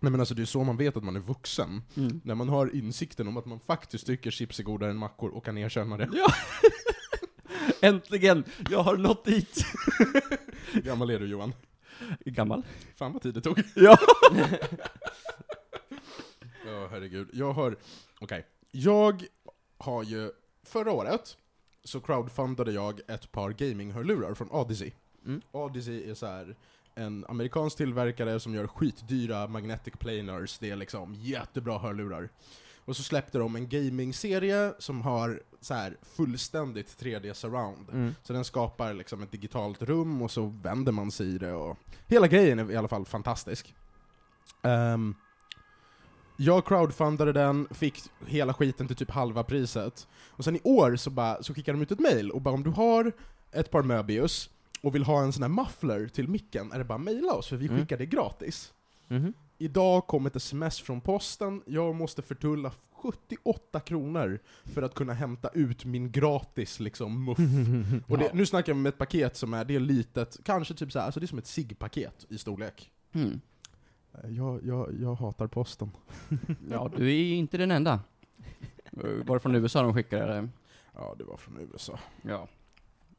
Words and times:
Nej 0.00 0.10
men 0.10 0.20
alltså 0.20 0.34
det 0.34 0.42
är 0.42 0.46
så 0.46 0.64
man 0.64 0.76
vet 0.76 0.96
att 0.96 1.04
man 1.04 1.16
är 1.16 1.20
vuxen. 1.20 1.82
Mm. 1.96 2.20
När 2.24 2.34
man 2.34 2.48
har 2.48 2.76
insikten 2.76 3.28
om 3.28 3.36
att 3.36 3.46
man 3.46 3.60
faktiskt 3.60 4.06
tycker 4.06 4.30
chips 4.30 4.58
är 4.58 4.64
godare 4.64 4.90
än 4.90 4.96
mackor 4.96 5.30
och 5.30 5.44
kan 5.44 5.58
erkänna 5.58 5.96
det. 5.96 6.08
Ja! 6.12 6.32
Äntligen! 7.88 8.44
Jag 8.70 8.82
har 8.82 8.96
nått 8.96 9.24
dit! 9.24 9.64
Hur 10.72 10.82
gammal 10.82 11.10
är 11.10 11.20
du 11.20 11.26
Johan? 11.26 11.52
Gammal? 12.24 12.62
Fan 12.96 13.12
vad 13.12 13.22
tid 13.22 13.34
det 13.34 13.40
tog. 13.40 13.62
Ja! 13.74 13.98
Ja, 16.66 16.88
herregud. 16.90 17.28
Jag 17.32 17.52
har, 17.52 17.76
okej. 18.20 18.46
Jag 18.70 19.24
har 19.78 20.04
ju, 20.04 20.30
förra 20.62 20.92
året 20.92 21.36
så 21.84 22.00
crowdfundade 22.00 22.72
jag 22.72 23.00
ett 23.08 23.32
par 23.32 23.50
gaming-hörlurar 23.50 24.34
från 24.34 24.50
Odyssey. 24.50 24.92
Mm. 25.26 25.40
Odyssey 25.52 26.10
är 26.10 26.14
så 26.14 26.26
här 26.26 26.56
en 26.94 27.24
amerikansk 27.28 27.76
tillverkare 27.76 28.40
som 28.40 28.54
gör 28.54 28.66
skitdyra 28.66 29.46
magnetic 29.46 29.94
planars, 29.98 30.58
det 30.58 30.70
är 30.70 30.76
liksom 30.76 31.14
jättebra 31.14 31.78
hörlurar. 31.78 32.28
Och 32.84 32.96
så 32.96 33.02
släppte 33.02 33.38
de 33.38 33.56
en 33.56 33.68
gaming-serie 33.68 34.74
som 34.78 35.02
har 35.02 35.42
så 35.60 35.74
här 35.74 35.96
fullständigt 36.02 37.00
3D 37.00 37.32
surround. 37.32 37.88
Mm. 37.92 38.14
Så 38.22 38.32
den 38.32 38.44
skapar 38.44 38.94
liksom 38.94 39.22
ett 39.22 39.32
digitalt 39.32 39.82
rum 39.82 40.22
och 40.22 40.30
så 40.30 40.46
vänder 40.46 40.92
man 40.92 41.10
sig 41.10 41.26
i 41.26 41.38
det 41.38 41.52
och... 41.52 41.78
Hela 42.06 42.26
grejen 42.26 42.58
är 42.58 42.70
i 42.70 42.76
alla 42.76 42.88
fall 42.88 43.04
fantastisk. 43.04 43.74
Ehm, 44.62 45.14
jag 46.36 46.66
crowdfundade 46.66 47.32
den, 47.32 47.68
fick 47.70 48.02
hela 48.26 48.54
skiten 48.54 48.86
till 48.86 48.96
typ 48.96 49.10
halva 49.10 49.44
priset. 49.44 50.08
Och 50.30 50.44
sen 50.44 50.56
i 50.56 50.60
år 50.64 50.96
så, 50.96 51.10
bara, 51.10 51.42
så 51.42 51.54
skickade 51.54 51.78
de 51.78 51.82
ut 51.82 51.92
ett 51.92 52.00
mail 52.00 52.30
och 52.30 52.40
bara 52.40 52.54
om 52.54 52.62
du 52.62 52.70
har 52.70 53.12
ett 53.52 53.70
par 53.70 53.82
Möbius 53.82 54.50
och 54.82 54.94
vill 54.94 55.02
ha 55.04 55.22
en 55.22 55.32
sån 55.32 55.42
här 55.42 55.48
muffler 55.48 56.08
till 56.08 56.28
micken, 56.28 56.72
är 56.72 56.78
det 56.78 56.84
bara 56.84 56.94
att 56.94 57.00
mejla 57.00 57.32
oss 57.32 57.48
för 57.48 57.56
vi 57.56 57.66
Mm. 57.66 57.78
skickar 57.80 57.96
det 57.98 58.06
gratis. 58.06 58.72
Mhm. 59.08 59.32
Idag 59.58 60.06
kom 60.06 60.26
ett 60.26 60.36
sms 60.36 60.80
från 60.80 61.00
posten, 61.00 61.62
jag 61.66 61.94
måste 61.94 62.22
förtulla 62.22 62.72
78 62.92 63.80
kronor 63.80 64.38
för 64.64 64.82
att 64.82 64.94
kunna 64.94 65.12
hämta 65.12 65.48
ut 65.48 65.84
min 65.84 66.12
gratis 66.12 66.80
liksom 66.80 67.24
muff. 67.24 67.38
Och 68.08 68.18
det, 68.18 68.30
nu 68.34 68.46
snackar 68.46 68.72
vi 68.72 68.78
om 68.80 68.86
ett 68.86 68.98
paket 68.98 69.36
som 69.36 69.54
är, 69.54 69.64
det 69.64 69.74
är 69.76 69.80
litet, 69.80 70.36
kanske 70.44 70.74
typ 70.74 70.92
så 70.92 70.98
här, 70.98 71.06
alltså 71.06 71.20
det 71.20 71.24
är 71.26 71.28
som 71.28 71.38
ett 71.38 71.46
SIG-paket 71.46 72.26
i 72.28 72.38
storlek. 72.38 72.90
Mm. 73.12 73.40
Eh, 74.14 74.30
Jag, 74.30 74.64
jag, 74.66 75.00
jag 75.00 75.14
hatar 75.14 75.46
posten. 75.46 75.90
Ja, 76.70 76.90
du 76.96 77.10
är 77.10 77.32
inte 77.34 77.58
den 77.58 77.70
enda. 77.70 78.00
Var 79.26 79.34
det 79.34 79.40
från 79.40 79.54
USA 79.54 79.82
de 79.82 79.94
skickade 79.94 80.22
eller? 80.22 80.48
Ja, 80.94 81.14
det 81.18 81.24
var 81.24 81.36
från 81.36 81.58
USA. 81.72 81.98
Ja. 82.22 82.48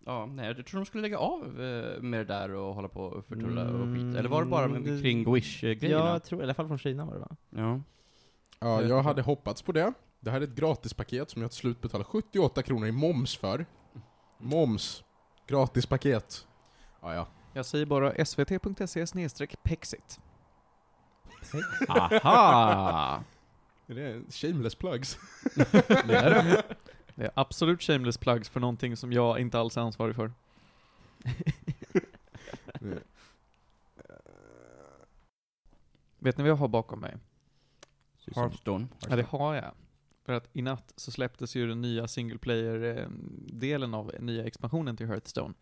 Ja, 0.06 0.26
nej, 0.26 0.48
jag 0.58 0.66
tror 0.66 0.80
de 0.80 0.86
skulle 0.86 1.02
lägga 1.02 1.18
av 1.18 1.62
eh, 1.62 2.02
med 2.02 2.20
det 2.20 2.24
där 2.34 2.50
och 2.52 2.76
hålla 2.76 2.88
på 2.88 3.02
och 3.04 3.26
förtulla 3.26 3.62
och 3.70 3.96
skit. 3.96 4.16
Eller 4.18 4.30
var 4.30 4.44
det 4.44 4.50
bara 4.50 4.68
med, 4.68 4.78
Mm, 4.82 4.96
det- 4.96 5.02
kring 5.02 5.24
Ja, 5.24 5.32
Wish-grejerna? 5.32 6.10
jag 6.10 6.24
tror, 6.24 6.42
i 6.42 6.44
alla 6.44 6.54
fall 6.54 6.68
från 6.68 6.78
Kina 6.78 7.06
var 7.06 7.14
det 7.14 7.20
va? 7.20 7.36
Ja. 7.50 7.82
Ja, 8.60 8.82
Jag 8.82 9.04
hade 9.04 9.22
hoppats 9.22 9.62
på 9.62 9.72
det. 9.72 9.94
Det 10.20 10.32
här 10.32 10.42
är 10.42 10.46
ett 10.46 10.56
gratispaket 10.56 11.30
som 11.30 11.42
jag 11.42 11.52
till 11.52 11.58
slut 11.60 11.82
betalar 11.82 12.04
78 12.06 12.62
kronor 12.64 12.88
i 12.88 12.92
moms 12.92 13.38
för. 13.38 13.66
Moms. 14.38 15.04
Gratispaket. 15.48 16.48
Ja, 17.02 17.14
ja. 17.14 17.28
Jag 17.54 17.66
säger 17.66 17.86
bara 17.86 18.26
svt.se 18.26 19.48
pexit. 19.64 20.20
Aha! 21.90 23.24
Är 23.88 23.96
det 23.96 24.34
shameless 24.34 24.76
plugs? 24.76 25.18
Det 26.06 26.16
är 26.16 26.30
det. 26.44 26.64
Det 27.16 27.24
är 27.24 27.32
absolut 27.36 27.82
shameless 27.82 28.18
plugs 28.18 28.50
för 28.50 28.60
någonting 28.60 28.98
som 28.98 29.14
jag 29.14 29.40
inte 29.40 29.60
alls 29.60 29.78
är 29.78 29.82
ansvarig 29.82 30.16
för. 30.16 30.32
Vet 36.20 36.38
ni 36.38 36.44
vad 36.44 36.50
jag 36.50 36.56
har 36.56 36.68
bakom 36.68 37.00
mig? 37.00 37.18
Hearthstone. 38.36 38.88
Ja, 39.10 39.16
det 39.16 39.26
har 39.26 39.56
jag. 39.56 39.72
För 40.26 40.34
att 40.34 40.50
i 40.54 40.62
natt 40.62 40.94
så 40.96 41.12
släpptes 41.12 41.56
ju 41.56 41.68
den 41.68 41.82
nya 41.82 42.08
single 42.08 42.38
player-delen 42.38 43.94
av 43.94 44.12
nya 44.20 44.46
expansionen 44.46 44.98
till 44.98 45.08
Hearthstone. 45.08 45.54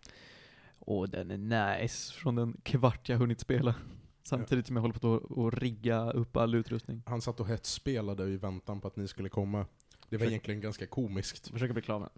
Och 0.80 1.10
den 1.10 1.32
är 1.32 1.78
nice, 1.78 2.14
från 2.14 2.36
den 2.36 2.58
kvart 2.64 3.10
jag 3.10 3.18
hunnit 3.18 3.40
spela. 3.40 3.76
Samtidigt 4.24 4.68
som 4.68 4.76
jag 4.76 4.82
håller 4.82 5.00
på 5.00 5.16
att 5.16 5.38
att 5.38 5.62
rigga 5.62 6.12
upp 6.12 6.38
all 6.38 6.56
utrustning. 6.56 7.04
Han 7.06 7.22
satt 7.22 7.40
och 7.40 7.48
hetsspelade 7.48 8.24
i 8.24 8.38
väntan 8.38 8.82
på 8.82 8.88
att 8.88 8.96
ni 8.96 9.08
skulle 9.08 9.30
komma. 9.30 9.66
Det 10.10 10.18
var 10.18 10.26
egentligen 10.26 10.62
ganska 10.62 10.86
komiskt. 10.86 11.48
Försöker 11.48 11.74
bli 11.74 11.82
klar 11.82 12.00
med 12.00 12.10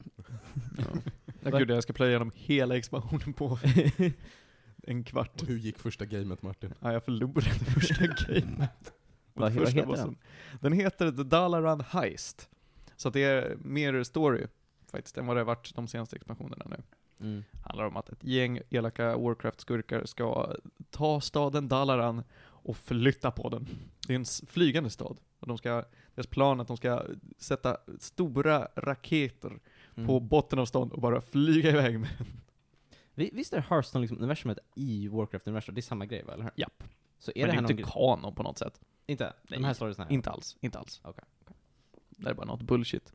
Ja. 0.78 0.84
Ja, 1.44 1.58
gud, 1.58 1.70
jag 1.70 1.84
ska 1.84 1.94
playa 1.94 2.10
igenom 2.12 2.32
hela 2.36 2.78
expansionen 2.78 3.34
på 3.34 3.60
en 4.84 5.04
kvart. 5.04 5.42
Och 5.42 5.48
hur 5.48 5.58
gick 5.58 5.80
första 5.80 6.06
gamet 6.06 6.42
Martin? 6.42 6.74
Ja, 6.80 6.94
jag 6.94 7.04
förlorade 7.04 7.42
första 7.50 8.06
gamet. 8.30 8.94
Vad- 9.34 9.54
första 9.54 9.76
heter 9.76 9.88
bossen. 9.88 10.16
Den 10.62 10.74
heter 10.74 11.12
The 11.12 11.24
Dalaran 11.24 11.82
Heist. 11.82 12.50
Så 12.96 13.08
att 13.08 13.14
det 13.14 13.24
är 13.24 13.56
mer 13.56 14.04
story, 14.04 14.48
faktiskt, 14.92 15.18
än 15.18 15.26
vad 15.28 15.36
det 15.36 15.40
har 15.40 15.46
varit 15.46 15.76
de 15.76 15.88
senaste 15.88 16.16
expansionerna 16.16 16.66
nu. 16.70 16.84
Mm. 17.20 17.44
handlar 17.64 17.86
om 17.86 17.98
att 17.98 18.10
ett 18.10 18.24
gäng 18.24 18.60
elaka 18.70 19.18
Warcraft-skurkar 19.18 20.06
ska 20.06 20.56
ta 20.90 21.22
staden 21.22 21.68
Dalaran 21.68 22.24
och 22.44 22.78
flytta 22.78 23.32
på 23.32 23.50
den. 23.50 23.68
Det 24.08 24.14
är 24.14 24.16
en 24.16 24.26
flygande 24.48 24.90
stad. 24.90 25.18
Och 25.40 25.48
de 25.48 25.58
ska, 25.58 25.84
deras 26.16 26.28
plan 26.28 26.58
är 26.58 26.62
att 26.62 26.68
de 26.68 26.78
ska 26.78 27.04
sätta 27.38 27.78
stora 28.00 28.68
raketer 28.76 29.60
Mm. 29.96 30.08
på 30.08 30.20
botten 30.20 30.60
av 30.60 30.66
stan 30.66 30.92
och 30.92 31.02
bara 31.02 31.22
flyga 31.22 31.70
iväg 31.70 32.00
med 32.00 32.10
Visst 33.14 33.54
är 33.54 33.62
Hearthstone 33.62 34.02
liksom 34.02 34.18
universumet 34.18 34.58
i 34.76 35.08
Warcraft-universum? 35.08 35.76
Det 35.76 35.80
är 35.80 35.82
samma 35.82 36.06
grej 36.06 36.24
va, 36.24 36.34
eller 36.34 36.44
hur? 36.44 36.52
Japp. 36.56 36.84
Så 37.20 37.32
är 37.36 37.36
Men 37.36 37.42
det 37.42 37.46
det 37.48 37.52
här 37.52 37.58
är 37.58 37.62
någon 37.62 37.72
inte 37.72 37.92
kanon 37.92 38.36
på 38.36 38.44
något 38.44 38.58
sätt. 38.58 38.82
Inte? 39.08 39.24
Nej. 39.44 39.60
De 39.60 39.66
här 39.66 39.74
storiesna? 39.74 40.10
Inte 40.10 40.30
alls, 40.30 40.58
inte 40.62 40.80
alls. 40.80 41.02
Okej, 41.04 41.24
Det 42.10 42.30
är 42.30 42.34
bara 42.34 42.46
något 42.46 42.62
bullshit. 42.62 43.14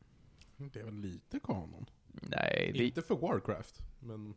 Det 0.57 0.79
är 0.79 0.83
väl 0.83 0.95
lite 0.95 1.39
kanon? 1.39 1.85
Nej, 2.07 2.71
det, 2.77 2.85
Inte 2.85 3.01
för 3.01 3.15
Warcraft, 3.15 3.81
men... 3.99 4.33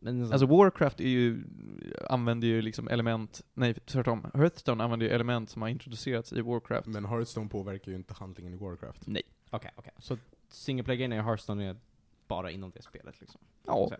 Men 0.00 0.22
Alltså 0.32 0.46
Warcraft 0.46 1.00
är 1.00 1.08
ju, 1.08 1.44
använder 2.10 2.48
ju 2.48 2.62
liksom 2.62 2.88
element, 2.88 3.42
nej 3.54 3.74
tvärtom, 3.74 4.26
Hearthstone 4.34 4.84
använder 4.84 5.06
ju 5.06 5.12
element 5.12 5.50
som 5.50 5.62
har 5.62 5.68
introducerats 5.68 6.32
i 6.32 6.40
Warcraft. 6.40 6.86
Men 6.86 7.04
Hearthstone 7.04 7.48
påverkar 7.48 7.90
ju 7.92 7.96
inte 7.96 8.14
handlingen 8.14 8.54
i 8.54 8.56
Warcraft. 8.56 9.06
Okej, 9.50 9.70
okej. 9.76 9.92
Så 9.98 10.18
single 10.48 10.84
play-grejen 10.84 11.12
i 11.12 11.16
Hearthstone 11.20 11.64
är 11.70 11.76
bara 12.28 12.50
inom 12.50 12.70
det 12.70 12.82
spelet 12.82 13.20
liksom? 13.20 13.40
Ja. 13.66 13.88
Så- 13.90 13.96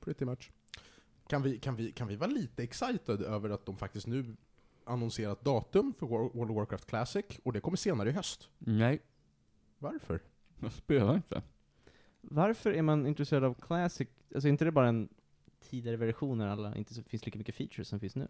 Pretty 0.00 0.24
much. 0.24 0.50
Kan 1.26 1.42
vi, 1.42 1.58
kan, 1.58 1.76
vi, 1.76 1.92
kan 1.92 2.08
vi 2.08 2.16
vara 2.16 2.30
lite 2.30 2.62
excited 2.62 3.22
över 3.22 3.50
att 3.50 3.66
de 3.66 3.76
faktiskt 3.76 4.06
nu 4.06 4.36
annonserat 4.84 5.44
datum 5.44 5.94
för 5.98 6.06
War- 6.06 6.36
World 6.36 6.50
of 6.50 6.56
Warcraft 6.56 6.86
Classic, 6.86 7.24
och 7.44 7.52
det 7.52 7.60
kommer 7.60 7.76
senare 7.76 8.08
i 8.08 8.12
höst? 8.12 8.48
Nej, 8.58 9.00
Varför? 9.78 10.20
jag 10.60 10.72
spelar 10.72 11.14
inte. 11.14 11.42
Varför 12.20 12.72
är 12.72 12.82
man 12.82 13.06
intresserad 13.06 13.44
av 13.44 13.54
Classic? 13.54 14.08
Alltså 14.34 14.48
inte 14.48 14.64
det 14.64 14.70
bara 14.72 14.88
en 14.88 15.08
tidigare 15.70 15.96
version 15.96 16.38
när 16.38 16.48
alla 16.48 16.76
inte 16.76 16.94
så- 16.94 17.02
finns 17.02 17.24
lika 17.26 17.38
mycket 17.38 17.54
features 17.54 17.88
som 17.88 18.00
finns 18.00 18.14
nu? 18.16 18.28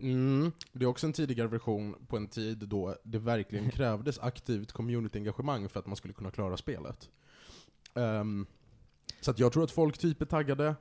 Mm, 0.00 0.52
det 0.72 0.84
är 0.84 0.88
också 0.88 1.06
en 1.06 1.12
tidigare 1.12 1.48
version 1.48 1.94
på 2.06 2.16
en 2.16 2.28
tid 2.28 2.58
då 2.58 2.96
det 3.04 3.18
verkligen 3.18 3.70
krävdes 3.70 4.18
aktivt 4.18 4.72
community-engagemang 4.72 5.68
för 5.68 5.80
att 5.80 5.86
man 5.86 5.96
skulle 5.96 6.14
kunna 6.14 6.30
klara 6.30 6.56
spelet. 6.56 7.10
Ehm, 7.94 8.46
så 9.20 9.30
att 9.30 9.38
jag 9.38 9.52
tror 9.52 9.64
att 9.64 9.70
folk 9.70 9.98
typ 9.98 10.22
är 10.22 10.26
taggade 10.26 10.74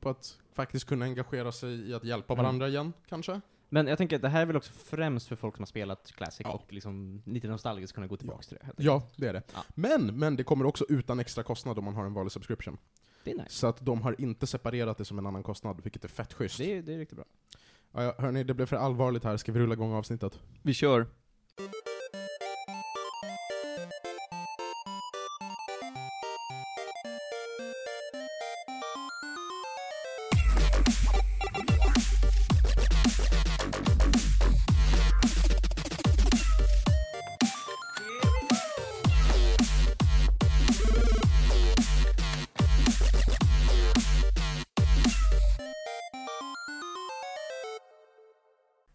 på 0.00 0.08
att 0.08 0.38
faktiskt 0.52 0.84
kunna 0.86 1.04
engagera 1.04 1.52
sig 1.52 1.90
i 1.90 1.94
att 1.94 2.04
hjälpa 2.04 2.32
Mm. 2.32 2.42
varandra 2.44 2.68
igen, 2.68 2.92
kanske? 3.08 3.40
Men 3.68 3.86
jag 3.86 3.98
tänker 3.98 4.16
att 4.16 4.22
det 4.22 4.28
här 4.28 4.42
är 4.42 4.46
väl 4.46 4.56
också 4.56 4.72
främst 4.72 5.28
för 5.28 5.36
folk 5.36 5.56
som 5.56 5.62
har 5.62 5.66
spelat 5.66 6.12
Classic 6.12 6.40
Ja. 6.44 6.52
och 6.52 6.72
liksom 6.72 7.22
lite 7.26 7.48
nostalgiskt 7.48 7.94
kunna 7.94 8.06
gå 8.06 8.16
tillbaka 8.16 8.42
till 8.42 8.58
det. 8.60 8.82
Ja, 8.82 9.02
det 9.16 9.26
är 9.26 9.32
det. 9.32 9.42
Ja. 9.54 9.64
Men, 9.74 10.18
men 10.18 10.36
det 10.36 10.44
kommer 10.44 10.64
också 10.66 10.84
utan 10.88 11.20
extra 11.20 11.42
kostnad 11.44 11.78
om 11.78 11.84
man 11.84 11.94
har 11.94 12.04
en 12.04 12.14
vanlig 12.14 12.32
subscription. 12.32 12.78
Det 13.24 13.30
är 13.30 13.34
nice. 13.34 13.50
Så 13.50 13.66
att 13.66 13.80
de 13.80 14.02
har 14.02 14.20
inte 14.20 14.46
separerat 14.46 14.98
det 14.98 15.04
som 15.04 15.18
en 15.18 15.26
annan 15.26 15.42
kostnad, 15.42 15.80
vilket 15.82 16.04
är 16.04 16.08
fett 16.08 16.32
schysst. 16.32 16.58
Det 16.58 16.72
är, 16.72 16.82
det 16.82 16.94
är 16.94 16.98
riktigt 16.98 17.16
bra. 17.16 17.24
Ja, 17.92 18.02
ja, 18.02 18.14
hörni, 18.18 18.44
det 18.44 18.54
blev 18.54 18.66
för 18.66 18.76
allvarligt 18.76 19.24
här. 19.24 19.36
Ska 19.36 19.52
vi 19.52 19.60
rulla 19.60 19.74
igång 19.74 19.92
avsnittet? 19.92 20.40
Vi 20.62 20.74
kör. 20.74 21.06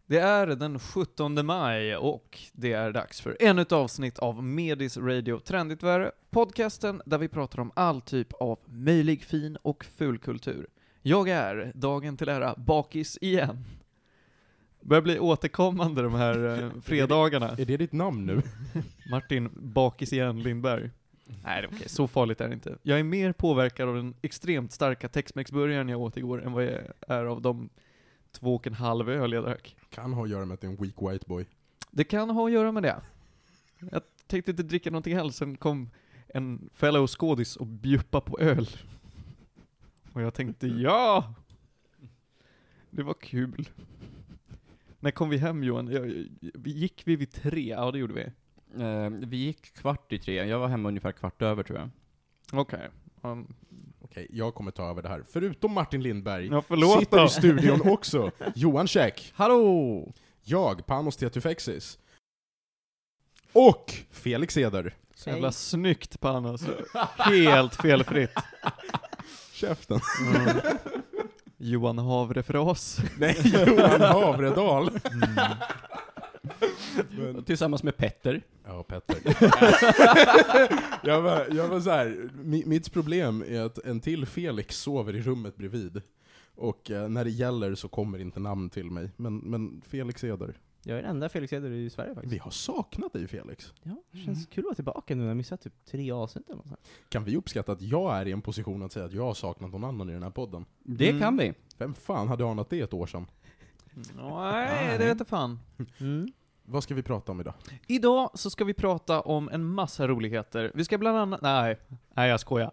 Det 0.09 0.19
är 0.19 0.47
den 0.47 0.79
17 0.79 1.45
maj 1.45 1.95
och 1.95 2.39
det 2.53 2.73
är 2.73 2.91
dags 2.91 3.21
för 3.21 3.37
ännu 3.39 3.61
ett 3.61 3.71
avsnitt 3.71 4.19
av 4.19 4.43
Medis 4.43 4.97
Radio 4.97 5.39
Trendigt 5.39 5.83
Värre, 5.83 6.11
podcasten 6.29 7.01
där 7.05 7.17
vi 7.17 7.27
pratar 7.27 7.59
om 7.59 7.71
all 7.75 8.01
typ 8.01 8.33
av 8.33 8.59
möjlig 8.65 9.23
fin 9.23 9.57
och 9.61 9.85
ful 9.85 10.17
kultur. 10.17 10.67
Jag 11.01 11.29
är, 11.29 11.71
dagen 11.75 12.17
till 12.17 12.29
ära, 12.29 12.55
bakis 12.57 13.17
igen. 13.21 13.65
Börjar 14.81 15.01
bli 15.01 15.19
återkommande 15.19 16.01
de 16.01 16.13
här 16.13 16.63
eh, 16.63 16.69
fredagarna. 16.83 17.49
Är 17.49 17.65
det 17.65 17.77
ditt 17.77 17.93
namn 17.93 18.25
nu? 18.25 18.41
Martin 19.11 19.49
Bakis 19.53 20.13
igen 20.13 20.43
Lindberg. 20.43 20.89
Nej, 21.43 21.61
det 21.61 21.67
är 21.67 21.71
okej. 21.75 21.89
Så 21.89 22.07
farligt 22.07 22.41
är 22.41 22.47
det 22.47 22.53
inte. 22.53 22.77
Jag 22.81 22.99
är 22.99 23.03
mer 23.03 23.31
påverkad 23.31 23.89
av 23.89 23.95
den 23.95 24.13
extremt 24.21 24.71
starka 24.71 25.09
Tex-Mex-burgaren 25.09 25.89
jag 25.89 26.01
åt 26.01 26.17
igår 26.17 26.45
än 26.45 26.53
vad 26.53 26.63
jag 26.63 26.81
är 27.07 27.25
av 27.25 27.41
de 27.41 27.69
två 28.39 28.55
och 28.55 28.67
en 28.67 28.73
halv 28.73 29.09
öl 29.09 29.33
jag 29.33 29.43
drack. 29.43 29.75
Kan 29.89 30.13
ha 30.13 30.23
att 30.23 30.29
göra 30.29 30.45
med 30.45 30.53
att 30.53 30.61
det 30.61 30.67
är 30.67 30.71
en 30.71 30.77
weak 30.77 31.13
white 31.13 31.25
boy. 31.27 31.45
Det 31.91 32.03
kan 32.03 32.29
ha 32.29 32.45
att 32.45 32.51
göra 32.51 32.71
med 32.71 32.83
det. 32.83 33.01
Jag 33.91 34.01
tänkte 34.27 34.51
inte 34.51 34.63
dricka 34.63 34.91
någonting 34.91 35.13
alls, 35.13 35.35
sen 35.35 35.57
kom 35.57 35.89
en 36.27 36.69
fellow 36.73 37.07
skådis 37.07 37.55
och 37.55 37.67
bjuppa 37.67 38.21
på 38.21 38.39
öl. 38.39 38.67
Och 40.13 40.21
jag 40.21 40.33
tänkte 40.33 40.67
ja! 40.67 41.33
Det 42.89 43.03
var 43.03 43.13
kul. 43.13 43.69
När 44.99 45.11
kom 45.11 45.29
vi 45.29 45.37
hem 45.37 45.63
Johan? 45.63 45.87
Vi 46.39 46.71
gick 46.71 47.01
vi 47.05 47.15
vid 47.15 47.31
tre? 47.31 47.69
Ja 47.69 47.91
det 47.91 47.99
gjorde 47.99 48.13
vi. 48.13 48.23
Eh, 48.83 49.09
vi 49.09 49.37
gick 49.37 49.73
kvart 49.73 50.13
i 50.13 50.19
tre, 50.19 50.45
jag 50.45 50.59
var 50.59 50.67
hemma 50.67 50.89
ungefär 50.89 51.11
kvart 51.11 51.41
över 51.41 51.63
tror 51.63 51.79
jag. 51.79 51.89
Okej. 52.61 52.89
Um, 53.21 53.55
Okej, 54.11 54.27
jag 54.29 54.55
kommer 54.55 54.71
ta 54.71 54.89
över 54.89 55.01
det 55.01 55.09
här. 55.09 55.23
Förutom 55.31 55.73
Martin 55.73 56.03
Lindberg, 56.03 56.47
ja 56.47 56.61
sitter 56.99 57.17
då. 57.17 57.25
i 57.25 57.29
studion 57.29 57.81
också 57.91 58.31
Johan 58.55 58.87
Käck, 58.87 59.33
Hallå! 59.35 60.13
jag, 60.43 60.85
Panos 60.85 61.17
Tetufexis, 61.17 61.99
och 63.53 63.93
Felix 64.11 64.57
Eder. 64.57 64.95
Så 65.15 65.29
jävla 65.29 65.51
snyggt 65.51 66.19
Panos. 66.19 66.63
Helt 67.17 67.75
felfritt. 67.75 68.31
Käften. 69.53 69.99
Mm. 70.21 70.57
Johan 71.57 71.97
Havrefras. 71.97 72.99
Nej, 73.19 73.37
Johan 73.67 74.01
Havredal. 74.01 74.89
Men, 77.17 77.43
Tillsammans 77.43 77.83
med 77.83 77.97
Petter. 77.97 78.41
ja, 78.65 78.83
Petter. 78.83 79.17
jag 81.07 81.21
var, 81.21 81.47
jag 81.55 81.67
var 81.67 81.79
så 81.79 81.89
här. 81.89 82.29
mi- 82.43 82.65
mitt 82.67 82.93
problem 82.93 83.43
är 83.47 83.61
att 83.61 83.77
en 83.85 83.99
till 83.99 84.25
Felix 84.25 84.77
sover 84.77 85.15
i 85.15 85.21
rummet 85.21 85.57
bredvid. 85.57 86.01
Och 86.55 86.91
eh, 86.91 87.09
när 87.09 87.23
det 87.23 87.29
gäller 87.29 87.75
så 87.75 87.87
kommer 87.87 88.19
inte 88.19 88.39
namn 88.39 88.69
till 88.69 88.91
mig. 88.91 89.09
Men, 89.17 89.37
men 89.37 89.81
Felix 89.87 90.23
Eder. 90.23 90.57
Jag 90.83 90.97
är 90.97 91.01
den 91.01 91.11
enda 91.11 91.29
Felix 91.29 91.53
Eder 91.53 91.71
i 91.71 91.89
Sverige 91.89 92.13
faktiskt. 92.13 92.33
Vi 92.33 92.37
har 92.37 92.51
saknat 92.51 93.13
dig 93.13 93.27
Felix. 93.27 93.73
Ja, 93.83 93.95
det 94.11 94.17
känns 94.19 94.45
kul 94.47 94.61
att 94.61 94.65
vara 94.65 94.75
tillbaka 94.75 95.15
nu 95.15 95.21
när 95.21 95.27
jag 95.27 95.37
missat 95.37 95.61
typ 95.61 95.73
tre 95.85 96.11
avsnitt 96.11 96.49
eller 96.49 96.57
något. 96.57 96.79
Kan 97.09 97.23
vi 97.23 97.37
uppskatta 97.37 97.71
att 97.71 97.81
jag 97.81 98.17
är 98.17 98.27
i 98.27 98.31
en 98.31 98.41
position 98.41 98.83
att 98.83 98.91
säga 98.91 99.05
att 99.05 99.13
jag 99.13 99.23
har 99.23 99.33
saknat 99.33 99.71
någon 99.71 99.83
annan 99.83 100.09
i 100.09 100.13
den 100.13 100.23
här 100.23 100.29
podden? 100.29 100.65
Det 100.83 101.09
Mm. 101.09 101.21
kan 101.21 101.37
vi. 101.37 101.53
Vem 101.77 101.93
fan 101.93 102.27
hade 102.27 102.45
anat 102.45 102.69
det 102.69 102.79
ett 102.81 102.93
år 102.93 103.05
sedan? 103.07 103.25
Nej, 104.15 104.97
det 104.97 105.05
vet 105.05 105.19
jag 105.19 105.27
fan. 105.27 105.59
Mm. 105.97 106.27
Vad 106.69 106.83
ska 106.83 106.95
vi 106.95 107.03
prata 107.03 107.31
om 107.31 107.41
idag? 107.41 107.53
Idag 107.87 108.31
så 108.33 108.49
ska 108.49 108.63
vi 108.63 108.73
prata 108.73 109.21
om 109.21 109.49
en 109.49 109.65
massa 109.65 110.07
roligheter. 110.07 110.71
Vi 110.73 110.85
ska 110.85 110.97
bland 110.97 111.17
annat, 111.17 111.41
nej, 111.41 111.77
nej 112.13 112.29
jag 112.29 112.39
skojar. 112.39 112.71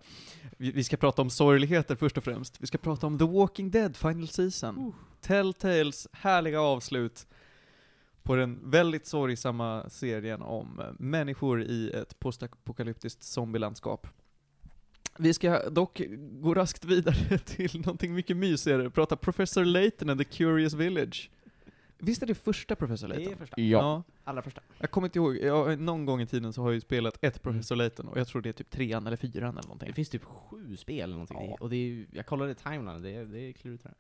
Vi, 0.57 0.71
vi 0.71 0.85
ska 0.85 0.97
prata 0.97 1.23
om 1.23 1.31
sorgligheter 1.31 1.97
först 1.97 2.19
och 2.19 2.25
främst. 2.25 2.63
Vi 2.63 2.67
ska 2.67 2.79
prata 2.79 3.07
om 3.07 3.19
The 3.19 3.25
Walking 3.25 3.71
Dead 3.71 3.97
Final 3.97 4.29
Season. 4.29 4.95
Telltales 5.21 6.09
härliga 6.13 6.61
avslut 6.61 7.27
på 8.23 8.37
den 8.37 8.71
väldigt 8.71 9.07
sorgsamma 9.07 9.91
serien 9.91 10.43
om 10.43 10.81
eh, 10.81 10.87
människor 10.99 11.63
i 11.63 11.91
ett 11.91 12.19
postapokalyptiskt 12.19 13.23
zombielandskap. 13.23 14.07
Vi 15.19 15.35
ska 15.35 15.71
dock 15.71 16.03
gå 16.19 16.55
raskt 16.55 16.85
vidare 16.85 17.39
till 17.45 17.81
någonting 17.81 18.15
mycket 18.15 18.37
mysigare, 18.37 18.91
prata 18.91 19.17
Professor 19.17 19.65
Layton 19.65 20.11
and 20.11 20.21
the 20.21 20.25
Curious 20.25 20.75
Village. 20.75 21.31
Visst 21.99 22.23
är 22.23 22.27
det 22.27 22.35
första 22.35 22.77
Professor 22.77 23.09
Det 23.09 23.15
Layton? 23.15 23.33
är 23.33 23.37
första. 23.37 23.61
Ja. 23.61 24.03
Allra 24.25 24.43
första. 24.43 24.61
Jag 24.79 24.91
kommer 24.91 25.09
inte 25.09 25.19
ihåg, 25.19 25.37
jag, 25.37 25.81
någon 25.81 26.07
gång 26.07 26.21
i 26.21 26.27
tiden 26.27 26.53
så 26.53 26.63
har 26.63 26.69
jag 26.69 26.75
ju 26.75 26.81
spelat 26.81 27.19
ett 27.25 27.43
Professor 27.43 27.77
Layton, 27.77 28.09
och 28.09 28.19
jag 28.19 28.29
tror 28.29 28.43
det 28.43 28.49
är 28.49 28.53
typ 28.53 28.71
trean 28.71 29.07
eller 29.07 29.17
fyran 29.17 29.51
eller 29.51 29.63
Det 29.63 29.69
någonting. 29.69 29.93
finns 29.95 30.09
typ 30.09 30.25
sju 30.25 30.77
spel 30.77 31.01
eller 31.03 31.13
någonting. 31.13 31.37
Ja. 31.51 31.57
Och 31.61 31.71
det 31.71 31.77
är, 31.77 32.07
jag 32.13 32.27
kollade 32.27 32.55
timeline, 32.55 33.03
det 33.03 33.11
är, 33.11 33.25
det 33.25 33.41
är 33.41 33.53
klurigt 33.53 33.83
det 33.83 33.89
här. 33.89 33.97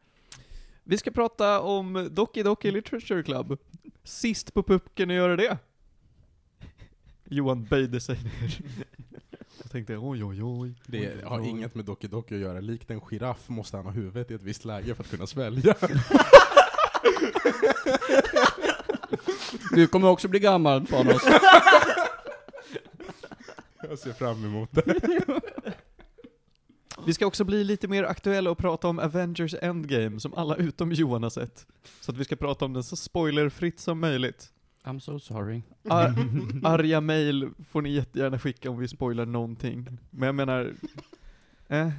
Vi 0.85 0.99
ska 0.99 1.11
prata 1.11 1.61
om 1.61 2.08
Doki 2.12 2.43
Doki 2.43 2.70
Literature 2.70 3.23
Club. 3.23 3.58
Sist 4.02 4.55
på 4.55 4.62
pucken 4.62 5.11
att 5.11 5.17
göra 5.17 5.37
det. 5.37 5.58
Johan 7.25 7.64
böjde 7.64 8.00
sig 8.00 8.19
ner. 8.25 8.58
Jag 9.62 9.70
tänkte 9.70 9.97
oj 9.97 10.25
oj 10.25 10.43
oj. 10.43 10.75
Det 10.87 11.14
Oj, 11.14 11.23
har 11.25 11.40
inget 11.40 11.75
med 11.75 11.85
Doki 11.85 12.06
Doki 12.08 12.35
att 12.35 12.40
göra. 12.40 12.61
Likt 12.61 12.90
en 12.90 13.00
giraff 13.00 13.49
måste 13.49 13.76
han 13.76 13.87
ha 13.87 13.93
huvudet 13.93 14.31
i 14.31 14.35
ett 14.35 14.43
visst 14.43 14.64
läge 14.64 14.94
för 14.94 15.02
att 15.02 15.11
kunna 15.11 15.26
svälja. 15.26 15.75
Du 19.70 19.87
kommer 19.87 20.08
också 20.08 20.28
bli 20.28 20.40
gammal, 20.40 20.87
Panos. 20.87 21.22
Jag 23.88 23.99
ser 23.99 24.12
fram 24.12 24.44
emot 24.44 24.69
det. 24.72 24.94
Vi 27.06 27.14
ska 27.14 27.26
också 27.26 27.44
bli 27.44 27.64
lite 27.64 27.88
mer 27.88 28.05
aktuella 28.05 28.50
och 28.50 28.58
prata 28.58 28.88
om 28.88 28.99
Avengers 28.99 29.55
Endgame, 29.62 30.20
som 30.20 30.34
alla 30.34 30.56
utom 30.56 30.93
Johan 30.93 31.22
har 31.22 31.31
sett. 31.31 31.66
Så 32.00 32.11
att 32.12 32.16
vi 32.19 32.25
ska 32.25 32.37
prata 32.37 32.64
om 32.64 32.72
den 32.72 32.82
så 32.82 32.96
spoilerfritt 32.96 33.81
som 33.81 34.00
möjligt. 34.00 34.50
I'm 34.84 34.99
so 34.99 35.19
sorry. 35.19 35.62
Ar 35.88 36.14
arga 36.64 37.00
mail 37.00 37.50
får 37.70 37.82
ni 37.82 37.90
jättegärna 37.90 38.38
skicka 38.38 38.70
om 38.70 38.78
vi 38.78 38.88
spoilar 38.88 39.26
någonting. 39.26 39.99
Men 40.11 40.26
jag 40.26 40.34
menar... 40.34 40.75
Eh. 41.69 41.90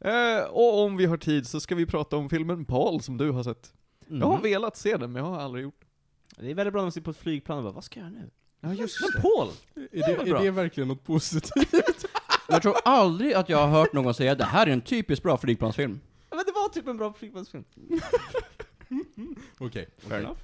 Eh, 0.00 0.44
och 0.44 0.84
om 0.84 0.96
vi 0.96 1.06
har 1.06 1.16
tid 1.16 1.46
så 1.46 1.60
ska 1.60 1.74
vi 1.74 1.86
prata 1.86 2.16
om 2.16 2.28
filmen 2.28 2.64
Paul 2.64 3.00
som 3.00 3.16
du 3.16 3.30
har 3.30 3.42
sett. 3.42 3.72
Mm. 4.08 4.20
Jag 4.20 4.26
har 4.26 4.42
velat 4.42 4.76
se 4.76 4.96
den, 4.96 5.12
men 5.12 5.24
jag 5.24 5.30
har 5.30 5.40
aldrig 5.40 5.64
gjort 5.64 5.84
Det 6.36 6.50
är 6.50 6.54
väldigt 6.54 6.72
bra 6.72 6.80
när 6.80 6.84
man 6.84 6.92
sitter 6.92 7.04
på 7.04 7.10
ett 7.10 7.16
flygplan 7.16 7.58
och 7.58 7.64
bara, 7.64 7.72
vad 7.72 7.84
ska 7.84 8.00
jag 8.00 8.10
göra 8.10 8.20
nu? 8.20 8.30
Ja 8.60 8.74
just 8.74 9.00
Men 9.00 9.22
Paul! 9.22 9.48
Är 9.74 10.24
det, 10.24 10.30
är 10.30 10.42
det 10.42 10.50
verkligen 10.50 10.88
något 10.88 11.04
positivt? 11.04 12.04
Jag 12.48 12.62
tror 12.62 12.74
aldrig 12.84 13.32
att 13.32 13.48
jag 13.48 13.58
har 13.58 13.80
hört 13.80 13.92
någon 13.92 14.14
säga 14.14 14.34
det 14.34 14.44
här 14.44 14.66
är 14.66 14.70
en 14.70 14.80
typiskt 14.80 15.22
bra 15.22 15.36
flygplansfilm. 15.38 16.00
Ja, 16.30 16.36
Men 16.36 16.44
det 16.46 16.52
var 16.52 16.68
typ 16.68 16.88
en 16.88 16.96
bra 16.96 17.12
flygplansfilm. 17.12 17.64
Okej. 19.58 19.88
Fair 19.98 20.20
enough. 20.20 20.38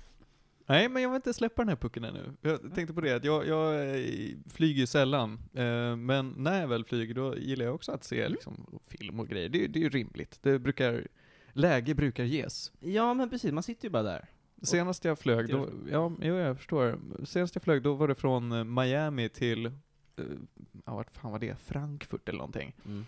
Nej, 0.66 0.88
men 0.88 1.02
jag 1.02 1.08
vill 1.08 1.16
inte 1.16 1.34
släppa 1.34 1.62
den 1.62 1.68
här 1.68 1.76
pucken 1.76 2.04
ännu. 2.04 2.32
Jag 2.40 2.74
tänkte 2.74 2.94
på 2.94 3.00
det, 3.00 3.12
att 3.12 3.24
jag, 3.24 3.46
jag 3.46 3.88
eh, 3.88 4.04
flyger 4.50 4.80
ju 4.80 4.86
sällan. 4.86 5.40
Eh, 5.54 5.96
men 5.96 6.34
när 6.36 6.60
jag 6.60 6.68
väl 6.68 6.84
flyger, 6.84 7.14
då 7.14 7.36
gillar 7.36 7.64
jag 7.64 7.74
också 7.74 7.92
att 7.92 8.04
se 8.04 8.28
liksom, 8.28 8.80
film 8.88 9.20
och 9.20 9.28
grejer. 9.28 9.48
Det, 9.48 9.66
det 9.66 9.78
är 9.78 9.82
ju 9.82 9.88
rimligt. 9.88 10.38
Det 10.42 10.58
brukar, 10.58 11.06
läge 11.54 11.94
brukar 11.94 12.24
ges. 12.24 12.72
Ja 12.80 13.14
men 13.14 13.30
precis, 13.30 13.52
man 13.52 13.62
sitter 13.62 13.84
ju 13.84 13.90
bara 13.90 14.02
där. 14.02 14.28
Senast 14.62 15.04
jag 15.04 15.18
flög, 15.18 15.48
då, 15.48 15.68
ja, 15.90 16.12
jo, 16.22 16.34
jag 16.34 16.56
förstår. 16.56 16.98
Senast 17.24 17.54
jag 17.54 17.62
flög, 17.62 17.82
då 17.82 17.94
var 17.94 18.08
det 18.08 18.14
från 18.14 18.52
eh, 18.52 18.64
Miami 18.64 19.28
till, 19.28 19.66
eh, 19.66 19.72
ja 20.86 20.94
vart 20.94 21.16
fan 21.16 21.32
var 21.32 21.38
det? 21.38 21.56
Frankfurt 21.60 22.28
eller 22.28 22.38
någonting. 22.38 22.72
Mm. 22.84 23.06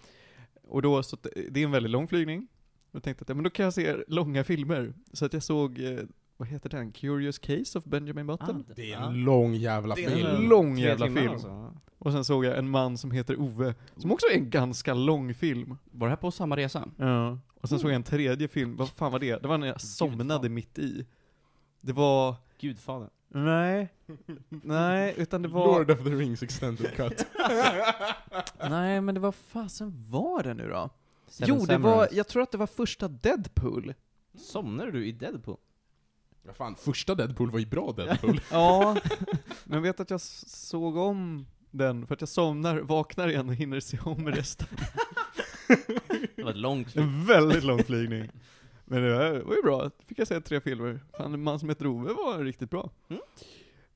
Och 0.69 0.83
då, 0.83 1.03
så 1.03 1.17
det 1.51 1.61
är 1.61 1.65
en 1.65 1.71
väldigt 1.71 1.91
lång 1.93 2.09
flygning. 2.09 2.49
Jag 2.93 3.03
tänkte 3.03 3.23
att, 3.23 3.29
ja, 3.29 3.35
men 3.35 3.45
då 3.45 3.51
kan 3.51 3.65
jag 3.65 3.75
se 3.75 3.97
långa 4.09 4.45
filmer. 4.45 4.95
Så 5.13 5.25
att 5.25 5.33
jag 5.33 5.43
såg, 5.43 5.79
eh, 5.81 5.99
vad 6.37 6.49
heter 6.49 6.69
den? 6.71 6.93
Curious 6.93 7.39
Case 7.39 7.79
of 7.79 7.85
Benjamin 7.85 8.27
Button? 8.27 8.65
Det 8.77 8.93
är 8.93 9.01
en 9.01 9.15
lång 9.25 9.55
jävla 9.55 9.95
Det 9.95 10.05
är 10.05 10.11
film. 10.11 10.27
en 10.27 10.49
lång 10.49 10.79
jävla 10.79 11.07
film. 11.07 11.29
alltså. 11.31 11.77
Och 12.07 12.13
sen 12.13 12.25
såg 12.25 12.45
jag 12.45 12.59
En 12.59 12.71
man 12.71 12.99
som 12.99 13.11
heter 13.11 13.41
Ove, 13.41 13.75
som 13.97 14.13
också 14.13 14.27
är 14.27 14.35
en 14.35 14.51
ganska 14.51 14.95
lång 14.95 15.35
film. 15.35 15.79
Var 15.91 16.07
det 16.07 16.11
här 16.11 16.17
på 16.17 16.31
samma 16.31 16.57
resa? 16.57 16.89
Ja. 16.97 17.39
Och 17.61 17.69
sen 17.69 17.79
såg 17.79 17.91
jag 17.91 17.97
en 17.97 18.03
tredje 18.03 18.49
film, 18.49 18.77
vad 18.77 18.89
fan 18.89 19.13
var 19.13 19.19
det? 19.19 19.43
Det 19.43 19.49
var 19.49 19.59
när 19.59 19.67
jag 19.67 19.81
somnade 19.81 20.49
mitt 20.49 20.79
i. 20.79 21.07
Det 21.81 21.93
var... 21.93 22.35
Gudfadern. 22.59 23.11
Nej. 23.29 23.89
Nej, 24.49 25.15
utan 25.17 25.43
det 25.43 25.49
var... 25.49 25.79
Lord 25.79 25.91
of 25.91 25.99
the 25.99 26.11
Rings 26.11 26.43
extended 26.43 26.97
cut. 26.97 27.27
Nej, 28.71 29.01
men 29.01 29.15
det 29.15 29.21
var 29.21 29.33
fasen 29.33 30.05
var 30.11 30.43
det 30.43 30.55
nu 30.55 30.69
då? 30.69 30.91
Seven 31.27 31.59
jo, 31.59 31.67
det 31.67 31.79
var, 31.79 32.09
jag 32.13 32.29
tror 32.29 32.43
att 32.43 32.53
det 32.53 32.59
var 32.59 32.67
första 32.67 33.09
Deadpool. 33.09 33.95
Somnade 34.35 34.91
du 34.91 35.07
i 35.07 35.13
Deadpool? 35.13 35.57
Ja, 36.47 36.53
fan, 36.53 36.75
första 36.75 37.15
Deadpool 37.15 37.51
var 37.51 37.59
ju 37.59 37.67
bra 37.67 37.93
Deadpool. 37.93 38.41
Ja, 38.51 38.97
men 39.65 39.83
vet 39.83 40.01
att 40.01 40.11
jag 40.11 40.21
såg 40.21 40.97
om 40.97 41.47
den, 41.77 42.07
för 42.07 42.15
att 42.15 42.21
jag 42.21 42.29
somnar, 42.29 42.79
vaknar 42.79 43.29
igen 43.29 43.49
och 43.49 43.55
hinner 43.55 43.81
se 43.81 43.99
om 44.05 44.29
resten. 44.29 44.69
Det 46.37 46.43
var 46.43 46.51
ett 46.51 46.57
långt 46.57 46.93
flyg. 46.93 47.05
En 47.05 47.25
väldigt 47.25 47.65
lång 47.65 47.85
flygning. 47.85 48.31
Men 48.85 49.03
det 49.03 49.11
var 49.11 49.41
var 49.41 49.55
ju 49.55 49.63
bra, 49.63 49.83
Då 49.83 49.91
fick 50.07 50.19
jag 50.19 50.29
se 50.29 50.41
tre 50.41 50.61
filmer. 50.61 51.01
Fan, 51.17 51.35
en 51.35 51.43
man 51.43 51.59
som 51.59 51.69
heter 51.69 51.87
Ove 51.87 52.13
var 52.13 52.45
riktigt 52.45 52.71
bra. 52.71 52.91
Mm. 53.09 53.23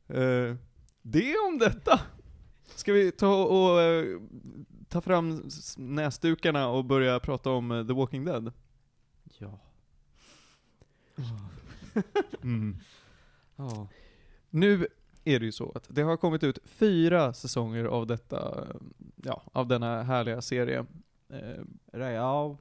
Eh, 0.08 0.56
det 1.02 1.34
om 1.48 1.58
detta. 1.58 2.00
Ska 2.64 2.92
vi 2.92 3.12
ta 3.12 3.44
och 3.44 3.80
eh, 3.80 4.20
ta 4.88 5.00
fram 5.00 5.50
näsdukarna 5.76 6.68
och 6.68 6.84
börja 6.84 7.20
prata 7.20 7.50
om 7.50 7.70
eh, 7.70 7.86
The 7.86 7.92
Walking 7.92 8.24
Dead? 8.24 8.52
Ja. 9.38 9.58
Mm. 12.42 12.76
Ja. 13.56 13.88
Nu 14.50 14.86
är 15.24 15.38
det 15.40 15.44
ju 15.46 15.52
så 15.52 15.72
att 15.74 15.86
det 15.88 16.02
har 16.02 16.16
kommit 16.16 16.42
ut 16.42 16.58
fyra 16.64 17.32
säsonger 17.32 17.84
av 17.84 18.06
detta, 18.06 18.66
ja, 19.24 19.42
av 19.52 19.66
denna 19.68 20.02
härliga 20.02 20.40
serie. 20.42 20.86
Eh, 21.28 22.00
Ja, 22.00 22.56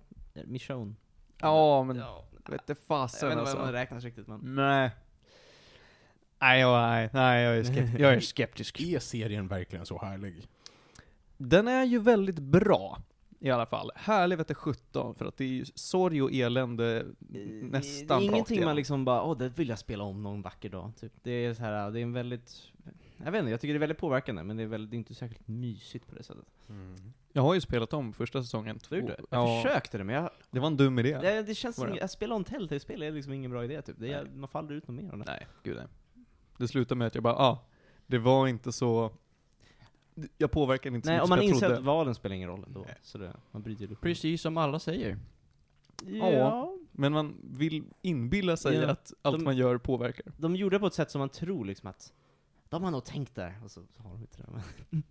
mission. 0.45 0.95
ja, 1.41 1.83
men 1.83 1.97
Ja. 1.97 2.25
Vet 2.31 2.61
inte 2.61 2.63
Jag 2.71 2.77
fasen 2.77 3.29
vet 3.29 3.37
inte 3.37 3.45
vad 3.45 3.53
man 3.55 3.61
alltså. 3.67 3.73
räknas 3.73 4.03
riktigt 4.03 4.27
men. 4.27 4.55
Nej. 4.55 4.91
Nej, 6.41 6.59
jag- 6.61 6.89
nej, 6.89 7.09
nej, 7.13 7.43
jag 7.43 7.57
är, 7.57 7.99
jag 7.99 8.13
är 8.13 8.19
skeptisk. 8.19 8.81
Är 8.81 8.99
serien 8.99 9.47
verkligen 9.47 9.85
så 9.85 9.99
härlig? 9.99 10.47
Den 11.37 11.67
är 11.67 11.83
ju 11.83 11.99
väldigt 11.99 12.39
bra. 12.39 13.01
I 13.39 13.49
alla 13.49 13.65
fall. 13.65 13.91
Härlig 13.95 14.37
vete 14.37 14.53
17, 14.53 15.15
för 15.15 15.25
att 15.25 15.37
det 15.37 15.43
är 15.43 15.47
ju 15.47 15.65
sorg 15.75 16.21
och 16.21 16.31
elände 16.33 17.05
nästan 17.19 17.71
Det 17.71 18.13
är 18.13 18.15
rakt 18.15 18.23
ingenting 18.23 18.63
man 18.65 18.75
liksom 18.75 19.05
bara, 19.05 19.23
åh 19.23 19.37
det 19.37 19.49
vill 19.49 19.69
jag 19.69 19.79
spela 19.79 20.03
om 20.03 20.23
någon 20.23 20.41
vacker 20.41 20.69
dag. 20.69 20.91
Typ. 20.99 21.11
Det 21.23 21.31
är 21.31 21.53
så 21.53 21.61
här, 21.63 21.91
det 21.91 21.99
är 21.99 22.03
en 22.03 22.13
väldigt, 22.13 22.61
jag 23.17 23.31
vet 23.31 23.39
inte, 23.39 23.51
jag 23.51 23.61
tycker 23.61 23.73
det 23.73 23.77
är 23.77 23.79
väldigt 23.79 23.97
påverkande, 23.97 24.43
men 24.43 24.57
det 24.57 24.63
är, 24.63 24.67
väldigt, 24.67 24.91
det 24.91 24.95
är 24.95 24.97
inte 24.97 25.15
särskilt 25.15 25.47
mysigt 25.47 26.07
på 26.07 26.15
det 26.15 26.23
sättet. 26.23 26.45
Jag 27.33 27.41
har 27.41 27.53
ju 27.53 27.61
spelat 27.61 27.93
om 27.93 28.13
första 28.13 28.41
säsongen. 28.41 28.79
Du 28.89 28.95
gjorde 28.95 29.07
det? 29.11 29.17
Två- 29.17 29.27
Jag 29.29 29.49
Ja, 29.49 29.61
försökte 29.63 29.97
det, 29.97 30.03
men 30.03 30.15
jag, 30.15 30.29
det 30.51 30.59
var 30.59 30.67
en 30.67 30.77
dum 30.77 30.99
idé. 30.99 31.17
det, 31.21 31.41
det 31.43 31.55
känns 31.55 31.75
som, 31.75 31.97
att 32.01 32.11
spela 32.11 32.35
om 32.35 32.43
Telltale-spel 32.43 33.01
är 33.03 33.11
liksom 33.11 33.33
ingen 33.33 33.51
bra 33.51 33.63
idé 33.63 33.81
typ. 33.81 33.95
Det 33.99 34.13
är, 34.13 34.25
man 34.35 34.49
faller 34.49 34.71
ut 34.73 34.87
något 34.87 35.03
mer 35.03 35.11
av 35.11 35.17
det. 35.17 35.23
Nej, 35.27 35.47
gud 35.63 35.75
nej. 35.77 35.85
Det 36.57 36.67
slutade 36.67 36.97
med 36.97 37.07
att 37.07 37.15
jag 37.15 37.23
bara, 37.23 37.35
ah, 37.35 37.65
det 38.07 38.17
var 38.17 38.47
inte 38.47 38.71
så... 38.71 39.11
Jag 40.37 40.51
påverkade 40.51 40.95
inte 40.95 41.05
så 41.05 41.11
Nej, 41.11 41.17
mycket 41.17 41.23
om 41.23 41.27
som 41.27 41.29
man 41.29 41.37
jag 41.45 41.45
inser 41.55 41.59
trodde. 41.67 41.77
att 41.79 41.85
valen 41.85 42.15
spelar 42.15 42.35
ingen 42.35 42.49
roll 42.49 42.63
ändå. 42.67 42.83
Nej. 42.85 42.95
Så 43.01 43.17
det, 43.17 43.33
man 43.51 43.61
bryter 43.61 43.85
ju 43.85 43.91
upp. 43.93 44.01
Precis 44.01 44.41
som 44.41 44.57
alla 44.57 44.79
säger. 44.79 45.17
Ja. 46.05 46.75
Men 46.91 47.11
man 47.13 47.35
vill 47.43 47.83
inbilla 48.01 48.57
sig 48.57 48.75
Ja, 48.75 48.89
att 48.91 49.13
allt 49.21 49.37
de- 49.37 49.43
man 49.43 49.57
gör 49.57 49.77
påverkar. 49.77 50.25
De 50.37 50.55
gjorde 50.55 50.75
det 50.75 50.79
på 50.79 50.87
ett 50.87 50.93
sätt 50.93 51.11
som 51.11 51.19
man 51.19 51.29
tror 51.29 51.65
liksom 51.65 51.89
att, 51.89 52.13
de 52.69 52.83
har 52.83 52.91
nog 52.91 53.05
tänkt 53.05 53.35
där, 53.35 53.55
och 53.63 53.71
så, 53.71 53.81
så 53.97 54.03
har 54.03 54.11
de 54.11 54.21
inte 54.21 54.37
det. 54.37 54.47
Men. 54.89 55.03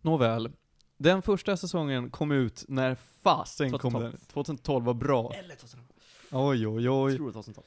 Nåväl. 0.00 0.52
Den 0.96 1.22
första 1.22 1.56
säsongen 1.56 2.10
kom 2.10 2.32
ut 2.32 2.64
när 2.68 2.94
fasen 3.22 3.70
kom 3.70 3.78
2012. 3.80 4.04
den. 4.12 4.20
2012 4.20 4.84
var 4.84 4.94
bra. 4.94 5.32
Eller 5.34 5.54
2012. 5.54 5.84
Oj, 6.32 6.66
oj, 6.66 6.84
Jag 6.84 7.02
oj. 7.04 7.16
tror 7.16 7.26
det 7.26 7.32
2012. 7.32 7.64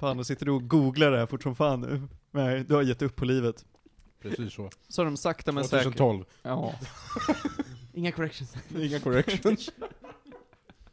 Fan, 0.00 0.16
då 0.16 0.24
sitter 0.24 0.46
du 0.46 0.52
och 0.52 0.68
googlar 0.68 1.10
det 1.10 1.18
här 1.18 1.26
fort 1.26 1.42
som 1.42 1.54
fan 1.56 1.80
nu. 1.80 2.02
Nej, 2.30 2.64
du 2.64 2.74
har 2.74 2.82
gett 2.82 3.02
upp 3.02 3.16
på 3.16 3.24
livet. 3.24 3.66
Precis 4.22 4.54
så. 4.54 4.70
Så 4.88 5.04
de 5.04 5.16
sakta 5.16 5.52
men 5.52 5.64
säkert... 5.64 5.84
2012. 5.84 6.24
Ja. 6.42 6.74
Inga 7.92 8.12
corrections. 8.12 8.56
Inga 8.78 9.00
corrections. 9.00 9.70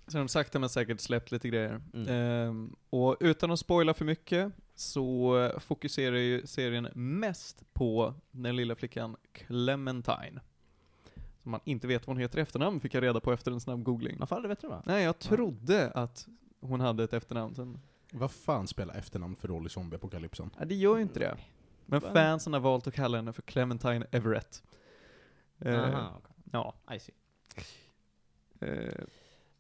Så 0.07 0.17
de 0.17 0.27
sakta 0.27 0.59
men 0.59 0.69
säkert 0.69 1.00
släppt 1.00 1.31
lite 1.31 1.48
grejer. 1.48 1.81
Mm. 1.93 2.07
Ehm, 2.07 2.75
och 2.89 3.17
utan 3.19 3.51
att 3.51 3.59
spoila 3.59 3.93
för 3.93 4.05
mycket, 4.05 4.51
så 4.75 5.51
fokuserar 5.59 6.15
ju 6.15 6.48
serien 6.48 6.88
mest 6.93 7.74
på 7.74 8.13
den 8.31 8.55
lilla 8.55 8.75
flickan 8.75 9.15
Clementine. 9.31 10.41
Som 11.41 11.51
man 11.51 11.59
inte 11.63 11.88
vet 11.88 12.07
vad 12.07 12.15
hon 12.15 12.21
heter 12.21 12.39
i 12.39 12.41
efternamn, 12.41 12.79
fick 12.79 12.93
jag 12.93 13.03
reda 13.03 13.19
på 13.19 13.33
efter 13.33 13.51
en 13.51 13.59
snabb 13.59 13.83
googling. 13.83 14.17
Man 14.29 14.43
veta 14.43 14.62
det 14.62 14.67
va? 14.67 14.83
Nej, 14.86 15.03
jag 15.03 15.19
trodde 15.19 15.91
att 15.91 16.27
hon 16.59 16.79
hade 16.79 17.03
ett 17.03 17.13
efternamn 17.13 17.55
sen. 17.55 17.79
Vad 18.12 18.31
fan 18.31 18.67
spelar 18.67 18.95
efternamn 18.95 19.36
för 19.36 19.48
roll 19.48 19.65
i 19.65 19.69
zombieapokalypsen? 19.69 20.50
Nej, 20.57 20.67
det 20.67 20.75
gör 20.75 20.95
ju 20.95 21.01
inte 21.01 21.19
det. 21.19 21.38
Men 21.91 22.01
fansen 22.13 22.53
har 22.53 22.60
valt 22.60 22.88
att 22.88 22.93
kalla 22.93 23.17
henne 23.17 23.34
för 23.34 23.41
Clementine 23.41 24.05
Everett. 24.12 24.63
Eh, 25.60 25.79
Aha, 25.84 26.13
okej. 26.17 26.36
ja. 26.51 26.74
I 26.96 27.00
see. 27.00 27.13
Eh, 28.62 28.93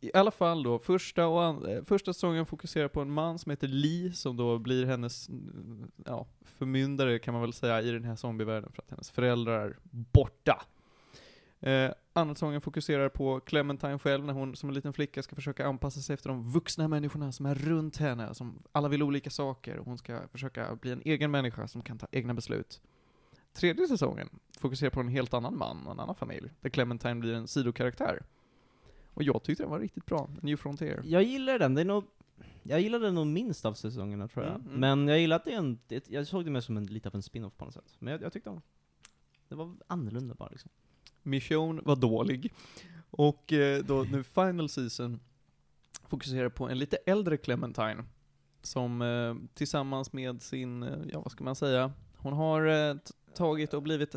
I 0.01 0.11
alla 0.13 0.31
fall 0.31 0.63
då, 0.63 0.79
första, 0.79 1.27
och 1.27 1.43
an- 1.43 1.65
eh, 1.65 1.83
första 1.83 2.13
säsongen 2.13 2.45
fokuserar 2.45 2.87
på 2.87 3.01
en 3.01 3.11
man 3.11 3.39
som 3.39 3.49
heter 3.49 3.67
Lee, 3.67 4.11
som 4.13 4.37
då 4.37 4.57
blir 4.57 4.85
hennes 4.85 5.29
mm, 5.29 5.91
ja, 6.05 6.27
förmyndare 6.41 7.19
kan 7.19 7.33
man 7.33 7.41
väl 7.41 7.53
säga 7.53 7.81
i 7.81 7.91
den 7.91 8.03
här 8.03 8.15
zombievärlden, 8.15 8.71
för 8.71 8.81
att 8.81 8.89
hennes 8.89 9.11
föräldrar 9.11 9.59
är 9.65 9.77
borta. 9.91 10.61
Eh, 11.59 11.91
andra 12.13 12.35
säsongen 12.35 12.61
fokuserar 12.61 13.09
på 13.09 13.39
Clementine 13.39 13.99
själv, 13.99 14.25
när 14.25 14.33
hon 14.33 14.55
som 14.55 14.69
en 14.69 14.75
liten 14.75 14.93
flicka 14.93 15.23
ska 15.23 15.35
försöka 15.35 15.67
anpassa 15.67 16.01
sig 16.01 16.13
efter 16.13 16.29
de 16.29 16.51
vuxna 16.51 16.87
människorna 16.87 17.31
som 17.31 17.45
är 17.45 17.55
runt 17.55 17.97
henne, 17.97 18.33
som 18.33 18.63
alla 18.71 18.87
vill 18.87 19.03
olika 19.03 19.29
saker, 19.29 19.77
och 19.77 19.85
hon 19.85 19.97
ska 19.97 20.27
försöka 20.27 20.75
bli 20.75 20.91
en 20.91 21.01
egen 21.05 21.31
människa 21.31 21.67
som 21.67 21.81
kan 21.81 21.97
ta 21.97 22.07
egna 22.11 22.33
beslut. 22.33 22.81
Tredje 23.53 23.87
säsongen 23.87 24.29
fokuserar 24.57 24.89
på 24.89 24.99
en 24.99 25.07
helt 25.07 25.33
annan 25.33 25.57
man 25.57 25.85
och 25.85 25.91
en 25.91 25.99
annan 25.99 26.15
familj, 26.15 26.49
där 26.61 26.69
Clementine 26.69 27.15
blir 27.15 27.33
en 27.33 27.47
sidokaraktär. 27.47 28.23
Och 29.13 29.23
jag 29.23 29.43
tyckte 29.43 29.63
den 29.63 29.69
var 29.69 29.79
riktigt 29.79 30.05
bra, 30.05 30.29
New 30.41 30.55
Frontier. 30.55 31.01
Jag 31.05 31.23
gillar 31.23 31.59
den, 31.59 31.75
det 31.75 31.81
är 31.81 31.85
nog, 31.85 32.03
jag 32.63 32.81
gillade 32.81 33.05
den 33.05 33.15
nog 33.15 33.27
minst 33.27 33.65
av 33.65 33.73
säsongerna 33.73 34.27
tror 34.27 34.45
jag. 34.45 34.55
Mm, 34.55 34.67
mm. 34.67 34.79
Men 34.79 35.07
jag 35.07 35.19
gillade 35.19 35.43
det, 35.45 35.53
en, 35.53 35.79
det, 35.87 36.09
jag 36.09 36.27
såg 36.27 36.45
det 36.45 36.51
mer 36.51 36.61
som 36.61 36.77
en, 36.77 36.85
lite 36.85 37.09
av 37.09 37.15
en 37.15 37.21
spin-off 37.21 37.57
på 37.57 37.65
något 37.65 37.73
sätt. 37.73 37.95
Men 37.99 38.11
jag, 38.11 38.21
jag 38.21 38.33
tyckte 38.33 38.49
om 38.49 38.61
det 39.47 39.55
var 39.55 39.75
annorlunda 39.87 40.33
bara 40.33 40.49
liksom. 40.49 40.71
Mission 41.23 41.81
var 41.83 41.95
dålig. 41.95 42.53
Och 43.11 43.53
eh, 43.53 43.83
då 43.83 44.03
nu 44.03 44.23
Final 44.23 44.69
Season 44.69 45.19
fokuserar 46.07 46.49
på 46.49 46.69
en 46.69 46.77
lite 46.77 46.97
äldre 47.05 47.37
Clementine. 47.37 48.03
Som 48.61 49.01
eh, 49.01 49.35
tillsammans 49.53 50.13
med 50.13 50.41
sin, 50.41 50.83
eh, 50.83 50.99
ja 51.11 51.21
vad 51.21 51.31
ska 51.31 51.43
man 51.43 51.55
säga, 51.55 51.93
hon 52.17 52.33
har 52.33 52.99
tagit 53.33 53.73
och 53.73 53.83
blivit 53.83 54.15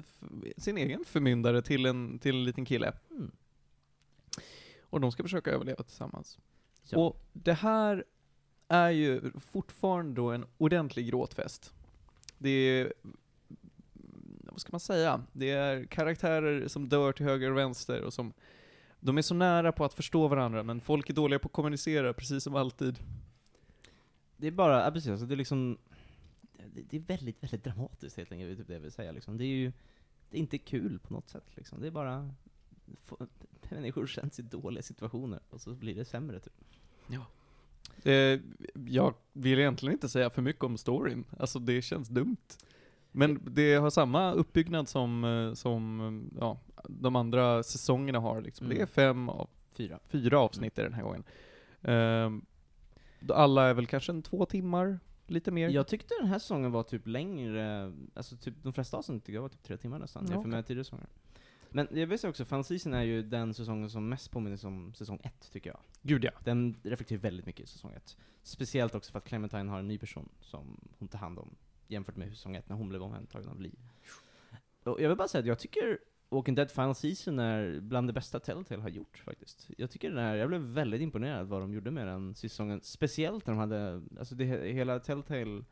sin 0.57 0.79
egen 0.79 1.05
förmyndare 1.05 1.63
till 1.63 1.87
en, 1.87 2.19
till 2.19 2.37
en 2.37 2.45
liten 2.45 2.65
kille. 2.65 2.93
Mm. 3.11 3.31
Och 4.83 5.01
de 5.01 5.13
ska 5.13 5.23
försöka 5.23 5.51
överleva 5.51 5.83
tillsammans. 5.83 6.39
Ja. 6.89 6.99
Och 6.99 7.27
det 7.33 7.53
här 7.53 8.05
är 8.69 8.91
ju 8.91 9.33
fortfarande 9.41 10.15
då 10.15 10.31
en 10.31 10.47
ordentlig 10.59 11.09
gråtfest. 11.09 11.73
Det 12.39 12.51
är, 12.51 12.93
vad 14.53 14.61
ska 14.61 14.69
man 14.73 14.81
säga? 14.81 15.25
Det 15.33 15.51
är 15.51 15.85
karaktärer 15.85 16.69
som 16.69 16.89
dör 16.89 17.13
till 17.13 17.27
höger 17.27 17.51
och 17.51 17.59
vänster 17.59 18.03
och 18.03 18.13
som, 18.13 18.33
de 19.01 19.19
är 19.19 19.23
så 19.23 19.35
nära 19.35 19.73
på 19.73 19.85
att 19.85 19.95
förstå 19.95 20.29
varandra, 20.29 20.63
men 20.63 20.81
folk 20.81 21.11
är 21.11 21.15
dåliga 21.15 21.39
på 21.39 21.47
att 21.47 21.53
kommunicera, 21.53 22.13
precis 22.13 22.45
som 22.45 22.55
alltid. 22.55 22.99
Det 24.37 24.47
är 24.47 24.51
bara, 24.51 24.85
ja, 24.85 24.91
precis, 24.91 25.11
alltså 25.11 25.27
det 25.27 25.35
är 25.35 25.37
liksom, 25.37 25.79
det, 26.75 26.83
det 26.91 26.97
är 26.97 27.01
väldigt, 27.01 27.43
väldigt 27.43 27.65
dramatiskt 27.65 28.17
helt 28.17 28.33
enkelt, 28.33 28.59
typ 28.59 28.67
det 28.67 28.75
jag 28.75 28.81
vill 28.81 28.93
säga 28.93 29.13
liksom. 29.13 29.39
Det 29.39 29.45
är 29.45 29.57
ju, 29.57 29.73
det 30.31 30.37
är 30.37 30.41
inte 30.41 30.59
kul 30.59 30.99
på 30.99 31.13
något 31.13 31.29
sätt 31.29 31.47
liksom. 31.55 31.81
Det 31.81 31.87
är 31.87 31.91
bara, 31.91 32.35
människor 33.71 34.07
känns 34.07 34.39
i 34.39 34.43
dåliga 34.43 34.83
situationer, 34.83 35.41
och 35.51 35.61
så 35.61 35.75
blir 35.75 35.95
det 35.95 36.05
sämre 36.05 36.41
typ. 36.41 36.55
Eh, 38.05 38.41
jag 38.87 39.15
vill 39.33 39.59
egentligen 39.59 39.93
inte 39.93 40.09
säga 40.09 40.31
för 40.31 40.43
mycket 40.43 40.65
om 40.65 40.79
storyn, 40.79 41.25
alltså 41.39 41.59
det 41.59 41.83
känns 41.83 42.09
dumt. 42.09 42.37
Men 43.13 43.41
det 43.45 43.75
har 43.75 43.91
samma 43.91 44.33
uppbyggnad 44.33 44.89
som, 44.89 45.25
eh, 45.25 45.55
som 45.55 46.01
eh, 46.01 46.39
ja, 46.41 46.59
de 46.89 47.17
andra 47.17 47.63
säsongerna 47.63 48.19
har 48.19 48.41
liksom. 48.41 48.67
Mm. 48.67 48.77
Det 48.77 48.83
är 48.83 48.87
fem 48.87 49.29
av 49.29 49.49
Fyra. 49.73 49.99
fyra 50.07 50.39
avsnitt 50.39 50.79
i 50.79 50.83
den 50.83 50.95
här 50.95 51.03
gången. 51.03 51.25
Då 53.21 53.35
alla 53.35 53.69
är 53.69 53.75
väl 53.75 53.87
kanske 53.87 54.13
en 54.13 54.23
två 54.23 54.47
timmar, 54.47 55.01
lite 55.27 55.51
mer. 55.51 55.69
Jag 55.69 55.87
tyckte 55.89 56.15
den 56.21 56.29
här 56.29 56.39
säsongen 56.39 56.73
var 56.73 56.83
typ 56.83 57.07
längre, 57.07 57.93
alltså 58.15 58.37
typ 58.37 58.55
de 58.63 58.73
flesta 58.73 58.97
avsnitt 58.97 59.25
tycker 59.25 59.35
jag 59.35 59.43
var 59.43 59.49
typ 59.49 59.63
tre 59.63 59.77
timmar 59.77 59.99
nästan, 59.99 60.25
Ja, 60.27 60.33
jämfört 60.33 60.51
med 60.51 60.59
okej. 60.59 60.67
tidigare 60.67 60.85
säsonger. 60.85 61.07
Men 61.71 61.89
jag 61.91 62.07
vill 62.07 62.19
säga 62.19 62.31
också, 62.31 62.63
Season 62.63 62.95
är 62.95 63.03
ju 63.03 63.23
den 63.23 63.55
säsongen 63.55 63.91
som 63.91 64.09
mest 64.09 64.31
påminner 64.31 64.67
om 64.67 64.95
säsong 64.95 65.21
ett, 65.23 65.51
tycker 65.53 65.71
jag. 65.71 65.79
Gud 66.03 66.25
ja. 66.25 66.31
Den 66.45 66.77
reflekterar 66.83 67.21
väldigt 67.21 67.47
mycket 67.47 67.65
i 67.65 67.67
säsong 67.67 67.93
ett. 67.93 68.17
Speciellt 68.43 68.95
också 68.95 69.13
för 69.13 69.19
att 69.19 69.25
Clementine 69.25 69.71
har 69.71 69.79
en 69.79 69.89
ny 69.89 69.99
person 69.99 70.29
som 70.41 70.81
hon 70.99 71.09
tar 71.09 71.19
hand 71.19 71.39
om, 71.39 71.55
jämfört 71.93 72.17
med 72.17 72.31
säsong 72.31 72.57
1, 72.57 72.69
när 72.69 72.77
hon 72.77 72.89
blev 72.89 73.03
omhändertagen 73.03 73.49
av 73.49 73.61
Lee. 73.61 73.73
Och 74.85 75.01
jag 75.01 75.09
vill 75.09 75.19
bara 75.19 75.29
säga 75.29 75.41
att 75.41 75.47
jag 75.47 75.59
tycker 75.59 75.99
Walking 76.29 76.55
Dead 76.55 76.71
Final 76.71 76.95
Season 76.95 77.39
är 77.39 77.81
bland 77.81 78.09
det 78.09 78.13
bästa 78.13 78.41
Telltale 78.41 78.83
har 78.83 78.89
gjort 78.89 79.23
faktiskt. 79.25 79.71
Jag 79.79 79.91
tycker 79.91 80.11
den 80.11 80.19
här, 80.19 80.37
jag 80.37 80.49
blev 80.49 80.61
väldigt 80.61 81.01
imponerad 81.01 81.47
vad 81.47 81.61
de 81.61 81.75
gjorde 81.75 81.91
med 81.91 82.07
den 82.07 82.35
säsongen. 82.35 82.81
Speciellt 82.83 83.47
när 83.47 83.55
de 83.55 83.59
hade, 83.59 84.03
alltså 84.19 84.35
det, 84.35 84.45
hela 84.73 84.99
Telltale 85.01 85.65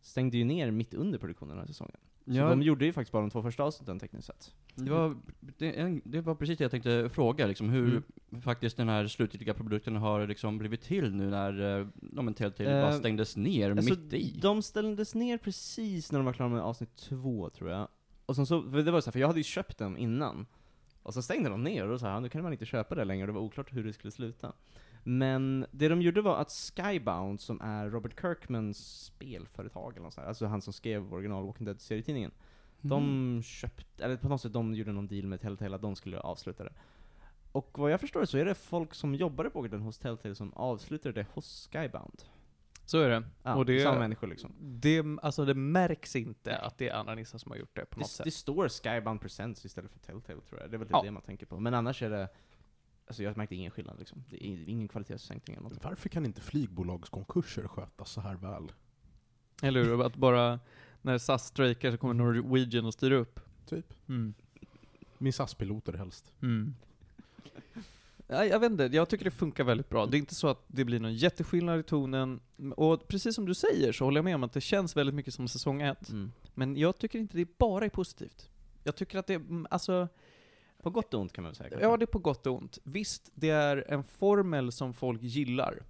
stängde 0.00 0.36
ju 0.36 0.44
ner 0.44 0.70
mitt 0.70 0.94
under 0.94 1.18
produktionen 1.18 1.50
den 1.50 1.58
här 1.58 1.66
säsongen. 1.66 1.96
Så 2.28 2.34
Ja, 2.34 2.48
de 2.48 2.62
gjorde 2.62 2.84
ju 2.84 2.92
faktiskt 2.92 3.12
bara 3.12 3.22
de 3.22 3.30
två 3.30 3.42
första 3.42 3.62
avsnitten 3.62 3.98
tekniskt 3.98 4.26
sett. 4.26 4.54
det, 4.74 4.90
var, 4.90 5.16
det, 5.40 6.00
det 6.04 6.20
var 6.20 6.34
precis 6.34 6.58
det 6.58 6.64
jag 6.64 6.70
tänkte 6.70 7.10
fråga, 7.12 7.46
liksom, 7.46 7.68
hur 7.70 8.02
faktiskt 8.40 8.76
den 8.76 8.88
här 8.88 9.06
slutgiltiga 9.06 9.54
produkten 9.54 9.96
har 9.96 10.26
liksom 10.26 10.58
blivit 10.58 10.82
till 10.82 11.14
nu 11.14 11.30
när, 11.30 11.80
eh, 11.80 11.86
ja 12.12 12.22
men 12.22 12.34
Telltale 12.34 12.76
Eh, 12.78 12.82
bara 12.82 12.92
stängdes 12.92 13.36
ner 13.36 13.70
Alltså, 13.70 13.90
mitt 13.90 14.12
i. 14.12 14.38
De 14.42 14.62
ställdes 14.62 15.14
ner 15.14 15.38
precis 15.38 16.12
när 16.12 16.18
de 16.18 16.26
var 16.26 16.32
klara 16.32 16.48
med 16.48 16.60
avsnitt 16.62 16.96
två, 16.96 17.50
tror 17.50 17.70
jag. 17.70 17.88
Och 18.26 18.36
sen 18.36 18.46
så, 18.46 18.62
för 18.62 18.82
det 18.82 18.90
var 18.90 19.00
så 19.00 19.06
här, 19.06 19.12
för 19.12 19.20
jag 19.20 19.26
hade 19.26 19.40
ju 19.40 19.44
köpt 19.44 19.78
dem 19.78 19.96
innan. 19.96 20.46
Och 21.02 21.14
så 21.14 21.22
stängde 21.22 21.48
de 21.50 21.62
ner, 21.62 21.84
och 21.84 21.90
då 21.90 21.98
sa 21.98 22.08
han, 22.08 22.22
nu 22.22 22.28
kan 22.28 22.42
man 22.42 22.52
inte 22.52 22.66
köpa 22.66 22.94
det 22.94 23.04
längre, 23.04 23.22
och 23.22 23.26
det 23.26 23.32
var 23.32 23.40
oklart 23.40 23.72
hur 23.74 23.84
det 23.84 23.92
skulle 23.92 24.10
sluta. 24.10 24.52
Men 25.10 25.66
det 25.70 25.88
de 25.88 26.02
gjorde 26.02 26.22
var 26.22 26.36
att 26.36 26.50
Skybound, 26.76 27.40
som 27.40 27.60
är 27.60 27.90
Robert 27.90 28.20
Kirkmans 28.20 29.04
spelföretag 29.04 29.92
eller 29.92 30.02
något 30.04 30.14
sånt 30.14 30.26
alltså 30.26 30.46
han 30.46 30.62
som 30.62 30.72
skrev 30.72 31.14
original 31.14 31.46
Walking 31.46 31.64
Dead-serietidningen, 31.66 32.30
Mm. 32.82 32.88
de 32.90 33.42
köpte, 33.42 34.04
eller 34.04 34.16
på 34.16 34.28
något 34.28 34.40
sätt, 34.40 34.52
de 34.52 34.74
gjorde 34.74 34.92
någon 34.92 35.06
deal 35.08 35.26
med 35.26 35.40
Telltale 35.40 35.74
att 35.76 35.82
de 35.82 35.96
skulle 35.96 36.20
avsluta 36.20 36.64
det. 36.64 36.72
Och 37.52 37.78
vad 37.78 37.90
jag 37.92 38.00
förstår 38.00 38.24
så 38.24 38.38
är 38.38 38.44
det 38.44 38.54
folk 38.54 38.94
som 38.94 39.14
jobbade 39.14 39.50
på 39.50 39.66
Dead 39.66 39.82
hos 39.82 39.98
Telltale 39.98 40.34
som 40.34 40.52
avslutade 40.54 41.12
det 41.12 41.26
hos 41.34 41.68
Skybound. 41.72 42.22
Så 42.84 42.98
är 43.00 43.08
det. 43.10 43.22
Ja, 43.42 43.54
och 43.54 43.66
det, 43.66 43.82
samma 43.82 43.98
människor 43.98 44.26
liksom. 44.26 44.52
det, 44.60 45.02
alltså 45.22 45.44
det 45.44 45.54
märks 45.54 46.16
inte 46.16 46.56
att 46.58 46.78
det 46.78 46.88
är 46.88 46.94
andra 46.94 47.14
nissar 47.14 47.38
som 47.38 47.50
har 47.52 47.58
gjort 47.58 47.76
det 47.76 47.84
på 47.84 47.94
Det, 47.94 48.00
något 48.00 48.18
det 48.18 48.24
sätt. 48.24 48.34
står 48.34 48.68
Skybound 48.68 49.20
Presents 49.20 49.64
istället 49.64 49.90
för 49.90 49.98
Telltale 49.98 50.40
tror 50.40 50.60
jag. 50.60 50.70
Det 50.70 50.76
är 50.76 50.78
väl 50.78 50.88
typ 50.88 50.92
Ja. 50.96 51.02
det 51.02 51.10
man 51.10 51.22
tänker 51.22 51.46
på. 51.46 51.60
Men 51.60 51.74
annars 51.74 52.02
är 52.02 52.10
det 52.10 52.28
alltså 53.08 53.22
jag 53.22 53.36
märkte 53.36 53.54
ingen 53.54 53.70
skillnad 53.70 53.98
liksom. 53.98 54.24
Det 54.30 54.46
är 54.46 54.68
ingen 54.68 54.88
kvalitetssänkning 54.88 55.56
eller 55.56 55.68
något. 55.68 55.84
Varför 55.84 56.08
kan 56.08 56.26
inte 56.26 56.40
flygbolagskonkurser 56.40 57.68
skötas 57.68 58.10
så 58.10 58.20
här 58.20 58.34
väl? 58.36 58.72
Eller 59.62 59.84
hur? 59.84 60.06
Att 60.06 60.16
bara, 60.16 60.60
när 61.02 61.18
SAS 61.18 61.46
strejkar 61.46 61.90
så 61.90 61.96
kommer 61.96 62.14
Norwegian 62.14 62.84
och 62.84 62.94
styr 62.94 63.10
upp. 63.10 63.40
Typ. 63.66 63.94
Mm. 64.08 64.34
Min 65.18 65.32
SAS-piloter 65.32 65.92
helst. 65.92 66.32
Mm. 66.42 66.74
Ja, 68.26 68.44
jag 68.44 68.60
vet 68.60 68.70
inte, 68.72 68.84
jag 68.84 69.08
tycker 69.08 69.24
det 69.24 69.30
funkar 69.30 69.64
väldigt 69.64 69.88
bra. 69.88 70.06
Det 70.06 70.16
är 70.16 70.18
inte 70.18 70.34
så 70.34 70.48
att 70.48 70.64
det 70.66 70.84
blir 70.84 71.00
någon 71.00 71.14
jätteskillnad 71.14 71.80
i 71.80 71.82
tonen, 71.82 72.40
och 72.76 73.08
precis 73.08 73.34
som 73.34 73.46
du 73.46 73.54
säger 73.54 73.92
så 73.92 74.04
håller 74.04 74.18
jag 74.18 74.24
med 74.24 74.34
om 74.34 74.44
att 74.44 74.52
det 74.52 74.60
känns 74.60 74.96
väldigt 74.96 75.14
mycket 75.14 75.34
som 75.34 75.48
säsong 75.48 75.82
1. 75.82 76.08
Mm. 76.08 76.32
Men 76.54 76.76
jag 76.76 76.98
tycker 76.98 77.18
inte 77.18 77.36
det 77.36 77.58
bara 77.58 77.84
är 77.84 77.88
positivt. 77.88 78.50
Jag 78.84 78.96
tycker 78.96 79.18
att 79.18 79.26
det, 79.26 79.34
mm, 79.34 79.66
alltså, 79.70 80.08
På 80.82 80.90
gott 80.90 81.14
och 81.14 81.20
ont 81.20 81.32
kan 81.32 81.42
man 81.42 81.50
väl 81.50 81.56
säga. 81.56 81.68
kanske. 81.70 81.86
ja 81.86 81.96
det 81.96 82.04
är 82.04 82.06
på 82.06 82.18
gott 82.18 82.46
och 82.46 82.54
ont. 82.56 82.78
Visst, 82.84 83.30
det 83.34 83.50
är 83.50 83.84
en 83.88 84.04
formel 84.04 84.72
som 84.72 84.94
folk 84.94 85.22
gillar. 85.22 85.82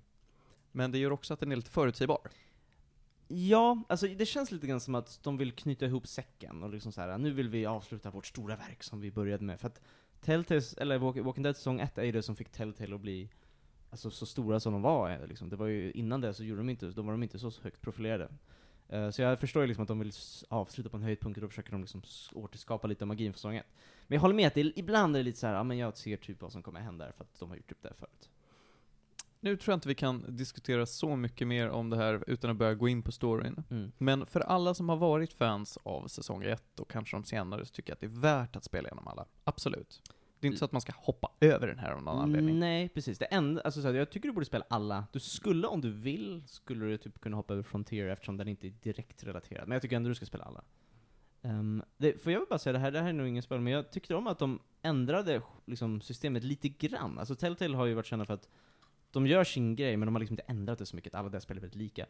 Men 0.73 0.93
det 0.93 0.99
gör 0.99 1.13
också 1.13 1.35
att 1.35 1.41
den 1.41 1.53
är 1.53 1.57
lite 1.57 1.71
förutsägbar. 1.71 2.29
Ja, 3.29 3.83
alltså 3.89 4.07
det 4.07 4.27
känns 4.27 4.51
lite 4.51 4.67
grann 4.67 4.81
som 4.81 4.95
att 4.95 5.21
de 5.23 5.37
vill 5.37 5.53
knyta 5.53 5.87
ihop 5.87 6.07
säcken 6.07 6.63
och 6.63 6.71
liksom 6.71 6.93
så 6.93 7.01
här. 7.01 7.19
nu 7.19 7.31
vill 7.33 7.49
vi 7.49 7.67
avsluta 7.67 8.11
vårt 8.11 8.27
stora 8.27 8.57
verk 8.57 8.83
som 8.83 9.01
vi 9.01 9.11
började 9.11 9.45
med. 9.45 9.61
För 9.61 9.67
att 9.67 9.81
Telltales, 10.21 10.75
eller 10.75 10.99
Walk- 10.99 11.23
Walking 11.23 11.43
Dead 11.43 11.57
säsong 11.57 11.81
1 11.81 11.99
är 11.99 12.03
ju 12.05 12.13
det 12.13 12.23
som 12.23 12.37
fick 12.37 12.51
Telltale 12.51 12.95
att 12.95 13.01
bli 13.01 13.31
alltså, 13.91 14.11
så 14.11 14.27
stora 14.27 14.61
som 14.61 14.73
de 14.73 14.83
var. 14.83 15.11
eh, 15.11 15.27
Liksom. 15.27 15.49
Det 15.49 15.57
var 15.57 15.67
ju, 15.67 15.93
innan 15.93 16.21
det 16.21 16.35
så 16.35 16.45
gjorde 16.45 16.61
de 16.61 16.69
inte, 16.71 16.87
då 16.87 17.03
var 17.03 17.13
de 17.13 17.23
inte 17.23 17.39
så 17.39 17.53
högt 17.63 17.81
profilerade. 17.81 18.29
Eh, 18.89 19.11
så 19.11 19.23
jag 19.23 19.41
förstår 19.41 19.63
ju 19.63 19.67
liksom 19.67 19.83
att 19.83 19.89
de 19.89 19.99
vill 19.99 20.13
avsluta 20.49 20.91
på 20.91 20.97
en 20.97 21.03
höjdpunkt 21.03 21.37
och 21.37 21.43
då 21.43 21.49
försöker 21.49 21.73
de 21.73 21.81
liksom 21.81 22.03
återskapa 22.33 22.87
lite 22.87 23.05
av 23.05 23.09
magin 23.09 23.33
för 23.33 23.39
säsong 23.39 23.57
1. 23.57 23.67
Men 24.07 24.17
jag 24.17 24.21
håller 24.21 24.35
med 24.35 24.47
att 24.47 24.55
det, 24.55 24.79
ibland 24.79 25.17
är 25.17 25.21
det 25.21 25.25
lite 25.25 25.39
så 25.39 25.47
här, 25.47 25.55
ja 25.55 25.63
men 25.63 25.79
jag 25.79 25.97
ser 25.97 26.17
typ 26.17 26.43
vad 26.43 26.53
som 26.53 26.63
kommer 26.63 26.81
hända 26.81 27.13
för 27.13 27.25
att 27.25 27.39
de 27.39 27.49
har 27.49 27.57
gjort 27.57 27.69
typ 27.69 27.83
det 27.83 27.95
förut. 27.99 28.31
Nu 29.41 29.57
tror 29.57 29.73
jag 29.73 29.77
inte 29.77 29.89
vi 29.89 29.95
kan 29.95 30.37
diskutera 30.37 30.87
så 30.87 31.17
mycket 31.17 31.47
mer 31.47 31.69
om 31.69 31.91
det 31.91 31.97
här 31.97 32.25
utan 32.27 32.51
att 32.51 32.57
börja 32.57 32.75
gå 32.75 32.89
in 32.89 33.03
på 33.03 33.13
storyn. 33.13 33.65
Mm. 33.71 33.93
Men 33.99 34.27
för 34.27 34.41
alla 34.41 34.75
som 34.75 34.89
har 34.89 34.97
varit 34.97 35.33
fans 35.33 35.79
av 35.83 36.09
säsong 36.09 36.45
1 36.45 36.81
och 36.81 36.91
kanske 36.91 37.17
de 37.17 37.25
senare 37.25 37.67
så 37.67 37.75
tycker 37.75 37.91
jag 37.91 37.95
att 37.95 38.01
det 38.01 38.07
är 38.07 38.21
värt 38.21 38.57
att 38.57 38.65
spela 38.65 38.89
igenom 38.89 39.09
alla. 39.09 39.27
Absolut. 39.45 40.03
Det 40.41 40.47
är 40.47 40.49
inte 40.49 40.59
så 40.59 40.65
att 40.65 40.73
man 40.73 40.81
ska 40.81 40.93
hoppa 40.97 41.33
över 41.41 41.67
den 41.67 41.79
här 41.79 41.91
av 41.91 42.03
någon 42.03 42.19
anledning. 42.19 42.59
Nej, 42.59 42.89
precis. 42.89 43.19
Det 43.19 43.25
enda, 43.25 43.61
alltså, 43.61 43.83
så 43.83 43.89
här, 43.89 43.95
jag 43.95 44.11
tycker 44.11 44.29
du 44.29 44.33
borde 44.33 44.47
spela 44.47 44.65
alla. 44.71 45.07
Du 45.13 45.21
skulle, 45.21 45.67
om 45.67 45.81
du 45.81 45.93
vill, 45.93 46.43
skulle 46.47 46.87
du 46.87 46.99
typ 46.99 47.21
kunna 47.21 47.37
hoppa 47.37 47.53
över 47.53 47.63
Frontier 47.63 48.09
eftersom 48.09 48.37
den 48.37 48.49
inte 48.49 48.67
är 48.67 48.71
direkt 48.71 49.25
relaterad. 49.25 49.69
Men 49.69 49.75
jag 49.75 49.83
tycker 49.83 49.97
ändå 49.97 50.09
du 50.09 50.15
ska 50.15 50.27
spela 50.27 50.45
alla. 50.45 50.65
Um, 51.43 51.83
det, 51.97 52.23
för 52.23 52.31
jag 52.31 52.41
vill 52.41 52.49
bara 52.49 52.59
säga, 52.59 52.73
det 52.73 52.79
här, 52.79 52.91
det 52.91 53.01
här 53.01 53.09
är 53.09 53.13
nog 53.13 53.29
ingen 53.29 53.43
spel, 53.43 53.61
men 53.61 53.73
jag 53.73 53.91
tyckte 53.91 54.15
om 54.15 54.27
att 54.27 54.39
de 54.39 54.61
ändrade 54.83 55.43
liksom, 55.67 56.01
systemet 56.01 56.45
lite 56.45 56.69
grann. 56.69 57.19
Alltså 57.19 57.35
Telltale 57.35 57.77
har 57.77 57.87
ju 57.87 57.95
varit 57.95 58.07
kända 58.07 58.25
för 58.25 58.35
att 58.35 58.49
de 59.11 59.27
gör 59.27 59.45
sin 59.45 59.77
grej, 59.77 59.97
men 59.97 60.07
de 60.07 60.15
har 60.15 60.21
liksom 60.21 60.35
inte 60.35 60.43
ändrat 60.43 60.79
det 60.79 60.87
så 60.87 60.97
mycket. 60.97 61.15
Alla 61.15 61.29
deras 61.29 61.43
spel 61.43 61.57
är 61.57 61.61
väldigt 61.61 61.79
lika. 61.79 62.07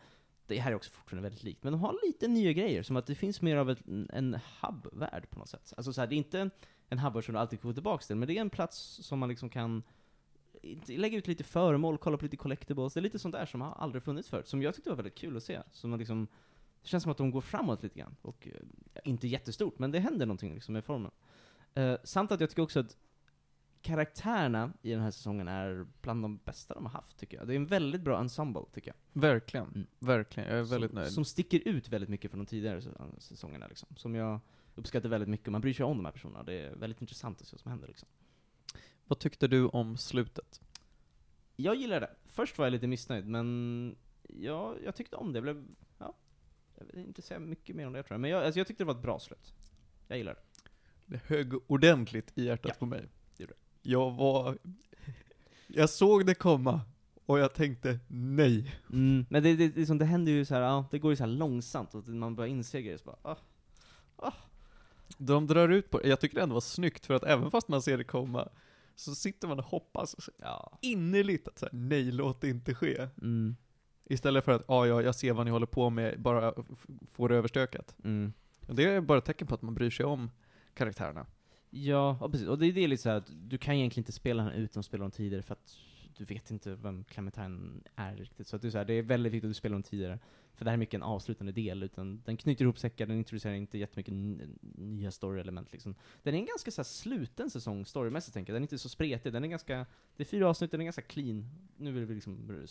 Det 0.47 0.59
här 0.59 0.71
är 0.71 0.75
också 0.75 0.91
fortfarande 0.91 1.23
väldigt 1.23 1.45
likt, 1.45 1.63
men 1.65 1.73
de 1.73 1.81
har 1.81 1.99
lite 2.07 2.29
nya 2.29 2.53
grejer, 2.53 2.83
som 2.83 2.97
att 2.97 3.07
det 3.07 3.15
finns 3.15 3.43
mer 3.43 3.57
av 3.57 3.71
ett, 3.71 3.83
en 4.13 4.39
hub-värld 4.61 5.31
på 5.31 5.39
något 5.39 5.49
sätt. 5.49 5.73
Alltså 5.77 5.93
så 5.93 6.01
här, 6.01 6.09
det 6.09 6.15
är 6.15 6.17
inte 6.17 6.51
en 6.89 6.99
hub 6.99 7.25
som 7.25 7.35
du 7.35 7.41
alltid 7.41 7.61
får 7.61 7.73
tillbaka 7.73 8.03
till, 8.03 8.17
men 8.17 8.29
det 8.29 8.37
är 8.37 8.41
en 8.41 8.51
plats 8.51 8.79
som 9.03 9.19
man 9.19 9.29
liksom 9.29 9.51
kan 9.51 9.83
lägga 10.87 11.19
ut 11.19 11.27
lite 11.27 11.45
föremål, 11.45 11.99
kolla 11.99 12.17
på 12.17 12.25
lite 12.25 12.37
collectibles, 12.37 12.95
det 12.95 13.01
är 13.01 13.03
lite 13.03 13.19
sånt 13.19 13.35
där 13.35 13.47
som 13.47 13.61
har 13.61 13.73
aldrig 13.73 14.03
funnits 14.03 14.29
förut, 14.29 14.49
som 14.49 14.63
jag 14.63 14.75
tyckte 14.75 14.91
var 14.91 14.97
väldigt 14.97 15.15
kul 15.15 15.37
att 15.37 15.43
se. 15.43 15.61
Som 15.73 15.91
man 15.91 15.99
liksom, 15.99 16.29
det 16.83 16.89
känns 16.89 17.03
som 17.03 17.13
att 17.13 17.19
de 17.19 17.31
går 17.31 17.41
framåt 17.41 17.83
lite 17.83 17.99
grann, 17.99 18.17
och 18.23 18.49
eh, 18.49 19.01
inte 19.05 19.29
jättestort, 19.29 19.79
men 19.79 19.91
det 19.91 19.99
händer 19.99 20.27
någonting 20.27 20.55
liksom 20.55 20.73
med 20.73 20.85
formen. 20.85 21.11
Eh, 21.75 21.97
samt 22.05 22.33
att 22.33 22.41
jag 22.41 22.51
tycker 22.51 22.63
också 22.63 22.81
att 22.81 22.97
karaktärerna 23.83 24.73
i 24.83 24.91
den 24.91 25.01
här 25.01 25.11
säsongen 25.11 25.49
är 25.49 25.87
bland 26.03 26.25
de 26.25 26.37
bästa 26.37 26.75
de 26.75 26.87
har 26.87 26.93
haft, 26.93 27.19
tycker 27.19 27.37
jag. 27.37 27.47
Det 27.47 27.53
är 27.53 27.57
en 27.57 27.67
väldigt 27.67 28.03
bra 28.03 28.21
ensemble, 28.21 28.63
tycker 28.73 28.91
jag. 28.91 29.23
Verkligen. 29.23 29.67
Mm. 29.67 29.87
Verkligen. 29.99 30.49
Jag 30.49 30.59
är 30.59 30.63
väldigt 30.63 30.91
som, 30.91 30.99
nöjd. 30.99 31.13
Som 31.13 31.25
sticker 31.25 31.69
ut 31.69 31.89
väldigt 31.89 32.11
mycket 32.11 32.31
från 32.31 32.39
de 32.39 32.47
tidigare 32.47 32.81
säs- 32.81 33.19
säsongerna, 33.19 33.67
liksom. 33.67 33.89
Som 33.97 34.15
jag 34.15 34.41
uppskattar 34.79 35.09
väldigt 35.09 35.29
mycket, 35.29 35.53
man 35.53 35.61
bryr 35.61 35.73
sig 35.75 35.85
om 35.85 35.97
de 35.97 36.05
här 36.05 36.13
personerna. 36.13 36.43
Det 36.43 36.53
är 36.53 36.75
väldigt 36.75 37.01
intressant 37.01 37.41
att 37.41 37.47
se 37.47 37.55
vad 37.55 37.61
som 37.61 37.71
händer, 37.71 37.89
liksom. 37.89 38.09
Vad 39.05 39.19
tyckte 39.19 39.49
du 39.49 39.67
om 39.67 39.97
slutet? 39.97 40.61
Jag 41.57 41.75
gillar 41.77 42.01
det. 42.01 42.11
Först 42.27 42.59
var 42.59 42.67
jag 42.67 42.73
lite 42.73 42.87
missnöjd, 42.87 43.27
men 43.27 43.97
ja, 44.23 44.75
jag 44.85 44.95
tyckte 44.95 45.17
om 45.17 45.33
det. 45.33 45.37
Jag 45.37 45.43
blev, 45.43 45.65
ja, 45.99 46.15
jag 46.79 46.87
vill 46.87 46.99
inte 46.99 47.23
säga 47.23 47.41
mycket 47.41 47.77
mer 47.77 47.87
om 47.87 47.93
det 47.93 48.03
tror 48.03 48.15
jag, 48.15 48.21
men 48.21 48.31
jag, 48.31 48.45
alltså, 48.45 48.61
jag 48.61 48.67
tyckte 48.67 48.85
det 48.85 48.87
var 48.87 48.95
ett 48.95 49.03
bra 49.03 49.19
slut. 49.19 49.55
Jag 50.09 50.19
gillar 50.19 50.35
det. 50.35 50.41
Det 51.07 51.21
högg 51.27 51.55
ordentligt 51.67 52.39
i 52.39 52.45
hjärtat 52.45 52.73
Ja, 52.75 52.79
på 52.79 52.87
mig. 52.87 53.09
det 53.37 53.43
gjorde 53.43 53.55
Jag 53.83 54.11
var... 54.11 54.59
Jag 55.67 55.91
såg 55.91 56.27
det 56.27 56.35
komma, 56.35 56.81
och 57.27 57.39
jag 57.39 57.55
tänkte 57.55 57.99
nej. 58.09 58.75
Mm, 58.93 59.27
men 59.31 59.43
det, 59.43 59.57
det, 59.57 59.77
liksom, 59.77 59.99
det 59.99 60.05
händer 60.05 60.33
ju 60.33 60.45
så 60.45 60.55
här, 60.55 60.63
ja, 60.63 60.85
det 60.91 60.99
går 60.99 61.13
ju 61.13 61.17
så 61.17 61.23
här 61.23 61.31
långsamt, 61.31 61.95
och 61.95 62.09
man 62.09 62.37
börjar 62.37 62.51
inse 62.51 62.83
grejer, 62.83 62.99
så 62.99 63.05
bara, 63.05 63.37
ah, 64.17 64.33
De 65.17 65.47
drar 65.47 65.69
ut 65.69 65.91
på 65.91 66.01
Jag 66.07 66.21
tycker 66.21 66.37
det 66.37 66.43
ändå 66.43 66.55
var 66.55 66.61
snyggt, 66.61 67.07
för 67.07 67.15
att 67.15 67.25
även 67.25 67.51
fast 67.51 67.69
man 67.69 67.83
ser 67.83 67.99
det 67.99 68.05
komma, 68.05 68.49
så 68.97 69.15
sitter 69.15 69.49
man 69.49 69.59
och 69.59 69.65
hoppas 69.65 70.17
ja. 70.39 70.79
innerligt 70.83 71.49
att 71.49 71.59
så 71.59 71.67
här, 71.67 71.73
nej, 71.73 72.03
låt 72.13 72.41
det 72.41 72.49
inte 72.49 72.75
ske. 72.75 73.09
Mm, 73.23 73.57
Istället 74.05 74.45
för 74.45 74.53
att, 74.53 74.65
ja, 74.69 74.87
ja, 74.87 75.03
jag 75.03 75.15
ser 75.15 75.33
vad 75.33 75.47
ni 75.47 75.51
håller 75.53 75.67
på 75.67 75.91
med, 75.91 76.21
bara 76.21 76.49
f- 76.73 76.87
få 77.11 77.29
det 77.29 77.37
överstökat. 77.37 77.97
mm. 78.05 78.33
Och 78.69 78.75
det 78.75 78.85
är 78.85 79.01
bara 79.01 79.19
ett 79.19 79.25
tecken 79.25 79.47
på 79.47 79.55
att 79.55 79.63
man 79.63 79.75
bryr 79.75 79.91
sig 79.91 80.07
om 80.07 80.31
karaktärerna. 80.75 81.27
Ja, 81.71 82.19
ja, 82.21 82.29
precis. 82.31 82.49
Och 82.49 82.59
det, 82.59 82.73
det 82.73 82.85
är 82.85 82.89
lite 82.89 83.03
så 83.03 83.09
här 83.09 83.17
att 83.17 83.31
du 83.49 83.59
kan 83.59 83.75
egentligen 83.75 84.01
inte 84.03 84.13
spela 84.13 84.43
den 84.45 84.53
utan 84.53 84.81
att 84.81 84.87
spela 84.87 85.03
dem 85.05 85.11
tidigare, 85.11 85.43
för 85.43 85.53
att 85.53 85.77
du 86.17 86.25
vet 86.25 86.51
inte 86.51 86.75
vem 86.75 87.05
Clementine 87.05 87.81
är 87.95 88.17
riktigt. 88.17 88.47
Så 88.47 88.57
att 88.57 88.63
det, 88.63 88.69
är 88.69 88.71
så 88.71 88.79
här, 88.79 88.85
det 88.85 88.95
är 88.95 89.03
väldigt 89.03 89.33
viktigt 89.33 89.47
att 89.49 89.51
du 89.51 89.55
spelar 89.55 89.75
dem 89.75 89.83
tidigare. 89.83 90.19
För 90.59 90.65
det 90.65 90.71
här 90.71 90.77
är 90.77 90.79
mycket 90.79 90.95
en 90.95 91.03
avslutande 91.03 91.53
del, 91.53 91.83
utan 91.83 92.23
den 92.25 92.37
knyter 92.37 92.65
ihop 92.65 92.79
säckar, 92.79 93.07
den 93.07 93.19
introducerar 93.19 93.55
inte 93.55 93.79
jättemycket 93.79 94.15
nya 94.75 95.11
story-element 95.11 95.73
liksom. 95.73 95.95
Den 96.23 96.35
är 96.35 96.39
en 96.39 96.47
ganska 96.47 96.71
så 96.71 96.81
här, 96.81 96.85
sluten 96.85 97.51
säsong 97.51 97.87
storymässigt 97.87 98.35
tänker 98.35 98.53
jag, 98.53 98.55
den 98.57 98.63
är 98.63 98.65
inte 98.65 98.79
så 98.79 98.89
spretig, 98.89 99.33
den 99.33 99.45
är 99.45 99.49
ganska, 99.49 99.87
det 100.17 100.23
är 100.23 100.25
fyra 100.25 100.49
avsnitt, 100.49 100.71
den 100.71 100.81
är 100.81 100.85
ganska 100.85 101.03
clean. 101.03 101.51
Nu 101.77 101.93
vill 101.93 102.05
vi 102.05 102.15
liksom 102.15 102.67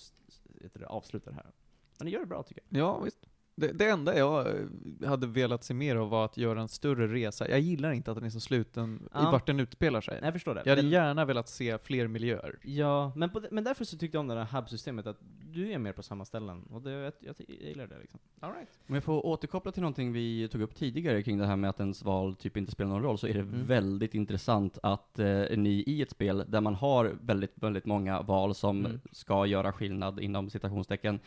heter 0.61 0.79
det, 0.79 0.87
avsluta 0.87 1.29
det 1.29 1.35
här. 1.35 1.51
Men 1.97 2.05
den 2.05 2.13
gör 2.13 2.19
det 2.19 2.25
bra 2.25 2.43
tycker 2.43 2.63
jag. 2.69 2.79
Ja, 2.79 2.99
visst. 2.99 3.27
Det, 3.59 3.71
det 3.71 3.85
enda 3.89 4.17
jag 4.17 4.47
eh, 4.47 5.09
hade 5.09 5.27
velat 5.27 5.63
se 5.63 5.73
mer 5.73 5.95
av 5.95 6.09
var 6.09 6.25
att 6.25 6.37
göra 6.37 6.61
en 6.61 6.67
större 6.67 7.07
resa. 7.07 7.49
Jag 7.49 7.59
gillar 7.59 7.91
inte 7.91 8.11
att 8.11 8.17
den 8.17 8.25
är 8.25 8.29
så 8.29 8.39
sluten 8.39 8.99
i 9.03 9.07
Ja. 9.13 9.31
vart 9.31 9.47
den 9.47 9.59
utspelar 9.59 10.01
sig. 10.01 10.13
Nej, 10.15 10.23
jag 10.27 10.33
förstår 10.33 10.55
det. 10.55 10.61
Jag 10.65 10.71
hade 10.71 10.81
Men- 10.81 10.91
gärna 10.91 11.25
velat 11.25 11.49
se 11.49 11.77
fler 11.77 12.07
miljöer. 12.07 12.55
Ja, 12.63 13.11
men, 13.15 13.29
på, 13.29 13.39
det- 13.39 13.47
men 13.51 13.63
därför 13.63 13.85
så 13.85 13.97
tyckte 13.97 14.17
jag 14.17 14.19
om 14.19 14.27
det 14.27 14.43
här 14.43 14.59
hub-systemet, 14.61 15.07
att 15.07 15.17
du 15.53 15.71
är 15.71 15.77
mer 15.79 15.91
på 15.93 16.03
samma 16.03 16.25
ställen, 16.25 16.63
och 16.71 16.81
det, 16.81 16.91
jag, 16.91 17.13
jag, 17.19 17.35
jag 17.47 17.57
gillar 17.67 17.87
det 17.87 17.99
liksom. 18.01 18.19
All 18.39 18.51
right. 18.53 18.69
Om 18.87 18.95
jag 18.95 19.03
får 19.03 19.25
återkoppla 19.25 19.71
till 19.71 19.81
någonting 19.81 20.11
vi 20.13 20.47
tog 20.47 20.61
upp 20.61 20.75
tidigare 20.75 21.23
kring 21.23 21.37
det 21.37 21.45
här 21.45 21.55
med 21.55 21.69
att 21.69 21.79
ens 21.79 22.03
val 22.03 22.35
typ 22.35 22.57
inte 22.57 22.71
spelar 22.71 22.91
någon 22.91 23.03
roll, 23.03 23.17
så 23.17 23.27
är 23.27 23.33
det 23.33 23.39
Mm. 23.39 23.65
väldigt 23.65 24.13
intressant 24.15 24.77
att 24.83 25.19
eh, 25.19 25.43
ni 25.57 25.83
i 25.87 26.01
ett 26.01 26.11
spel 26.11 26.43
där 26.47 26.61
man 26.61 26.75
har 26.75 27.15
väldigt, 27.21 27.53
väldigt 27.55 27.85
många 27.85 28.21
val 28.21 28.55
som 28.55 28.85
Mm. 28.85 28.99
ska 29.11 29.45
göra 29.45 29.71
skillnad 29.71 30.19
inom 30.19 30.49
citationstecken, 30.49 31.19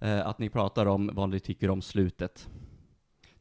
eh, 0.00 0.26
att 0.26 0.38
ni 0.38 0.48
pratar 0.48 0.86
om 0.86 1.10
vad 1.12 1.28
ni 1.28 1.40
tycker 1.40 1.70
om 1.70 1.82
slutet. 1.82 2.48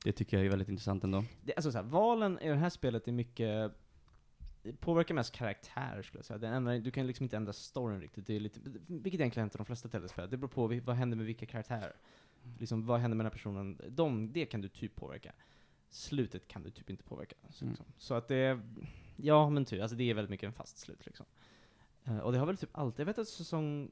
Det 0.04 0.12
tycker 0.12 0.38
jag 0.38 0.46
är 0.46 0.50
väldigt 0.50 0.70
intressant 0.70 1.04
ändå. 1.04 1.24
det, 1.44 1.54
alltså 1.56 1.72
så 1.72 1.78
här, 1.78 1.86
valen 1.86 2.40
i 2.40 2.50
det 2.50 2.56
här 2.56 2.70
spelet 2.70 3.08
är 3.08 3.12
mycket, 3.12 3.72
påverkar 4.80 5.16
mest 5.16 5.32
karaktär 5.36 6.02
skulle 6.02 6.20
jag 6.20 6.26
säga. 6.26 6.38
Den 6.38 6.54
ändrar, 6.54 6.80
du 6.80 6.92
kan 6.92 7.08
liksom 7.08 7.24
inte 7.24 7.38
ändra 7.38 7.54
storyn 7.54 8.02
riktigt, 8.02 8.28
det 8.28 8.36
är 8.36 8.40
lite, 8.40 8.60
vilket 8.88 9.14
egentligen 9.20 9.44
hänt 9.44 9.56
i 9.56 9.58
de 9.58 9.66
flesta 9.66 9.90
tv-spel. 9.90 10.30
Det 10.30 10.38
beror 10.38 10.50
på 10.50 10.82
vad 10.86 10.96
händer 10.96 11.18
med 11.18 11.26
vilka 11.26 11.46
karaktärer. 11.46 11.94
Liksom, 12.60 12.86
vad 12.86 13.00
händer 13.00 13.16
med 13.18 13.26
den 13.26 13.32
här 13.32 13.38
personen? 13.38 13.82
De, 13.90 14.34
det 14.34 14.46
kan 14.46 14.62
du 14.62 14.70
typ 14.70 14.96
påverka. 14.96 15.32
Slutet 15.90 16.48
kan 16.48 16.64
du 16.64 16.70
typ 16.70 16.90
inte 16.90 17.04
påverka. 17.04 17.36
Så, 17.50 17.66
Mm. 17.66 17.72
liksom. 17.72 17.86
så 17.98 18.14
att 18.14 18.28
det, 18.28 18.60
ja 19.16 19.50
men 19.50 19.66
typ, 19.66 19.82
alltså 19.82 19.98
det 19.98 20.10
är 20.10 20.14
väldigt 20.14 20.30
mycket 20.30 20.48
en 20.48 20.54
fast 20.54 20.78
slut 20.78 21.06
liksom. 21.06 21.26
Eh, 22.04 22.18
och 22.18 22.32
det 22.32 22.38
har 22.38 22.46
väl 22.46 22.58
typ 22.58 22.70
alltid, 22.78 23.00
jag 23.00 23.06
vet 23.06 23.18
att 23.20 23.28
säsong 23.28 23.92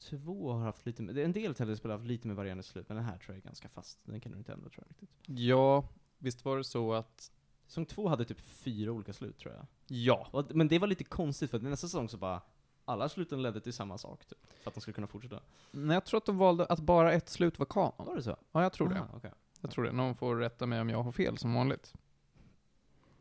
två 0.00 0.52
har 0.52 0.60
haft 0.64 0.86
lite, 0.86 1.02
det 1.02 1.20
är 1.20 1.24
en 1.24 1.32
del 1.32 1.54
tv-spel 1.54 1.90
har 1.90 1.98
haft 1.98 2.08
lite 2.08 2.28
mer 2.28 2.34
varierande 2.34 2.62
slut, 2.62 2.88
men 2.88 2.96
den 2.96 3.06
här 3.06 3.18
tror 3.18 3.28
jag 3.34 3.36
är 3.36 3.42
ganska 3.44 3.68
fast. 3.68 3.98
Den 4.04 4.20
kan 4.20 4.32
du 4.32 4.38
inte 4.38 4.52
ändra 4.52 4.68
tror 4.70 4.84
jag 4.86 4.90
riktigt. 4.90 5.10
Ja, 5.26 5.88
visst 6.18 6.44
var 6.44 6.56
det 6.56 6.64
så 6.64 6.92
att, 6.92 7.32
Säsong 7.66 7.86
två 7.86 8.08
hade 8.08 8.24
typ 8.24 8.40
fyra 8.40 8.92
olika 8.92 9.12
slut 9.12 9.38
tror 9.38 9.54
jag. 9.54 9.66
ja. 9.86 10.28
Och, 10.30 10.54
men 10.54 10.68
det 10.68 10.78
var 10.78 10.86
lite 10.86 11.04
konstigt 11.04 11.50
för 11.50 11.56
att 11.56 11.62
nästa 11.62 11.86
säsong 11.86 12.08
så 12.08 12.16
bara, 12.16 12.42
alla 12.84 13.08
sluten 13.08 13.42
ledde 13.42 13.60
till 13.60 13.72
samma 13.72 13.98
sak 13.98 14.24
typ. 14.26 14.46
För 14.62 14.70
att 14.70 14.74
de 14.74 14.80
skulle 14.80 14.94
kunna 14.94 15.06
fortsätta. 15.06 15.40
Nej, 15.70 15.94
jag 15.94 16.04
tror 16.04 16.18
att 16.18 16.26
de 16.26 16.38
valde 16.38 16.64
att 16.66 16.80
bara 16.80 17.12
ett 17.12 17.28
slut 17.28 17.58
var 17.58 17.66
kanon. 17.66 17.92
Var 17.96 18.16
det 18.16 18.22
så? 18.22 18.36
Ja, 18.52 18.62
jag 18.62 18.72
tror 18.72 18.88
det. 18.88 18.94
Aha, 19.00 19.08
okej. 19.16 19.32
Jag 19.60 19.70
tror 19.70 19.84
det. 19.84 19.92
Någon 19.92 20.14
får 20.14 20.36
rätta 20.36 20.66
mig 20.66 20.80
om 20.80 20.88
jag 20.90 21.02
har 21.02 21.12
fel, 21.12 21.38
som 21.38 21.54
vanligt. 21.54 21.94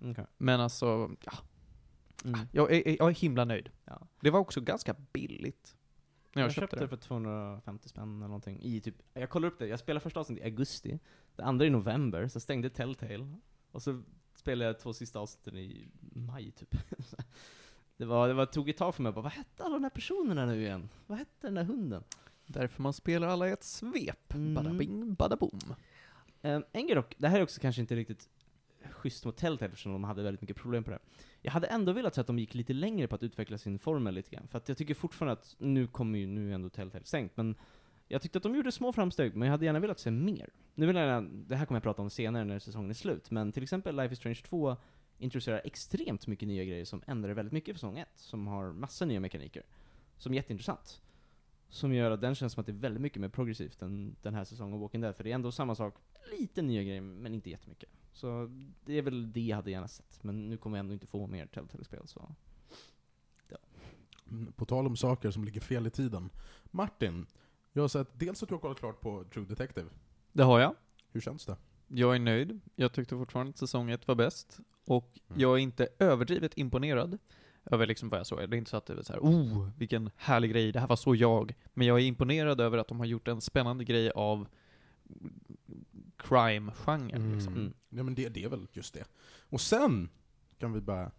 Okej. 0.02 0.26
Men 0.38 0.60
alltså, 0.62 1.12
ja, 1.24 1.32
Mm. 2.26 2.40
jag, 2.52 2.72
är, 2.74 2.88
jag 3.00 3.10
är 3.10 3.14
himla 3.16 3.46
nöjd. 3.46 3.70
Ja. 3.86 4.08
Det 4.20 4.30
var 4.30 4.40
också 4.40 4.62
ganska 4.62 4.96
billigt. 5.14 5.76
Jag, 6.34 6.44
Jag, 6.44 6.52
köpte 6.52 6.80
det 6.80 6.88
för 6.88 6.98
250 6.98 7.90
spänn 7.90 8.18
eller 8.18 8.28
någonting. 8.28 8.60
I 8.62 8.82
typ, 8.82 8.96
jag 9.14 9.30
kollar 9.30 9.48
upp 9.48 9.60
det, 9.60 9.68
jag 9.68 9.80
spelade 9.80 10.04
första 10.04 10.20
avsnittet 10.20 10.44
i 10.44 10.46
augusti. 10.46 11.00
Det 11.36 11.44
andra 11.44 11.66
i 11.66 11.70
november, 11.70 12.28
så 12.28 12.40
stängde 12.40 12.70
Telltale. 12.70 13.36
Och 13.72 13.82
så 13.82 14.02
spelade 14.36 14.70
jag 14.70 14.80
två 14.80 14.94
sista 14.94 15.20
avsnitten 15.20 15.58
i 15.58 15.88
maj 16.00 16.52
typ. 16.52 16.76
Det 17.98 18.06
var, 18.06 18.28
det 18.28 18.34
var, 18.34 18.46
tog 18.46 18.70
ett 18.70 18.78
tag 18.78 18.96
för 18.96 19.04
mig, 19.04 19.12
bara, 19.12 19.22
vad 19.22 19.32
hette 19.32 19.64
alla 19.64 19.74
de 19.74 19.84
här 19.84 19.90
personerna 19.90 20.46
nu 20.46 20.62
igen? 20.62 20.90
Vad 21.08 21.18
hette 21.18 21.48
den 21.48 21.54
där 21.54 21.64
hunden? 21.64 22.04
Därför 22.46 22.82
man 22.82 22.94
spelar 22.94 23.28
alla 23.28 23.48
i 23.48 23.52
ett 23.52 23.64
svep. 23.64 24.34
Mm. 24.34 24.54
Bada 24.54 24.74
bing, 24.74 25.14
bada 25.14 25.36
boom. 25.36 25.60
Um, 26.42 26.64
en 26.72 26.88
grej 26.88 26.96
dock, 26.96 27.16
det 27.18 27.28
här 27.28 27.40
är 27.40 27.44
också 27.44 27.62
kanske 27.62 27.82
inte 27.82 27.96
riktigt 27.96 28.30
schysst 29.00 29.26
mot 29.26 29.38
Telltale 29.38 29.70
eftersom 29.70 29.92
de 29.92 30.04
hade 30.04 30.24
väldigt 30.24 30.42
mycket 30.42 30.58
problem 30.58 30.84
på 30.84 30.92
det. 30.92 31.00
Jag 31.42 31.52
hade 31.52 31.68
ändå 31.68 31.92
velat 31.92 32.16
se 32.16 32.22
att 32.22 32.28
de 32.28 32.40
gick 32.40 32.54
lite 32.54 32.74
längre 32.74 33.08
på 33.08 33.16
att 33.16 33.24
utveckla 33.24 33.58
sin 33.58 33.80
formel 33.80 34.14
lite 34.14 34.36
grann. 34.36 34.48
För 34.48 34.58
att 34.58 34.70
jag 34.70 34.78
tycker 34.78 34.94
fortfarande 34.94 35.34
att, 35.34 35.56
nu 35.58 35.88
kommer 35.88 36.20
ju, 36.20 36.28
nu 36.28 36.50
är 36.50 36.56
ändå 36.56 36.70
Telltale 36.70 37.06
sänkt, 37.06 37.38
men 37.38 37.56
jag 38.08 38.22
tyckte 38.22 38.38
att 38.38 38.44
de 38.44 38.56
gjorde 38.56 38.72
små 38.72 38.94
framsteg, 38.94 39.36
men 39.36 39.46
jag 39.46 39.54
hade 39.54 39.66
gärna 39.66 39.80
velat 39.80 40.00
se 40.00 40.12
mer. 40.12 40.50
Nu 40.76 40.86
vill 40.86 40.96
jag 40.96 41.06
gärna, 41.06 41.30
det 41.32 41.56
här 41.56 41.66
kommer 41.66 41.76
jag 41.76 41.84
prata 41.84 42.02
om 42.02 42.10
senare 42.10 42.46
när 42.46 42.60
säsongen 42.60 42.90
är 42.90 42.94
slut, 42.94 43.32
men 43.32 43.52
till 43.52 43.64
exempel 43.64 43.96
Life 43.96 44.14
is 44.14 44.20
Strange 44.20 44.42
2 44.46 44.78
introducerar 45.18 45.62
extremt 45.64 46.28
mycket 46.28 46.48
nya 46.48 46.64
grejer 46.64 46.86
som 46.86 47.02
ändrar 47.08 47.34
väldigt 47.34 47.54
mycket 47.54 47.76
för 47.76 47.80
säsong 47.80 47.98
1, 47.98 48.08
som 48.16 48.48
har 48.48 48.72
massa 48.72 49.06
nya 49.06 49.20
mekaniker. 49.20 49.64
Som 50.18 50.32
är 50.32 50.36
jätteintressant. 50.36 51.02
Som 51.70 51.94
gör 51.94 52.12
att 52.12 52.22
den 52.22 52.36
känns 52.36 52.54
som 52.54 52.62
att 52.62 52.66
det 52.66 52.72
är 52.72 52.74
väldigt 52.74 53.02
mycket 53.02 53.22
mer 53.22 53.30
progressivt 53.30 53.82
än 53.82 54.16
den 54.22 54.34
här 54.34 54.44
säsongen 54.44 54.74
av 54.74 54.80
Walking 54.80 55.02
Dead, 55.02 55.16
för 55.16 55.24
det 55.24 55.32
är 55.32 55.36
ändå 55.36 55.52
samma 55.52 55.76
sak, 55.76 55.96
lite 56.40 56.62
nya 56.62 56.84
grejer, 56.84 57.02
men 57.02 57.34
inte 57.34 57.50
jättemycket. 57.50 57.90
Så 58.14 58.50
det 58.86 58.94
är 58.94 59.02
väl 59.02 59.32
det 59.32 59.42
jag 59.42 59.56
hade 59.56 59.72
gärna 59.72 59.88
sett, 59.88 60.24
men 60.24 60.50
nu 60.50 60.58
kommer 60.58 60.78
jag 60.78 60.80
ändå 60.84 60.94
inte 60.94 61.08
få 61.08 61.28
mer 61.28 61.46
Telltale-spel, 61.46 62.08
så... 62.08 62.36
Mm, 64.32 64.52
På 64.52 64.66
tal 64.66 64.88
om 64.88 64.98
saker 64.98 65.32
som 65.32 65.44
ligger 65.44 65.62
fel 65.62 65.88
i 65.88 65.90
tiden. 65.90 66.30
Martin, 66.66 67.26
jag 67.74 67.84
har 67.84 67.88
sett 67.88 68.20
dels 68.20 68.44
att 68.44 68.50
du 68.50 68.56
har 68.56 68.60
kollat 68.60 68.80
klart 68.80 69.02
på 69.02 69.24
True 69.34 69.46
Detective. 69.46 69.90
Det 70.32 70.44
har 70.44 70.60
jag. 70.60 70.76
Hur 71.12 71.22
känns 71.22 71.46
det? 71.46 71.58
Jag 71.88 72.16
är 72.16 72.20
nöjd. 72.20 72.60
Jag 72.76 72.94
tyckte 72.94 73.16
fortfarande 73.16 73.50
att 73.50 73.58
säsong 73.58 73.92
ett 73.92 74.08
var 74.08 74.16
bäst. 74.16 74.60
Och 74.86 75.20
Mm. 75.30 75.42
jag 75.42 75.54
är 75.54 75.58
inte 75.58 75.88
överdrivet 76.00 76.58
imponerad 76.58 77.18
över 77.70 77.88
liksom 77.88 78.10
vad 78.10 78.20
jag 78.20 78.28
såg. 78.28 78.50
Det 78.50 78.56
är 78.56 78.58
inte 78.58 78.70
så 78.70 78.78
att 78.78 78.86
det 78.86 78.94
är 78.94 79.02
så 79.02 79.14
här, 79.14 79.20
oh, 79.20 79.70
vilken 79.78 80.10
härlig 80.16 80.52
grej, 80.52 80.72
det 80.72 80.80
här 80.80 80.88
var 80.88 80.96
så 80.96 81.16
jag. 81.16 81.56
Men 81.74 81.88
jag 81.88 82.00
är 82.00 82.04
imponerad 82.04 82.62
över 82.62 82.78
att 82.78 82.88
de 82.88 83.00
har 83.00 83.06
gjort 83.06 83.28
en 83.28 83.42
spännande 83.42 83.84
grej 83.84 84.12
av 84.12 84.48
crime-genren. 86.18 87.34
Liksom. 87.34 87.54
Mm. 87.54 87.74
Ja 87.90 88.04
men 88.04 88.16
det, 88.16 88.30
det 88.30 88.44
är 88.44 88.50
väl 88.50 88.68
just 88.74 88.94
det. 88.94 89.04
Och 89.50 89.62
sen 89.62 90.10
kan 90.58 90.74
vi 90.74 90.82
bara, 90.82 91.12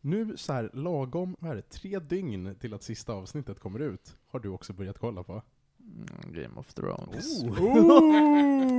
nu 0.00 0.36
så 0.36 0.52
här 0.52 0.70
lagom, 0.72 1.36
vad 1.38 1.50
är 1.50 1.56
det, 1.56 1.70
tre 1.70 1.98
dygn 1.98 2.54
till 2.60 2.74
att 2.74 2.82
sista 2.82 3.12
avsnittet 3.12 3.60
kommer 3.60 3.78
ut, 3.78 4.16
har 4.26 4.40
du 4.40 4.48
också 4.48 4.72
börjat 4.72 4.98
kolla 4.98 5.22
på. 5.22 5.42
Mm, 5.80 6.32
Game 6.42 6.60
of 6.60 6.74
Thrones. 6.74 7.42
Oh. 7.42 8.75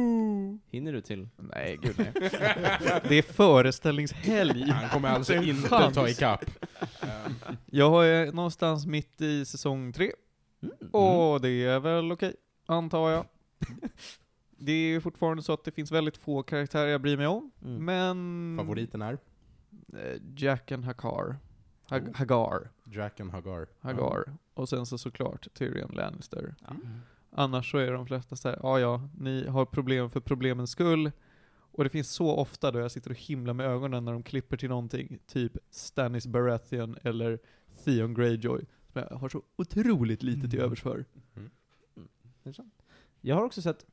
Hinner 0.78 0.94
du 0.94 1.02
till? 1.02 1.30
Nej, 1.38 1.78
gud 1.82 1.96
nej. 1.98 2.12
det 3.10 3.16
är 3.16 3.22
föreställningshelg. 3.34 4.70
Han 4.72 4.90
kommer 4.90 5.10
alltså 5.10 5.34
inte 5.34 5.70
chans. 5.70 5.96
ta 5.96 6.10
ikapp. 6.10 6.46
Jag 7.66 8.08
är 8.08 8.32
någonstans 8.32 8.86
mitt 8.86 9.22
i 9.22 9.46
säsong 9.46 9.94
tre. 9.94 10.12
Mm. 10.62 10.90
Och 10.92 11.42
det 11.42 11.50
är 11.66 11.80
väl 11.80 12.12
okej, 12.12 12.36
antar 12.66 13.10
jag. 13.10 13.26
Det 14.60 14.72
är 14.72 14.88
ju 14.88 15.02
fortfarande 15.02 15.44
så 15.44 15.54
att 15.54 15.63
det 15.63 15.72
finns 15.72 15.92
väldigt 15.92 16.18
få 16.18 16.44
karaktärer 16.44 16.88
jag 16.88 17.02
bryr 17.02 17.18
mig 17.18 17.28
om, 17.28 17.52
Mm. 17.63 17.86
men... 17.86 18.58
Favoriten 18.66 19.02
är 19.02 19.18
Eh, 19.94 20.22
Jack 20.36 20.72
and 20.72 20.86
Hagar. 20.86 21.38
Hag- 21.90 22.10
Oh. 22.10 22.16
Hagar. 22.16 22.70
Jack 22.86 23.20
and 23.20 23.32
Hagar. 23.32 23.68
Hagar. 23.82 24.24
Och 24.54 24.70
sen 24.70 24.86
så 24.86 24.98
såklart 24.98 25.48
Tyrion 25.54 25.92
Lannister. 25.94 26.56
Ja. 26.68 26.74
Annars 27.30 27.72
så 27.72 27.78
är 27.78 27.92
de 27.92 28.08
flesta 28.08 28.36
så 28.36 28.50
här, 28.50 28.60
ja 28.63 28.80
ja, 28.80 29.10
ni 29.18 29.48
har 29.48 29.66
problem 29.66 30.10
för 30.10 30.20
problemens 30.20 30.72
skull. 30.72 31.12
Och 31.72 31.84
det 31.84 31.90
finns 31.90 32.10
så 32.10 32.32
ofta 32.36 32.72
då 32.72 32.80
jag 32.80 32.92
sitter 32.92 33.10
och 33.10 33.18
himlar 33.18 33.54
med 33.54 33.66
ögonen 33.66 34.06
när 34.06 34.12
de 34.12 34.24
klipper 34.24 34.58
till 34.58 34.70
någonting, 34.70 35.20
typ 35.28 35.58
Stannis 35.70 36.28
Baratheon 36.28 36.98
eller 37.04 37.40
Theon 37.84 38.13
Greyjoy. 38.13 38.66
Som 38.94 39.02
jag 39.10 39.18
har 39.18 39.30
så 39.30 39.42
otroligt 39.56 40.24
lite 40.24 40.50
till 40.50 40.60
Mm. 40.60 40.66
övers 40.66 40.82
för. 40.82 41.06
Intressant. 42.44 42.74
Jag 43.22 43.36
har 43.36 43.44
också 43.44 43.62
sett 43.62 43.86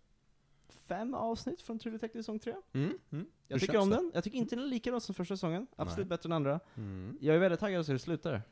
fem 0.68 1.14
avsnitt 1.14 1.62
från 1.62 1.78
True 1.78 1.92
Detective 1.92 2.22
säsong 2.22 2.38
3. 2.38 2.54
Mm. 2.72 2.98
Jag 3.10 3.26
Hur 3.48 3.58
tycker 3.60 3.78
om 3.78 3.90
det? 3.90 3.96
den. 3.96 4.10
Jag 4.14 4.24
tycker 4.24 4.38
inte 4.38 4.56
den 4.56 4.64
är 4.64 4.68
lika 4.68 4.90
bra 4.90 5.00
som 5.00 5.14
första 5.14 5.36
säsongen. 5.36 5.66
Absolut 5.76 5.98
Nej. 6.08 6.16
bättre 6.16 6.26
än 6.28 6.32
andra. 6.32 6.60
Mm. 6.76 7.18
Jag 7.20 7.36
är 7.36 7.40
väldigt 7.40 7.60
taggad 7.60 7.80
att 7.80 7.86
se 7.86 7.92
hur 7.92 7.98
det 7.98 8.02
slutar. 8.02 8.42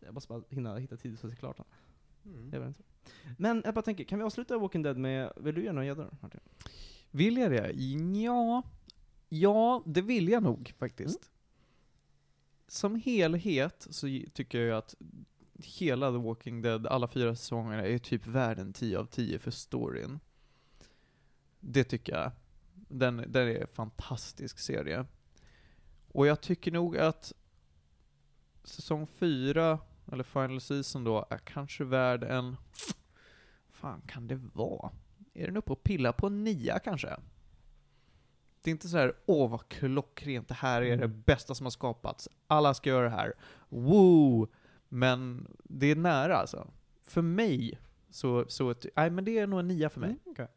Jag 0.00 0.14
måste 0.14 0.28
bara 0.28 0.42
hinna 0.48 0.76
hitta 0.76 0.96
tid 0.96 1.18
så 1.18 1.26
att 1.26 1.30
det 1.32 1.34
är 1.34 1.38
klart. 1.38 1.58
Mm. 2.24 2.50
Vet 2.50 2.66
inte. 2.66 2.82
Men 3.38 3.62
jag 3.64 3.74
bara 3.74 3.82
tänker, 3.82 4.04
kan 4.04 4.18
vi 4.18 4.24
avsluta 4.24 4.58
Walking 4.58 4.82
Dead 4.82 4.96
med, 4.96 5.32
vill 5.36 5.54
du 5.54 5.62
göra 5.62 5.72
några 5.72 5.86
gäddor 5.86 6.16
Martin? 6.20 6.40
Vill 7.10 7.36
jag 7.36 7.50
det? 7.50 7.72
Ja, 8.22 8.62
ja 9.28 9.82
det 9.86 10.02
vill 10.02 10.28
jag 10.28 10.42
nog 10.42 10.74
faktiskt. 10.78 11.30
Som 12.66 12.96
helhet 12.96 13.86
så 13.90 14.06
tycker 14.32 14.60
jag 14.60 14.78
att 14.78 14.94
hela 15.56 16.10
The 16.10 16.18
Walking 16.18 16.62
Dead, 16.62 16.86
alla 16.86 17.08
fyra 17.08 17.36
säsongerna, 17.36 17.86
är 17.86 17.98
typ 17.98 18.26
värd 18.26 18.58
en 18.58 18.72
10 18.72 18.98
av 18.98 19.06
10 19.06 19.38
för 19.38 19.50
storyn. 19.50 20.20
Det 21.60 21.84
tycker 21.84 22.12
jag. 22.12 22.30
Den, 22.74 23.24
den 23.28 23.48
är 23.48 23.60
en 23.60 23.66
fantastisk 23.66 24.58
serie. 24.58 25.06
Och 26.08 26.26
jag 26.26 26.40
tycker 26.40 26.72
nog 26.72 26.98
att 26.98 27.32
säsong 28.64 29.06
4, 29.06 29.78
eller 30.12 30.24
Final 30.24 30.60
Season 30.60 31.04
då, 31.04 31.26
är 31.30 31.38
kanske 31.38 31.84
värd 31.84 32.24
en... 32.24 32.56
fan 33.70 34.02
kan 34.06 34.28
det 34.28 34.40
vara? 34.52 34.90
Är 35.34 35.46
den 35.46 35.56
uppe 35.56 35.72
och 35.72 35.82
pillar 35.82 36.12
på 36.12 36.26
en 36.26 36.44
nia 36.44 36.78
kanske? 36.78 37.16
Det 38.62 38.70
är 38.70 38.72
inte 38.72 38.88
så 38.88 38.98
här, 38.98 39.14
åh 39.26 39.50
vad 39.50 39.68
klockrent, 39.68 40.48
det 40.48 40.54
här 40.54 40.82
är 40.82 40.96
det 40.96 41.08
bästa 41.08 41.54
som 41.54 41.66
har 41.66 41.70
skapats. 41.70 42.28
Alla 42.46 42.74
ska 42.74 42.90
göra 42.90 43.04
det 43.04 43.16
här. 43.16 43.32
Woo! 43.68 44.48
Men 44.88 45.46
det 45.64 45.86
är 45.86 45.96
nära 45.96 46.36
alltså. 46.36 46.70
För 47.02 47.22
mig, 47.22 47.78
så, 48.10 48.44
så 48.48 48.74
nej 48.96 49.10
men 49.10 49.24
det 49.24 49.38
är 49.38 49.46
nog 49.46 49.60
en 49.60 49.68
nia 49.68 49.90
för 49.90 50.00
mig. 50.00 50.10
Mm, 50.10 50.20
okej. 50.26 50.48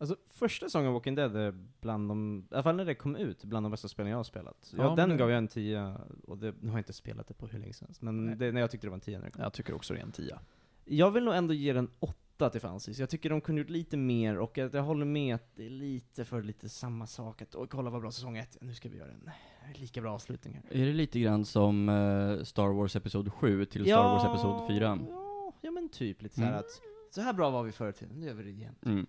Alltså, 0.00 0.16
första 0.30 0.66
säsongen 0.66 0.88
av 0.88 0.94
Walking 0.94 1.14
Dead 1.14 1.36
är 1.36 1.54
bland 1.80 2.08
de, 2.08 2.46
i 2.50 2.54
alla 2.54 2.62
fall 2.62 2.76
när 2.76 2.84
det 2.84 2.94
kom 2.94 3.16
ut, 3.16 3.44
bland 3.44 3.64
de 3.66 3.70
bästa 3.70 3.88
spelen 3.88 4.10
jag 4.10 4.18
har 4.18 4.24
spelat. 4.24 4.72
Ja, 4.76 4.78
Ja, 4.82 4.86
men 4.88 4.96
den 4.96 5.08
det- 5.08 5.16
gav 5.16 5.30
jag 5.30 5.38
en 5.38 5.48
10, 5.48 5.96
och 6.26 6.38
det, 6.38 6.54
nu 6.60 6.68
har 6.68 6.76
jag 6.76 6.80
inte 6.80 6.92
spelat 6.92 7.26
det 7.26 7.34
på 7.34 7.46
hur 7.46 7.58
länge 7.58 7.72
helst, 7.80 8.02
men 8.02 8.38
det, 8.38 8.52
när 8.52 8.60
jag 8.60 8.70
tyckte 8.70 8.86
det 8.86 8.90
var 8.90 8.94
en 8.94 9.00
10 9.00 9.18
när 9.18 9.24
det 9.24 9.30
kom. 9.30 9.42
Jag 9.42 9.52
tycker 9.52 9.74
också 9.74 9.94
det 9.94 10.00
är 10.00 10.04
en 10.04 10.12
tia. 10.12 10.40
Jag 10.84 11.10
vill 11.10 11.24
nog 11.24 11.34
ändå 11.34 11.54
ge 11.54 11.72
den 11.72 11.88
8 12.00 12.50
till 12.50 12.60
Francis. 12.60 12.98
Jag 12.98 13.10
tycker 13.10 13.30
de 13.30 13.40
kunde 13.40 13.60
gjort 13.60 13.70
lite 13.70 13.96
mer, 13.96 14.38
och 14.38 14.58
att 14.58 14.74
jag 14.74 14.82
håller 14.82 15.04
med 15.06 15.34
att 15.34 15.56
det 15.56 15.66
är 15.66 15.70
lite 15.70 16.24
för 16.24 16.42
lite 16.42 16.68
samma 16.68 17.06
sak. 17.06 17.42
Att, 17.42 17.54
oj, 17.54 17.66
kolla 17.70 17.90
vad 17.90 18.00
bra 18.00 18.10
säsong 18.10 18.36
1, 18.36 18.56
nu 18.60 18.74
ska 18.74 18.88
vi 18.88 18.98
göra 18.98 19.10
en 19.10 19.30
lika 19.74 20.00
bra 20.00 20.14
avslutning 20.14 20.54
här. 20.54 20.80
Är 20.82 20.86
det 20.86 20.92
lite 20.92 21.20
grann 21.20 21.44
som 21.44 21.88
eh, 21.88 22.42
Star 22.44 22.68
Wars 22.68 22.96
Episod 22.96 23.32
7 23.32 23.64
till 23.64 23.84
Star 23.84 24.02
Wars 24.02 24.24
Episod 24.24 24.68
4? 24.68 24.98
Ja, 25.10 25.52
ja 25.60 25.70
men 25.70 25.88
typ 25.88 26.22
lite 26.22 26.34
så 26.34 26.40
här 26.40 26.48
Mm. 26.48 26.60
att, 26.60 26.80
så 27.14 27.20
här 27.20 27.32
bra 27.32 27.50
var 27.50 27.62
vi 27.62 27.72
förr 27.72 27.88
i 27.88 27.92
tiden, 27.92 28.20
nu 28.20 28.26
gör 28.26 28.34
vi 28.34 28.42
det 28.42 28.50
igen. 28.50 28.74
Mm. 28.86 29.06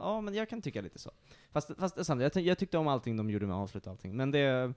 Ja, 0.00 0.20
men 0.20 0.34
jag 0.34 0.48
kan 0.48 0.62
tycka 0.62 0.80
lite 0.80 0.98
så. 0.98 1.10
Fast, 1.52 1.70
fast 1.78 2.08
jag, 2.08 2.32
ty- 2.32 2.40
jag 2.40 2.58
tyckte 2.58 2.78
om 2.78 2.88
allting 2.88 3.16
de 3.16 3.30
gjorde 3.30 3.46
med 3.46 3.56
att 3.56 3.62
avsluta 3.62 3.90
allting, 3.90 4.16
men 4.16 4.30
det... 4.30 4.72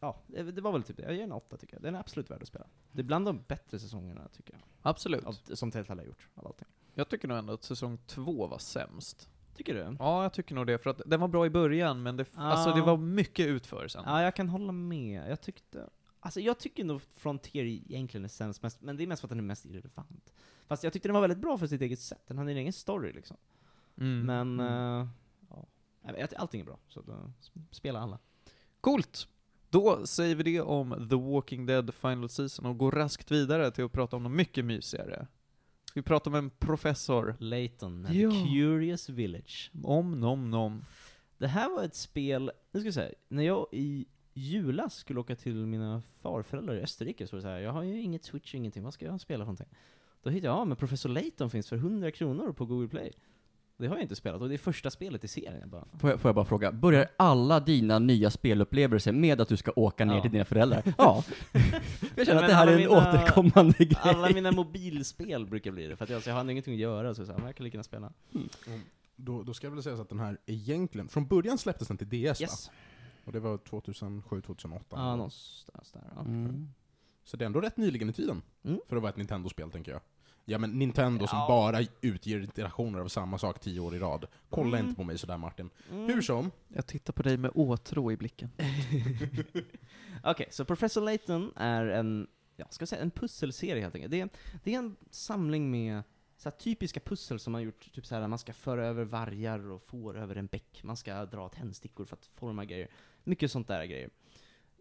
Ja, 0.00 0.16
det, 0.26 0.42
det 0.42 0.60
var 0.60 0.72
väl 0.72 0.82
typ 0.82 0.96
det. 0.96 1.02
Jag 1.02 1.14
ger 1.14 1.22
en 1.24 1.32
åtta 1.32 1.56
tycker 1.56 1.74
jag. 1.74 1.82
Den 1.82 1.94
är 1.94 1.98
absolut 2.00 2.30
värd 2.30 2.42
att 2.42 2.48
spela. 2.48 2.66
Det 2.92 3.00
är 3.00 3.04
bland 3.04 3.26
de 3.26 3.42
bättre 3.48 3.78
säsongerna 3.78 4.28
tycker 4.28 4.52
jag. 4.52 4.62
Absolut. 4.82 5.24
Av, 5.24 5.32
som 5.32 5.70
Telltale 5.70 6.00
har 6.02 6.06
gjort, 6.06 6.28
av 6.34 6.46
allting. 6.46 6.68
Jag 6.94 7.08
tycker 7.08 7.28
nog 7.28 7.38
ändå 7.38 7.52
att 7.52 7.62
säsong 7.64 7.98
två 8.06 8.46
var 8.46 8.58
sämst. 8.58 9.28
Tycker 9.56 9.74
du? 9.74 9.96
Ja, 9.98 10.22
jag 10.22 10.32
tycker 10.32 10.54
nog 10.54 10.66
det, 10.66 10.78
för 10.78 10.90
att 10.90 11.02
den 11.06 11.20
var 11.20 11.28
bra 11.28 11.46
i 11.46 11.50
början, 11.50 12.02
men 12.02 12.16
det, 12.16 12.26
alltså, 12.34 12.72
det 12.72 12.80
var 12.82 12.96
mycket 12.96 13.46
utför 13.46 13.88
sen. 13.88 14.02
Ja, 14.06 14.22
jag 14.22 14.34
kan 14.36 14.48
hålla 14.48 14.72
med. 14.72 15.30
Jag 15.30 15.40
tyckte... 15.40 15.88
Alltså 16.20 16.40
jag 16.40 16.58
tycker 16.58 16.84
nog 16.84 17.02
Frontier 17.02 17.64
egentligen 17.64 18.24
är 18.24 18.28
sämst, 18.28 18.62
mest, 18.62 18.82
men 18.82 18.96
det 18.96 19.02
är 19.02 19.06
mest 19.06 19.20
för 19.20 19.26
att 19.26 19.30
den 19.30 19.38
är 19.38 19.42
mest 19.42 19.64
irrelevant. 19.64 20.32
Fast 20.66 20.84
jag 20.84 20.92
tyckte 20.92 21.08
den 21.08 21.14
var 21.14 21.20
väldigt 21.20 21.38
bra 21.38 21.58
för 21.58 21.66
sitt 21.66 21.80
eget 21.82 22.00
sätt. 22.00 22.22
Den 22.26 22.38
hade 22.38 22.50
en 22.50 22.56
egen 22.56 22.72
story 22.72 23.12
liksom. 23.12 23.36
Mm. 24.00 24.26
Men, 24.26 24.60
Mm. 24.60 25.00
eh, 25.00 25.08
ja. 25.50 26.26
Allting 26.36 26.60
är 26.60 26.64
bra, 26.64 26.78
så 26.88 27.00
sp- 27.00 27.64
spela 27.70 28.00
alla. 28.00 28.18
Coolt! 28.80 29.28
Då 29.70 30.06
säger 30.06 30.34
vi 30.34 30.42
det 30.42 30.60
om 30.60 31.08
The 31.10 31.16
Walking 31.16 31.66
Dead 31.66 31.94
Final 31.94 32.28
Season 32.28 32.66
och 32.66 32.78
går 32.78 32.92
raskt 32.92 33.30
vidare 33.30 33.70
till 33.70 33.84
att 33.84 33.92
prata 33.92 34.16
om 34.16 34.22
något 34.22 34.32
mycket 34.32 34.64
mysigare. 34.64 35.26
Vi 35.94 36.02
pratar 36.02 36.30
om 36.30 36.34
en 36.34 36.50
professor. 36.50 37.36
Layton, 37.38 38.06
and 38.06 38.14
Ja. 38.14 38.30
the 38.30 38.36
Curious 38.36 39.08
Village. 39.08 39.70
Om 39.84 40.20
nom 40.20 40.50
nom. 40.50 40.84
Det 41.38 41.46
här 41.48 41.70
var 41.76 41.84
ett 41.84 41.94
spel, 41.94 42.50
nu 42.72 42.80
ska 42.80 42.86
jag 42.86 42.94
säga, 42.94 43.12
när 43.28 43.42
jag 43.42 43.66
i 43.72 44.06
julas 44.34 44.94
skulle 44.94 45.20
åka 45.20 45.36
till 45.36 45.54
mina 45.66 46.02
farföräldrar 46.02 46.74
i 46.74 46.80
Österrike 46.82 47.26
så 47.26 47.36
var 47.36 47.38
det 47.38 47.42
så 47.42 47.48
här, 47.48 47.58
jag 47.58 47.72
har 47.72 47.82
ju 47.82 48.00
inget 48.02 48.24
Switch, 48.24 48.54
ingenting, 48.54 48.82
vad 48.82 48.94
ska 48.94 49.04
jag 49.06 49.20
spela 49.20 49.44
för 49.44 49.46
någonting? 49.46 49.68
Då 50.22 50.30
hittade 50.30 50.46
jag, 50.48 50.60
ja 50.60 50.64
men 50.64 50.76
Professor 50.76 51.08
Layton 51.08 51.50
finns 51.50 51.68
för 51.68 51.76
100 51.76 52.10
kronor 52.10 52.52
på 52.52 52.66
Google 52.66 52.88
Play. 52.88 53.12
Det 53.80 53.86
har 53.88 53.96
jag 53.96 54.02
inte 54.02 54.16
spelat, 54.16 54.40
och 54.40 54.48
det 54.48 54.54
är 54.54 54.58
första 54.58 54.90
spelet 54.90 55.24
i 55.24 55.28
serien 55.28 55.70
bara. 55.70 55.84
Får, 55.98 56.10
jag, 56.10 56.20
får 56.20 56.28
jag 56.28 56.34
bara 56.34 56.44
fråga, 56.44 56.72
börjar 56.72 57.08
alla 57.16 57.60
dina 57.60 57.98
nya 57.98 58.30
spelupplevelser 58.30 59.12
med 59.12 59.40
att 59.40 59.48
du 59.48 59.56
ska 59.56 59.72
åka 59.76 60.04
ner 60.04 60.14
Ja. 60.14 60.22
till 60.22 60.30
dina 60.30 60.44
föräldrar? 60.44 60.82
Ja. 60.98 61.24
jag 62.16 62.26
känner 62.26 62.42
att 62.42 62.48
det 62.48 62.54
här 62.54 62.66
är 62.66 62.72
en 62.72 62.78
mina- 62.78 62.90
återkommande 62.90 63.84
grej. 63.84 63.96
Alla 64.02 64.30
mina 64.30 64.52
mobilspel 64.52 65.46
brukar 65.46 65.70
bli 65.72 65.86
det, 65.86 65.96
för 65.96 66.04
att 66.04 66.10
jag, 66.10 66.16
alltså, 66.16 66.30
jag 66.30 66.36
har 66.36 66.50
ingenting 66.50 66.74
att 66.74 66.80
göra, 66.80 67.14
så, 67.14 67.26
så 67.26 67.32
här, 67.32 67.46
jag 67.46 67.56
kan 67.56 67.64
lika 67.64 67.74
gärna 67.76 67.82
spela. 67.84 68.12
Då, 69.16 69.42
då 69.42 69.54
ska 69.54 69.66
jag 69.66 69.72
väl 69.72 69.82
säga 69.82 69.96
så 69.96 70.02
att 70.02 70.08
den 70.08 70.20
här 70.20 70.38
egentligen, 70.46 71.08
från 71.08 71.26
början 71.26 71.58
släpptes 71.58 71.88
den 71.88 71.96
till 71.96 72.08
DS 72.08 72.40
va? 72.40 72.44
Yes! 72.44 72.70
Och 73.24 73.32
det 73.32 73.40
var 73.40 73.56
2007-2008. 73.58 74.80
Ja, 74.90 75.16
någonstans 75.16 75.92
där. 75.92 76.02
Ja. 76.14 76.20
Mm. 76.20 76.68
Så 77.24 77.36
det 77.36 77.44
är 77.44 77.46
ändå 77.46 77.60
rätt 77.60 77.76
nyligen 77.76 78.10
i 78.10 78.12
tiden, 78.12 78.42
Mm. 78.64 78.80
för 78.88 78.96
att 78.96 79.02
vara 79.02 79.10
ett 79.10 79.16
Nintendo-spel 79.16 79.70
tänker 79.70 79.92
jag. 79.92 80.00
Ja 80.44 80.58
men 80.58 80.70
Nintendo 80.78 81.26
som 81.26 81.38
Ja. 81.38 81.46
bara 81.48 81.78
utger 82.00 82.40
iterationer 82.42 82.98
av 83.00 83.08
samma 83.08 83.38
sak 83.38 83.60
tio 83.60 83.80
år 83.80 83.94
i 83.94 83.98
rad. 83.98 84.26
Kolla 84.50 84.76
Mm. 84.78 84.88
inte 84.88 84.96
på 84.96 85.04
mig 85.04 85.18
sådär 85.18 85.38
Martin. 85.38 85.70
Mm. 85.90 86.06
Hur 86.06 86.22
som, 86.22 86.50
Jag 86.68 86.86
tittar 86.86 87.12
på 87.12 87.22
dig 87.22 87.36
med 87.36 87.50
åtrå 87.54 88.12
i 88.12 88.16
blicken. 88.16 88.50
Okej, 90.24 90.46
så 90.50 90.64
Professor 90.64 91.00
Layton 91.00 91.52
är 91.56 91.86
en, 91.86 92.26
ja, 92.56 92.66
ska 92.70 92.82
jag 92.82 92.88
säga, 92.88 93.02
en 93.02 93.10
pusselserie 93.10 93.82
helt 93.82 93.94
enkelt. 93.94 94.10
Det 94.10 94.20
är, 94.20 94.28
det 94.64 94.74
är 94.74 94.78
en 94.78 94.96
samling 95.10 95.70
med 95.70 96.02
så 96.36 96.48
här, 96.48 96.56
typiska 96.56 97.00
pussel 97.00 97.38
som 97.40 97.52
man 97.52 97.62
gjort, 97.62 97.92
typ 97.92 98.06
så 98.06 98.14
här, 98.14 98.28
man 98.28 98.38
ska 98.38 98.52
föra 98.52 98.86
över 98.86 99.04
vargar 99.04 99.70
och 99.70 99.82
får 99.82 100.18
över 100.18 100.36
en 100.36 100.46
bäck, 100.46 100.80
man 100.84 100.96
ska 100.96 101.26
dra 101.26 101.48
tändstickor 101.48 102.04
för 102.04 102.16
att 102.16 102.26
forma 102.26 102.64
grejer. 102.64 102.88
Mycket 103.24 103.50
sånt 103.52 103.68
där 103.68 103.84
grejer. 103.84 104.10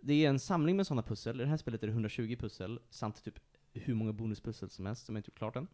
Det 0.01 0.25
är 0.25 0.29
en 0.29 0.39
samling 0.39 0.75
med 0.77 0.87
sådana 0.87 1.03
pussel, 1.03 1.41
i 1.41 1.43
det 1.43 1.49
här 1.49 1.57
spelet 1.57 1.83
är 1.83 1.87
det 1.87 1.93
120 1.93 2.35
pussel, 2.39 2.79
samt 2.89 3.23
typ 3.23 3.39
hur 3.73 3.93
många 3.93 4.13
bonuspussel 4.13 4.69
som 4.69 4.85
helst, 4.85 5.05
som 5.05 5.15
jag 5.15 5.19
inte 5.19 5.29
gjort 5.31 5.37
klart 5.37 5.55
än. 5.55 5.67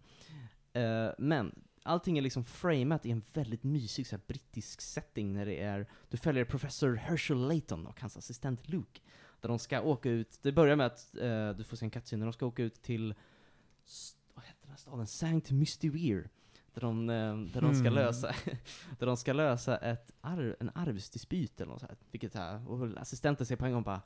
Eh, 0.74 1.14
men, 1.18 1.64
allting 1.84 2.18
är 2.18 2.22
liksom 2.22 2.44
framat 2.44 3.06
i 3.06 3.12
en 3.12 3.24
väldigt 3.34 3.64
mysig 3.64 4.08
så 4.08 4.16
här, 4.16 4.24
brittisk 4.28 4.82
setting 4.82 5.34
när 5.34 5.46
det 5.46 5.62
är, 5.62 5.88
du 6.10 6.18
följer 6.18 6.46
professor 6.46 6.96
Herschel 6.96 7.48
Layton 7.48 7.88
och 7.88 8.02
hans 8.02 8.18
assistent 8.18 8.70
Luke. 8.70 9.02
Där 9.42 9.50
de 9.50 9.60
ska 9.60 9.82
åka 9.82 10.10
ut, 10.10 10.40
det 10.42 10.52
börjar 10.52 10.76
med 10.76 10.86
att 10.86 11.16
eh, 11.18 11.50
du 11.50 11.64
får 11.64 11.78
se 11.78 11.86
en 11.86 11.92
cutscene 11.92 12.20
när 12.20 12.26
de 12.26 12.34
ska 12.34 12.46
åka 12.46 12.64
ut 12.64 12.82
till, 12.82 13.16
vad 14.34 14.46
heter 14.46 14.62
den 14.62 14.70
här 14.72 14.78
staden? 14.78 15.08
Sankt 15.08 15.52
Mystiweer. 15.52 16.30
Där 16.74 16.82
de, 16.82 17.10
eh, 17.10 17.38
där 17.38 17.62
de 17.62 17.74
ska 17.76 17.84
Hmm. 17.88 17.94
lösa, 17.94 18.36
där 19.00 19.06
de 19.08 19.18
ska 19.18 19.34
lösa 19.34 19.78
ett 19.78 20.12
arv, 20.22 20.56
en 20.60 20.72
arvsdispyt 20.76 21.62
eller 21.62 21.72
något 21.72 21.80
sånt. 21.82 22.00
Vilket 22.12 22.34
här, 22.34 22.70
och 22.70 22.98
assistenten 22.98 23.46
säger 23.46 23.58
på 23.58 23.66
en 23.66 23.72
gång 23.72 23.84
bara 23.84 24.02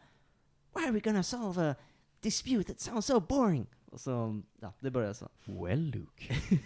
Why 0.76 0.84
are 0.84 0.92
we 0.92 1.00
gonna 1.00 1.24
solve 1.24 1.70
a 1.72 1.76
dispute 2.20 2.64
that 2.64 2.80
sounds 2.80 3.06
so 3.06 3.20
boring? 3.20 3.68
Och 3.92 4.00
så, 4.00 4.42
ja, 4.60 4.74
det 4.80 4.92
börjar 4.92 5.14
så. 5.14 5.30
Well 5.46 5.92
Luke. 5.92 6.36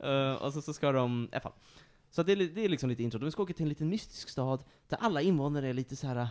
Eh, 0.00 0.32
och 0.34 0.52
så, 0.52 0.62
så 0.62 0.72
ska 0.72 0.92
de, 0.92 1.28
i 1.32 1.34
alla 1.34 1.40
fall. 1.40 1.52
Så 2.10 2.22
det, 2.22 2.34
det 2.34 2.64
är 2.64 2.68
liksom 2.68 2.90
lite 2.90 3.02
intro. 3.02 3.18
De 3.18 3.32
ska 3.32 3.42
åka 3.42 3.52
till 3.54 3.62
en 3.62 3.68
liten 3.68 3.88
mystisk 3.88 4.28
stad 4.28 4.64
där 4.88 4.98
alla 5.00 5.22
invånare 5.22 5.68
är 5.68 5.72
lite 5.72 5.96
så 5.96 6.06
här. 6.06 6.28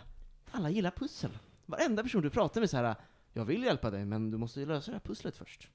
alla 0.52 0.70
gillar 0.70 0.92
pussel. 0.92 1.32
Varenda 1.66 2.04
person 2.04 2.22
du 2.22 2.30
pratar 2.30 2.62
med 2.62 2.70
så 2.70 2.78
här. 2.78 2.96
jag 3.34 3.46
vill 3.46 3.64
hjälpa 3.64 3.92
dig 3.92 4.06
men 4.06 4.32
du 4.32 4.38
måste 4.38 4.60
ju 4.60 4.66
lösa 4.66 4.92
det 4.92 4.96
här 4.96 5.02
pusslet 5.02 5.36
först. 5.36 5.70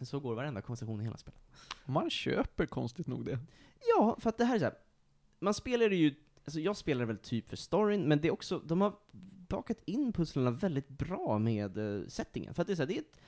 Så 0.00 0.20
går 0.20 0.34
varenda 0.34 0.62
konversation 0.62 1.00
i 1.00 1.04
hela 1.04 1.16
spelet. 1.16 1.40
Man 1.84 2.10
köper 2.10 2.66
konstigt 2.66 3.06
nog 3.06 3.24
det. 3.24 3.38
Ja, 3.96 4.16
för 4.20 4.28
att 4.28 4.38
det 4.38 4.44
här 4.44 4.54
är 4.54 4.58
så 4.58 4.64
här. 4.64 4.74
man 5.38 5.54
spelar 5.54 5.90
ju, 5.90 6.14
alltså 6.44 6.60
jag 6.60 6.76
spelar 6.76 7.04
väl 7.04 7.18
typ 7.18 7.48
för 7.48 7.56
storyn, 7.56 8.08
men 8.08 8.20
det 8.20 8.28
är 8.28 8.32
också, 8.32 8.58
de 8.58 8.80
har 8.80 8.92
bakat 9.50 9.78
in 9.84 10.12
pusslen 10.12 10.56
väldigt 10.56 10.88
bra 10.88 11.38
med 11.38 11.78
uh, 11.78 12.06
settingen. 12.06 12.54
För 12.54 12.62
att 12.62 12.66
det 12.66 12.72
är 12.72 12.76
så 12.76 12.82
här, 12.82 12.86
det 12.86 12.96
är 12.96 13.00
ett, 13.00 13.20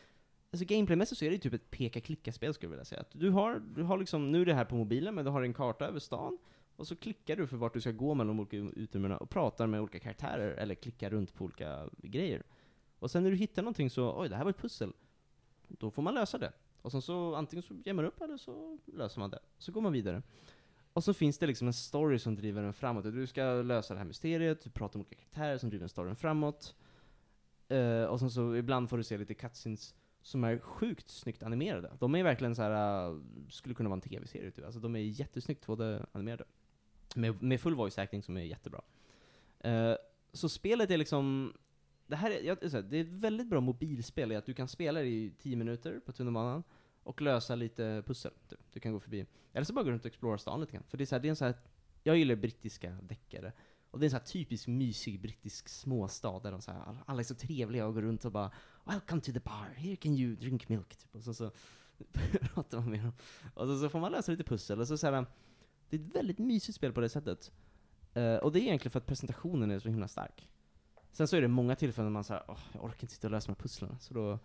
alltså 0.51 0.65
gameplaymässigt 0.65 1.19
så 1.19 1.25
är 1.25 1.31
det 1.31 1.39
typ 1.39 1.55
ett 1.55 1.71
peka-klicka-spel 1.71 2.55
skulle 2.55 2.67
jag 2.67 2.71
vilja 2.71 2.85
säga. 2.85 3.01
Att 3.01 3.13
du 3.13 3.31
har, 3.31 3.63
du 3.75 3.83
har 3.83 3.99
liksom, 3.99 4.33
nu 4.33 4.41
är 4.41 4.47
det 4.47 4.55
här 4.55 4.65
på 4.65 4.75
mobilen, 4.75 5.15
men 5.15 5.25
du 5.25 5.31
har 5.31 5.43
en 5.43 5.55
karta 5.55 5.87
över 5.87 5.99
stan, 5.99 6.39
och 6.77 6.87
så 6.87 6.97
klickar 6.97 7.37
du 7.37 7.47
för 7.47 7.57
vart 7.57 7.75
du 7.75 7.81
ska 7.81 7.91
gå 7.91 8.15
mellan 8.15 8.37
de 8.37 8.41
olika 8.41 8.57
utrymmena 8.81 9.17
och 9.17 9.31
pratar 9.31 9.67
med 9.67 9.81
olika 9.81 9.99
karaktärer, 9.99 10.51
eller 10.51 10.75
klickar 10.75 11.11
runt 11.11 11.35
på 11.35 11.45
olika 11.45 11.89
grejer. 11.99 12.43
Och 12.99 13.11
sen 13.11 13.23
när 13.23 13.31
du 13.31 13.37
hittar 13.37 13.63
någonting 13.63 13.91
så, 13.91 14.21
oj 14.21 14.29
det 14.29 14.37
här 14.37 14.45
var 14.45 14.51
ett 14.51 14.59
pussel, 14.59 14.93
då 15.69 15.91
får 15.91 16.03
man 16.03 16.15
lösa 16.15 16.39
det. 16.39 16.53
Och 16.83 16.93
sen 16.93 17.03
så 17.03 17.35
antingen 17.35 17.63
så 17.63 17.75
ger 17.75 17.93
man 17.93 18.05
upp 18.05 18.21
eller 18.21 18.37
så 18.37 18.79
löser 18.85 19.21
man 19.21 19.31
det. 19.31 19.39
Så 19.59 19.73
går 19.73 19.81
man 19.81 19.93
vidare. 19.93 20.23
Och 20.93 21.05
så 21.05 21.15
finns 21.15 21.39
det 21.39 21.47
liksom 21.47 21.67
en 21.67 21.73
story 21.73 22.19
som 22.19 22.35
driver 22.35 22.63
den 22.63 22.73
framåt. 22.73 23.05
Du 23.05 23.27
ska 23.27 23.43
lösa 23.45 23.95
det 23.95 23.99
här 23.99 24.07
mysteriet, 24.07 24.65
du 24.65 24.71
pratar 24.71 24.99
med 24.99 25.07
olika 25.07 25.17
karaktärer 25.17 25.59
som 25.59 25.71
driver 25.71 25.87
storyn 25.87 26.17
framåt. 26.17 26.75
Uh, 27.73 28.05
och 28.05 28.21
sen 28.21 28.31
så 28.31 28.57
ibland 28.57 28.91
får 28.91 28.97
du 28.97 29.05
se 29.05 29.19
lite 29.19 29.35
cutscenes 29.35 29.95
som 30.23 30.45
är 30.45 30.59
sjukt 30.59 31.11
snyggt 31.11 31.43
animerade. 31.43 31.93
De 31.99 32.15
är 32.15 32.23
verkligen 32.23 32.57
så 32.57 32.63
här 32.63 33.11
uh, 33.11 33.21
skulle 33.49 33.75
kunna 33.75 33.89
vara 33.89 33.97
en 33.97 34.01
tv-serie 34.01 34.51
typ. 34.51 34.65
Alltså 34.65 34.81
de 34.81 34.97
är 34.97 35.01
jättesnyggt 35.01 35.67
både 35.67 36.07
animerade. 36.13 36.45
Med, 37.15 37.43
med 37.43 37.61
full 37.61 37.75
voice 37.75 37.99
acting 37.99 38.23
som 38.23 38.37
är 38.37 38.43
jättebra. 38.43 38.81
Uh, 39.67 39.95
så 40.33 40.49
spelet 40.49 40.91
är 40.91 40.97
liksom, 40.97 41.53
det 42.07 42.17
här 42.17 42.31
är, 42.31 42.43
jag, 42.43 42.59
det 42.61 42.97
är 42.97 43.01
ett 43.01 43.13
väldigt 43.13 43.47
bra 43.47 43.61
mobilspel 43.61 44.33
i 44.33 44.37
att 44.37 44.47
du 44.47 44.55
kan 44.55 44.69
spela 44.69 45.01
det 45.01 45.07
i 45.07 45.33
10 45.39 45.57
minuter 45.57 46.01
på 46.07 46.13
tunnelbanan 46.13 46.63
och 47.03 47.21
lösa 47.21 47.55
lite 47.55 48.03
pussel. 48.07 48.33
Typ. 48.49 48.61
Du 48.73 48.81
kan 48.81 48.93
gå 48.93 49.01
förbi. 49.01 49.27
Eller 49.53 49.65
så 49.65 49.73
bara 49.73 49.85
gå 49.85 49.91
runt 49.91 50.05
och 50.05 50.11
explora 50.11 50.39
stan 50.39 50.61
lite 50.61 50.73
grann. 50.73 50.85
För 50.89 50.99
det 50.99 51.05
är 51.05 51.07
så 51.07 51.15
här, 51.15 51.21
det 51.21 51.29
är 51.29 51.31
en 51.31 51.37
så 51.37 51.45
här, 51.45 51.55
jag 52.03 52.17
gillar 52.17 52.35
brittiska 52.37 52.91
deckare. 53.03 53.53
Och 53.91 53.99
det 53.99 54.05
är 54.05 54.07
en 54.07 54.11
så 54.11 54.17
här 54.17 54.25
typisk 54.25 54.67
mysig 54.69 55.21
brittisk 55.21 55.69
småstad 55.69 56.41
där 56.41 56.53
de 56.53 56.61
så 56.61 56.71
här, 56.71 56.97
alla- 57.07 57.21
är 57.21 57.25
så 57.25 57.35
trevliga 57.35 57.87
och 57.87 57.95
går 57.95 58.03
runt 58.03 58.25
och 58.25 58.33
bara 58.33 58.51
Welcome 58.85 59.21
to 59.21 59.33
the 59.33 59.41
bar, 59.41 59.75
here 59.77 59.97
can 59.97 60.15
you 60.15 60.37
drink 60.37 60.69
milk. 60.69 60.97
Typ. 60.97 61.15
Och 61.15 61.23
så, 61.23 61.35
så 61.35 61.51
pratar 62.55 62.81
man 62.81 62.91
med 62.91 63.01
dem. 63.01 63.13
Och 63.55 63.67
så, 63.67 63.79
så 63.79 63.89
får 63.89 64.01
man 64.01 64.13
lösa 64.13 64.33
lite 64.33 64.45
pussel. 64.45 64.81
Och 64.81 64.89
så, 64.89 64.99
så 64.99 65.07
här, 65.07 65.27
det 65.89 65.97
är 65.97 66.01
ett 66.01 66.17
väldigt 66.17 66.39
mysigt 66.39 66.77
spel 66.77 66.93
på 66.93 67.01
det 67.01 67.09
sättet. 67.09 67.53
Uh, 68.17 68.37
och 68.37 68.53
det 68.53 68.61
är 68.61 68.63
egentligen 68.63 68.91
för 68.91 68.99
att 68.99 69.07
presentationen 69.07 69.71
är 69.71 69.79
så 69.79 69.89
himla 69.89 70.09
stark. 70.09 70.49
Sen 71.13 71.29
så 71.29 71.37
är 71.37 71.41
det 71.41 71.49
många 71.49 71.77
tillfällen 71.77 72.07
när 72.07 72.13
man 72.13 72.25
säger 72.25 72.45
åh, 72.49 72.59
jag 72.73 72.85
orkar 72.85 73.03
inte 73.03 73.15
sitta 73.15 73.27
och 73.27 73.31
lösa 73.31 73.47
de 73.47 73.53
här 73.53 73.63
pusslen. 73.63 73.99
Så 74.01 74.15
då 74.15 74.39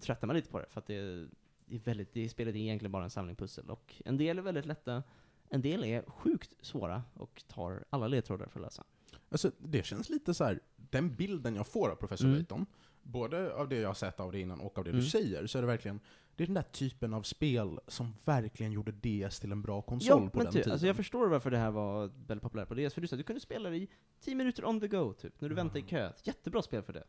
tröttar 0.00 0.26
man 0.26 0.36
lite 0.36 0.50
på 0.50 0.58
det, 0.58 0.66
för 0.68 0.80
att 0.80 0.86
det 0.86 0.94
är, 0.94 1.28
är 1.70 1.78
väldigt, 1.78 2.12
det 2.12 2.28
spelet 2.28 2.54
är 2.54 2.58
egentligen 2.58 2.92
bara 2.92 3.04
en 3.04 3.10
samling 3.10 3.36
pussel. 3.36 3.70
Och 3.70 3.94
en 4.04 4.16
del 4.16 4.38
är 4.38 4.42
väldigt 4.42 4.66
lätta, 4.66 5.02
en 5.48 5.62
del 5.62 5.84
är 5.84 6.02
sjukt 6.02 6.54
svåra 6.60 7.02
och 7.14 7.42
tar 7.48 7.84
alla 7.90 8.08
ledtrådar 8.08 8.46
för 8.46 8.60
att 8.60 8.64
lösa. 8.66 8.84
Alltså, 9.28 9.50
det 9.58 9.86
känns 9.86 10.08
lite 10.10 10.34
så 10.34 10.44
här. 10.44 10.60
den 10.76 11.14
bilden 11.14 11.54
jag 11.54 11.66
får 11.66 11.88
av 11.90 11.94
Professor 11.96 12.24
Mm. 12.26 12.36
Layton, 12.38 12.66
både 13.02 13.54
av 13.54 13.68
det 13.68 13.76
jag 13.76 13.88
har 13.88 13.94
sett 13.94 14.20
av 14.20 14.32
det 14.32 14.40
innan 14.40 14.60
och 14.60 14.78
av 14.78 14.84
det 14.84 14.90
Mm. 14.90 15.00
du 15.02 15.06
säger, 15.10 15.46
så 15.46 15.58
är 15.58 15.62
det 15.62 15.66
verkligen, 15.68 16.00
det 16.36 16.44
är 16.44 16.46
den 16.46 16.54
där 16.54 16.62
typen 16.62 17.14
av 17.14 17.22
spel 17.22 17.78
som 17.86 18.14
verkligen 18.24 18.72
gjorde 18.72 18.92
DS 18.92 19.40
till 19.40 19.52
en 19.52 19.62
bra 19.62 19.82
konsol 19.82 20.30
på 20.30 20.36
men 20.38 20.44
den 20.44 20.52
typ, 20.52 20.62
tiden. 20.62 20.72
alltså 20.72 20.86
jag 20.86 20.96
förstår 20.96 21.28
varför 21.28 21.50
det 21.50 21.58
här 21.58 21.70
var 21.70 22.06
väldigt 22.26 22.42
populärt 22.42 22.68
på 22.68 22.74
DS, 22.74 22.94
för 22.94 23.00
du, 23.00 23.06
sa, 23.08 23.16
du 23.16 23.22
kunde 23.22 23.40
spela 23.40 23.70
det 23.70 23.76
i 23.76 23.88
10 24.20 24.34
minuter 24.34 24.64
on 24.68 24.80
the 24.80 24.88
go, 24.88 25.12
typ, 25.12 25.40
när 25.40 25.48
du 25.48 25.54
väntar 25.54 25.78
i 25.78 25.82
kö. 25.82 26.12
Jättebra 26.24 26.62
spel 26.62 26.82
för 26.82 26.92
det. 26.92 27.04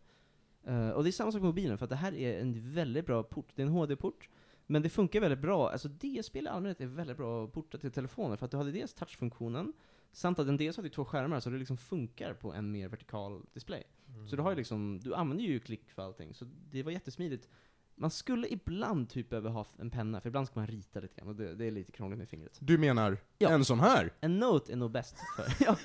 Eh, 0.63 0.89
och 0.89 1.03
det 1.03 1.09
är 1.09 1.11
samma 1.11 1.31
sak 1.31 1.41
med 1.41 1.47
mobilen, 1.47 1.77
för 1.77 1.85
att 1.85 1.89
det 1.89 1.95
här 1.95 2.13
är 2.15 2.41
en 2.41 2.71
väldigt 2.73 3.05
bra 3.05 3.23
port. 3.23 3.47
Det 3.55 3.61
är 3.61 3.65
en 3.65 3.71
HD-port, 3.71 4.29
men 4.67 4.81
det 4.81 4.89
funkar 4.89 5.19
väldigt 5.21 5.39
bra. 5.39 5.69
Alltså 5.69 5.87
DS-spel 5.87 6.45
i 6.45 6.47
allmänhet 6.47 6.81
är 6.81 6.85
väldigt 6.85 7.17
bra 7.17 7.45
att 7.45 7.53
porta 7.53 7.77
till 7.77 7.91
telefoner, 7.91 8.35
för 8.35 8.45
att 8.45 8.51
du 8.51 8.57
hade 8.57 8.71
dels 8.71 8.93
touchfunktionen, 8.93 9.73
samt 10.11 10.39
att 10.39 10.47
en 10.47 10.57
DS 10.57 10.77
hade 10.77 10.89
två 10.89 11.05
skärmar, 11.05 11.39
så 11.39 11.49
det 11.49 11.57
liksom 11.57 11.77
funkar 11.77 12.33
på 12.33 12.53
en 12.53 12.71
mer 12.71 12.89
vertikal 12.89 13.41
display. 13.53 13.83
Så 14.29 14.35
du 14.35 14.41
har 14.41 14.49
ju 14.51 14.57
liksom, 14.57 14.99
du 15.03 15.13
använder 15.13 15.43
ju 15.45 15.59
klick 15.59 15.91
för 15.91 16.01
allting, 16.01 16.33
så 16.33 16.45
det 16.71 16.83
var 16.83 16.91
jättesmidigt. 16.91 17.47
Man 17.95 18.11
skulle 18.11 18.47
ibland 18.47 19.09
typ 19.09 19.29
behöva 19.29 19.49
ha 19.49 19.65
en 19.79 19.89
penna, 19.89 20.21
för 20.21 20.27
ibland 20.29 20.47
ska 20.47 20.59
man 20.59 20.67
rita 20.67 20.99
lite 20.99 21.15
grann, 21.15 21.27
och 21.27 21.35
det, 21.35 21.55
det 21.55 21.65
är 21.65 21.71
lite 21.71 21.91
krångligt 21.91 22.17
med 22.19 22.29
fingret. 22.29 22.57
Du 22.61 22.77
menar 22.77 23.17
Ja. 23.37 23.49
en 23.49 23.65
sån 23.65 23.79
här? 23.79 24.13
En 24.21 24.39
note 24.39 24.71
är 24.71 24.75
nog 24.75 24.91
bäst 24.91 25.15
för, 25.35 25.45
ja, 25.65 25.75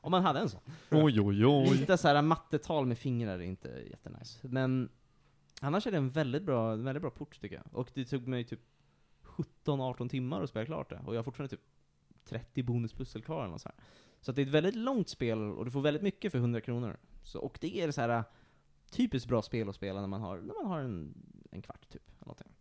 om 0.00 0.10
man 0.10 0.22
hade 0.22 0.40
en 0.40 0.48
sån. 0.48 0.60
Oj, 0.90 1.20
oj, 1.20 1.46
oj. 1.46 1.76
Lite 1.76 1.98
såhär 1.98 2.22
mattetal 2.22 2.86
med 2.86 2.98
fingrar 2.98 3.34
är 3.38 3.42
inte 3.42 3.68
jättenice. 3.90 4.48
Men 4.48 4.88
annars 5.60 5.86
är 5.86 5.90
det 5.90 5.96
en 5.96 6.10
väldigt 6.10 6.42
bra, 6.42 6.72
en 6.72 6.84
väldigt 6.84 7.02
bra 7.02 7.10
port 7.10 7.40
tycker 7.40 7.56
jag. 7.56 7.64
Och 7.72 7.90
det 7.94 8.04
tog 8.04 8.26
mig 8.26 8.44
typ 8.44 8.60
17-18 9.64 10.08
timmar 10.08 10.42
att 10.42 10.50
spela 10.50 10.66
klart 10.66 10.90
det. 10.90 11.00
Och 11.06 11.14
jag 11.14 11.18
har 11.18 11.24
fortfarande 11.24 11.56
typ 11.56 11.66
30 12.24 12.62
bonuspussel 12.62 13.22
kvar 13.22 13.40
eller 13.40 13.50
nåt 13.50 13.60
så 13.60 13.68
här. 13.68 13.84
Så 14.20 14.30
att 14.30 14.36
det 14.36 14.42
är 14.42 14.46
ett 14.46 14.52
väldigt 14.52 14.74
långt 14.74 15.08
spel, 15.08 15.38
och 15.38 15.64
du 15.64 15.70
får 15.70 15.80
väldigt 15.80 16.02
mycket 16.02 16.32
för 16.32 16.38
100 16.38 16.60
kronor. 16.60 16.96
Så, 17.22 17.40
och 17.40 17.58
det 17.60 17.80
är 17.80 17.90
så 17.90 18.00
här 18.00 18.08
äh, 18.08 18.22
typiskt 18.90 19.28
bra 19.28 19.42
spel 19.42 19.68
att 19.68 19.74
spela 19.74 20.00
när 20.00 20.08
man 20.08 20.20
har, 20.20 20.38
när 20.38 20.54
man 20.54 20.66
har 20.66 20.80
en, 20.80 21.14
en 21.50 21.62
kvart 21.62 21.88
typ, 21.88 22.08
eller 22.08 22.26
någonting. 22.26 22.52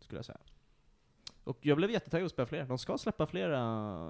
Skulle 0.00 0.18
jag 0.18 0.24
säga. 0.24 0.38
Och 1.44 1.58
jag 1.60 1.76
blev 1.76 1.90
jättetaggad 1.90 2.26
att 2.26 2.32
spela 2.32 2.46
fler. 2.46 2.64
De 2.64 2.78
ska 2.78 2.98
släppa 2.98 3.26
flera, 3.26 3.58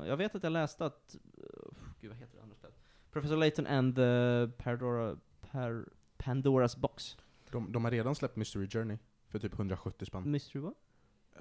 jag 0.06 0.16
vet 0.16 0.34
att 0.34 0.42
jag 0.42 0.52
läste 0.52 0.86
att, 0.86 1.16
uh, 1.38 1.72
gud 2.00 2.10
vad 2.10 2.18
heter 2.18 2.36
det 2.36 2.42
andra 2.42 2.56
spelet? 2.56 2.76
Professor 3.10 3.36
Layton 3.36 3.66
and 3.66 3.96
the 3.96 4.48
Pandora, 4.62 5.16
per, 5.40 5.88
Pandoras 6.16 6.76
box. 6.76 7.16
De, 7.52 7.72
de 7.72 7.84
har 7.84 7.90
redan 7.90 8.14
släppt 8.14 8.36
Mystery 8.36 8.68
Journey 8.68 8.98
för 9.28 9.38
typ 9.38 9.52
170 9.54 10.06
spänn. 10.06 10.30
Mystery 10.30 10.62
what? 10.62 10.74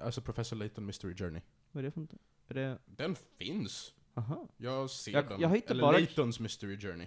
Alltså 0.00 0.20
Professor 0.22 0.56
Layton 0.56 0.86
Mystery 0.86 1.14
Journey. 1.16 1.42
Vad 1.72 1.84
är 1.84 1.86
det 1.86 1.90
för 1.92 2.00
något? 2.00 2.12
Är 2.48 2.54
det, 2.54 2.78
Den 2.86 3.16
finns! 3.38 3.94
aha. 4.14 4.48
Jag 4.56 4.90
ser 4.90 5.12
Jag- 5.12 5.28
den. 5.28 5.40
jag 5.40 5.48
har 5.48 5.56
hittat 5.56 5.70
Eller 5.70 5.82
bara- 5.82 5.92
Laytons 5.92 6.40
Mystery 6.40 6.78
Journey. 6.80 7.06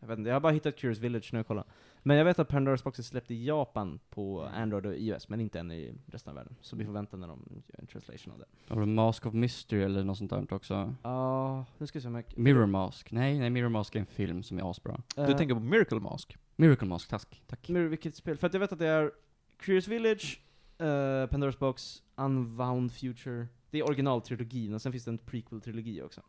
Jag 0.00 0.08
vet 0.08 0.18
inte, 0.18 0.28
jag 0.28 0.34
har 0.34 0.40
bara 0.40 0.52
hittat 0.52 0.76
Curious 0.76 0.98
Village 0.98 1.28
när 1.32 1.38
jag 1.38 1.46
kollar. 1.46 1.64
Men 2.02 2.16
jag 2.16 2.24
vet 2.24 2.38
att 2.38 2.48
Pandoras 2.48 2.84
box 2.84 2.98
är 2.98 3.02
släppt 3.02 3.30
i 3.30 3.44
Japan 3.46 4.00
på 4.10 4.40
Mm. 4.40 4.62
Android 4.62 4.86
och 4.86 4.94
iOS, 4.94 5.28
men 5.28 5.40
inte 5.40 5.60
än 5.60 5.70
i 5.70 5.94
resten 6.06 6.30
av 6.30 6.34
världen. 6.36 6.56
Så 6.60 6.76
vi 6.76 6.84
får 6.84 6.92
vänta 6.92 7.16
när 7.16 7.28
de 7.28 7.62
gör 7.66 7.80
en 7.80 7.86
translation 7.86 8.32
av 8.32 8.38
det. 8.38 8.74
Har 8.74 8.80
du 8.80 8.86
Mask 8.86 9.26
of 9.26 9.34
Mystery 9.34 9.82
eller 9.82 10.04
något 10.04 10.18
sånt 10.18 10.30
där 10.30 10.52
också? 10.54 10.94
Ja, 11.02 11.64
nu 11.78 11.86
ska 11.86 11.98
vi 11.98 12.02
se 12.02 12.08
om 12.08 12.14
jag... 12.14 12.24
Mirror 12.36 12.66
Mask? 12.66 13.12
Nej, 13.12 13.38
nej, 13.38 13.50
Mirror 13.50 13.68
Mask 13.68 13.96
är 13.96 14.00
en 14.00 14.06
film 14.06 14.42
som 14.42 14.58
är 14.58 14.70
asbra. 14.70 15.02
Eh, 15.16 15.26
Du 15.26 15.34
tänker 15.34 15.54
på 15.54 15.60
Miracle 15.60 16.00
Mask? 16.00 16.36
Miracle 16.56 16.88
Mask, 16.88 17.08
tack. 17.08 17.42
tack. 17.46 17.68
Mirror, 17.68 17.88
vilket 17.88 18.16
spel? 18.16 18.36
För 18.36 18.46
att 18.46 18.52
jag 18.52 18.60
vet 18.60 18.72
att 18.72 18.78
det 18.78 18.86
är 18.88 19.10
Curious 19.58 19.88
Village, 19.88 20.40
eh, 20.78 21.26
Pandoras 21.26 21.58
box, 21.58 22.02
Unwound 22.16 22.92
Future. 22.92 23.46
Det 23.70 23.78
är 23.78 23.86
originaltrilogin, 23.86 24.74
och 24.74 24.82
sen 24.82 24.92
finns 24.92 25.04
det 25.04 25.10
en 25.10 25.18
prequel-trilogi 25.18 26.02
också. 26.02 26.20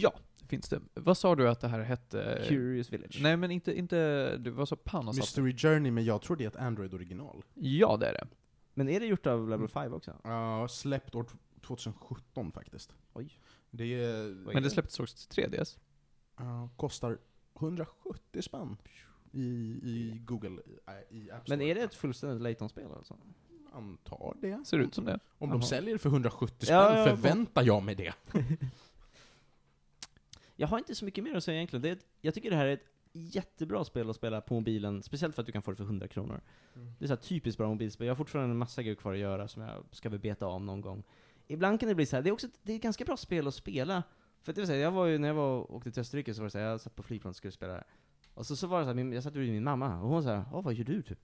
Ja, 0.00 0.12
det 0.40 0.46
finns 0.46 0.68
det. 0.68 0.80
Vad 0.94 1.18
sa 1.18 1.36
du 1.36 1.48
att 1.48 1.60
det 1.60 1.68
här 1.68 1.80
hette? 1.80 2.44
Curious 2.48 2.92
Village. 2.92 3.18
Nej 3.22 3.36
men 3.36 3.50
inte, 3.50 3.78
inte, 3.78 4.36
du 4.36 4.50
var 4.50 4.66
så 4.66 4.76
Panos 4.76 5.16
Mystery 5.16 5.56
Journey, 5.56 5.90
men 5.92 6.04
jag 6.04 6.22
tror 6.22 6.36
det 6.36 6.44
är 6.44 6.48
ett 6.48 6.56
Android-original. 6.56 7.44
Ja 7.54 7.96
det 7.96 8.06
är 8.06 8.12
det. 8.12 8.26
Men 8.74 8.88
är 8.88 9.00
det 9.00 9.06
gjort 9.06 9.26
av 9.26 9.48
Level 9.48 9.68
5 9.68 9.94
också? 9.94 10.12
Ja, 10.24 10.68
släppt 10.68 11.14
år 11.14 11.26
2017 11.66 12.52
faktiskt. 12.52 12.94
Oj. 13.12 13.38
Det 13.70 14.04
är, 14.04 14.28
Men 14.52 14.62
det 14.62 14.70
släpptes 14.70 15.00
också 15.00 15.28
till 15.28 15.44
3DS. 15.44 15.78
ja, 16.38 16.68
kostar 16.76 17.18
170 17.60 18.42
spänn 18.42 18.76
i, 19.32 19.40
i 19.82 20.22
Google, 20.24 20.62
äh, 20.86 21.16
i 21.16 21.30
App 21.30 21.42
Store. 21.42 21.56
Men 21.56 21.66
är 21.66 21.74
det 21.74 21.80
ett 21.80 21.94
fullständigt 21.94 22.42
Layton-spel 22.42 22.88
alltså? 22.96 23.16
Antar 23.72 24.34
det. 24.40 24.64
Ser 24.66 24.78
ut 24.78 24.94
som 24.94 25.04
det. 25.04 25.18
Om 25.38 25.48
Jaha. 25.48 25.58
de 25.58 25.66
säljer 25.66 25.98
för 25.98 26.08
170 26.08 26.66
spänn 26.66 26.76
Ja, 26.76 26.98
ja, 26.98 27.04
förväntar 27.16 27.62
jag 27.62 27.82
mig 27.82 27.94
det. 27.94 28.14
Jag 30.62 30.68
har 30.68 30.78
inte 30.78 30.94
så 30.94 31.04
mycket 31.04 31.24
mer 31.24 31.34
att 31.34 31.44
säga 31.44 31.56
egentligen. 31.56 31.82
Det 31.82 31.88
är 31.88 31.92
ett, 31.92 32.06
jag 32.20 32.34
tycker 32.34 32.50
det 32.50 32.56
här 32.56 32.66
är 32.66 32.72
ett 32.72 32.86
jättebra 33.12 33.84
spel 33.84 34.10
att 34.10 34.16
spela 34.16 34.40
på 34.40 34.54
mobilen, 34.54 35.02
speciellt 35.02 35.34
för 35.34 35.42
att 35.42 35.46
du 35.46 35.52
kan 35.52 35.62
få 35.62 35.70
det 35.70 35.76
för 35.76 35.84
100 35.84 36.08
kronor. 36.08 36.40
Det 36.98 37.04
är 37.04 37.06
så 37.06 37.14
här 37.14 37.20
typiskt 37.20 37.58
bra 37.58 37.68
mobilspel. 37.68 38.06
Jag 38.06 38.10
har 38.10 38.16
fortfarande 38.16 38.50
en 38.50 38.58
massa 38.58 38.82
grejer 38.82 38.96
kvar 38.96 39.12
att 39.12 39.18
göra 39.18 39.48
som 39.48 39.62
jag 39.62 39.84
ska 39.90 40.08
väl 40.08 40.18
beta 40.18 40.46
av 40.46 40.62
någon 40.62 40.80
gång. 40.80 41.04
Ibland 41.46 41.80
kan 41.80 41.88
det 41.88 41.94
bli 41.94 42.06
så 42.06 42.16
här. 42.16 42.22
det 42.22 42.30
är 42.30 42.32
också 42.32 42.46
ett, 42.46 42.60
det 42.62 42.72
är 42.72 42.76
ett 42.76 42.82
ganska 42.82 43.04
bra 43.04 43.16
spel 43.16 43.46
att 43.46 43.54
spela. 43.54 44.02
För 44.42 44.52
att 44.52 44.56
det 44.56 44.60
vill 44.60 44.66
säga, 44.66 44.80
jag 44.80 44.90
var 44.90 45.06
ju, 45.06 45.18
när 45.18 45.28
jag 45.28 45.34
var 45.34 45.58
och 45.58 45.74
åkte 45.74 45.90
till 45.90 46.00
Österrike 46.00 46.34
så 46.34 46.40
var 46.40 46.46
det 46.46 46.50
så 46.50 46.58
här, 46.58 46.64
jag 46.64 46.80
satt 46.80 46.96
på 46.96 47.02
flygplanet 47.02 47.34
och 47.34 47.36
skulle 47.36 47.52
spela 47.52 47.72
det. 47.72 47.84
Och 48.34 48.46
så, 48.46 48.56
så 48.56 48.66
var 48.66 48.78
det 48.78 48.84
så 48.84 48.88
här, 48.88 48.94
min, 48.94 49.12
jag 49.12 49.22
satt 49.22 49.32
bredvid 49.32 49.52
min 49.52 49.64
mamma, 49.64 50.00
och 50.00 50.08
hon 50.08 50.24
här, 50.24 50.44
Åh, 50.52 50.62
vad 50.62 50.74
gör 50.74 50.84
du 50.84 51.02
typ? 51.02 51.20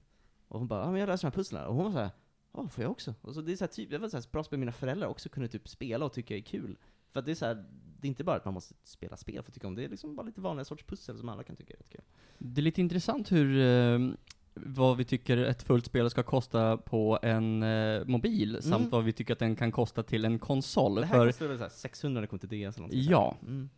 Och 0.48 0.58
hon 0.58 0.68
bara, 0.68 0.84
ja 0.84 0.90
men 0.90 1.00
jag 1.00 1.06
löser 1.06 1.22
de 1.22 1.26
här 1.26 1.36
pusslen. 1.36 1.66
Och 1.66 1.74
hon 1.74 1.84
var 1.84 1.92
så 1.92 1.98
här, 1.98 2.10
Åh, 2.52 2.68
får 2.68 2.84
jag 2.84 2.90
också? 2.90 3.14
Och 3.20 3.34
så 3.34 3.40
det 3.40 3.52
är 3.52 3.56
så 3.56 3.64
här, 3.64 3.72
typ, 3.72 3.90
det 3.90 3.98
var 3.98 4.08
så 4.08 4.16
här 4.16 4.24
bra 4.32 4.44
spel 4.44 4.58
mina 4.58 4.72
föräldrar 4.72 5.08
också 5.08 5.28
kunde 5.28 5.48
typ 5.48 5.68
spela 5.68 6.04
och 6.04 6.12
tycka 6.12 6.36
är 6.36 6.40
kul. 6.40 6.78
För 7.12 7.20
att 7.20 7.26
det 7.26 7.30
är 7.32 7.34
så 7.34 7.46
här, 7.46 7.54
det 8.00 8.06
är 8.06 8.08
inte 8.08 8.24
bara 8.24 8.36
att 8.36 8.44
man 8.44 8.54
måste 8.54 8.74
spela 8.84 9.16
spel 9.16 9.42
för 9.42 9.50
att 9.50 9.54
tycka 9.54 9.66
om 9.66 9.74
det, 9.74 9.84
är 9.84 9.88
liksom 9.88 10.16
bara 10.16 10.26
lite 10.26 10.40
vanliga 10.40 10.64
sorts 10.64 10.84
pussel 10.84 11.18
som 11.18 11.28
alla 11.28 11.42
kan 11.42 11.56
tycka 11.56 11.72
är 11.74 11.76
rätt 11.78 11.90
kul. 11.90 12.00
Det 12.38 12.60
är 12.60 12.62
lite 12.62 12.80
intressant 12.80 13.32
hur, 13.32 13.60
eh, 13.60 14.08
vad 14.54 14.96
vi 14.96 15.04
tycker 15.04 15.36
ett 15.36 15.62
fullt 15.62 15.86
spel 15.86 16.10
ska 16.10 16.22
kosta 16.22 16.76
på 16.76 17.18
en 17.22 17.62
eh, 17.62 18.04
mobil, 18.04 18.58
samt 18.62 18.74
Mm. 18.80 18.90
vad 18.90 19.04
vi 19.04 19.12
tycker 19.12 19.32
att 19.32 19.38
den 19.38 19.56
kan 19.56 19.72
kosta 19.72 20.02
till 20.02 20.24
en 20.24 20.38
konsol. 20.38 20.94
Det 20.94 21.06
här 21.06 21.18
För, 21.18 21.26
kostade 21.26 21.48
väl 21.48 21.58
så 21.58 21.64
här 21.64 21.70
600 21.70 22.14
när 22.14 22.20
det 22.20 22.26
kom 22.26 22.38
till 22.38 22.48
DS 22.48 22.54
eller 22.54 22.78
någonting 22.78 23.02
Ja. 23.10 23.36
Mm. 23.42 23.68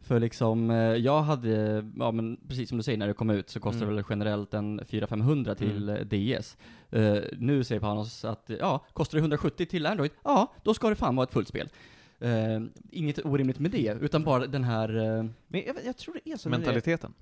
för 0.00 0.20
liksom, 0.20 0.70
eh, 0.70 0.76
jag 0.76 1.22
hade, 1.22 1.84
ja 1.98 2.12
men 2.12 2.36
precis 2.48 2.68
som 2.68 2.78
du 2.78 2.84
säger, 2.84 2.98
när 2.98 3.06
det 3.08 3.14
kom 3.14 3.30
ut 3.30 3.50
så 3.50 3.60
kostade 3.60 3.84
Mm. 3.84 3.96
det 3.96 4.02
väl 4.02 4.04
generellt 4.10 4.54
en 4.54 4.80
400-500 4.80 5.54
till 5.54 5.88
eh, 5.88 5.96
DS. 6.40 6.56
Eh, 6.90 7.16
nu 7.38 7.64
säger 7.64 7.80
Panos 7.80 8.24
att, 8.24 8.50
ja, 8.60 8.84
kostar 8.92 9.18
det 9.18 9.22
170 9.22 9.66
till 9.66 9.86
Android, 9.86 10.10
ja, 10.24 10.52
då 10.62 10.74
ska 10.74 10.88
det 10.88 10.94
fan 10.96 11.16
vara 11.16 11.24
ett 11.24 11.32
fullt 11.32 11.48
spel. 11.48 11.68
Eh, 12.20 12.62
inget 12.90 13.24
orimligt 13.24 13.58
med 13.58 13.70
det, 13.70 13.98
utan 14.00 14.24
bara 14.24 14.46
den 14.46 14.64
här... 14.64 14.96
Eh, 14.96 15.24
Men 15.48 15.62
jag, 15.66 15.76
jag 15.84 15.96
tror 15.96 16.18
det 16.24 16.30
är 16.32 16.36
så 16.36 16.48
Mentaliteten. 16.48 17.14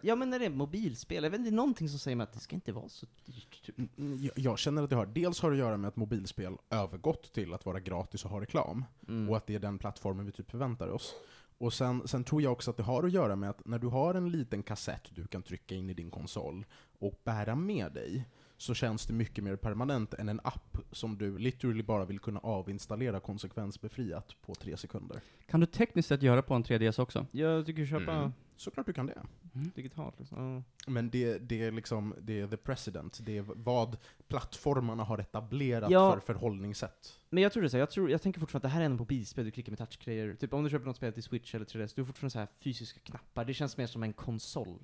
Ja 0.00 0.16
men 0.16 0.30
när 0.30 0.38
det 0.38 0.44
är 0.44 0.50
mobilspel, 0.50 1.24
jag 1.24 1.30
vet 1.30 1.38
inte, 1.38 1.50
det 1.50 1.54
är 1.54 1.56
någonting 1.56 1.88
som 1.88 1.98
säger 1.98 2.16
mig 2.16 2.24
att 2.24 2.32
det 2.32 2.40
ska 2.40 2.54
inte 2.56 2.72
vara 2.72 2.88
så 2.88 3.06
dyrt. 3.26 3.62
Typ. 3.66 3.78
Mm, 3.78 4.18
Jag, 4.22 4.32
jag 4.36 4.58
känner 4.58 4.82
att 4.82 4.90
det 4.90 4.96
har, 4.96 5.06
dels 5.06 5.40
har 5.40 5.50
det 5.50 5.54
att 5.54 5.58
göra 5.58 5.76
med 5.76 5.88
att 5.88 5.96
mobilspel 5.96 6.56
övergått 6.70 7.32
till 7.32 7.54
att 7.54 7.66
vara 7.66 7.80
gratis 7.80 8.24
och 8.24 8.30
ha 8.30 8.40
reklam. 8.40 8.84
Mm. 9.08 9.28
Och 9.30 9.36
att 9.36 9.46
det 9.46 9.54
är 9.54 9.58
den 9.58 9.78
plattformen 9.78 10.26
vi 10.26 10.32
typ 10.32 10.50
förväntar 10.50 10.88
oss. 10.88 11.14
Och 11.58 11.72
sen, 11.72 12.08
sen 12.08 12.24
tror 12.24 12.42
jag 12.42 12.52
också 12.52 12.70
att 12.70 12.76
det 12.76 12.82
har 12.82 13.02
att 13.04 13.12
göra 13.12 13.36
med 13.36 13.50
att 13.50 13.66
när 13.66 13.78
du 13.78 13.86
har 13.86 14.14
en 14.14 14.30
liten 14.30 14.62
kassett 14.62 15.08
du 15.14 15.26
kan 15.26 15.42
trycka 15.42 15.74
in 15.74 15.90
i 15.90 15.94
din 15.94 16.10
konsol 16.10 16.66
och 16.98 17.20
bära 17.24 17.54
med 17.54 17.92
dig, 17.92 18.24
så 18.62 18.74
känns 18.74 19.06
det 19.06 19.12
mycket 19.12 19.44
mer 19.44 19.56
permanent 19.56 20.14
än 20.14 20.28
en 20.28 20.40
app 20.44 20.76
som 20.92 21.18
du 21.18 21.38
literally 21.38 21.82
bara 21.82 22.04
vill 22.04 22.18
kunna 22.18 22.40
avinstallera 22.40 23.20
konsekvensbefriat 23.20 24.36
på 24.46 24.54
tre 24.54 24.76
sekunder. 24.76 25.20
kan 25.46 25.60
du 25.60 25.66
tekniskt 25.66 26.08
sett 26.08 26.22
göra 26.22 26.42
på 26.42 26.54
en 26.54 26.64
3DS 26.64 27.00
också? 27.00 27.26
Jag 27.32 27.66
tycker 27.66 27.86
köpa 27.86 28.12
Mm. 28.12 28.32
Såklart 28.56 28.86
du 28.86 28.92
kan 28.92 29.06
det. 29.06 29.22
digitalt 29.52 30.18
liksom. 30.18 30.64
Ja. 30.86 30.90
Men 30.92 31.10
det, 31.10 31.38
det 31.38 31.62
är 31.62 31.72
liksom, 31.72 32.14
det 32.20 32.40
är 32.40 32.46
the 32.46 32.56
precedent. 32.56 33.18
Det 33.22 33.36
är 33.38 33.42
vad 33.46 33.96
plattformarna 34.28 35.04
har 35.04 35.18
etablerat 35.18 35.90
Ja. 35.90 36.12
för 36.12 36.20
förhållningssätt. 36.20 37.18
Men 37.30 37.42
jag 37.42 37.52
tror 37.52 37.62
det 37.62 37.70
så, 37.70 37.76
jag, 37.78 37.90
tror, 37.90 38.10
jag 38.10 38.22
tänker 38.22 38.40
fortfarande 38.40 38.66
att 38.66 38.70
det 38.72 38.74
här 38.74 38.80
är 38.80 38.86
en 38.86 38.96
mobilspel, 38.96 39.44
du 39.44 39.50
klickar 39.50 39.70
med 39.72 39.78
touchgrejer. 39.78 40.34
Typ 40.34 40.52
om 40.54 40.64
du 40.64 40.70
köper 40.70 40.86
något 40.86 40.96
spel 40.96 41.12
till 41.12 41.22
Switch 41.22 41.54
eller 41.54 41.64
3DS, 41.66 41.92
du 41.96 42.00
har 42.02 42.06
fortfarande 42.06 42.30
så 42.30 42.38
här 42.38 42.48
fysiska 42.60 43.00
knappar. 43.00 43.44
Det 43.44 43.54
känns 43.54 43.76
mer 43.76 43.86
som 43.86 44.02
en 44.02 44.12
konsol. 44.12 44.78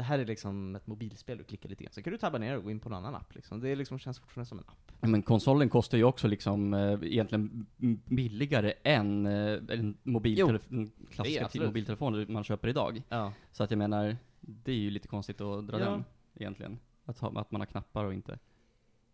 Det 0.00 0.04
här 0.04 0.18
är 0.18 0.24
liksom 0.26 0.76
ett 0.76 0.86
mobilspel, 0.86 1.38
du 1.38 1.44
klickar 1.44 1.68
lite 1.68 1.84
grann. 1.84 1.92
Så 1.92 2.02
kan 2.02 2.12
du 2.12 2.18
tabba 2.18 2.38
ner 2.38 2.56
och 2.56 2.64
gå 2.64 2.70
in 2.70 2.80
på 2.80 2.88
en 2.88 2.94
annan 2.94 3.14
app 3.14 3.34
liksom. 3.34 3.60
Det 3.60 3.76
liksom, 3.76 3.98
känns 3.98 4.18
fortfarande 4.20 4.48
som 4.48 4.58
en 4.58 4.64
app. 4.68 4.92
Men 5.00 5.22
konsolen 5.22 5.68
kostar 5.68 5.98
ju 5.98 6.04
också 6.04 6.28
liksom 6.28 6.74
eh, 6.74 6.98
egentligen 7.02 7.66
billigare 8.06 8.72
än 8.82 9.26
eh, 9.26 9.32
en, 9.68 9.96
mobiltelef- 10.02 10.66
en 10.70 10.84
det 10.96 11.06
klassiska 11.10 11.64
mobiltelefon 11.66 12.32
man 12.32 12.44
köper 12.44 12.68
idag. 12.68 13.02
Ja. 13.08 13.32
Så 13.52 13.62
att 13.64 13.70
jag 13.70 13.78
menar, 13.78 14.16
det 14.40 14.72
är 14.72 14.76
ju 14.76 14.90
lite 14.90 15.08
konstigt 15.08 15.40
att 15.40 15.66
dra 15.66 15.78
Ja. 15.80 15.84
den 15.90 16.04
egentligen. 16.34 16.78
Att, 17.04 17.18
ha, 17.18 17.40
att 17.40 17.50
man 17.50 17.60
har 17.60 17.66
knappar 17.66 18.04
och 18.04 18.14
inte. 18.14 18.38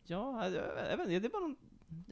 Ja, 0.07 0.45
jag, 0.49 0.53
jag 0.91 0.97
vet 0.97 1.09
inte, 1.09 1.19
det 1.21 1.27
är 1.27 1.31
bara 1.31 1.41
någon, 1.43 1.57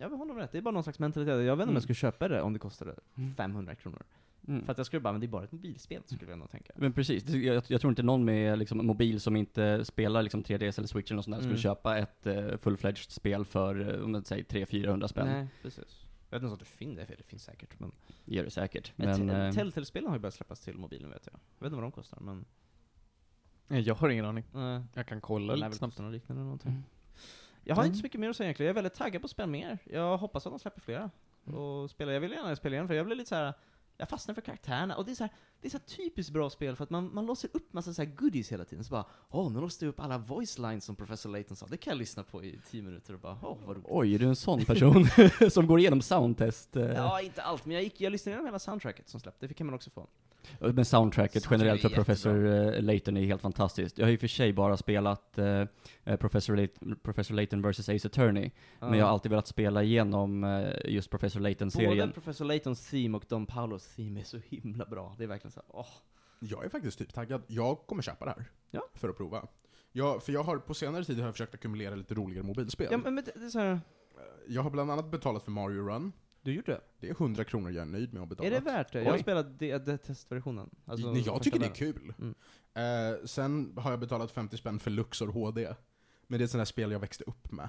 jag 0.01 0.09
har 0.11 0.17
honom 0.17 0.37
rätt. 0.37 0.53
Det 0.53 0.59
är 0.59 0.63
bara 0.63 0.71
någon 0.75 0.83
slags 0.83 0.99
mentalitet. 0.99 1.33
Jag 1.35 1.39
vet 1.39 1.51
inte 1.53 1.63
om 1.63 1.69
Mm. 1.69 1.75
jag 1.75 1.83
skulle 1.83 1.95
köpa 1.95 2.29
det 2.29 2.43
om 2.43 2.53
det 2.53 2.59
kostade 2.59 2.95
Mm. 3.17 3.35
500 3.35 3.75
kronor. 3.75 4.03
Mm. 4.49 4.65
För 4.65 4.73
att 4.73 4.79
jag 4.79 4.87
skulle 4.87 5.01
bara, 5.01 5.13
men 5.13 5.21
det 5.21 5.27
är 5.27 5.29
bara 5.29 5.45
ett 5.45 5.53
mobilspel, 5.53 6.03
skulle 6.07 6.31
jag 6.33 6.39
nog 6.39 6.51
tänka. 6.51 6.73
Men 6.77 6.93
precis, 6.93 7.29
jag, 7.29 7.63
jag 7.69 7.81
tror 7.81 7.91
inte 7.93 8.03
någon 8.03 8.25
med 8.25 8.59
liksom, 8.59 8.87
mobil 8.87 9.21
som 9.21 9.37
inte 9.37 9.85
spelar 9.85 10.23
liksom 10.23 10.43
3DS 10.45 10.79
eller 10.79 10.89
Switch 10.89 11.11
eller 11.11 11.17
något 11.17 11.25
sånt 11.25 11.37
där 11.37 11.41
Mm. 11.43 11.57
skulle 11.57 11.63
köpa 11.75 11.99
ett 11.99 12.27
uh, 12.27 12.57
full-fledged 12.57 13.11
spel 13.11 13.45
för, 13.45 13.81
uh, 13.81 14.05
om 14.05 14.13
man 14.13 14.25
säger 14.25 14.45
300-400 14.45 15.07
spänn. 15.07 15.27
Nej, 15.27 15.47
precis. 15.63 16.07
Jag 16.31 16.37
vet 16.39 16.43
inte 16.43 16.53
om 16.53 16.59
det 16.59 16.65
finns, 16.65 16.97
det 17.19 17.27
finns 17.27 17.43
säkert, 17.45 17.81
men... 17.81 17.93
Det 18.25 18.35
gör 18.35 18.45
det 18.45 18.51
säkert. 18.51 18.93
Men, 18.97 19.27
Men, 19.27 19.47
eh, 19.47 19.53
Telltale-spelen 19.53 20.09
har 20.09 20.17
ju 20.17 20.21
börjat 20.21 20.35
släppas 20.35 20.61
till 20.61 20.77
mobilen 20.79 21.11
vet 21.11 21.29
jag. 21.33 21.35
Jag 21.35 21.65
vet 21.65 21.67
inte 21.67 21.75
vad 21.75 21.85
de 21.85 21.93
kostar, 21.93 22.19
men... 22.21 22.45
Eh, 23.69 23.79
Jag 23.79 23.95
har 23.95 24.09
ingen 24.09 24.25
aning. 24.25 24.45
Nej. 24.53 24.83
Jag 24.95 25.07
kan 25.07 25.21
kolla 25.21 25.55
lite 25.55 25.69
väl 25.69 25.77
snabbt. 25.79 25.99
något 25.99 26.13
liknande 26.13 26.41
eller 26.41 26.45
någonting. 26.45 26.71
Mm. 26.71 26.83
Jag 27.65 27.75
har 27.75 27.83
Mm. 27.83 27.91
inte 27.91 27.99
så 27.99 28.03
mycket 28.03 28.21
mer 28.21 28.31
att 28.31 28.37
säga 28.37 28.47
egentligen. 28.47 28.67
Jag 28.67 28.73
är 28.73 28.75
väldigt 28.83 28.95
taggad 28.95 29.23
på 29.23 29.27
att 29.27 29.31
spela 29.31 29.47
mer. 29.47 29.79
Jag 29.85 30.19
hoppas 30.19 30.47
att 30.47 30.53
de 30.53 30.59
släpper 30.59 30.81
flera. 30.81 31.11
Mm. 31.47 31.59
Och 31.59 31.91
spela. 31.91 32.13
Jag 32.13 32.21
vill 32.21 32.31
gärna 32.31 32.57
spela 32.57 32.75
igen, 32.75 32.89
för 32.89 32.95
jag 32.95 33.07
blir 33.07 33.17
lite 33.17 33.29
så 33.29 33.35
här. 33.35 33.55
Jag 33.97 34.09
fastnar 34.09 34.35
för 34.35 34.43
karaktärerna, 34.43 34.97
och 34.97 35.05
det 35.05 35.11
är 35.11 35.15
så 35.15 35.25
här, 35.25 35.33
det 35.61 35.69
är 35.69 35.71
så 35.71 35.79
typiskt 35.79 36.33
bra 36.33 36.51
spel 36.51 36.77
för 36.77 36.85
att 36.85 36.91
man, 36.91 37.15
man 37.15 37.27
låser 37.27 37.51
upp 37.53 37.73
massa 37.73 37.95
så 37.95 38.05
goodies 38.05 38.53
hela 38.53 38.65
tiden. 38.65 38.85
Så 38.85 38.91
bara, 38.91 39.05
åh, 39.31 39.53
nu 39.53 39.61
låste 39.61 39.85
jag 39.85 39.91
upp 39.93 40.01
alla 40.01 40.19
voice 40.19 40.59
lines 40.59 40.85
som 40.85 40.97
Professor 40.97 41.31
Layton 41.31 41.57
sa. 41.57 41.67
Det 41.67 41.77
kan 41.77 41.91
jag 41.91 41.99
lyssna 41.99 42.23
på 42.23 42.45
i 42.45 42.61
tio 42.71 42.83
minuter 42.83 43.15
och 43.15 43.21
bara, 43.21 43.39
åh, 43.43 43.57
vad 43.67 43.77
roligt. 43.77 43.87
Oj, 43.91 44.15
är 44.15 44.19
du 44.19 44.27
en 44.27 44.37
sån 44.37 44.65
person 44.65 45.07
som 45.51 45.67
går 45.67 45.79
igenom 45.79 46.03
soundtest? 46.03 46.77
eh? 46.77 46.83
Ja, 46.85 47.21
inte 47.21 47.43
allt, 47.43 47.67
men 47.67 47.75
jag, 47.75 47.83
gick, 47.83 48.01
jag 48.01 48.11
lyssnade 48.11 48.31
igenom 48.35 48.47
hela 48.47 48.59
soundtracket 48.59 49.09
som 49.09 49.21
släpptes. 49.21 49.49
Det 49.49 49.55
kan 49.55 49.67
man 49.67 49.75
också 49.75 49.91
få. 49.91 50.07
Men 50.61 50.85
soundtracket 50.85 51.47
generellt 51.51 51.83
för 51.83 51.89
Professor 51.89 52.47
eh, 52.47 52.83
Layton 52.83 53.17
är 53.17 53.25
helt 53.25 53.43
fantastiskt. 53.43 53.99
Jag 53.99 54.07
har 54.07 54.11
ju 54.11 54.19
för 54.19 54.29
sig 54.29 54.53
bara 54.53 54.77
spelat 54.77 55.39
eh, 55.39 55.67
eh, 56.05 56.17
Professor, 56.17 56.57
Layton, 56.57 56.97
Professor 57.03 57.35
Layton 57.35 57.63
vs 57.63 57.89
Ace 57.89 58.09
Attorney, 58.09 58.51
men 58.81 58.99
jag 58.99 59.07
har 59.07 59.13
alltid 59.13 59.31
velat 59.31 59.47
spela 59.47 59.83
igenom 59.83 60.65
just 60.85 61.11
Professor 61.11 61.41
Både 61.41 61.49
Layton-serien. 61.49 62.13
Professor 62.13 62.45
Laytons 62.45 62.91
theme 62.91 63.17
och 63.17 63.25
Don 63.29 63.47
Paulos 63.47 63.95
theme 63.97 64.21
är 64.21 64.25
så 64.25 64.39
himla 64.49 64.85
bra. 64.85 65.15
Det 65.19 65.25
är 65.25 65.29
verkligen 65.29 65.53
så 65.53 65.61
här, 65.61 65.79
åh. 65.81 65.87
Jag 66.39 66.65
är 66.65 66.69
faktiskt 66.69 66.99
typ 66.99 67.15
taggad. 67.15 67.43
Jag 67.47 67.79
kommer 67.87 68.03
köpa 68.03 68.25
det 68.25 68.31
här. 68.31 68.45
Ja. 68.71 68.83
För 68.95 69.09
att 69.09 69.17
prova. 69.17 69.49
Jag, 69.93 70.23
för 70.23 70.33
jag 70.33 70.43
har 70.43 70.59
på 70.59 70.75
senare 70.75 71.05
tid 71.05 71.19
har 71.19 71.25
jag 71.25 71.35
försökt 71.35 71.55
ackumulera 71.55 71.95
lite 71.95 72.15
roligare 72.15 72.47
mobilspel. 72.47 72.89
Ja, 72.91 72.99
men 72.99 73.17
det, 73.17 73.23
det 73.23 73.45
är 73.45 73.49
så 73.49 73.59
här, 73.59 73.81
Jag 74.49 74.63
har 74.63 74.71
bland 74.71 74.91
annat 74.91 75.11
betalat 75.11 75.43
för 75.43 75.51
Mario 75.51 75.89
Run. 75.89 76.13
Du 76.45 76.53
gjort 76.55 76.67
det? 76.67 76.81
Det 77.01 77.07
är 77.09 77.13
100 77.13 77.45
kronor 77.45 77.71
jag 77.71 77.83
är 77.83 77.87
nöjd 77.87 78.13
med 78.15 78.23
att 78.23 78.29
betala. 78.29 78.47
Är 78.47 78.51
det 78.51 78.61
värt 78.61 78.93
det? 78.93 78.99
Jag 78.99 79.07
har 79.11 79.17
Oj. 79.17 79.23
spelat 79.23 79.59
det, 79.59 79.79
det 79.79 79.99
testversionen. 79.99 80.71
Alltså, 80.85 81.07
Nej, 81.13 81.17
jag 81.17 81.25
första 81.25 81.45
tycker 81.45 81.59
det 81.59 81.67
är 81.67 81.75
delen. 81.93 82.15
kul. 82.17 82.35
Mm. 82.75 83.13
Eh, 83.15 83.25
sen 83.25 83.73
har 83.77 83.91
jag 83.91 84.01
betalat 84.01 84.31
50 84.31 84.57
spänn 84.57 84.79
för 84.79 84.91
Luxor 84.91 85.29
HD. 85.29 85.75
Men 86.27 86.39
det 86.39 86.43
är 86.43 86.45
ett 86.45 86.51
sånt 86.51 86.61
där 86.61 86.65
spel 86.65 86.91
jag 86.93 86.99
växte 87.01 87.25
upp 87.25 87.53
med. 87.53 87.69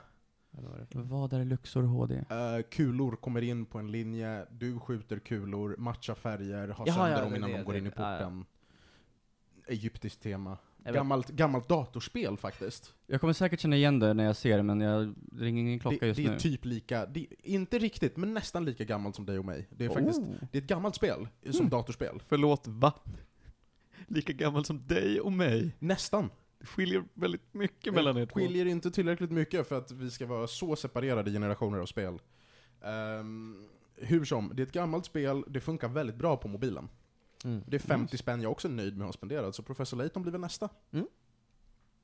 Eller 0.57 0.67
vad 0.67 0.75
är 0.77 0.79
det 0.81 0.85
för- 0.87 0.99
Vad 1.01 1.33
är 1.33 1.45
Luxor 1.45 1.83
HD? 1.83 2.15
Eh, 2.15 2.61
kulor 2.71 3.15
kommer 3.15 3.41
in 3.41 3.65
på 3.65 3.79
en 3.79 3.91
linje, 3.91 4.45
du 4.51 4.79
skjuter 4.79 5.19
kulor, 5.19 5.75
matchar 5.77 6.15
färger, 6.15 6.67
har 6.67 6.87
Jaha, 6.87 6.95
sönder 6.95 7.11
ja, 7.11 7.21
dem 7.21 7.31
det- 7.31 7.37
innan 7.37 7.49
det- 7.51 7.57
de 7.57 7.63
går 7.63 7.73
det- 7.73 7.79
in 7.79 7.87
i 7.87 7.91
ja, 7.95 8.11
ja. 8.11 8.17
porten. 8.17 8.45
Egyptiskt 9.67 10.21
tema. 10.21 10.57
Gammalt, 10.93 11.29
gammalt 11.29 11.67
datorspel 11.67 12.37
faktiskt. 12.37 12.93
Jag 13.07 13.21
kommer 13.21 13.33
säkert 13.33 13.59
känna 13.59 13.75
igen 13.75 13.99
det 13.99 14.13
när 14.13 14.23
jag 14.23 14.35
ser 14.35 14.57
det, 14.57 14.63
men 14.63 14.81
jag 14.81 15.13
det 15.17 15.43
ringer 15.45 15.61
ingen 15.61 15.79
klocka 15.79 15.97
det, 15.99 16.07
just 16.07 16.17
det 16.17 16.25
är 16.25 16.31
nu. 16.31 16.39
typ 16.39 16.65
lika, 16.65 17.05
det 17.05 17.19
är 17.19 17.25
inte 17.43 17.79
riktigt, 17.79 18.17
men 18.17 18.33
nästan 18.33 18.65
lika 18.65 18.83
gammalt 18.83 19.15
som 19.15 19.25
dig 19.25 19.39
och 19.39 19.45
mig. 19.45 19.67
Det 19.71 19.85
är 19.85 19.89
faktiskt, 19.89 20.19
Oh. 20.19 20.33
det 20.51 20.57
är 20.57 20.61
ett 20.61 20.67
gammalt 20.67 20.95
spel, 20.95 21.27
som 21.43 21.55
Mm. 21.59 21.69
datorspel. 21.69 22.23
Förlåt, 22.27 22.67
va? 22.67 22.93
Lika 24.07 24.33
gammal 24.33 24.65
som 24.65 24.87
dig 24.87 25.19
och 25.21 25.31
mig. 25.31 25.75
Nästan. 25.79 26.29
Det 26.59 26.65
skiljer 26.65 27.03
väldigt 27.13 27.53
mycket 27.53 27.93
mellan 27.93 28.17
er 28.17 28.25
två. 28.25 28.35
skiljer 28.35 28.65
inte 28.65 28.91
tillräckligt 28.91 29.31
mycket 29.31 29.67
för 29.67 29.77
att 29.77 29.91
vi 29.91 30.11
ska 30.11 30.25
vara 30.25 30.47
så 30.47 30.75
separerade 30.75 31.31
generationer 31.31 31.79
av 31.79 31.85
spel. 31.85 32.19
Ehm, 32.81 33.63
hur 33.95 34.25
som, 34.25 34.51
det 34.53 34.61
är 34.61 34.65
ett 34.65 34.71
gammalt 34.71 35.05
spel, 35.05 35.43
det 35.47 35.61
funkar 35.61 35.87
väldigt 35.87 36.15
bra 36.15 36.37
på 36.37 36.47
mobilen. 36.47 36.89
Mm. 37.45 37.63
Det 37.67 37.77
är 37.77 37.79
50 37.79 38.17
spänn 38.17 38.41
jag 38.41 38.51
också 38.51 38.67
är 38.67 38.71
nöjd 38.71 38.97
med 38.97 39.05
att 39.05 39.07
ha 39.07 39.13
spenderat, 39.13 39.55
så 39.55 39.63
Professor 39.63 39.97
Layton 39.97 40.21
blir 40.21 40.31
väl 40.31 40.41
nästa. 40.41 40.69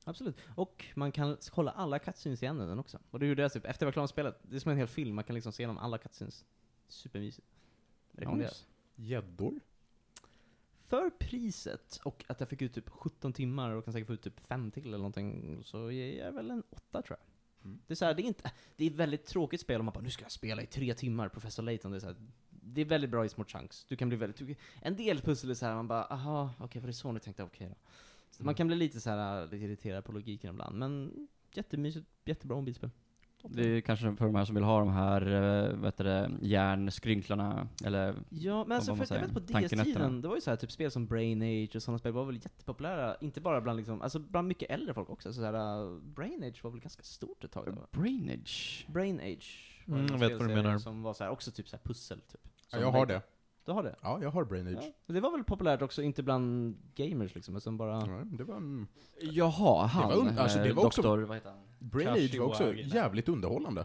Absolut. 0.04 0.36
Och 0.54 0.84
man 0.94 1.12
kan 1.12 1.36
kolla 1.50 1.70
alla 1.70 1.98
cutscenes 1.98 2.42
i 2.42 2.46
den 2.46 2.78
också. 2.78 2.98
Och 3.10 3.18
det 3.18 3.26
gjorde 3.26 3.42
jag 3.42 3.52
typ, 3.52 3.64
efter 3.64 3.84
jag 3.84 3.86
var 3.86 3.92
klar 3.92 4.02
med 4.02 4.10
spelet. 4.10 4.40
Det 4.42 4.56
är 4.56 4.60
som 4.60 4.70
en 4.70 4.78
hel 4.78 4.86
film, 4.86 5.14
man 5.14 5.24
kan 5.24 5.34
liksom 5.34 5.52
se 5.52 5.62
igenom 5.62 5.78
alla 5.78 5.98
cutscenes. 5.98 6.44
Supermysigt. 6.88 7.46
Rekommenderar. 8.12 8.50
Nice. 8.50 8.64
Gäddor? 8.94 9.60
för 10.92 11.10
priset 11.10 12.00
och 12.02 12.24
att 12.28 12.40
jag 12.40 12.48
fick 12.48 12.62
ut 12.62 12.74
typ 12.74 12.88
17 12.88 13.32
timmar 13.32 13.70
och 13.70 13.84
kan 13.84 13.92
säkert 13.92 14.06
få 14.06 14.12
ut 14.12 14.22
typ 14.22 14.40
5 14.40 14.70
till 14.70 14.86
eller 14.86 14.98
någonting, 14.98 15.60
så 15.64 15.90
ger 15.90 16.24
jag 16.24 16.32
väl 16.32 16.50
en 16.50 16.62
8 16.70 17.02
tror 17.02 17.18
jag. 17.18 17.64
Mm. 17.64 17.80
Det 17.86 17.92
är 17.92 17.96
så 17.96 18.04
här, 18.04 18.14
det 18.14 18.22
är 18.22 18.24
inte, 18.24 18.50
det 18.76 18.84
är 18.84 18.90
ett 18.90 18.96
väldigt 18.96 19.26
tråkigt 19.26 19.60
spel 19.60 19.80
om 19.80 19.84
man 19.84 19.92
bara 19.92 20.00
nu 20.00 20.10
ska 20.10 20.24
jag 20.24 20.32
spela 20.32 20.62
i 20.62 20.66
tre 20.66 20.94
timmar, 20.94 21.28
Professor 21.28 21.62
Layton, 21.62 21.90
det 21.90 21.98
är 21.98 22.00
så 22.00 22.06
här, 22.06 22.16
det 22.64 22.80
är 22.80 22.84
väldigt 22.84 23.10
bra 23.10 23.24
i 23.24 23.28
små 23.28 23.44
chunks. 23.44 23.84
Du 23.84 23.96
kan 23.96 24.08
bli 24.08 24.18
väldigt, 24.18 24.36
du, 24.46 24.54
en 24.82 24.96
del 24.96 25.20
pussel 25.20 25.50
är 25.50 25.54
så 25.54 25.66
här, 25.66 25.74
man 25.74 25.88
bara 25.88 26.04
aha, 26.04 26.50
okej 26.58 26.80
var 26.80 26.86
det 26.86 26.92
så 26.92 27.12
ni 27.12 27.20
tänkte, 27.20 27.42
okej 27.42 27.68
då. 27.68 27.74
Så 28.30 28.40
Mm. 28.42 28.46
man 28.46 28.54
kan 28.54 28.66
bli 28.66 28.76
lite 28.76 29.00
så 29.00 29.10
här, 29.10 29.42
lite 29.44 29.56
irriterad 29.56 30.04
på 30.04 30.12
logiken 30.12 30.50
ibland, 30.50 30.78
men 30.78 31.12
jättemysigt, 31.54 32.06
jättebra 32.24 32.56
mobilspel. 32.56 32.90
Det 33.44 33.62
är 33.62 33.80
kanske 33.80 34.16
för 34.16 34.24
de 34.24 34.34
här 34.34 34.44
som 34.44 34.54
vill 34.54 34.64
ha 34.64 34.78
de 34.78 34.88
här, 34.88 35.26
eh, 35.26 35.76
vad 35.76 35.84
heter 35.84 36.04
det, 36.04 36.30
järnskrynklarna, 36.40 37.68
eller 37.84 38.14
Ja, 38.30 38.64
men 38.64 38.76
alltså 38.76 38.94
för 38.94 39.00
jag 39.00 39.08
säger, 39.08 39.22
vet 39.22 39.34
på. 39.34 39.40
DS-tiden, 39.40 40.20
det 40.20 40.28
var 40.28 40.34
ju 40.34 40.40
så 40.40 40.50
här 40.50 40.56
typ 40.56 40.72
spel 40.72 40.90
som 40.90 41.06
Brain 41.06 41.42
Age 41.42 41.76
och 41.76 41.82
sådana 41.82 41.98
spel 41.98 42.12
var 42.12 42.24
väl 42.24 42.34
jättepopulära, 42.34 43.16
inte 43.20 43.40
bara 43.40 43.60
bland 43.60 43.76
liksom, 43.76 44.02
alltså 44.02 44.18
bland 44.18 44.48
mycket 44.48 44.70
äldre 44.70 44.94
folk 44.94 45.10
också. 45.10 45.32
Så 45.32 45.42
här, 45.44 45.82
uh, 45.84 45.98
Brain 46.02 46.44
Age 46.44 46.64
var 46.64 46.70
väl 46.70 46.80
ganska 46.80 47.02
stort 47.02 47.44
ett 47.44 47.50
tag 47.52 47.66
då. 47.66 48.00
Brainage. 48.00 48.86
Brain 48.88 49.20
Age 49.20 49.68
Mm, 49.86 50.06
jag 50.06 50.18
vet 50.18 50.38
vad 50.38 50.48
du 50.48 50.54
menar. 50.54 50.78
Som 50.78 51.02
var 51.02 51.14
så 51.14 51.24
här, 51.24 51.30
också 51.30 51.50
typ 51.50 51.68
så 51.68 51.76
här 51.76 51.82
pussel 51.84 52.20
typ. 52.20 52.48
Ja, 52.72 52.80
jag 52.80 52.90
har 52.92 53.06
det. 53.06 53.22
Du 53.64 53.72
har 53.72 53.82
det? 53.82 53.96
Ja, 54.02 54.18
jag 54.22 54.30
har 54.30 54.44
Brain 54.44 54.66
Age. 54.66 54.92
Ja. 55.06 55.14
Det 55.14 55.20
var 55.20 55.30
väl 55.30 55.44
populärt 55.44 55.82
också, 55.82 56.02
inte 56.02 56.22
bland 56.22 56.76
gamers 56.94 57.34
liksom, 57.34 57.56
utan 57.56 57.76
bara... 57.76 58.06
Ja, 58.06 58.24
det 58.24 58.44
var 58.44 58.56
en... 58.56 58.86
Jaha, 59.20 59.86
han. 59.86 60.08
var 60.08 60.16
un- 60.16 60.38
alltså, 60.38 60.58
det 60.58 60.68
eh, 60.68 60.74
var 60.74 60.84
också- 60.86 61.02
doktor, 61.02 61.18
vad 61.22 61.36
heter 61.36 61.50
han? 61.50 61.58
Brain 61.78 62.08
Age 62.08 62.38
var 62.38 62.46
också 62.46 62.74
jävligt 62.74 63.28
underhållande. 63.28 63.84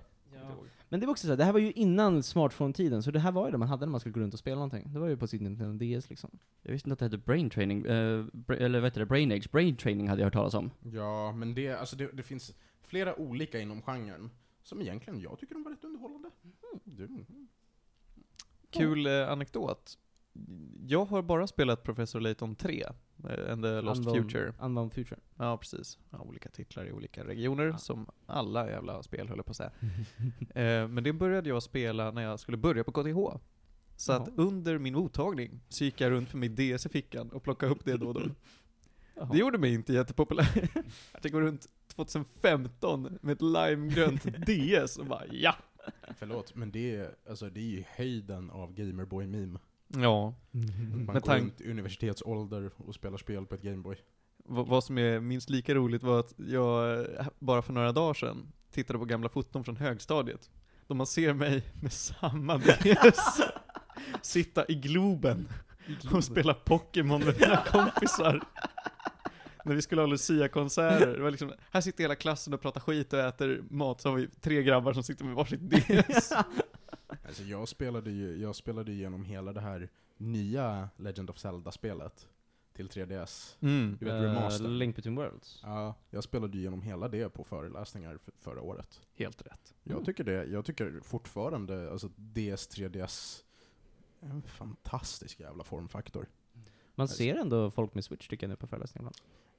Men 0.90 1.00
det 1.00 1.06
var 1.06 1.12
också 1.12 1.28
så 1.28 1.32
här, 1.32 1.38
det 1.38 1.44
här 1.44 1.52
var 1.54 1.60
ju 1.60 1.72
innan 1.72 2.24
smartphone-tiden, 2.24 3.04
så 3.04 3.12
det 3.12 3.20
här 3.20 3.32
var 3.32 3.46
ju 3.46 3.52
det 3.52 3.58
man 3.58 3.68
hade 3.68 3.86
när 3.86 3.92
man 3.92 4.00
skulle 4.00 4.14
gå 4.14 4.20
runt 4.20 4.34
och 4.34 4.40
spela 4.40 4.56
någonting. 4.56 4.94
Det 4.94 5.00
var 5.00 5.08
ju 5.08 5.18
på 5.18 5.28
sin 5.28 5.44
Nintendo 5.44 5.86
DS 6.00 6.10
liksom. 6.10 6.30
Jag 6.62 6.72
visste 6.72 6.90
inte 6.90 6.94
att 6.94 7.00
det 7.00 7.06
hette 7.18 7.26
brain 7.26 7.50
training, 7.50 7.86
eh, 7.86 8.26
bra, 8.34 8.56
eller 8.58 8.80
vad 8.80 8.86
heter 8.88 9.00
det, 9.00 9.06
brain 9.06 9.32
age, 9.32 9.50
brain 9.52 9.76
training 9.76 10.10
hade 10.10 10.22
jag 10.22 10.26
hört 10.26 10.34
talas 10.34 10.54
om. 10.54 10.72
Ja, 10.94 11.32
men 11.32 11.56
det, 11.56 11.74
alltså 11.74 11.96
det, 11.96 12.10
det 12.14 12.24
finns 12.24 12.54
flera 12.82 13.20
olika 13.20 13.60
inom 13.60 13.82
genren 13.82 14.30
som 14.64 14.82
egentligen 14.82 15.20
jag 15.22 15.40
tycker 15.40 15.54
de 15.54 15.64
var 15.64 15.72
rätt 15.72 15.84
underhållande. 15.84 16.30
Du, 16.84 17.08
Kul 18.78 19.08
eh, 19.08 19.30
anekdot. 19.32 19.98
Jag 20.88 21.06
har 21.06 21.22
bara 21.22 21.48
spelat 21.48 21.84
Professor 21.84 22.20
Layton 22.20 22.56
3, 22.56 22.84
eh, 23.30 23.52
and 23.54 23.64
the 23.64 23.82
Lost 23.82 24.02
Unbound- 24.02 24.22
Future. 24.22 24.54
Unbound 24.60 24.94
Future. 24.94 25.20
Ja, 25.38 25.58
precis. 25.58 25.98
Ja, 26.10 26.20
olika 26.20 26.50
titlar 26.50 26.86
i 26.86 26.92
olika 26.92 27.24
regioner, 27.26 27.66
Ja. 27.66 27.78
som 27.78 28.08
alla 28.26 28.70
jävla 28.70 29.04
spel 29.04 29.28
höll 29.28 29.38
jag 29.38 29.46
på 29.46 29.52
att 29.52 29.58
säga. 29.58 29.72
eh, 30.56 30.88
men 30.88 31.04
det 31.04 31.14
började 31.14 31.50
jag 31.50 31.64
spela 31.64 32.12
när 32.12 32.22
jag 32.22 32.40
skulle 32.40 32.58
börja 32.58 32.84
på 32.84 32.92
KTH. 32.92 33.40
Så 33.96 34.12
att 34.14 34.28
Jaha. 34.28 34.36
under 34.48 34.78
min 34.78 34.94
mottagning 34.94 35.60
så 35.70 35.84
gick 35.84 36.02
jag 36.02 36.12
runt 36.12 36.30
för 36.30 36.38
min 36.38 36.56
DS 36.56 36.86
i 36.86 36.90
fickan 36.90 37.30
och 37.30 37.44
plockade 37.44 37.72
upp 37.72 37.86
det 37.86 37.98
då 37.98 38.08
och 38.08 38.14
då. 38.14 38.22
Jaha. 39.16 39.30
Det 39.32 39.38
gjorde 39.38 39.58
mig 39.58 39.74
inte 39.74 39.94
jättepopulär. 39.94 40.70
Att 41.12 41.24
jag 41.24 41.32
går 41.34 41.42
runt 41.42 41.68
2015 41.96 43.18
med 43.22 43.34
ett 43.34 43.42
limegrönt 43.42 44.24
DS 44.24 44.98
och 44.98 45.06
bara 45.06 45.24
ja! 45.32 45.56
Förlåt, 46.18 46.56
men 46.56 46.72
det 46.72 46.96
är, 46.96 47.16
alltså, 47.30 47.50
det 47.50 47.60
är 47.60 47.64
ju 47.78 47.84
höjden 47.96 48.50
av 48.52 48.74
Gamerboy-meme. 48.74 49.60
Ja. 49.88 50.34
Man 50.52 51.06
Med 51.06 51.14
går 51.16 51.20
tank- 51.20 51.42
runt 51.42 51.62
i 51.62 51.72
universitetsålder 51.72 52.72
och 52.78 52.96
spelar 52.96 53.18
spel 53.18 53.46
på 53.46 53.56
ett 53.56 53.62
Gameboy. 53.62 53.96
V- 54.50 54.64
vad 54.68 54.84
som 54.84 54.98
är 54.98 55.20
minst 55.20 55.50
lika 55.50 55.76
roligt 55.76 56.04
var 56.04 56.20
att 56.20 56.34
jag 56.38 57.00
eh, 57.20 57.28
bara 57.40 57.62
för 57.62 57.74
några 57.74 57.92
dagar 57.92 58.14
sedan 58.14 58.52
tittade 58.72 59.00
på 59.00 59.06
gamla 59.06 59.30
foton 59.30 59.64
från 59.64 59.78
högstadiet. 59.78 60.50
Då 60.88 60.94
man 60.96 61.08
ser 61.08 61.34
mig 61.34 61.64
med 61.82 61.94
samma 61.94 62.58
DS 62.84 63.42
sitta 64.22 64.66
i 64.68 64.76
Globen 64.76 65.48
och 66.14 66.24
spela 66.24 66.54
Pokémon 66.54 67.20
med 67.26 67.36
mina 67.40 67.64
kompisar. 67.68 68.44
När 69.68 69.76
vi 69.76 69.82
skulle 69.82 70.02
ha 70.02 70.06
Lucia-konserter. 70.08 71.08
Det 71.18 71.22
var 71.24 71.32
liksom, 71.32 71.54
här 71.72 71.82
sitter 71.82 72.04
hela 72.04 72.16
klassen 72.16 72.54
och 72.54 72.62
pratar 72.62 72.82
skit 72.82 73.14
och 73.14 73.20
äter 73.20 73.64
mat, 73.70 74.02
så 74.02 74.10
har 74.10 74.16
vi 74.16 74.28
tre 74.28 74.64
grabbar 74.64 74.94
som 74.94 75.04
sitter 75.04 75.26
med 75.26 75.36
varsitt 75.36 75.62
DS. 75.62 76.32
Alltså 77.28 77.44
jag 77.44 77.68
spelade 77.68 78.12
ju, 78.12 78.42
jag 78.42 78.56
spelade 78.56 78.92
igenom 78.92 79.24
hela 79.26 79.54
det 79.54 79.62
här 79.62 79.90
nya 80.18 80.90
Legend 80.98 81.30
of 81.30 81.38
Zelda-spelet 81.38 82.28
till 82.74 82.88
3DS. 82.90 83.56
Mm. 83.60 83.98
Du 84.00 84.06
vet 84.06 84.24
remaster. 84.24 84.68
Link 84.68 84.96
Between 84.96 85.16
Worlds. 85.16 85.60
Ja, 85.64 85.96
jag 86.10 86.24
spelade 86.24 86.54
ju 86.54 86.60
igenom 86.60 86.82
hela 86.82 87.08
det 87.08 87.30
på 87.30 87.44
föreläsningar 87.44 88.18
för, 88.18 88.34
förra 88.40 88.62
året. 88.62 89.02
Helt 89.16 89.42
rätt. 89.42 89.74
Jag 89.84 89.92
Mm. 89.94 90.06
tycker 90.06 90.24
det, 90.24 90.46
jag 90.46 90.66
tycker 90.66 91.00
fortfarande, 91.04 91.92
alltså 91.92 92.08
DS, 92.16 92.68
3DS, 92.78 93.44
är 94.22 94.30
en 94.30 94.42
fantastisk 94.42 95.40
jävla 95.40 95.64
formfaktor. 95.64 96.28
Man 96.96 97.08
ser 97.08 97.36
ändå 97.36 97.72
folk 97.72 97.94
med 97.94 98.04
Switch 98.04 98.28
tycker 98.28 98.48
jag 98.48 98.50
nu 98.50 98.56
på 98.56 98.68
föreläsningarna. 98.68 99.12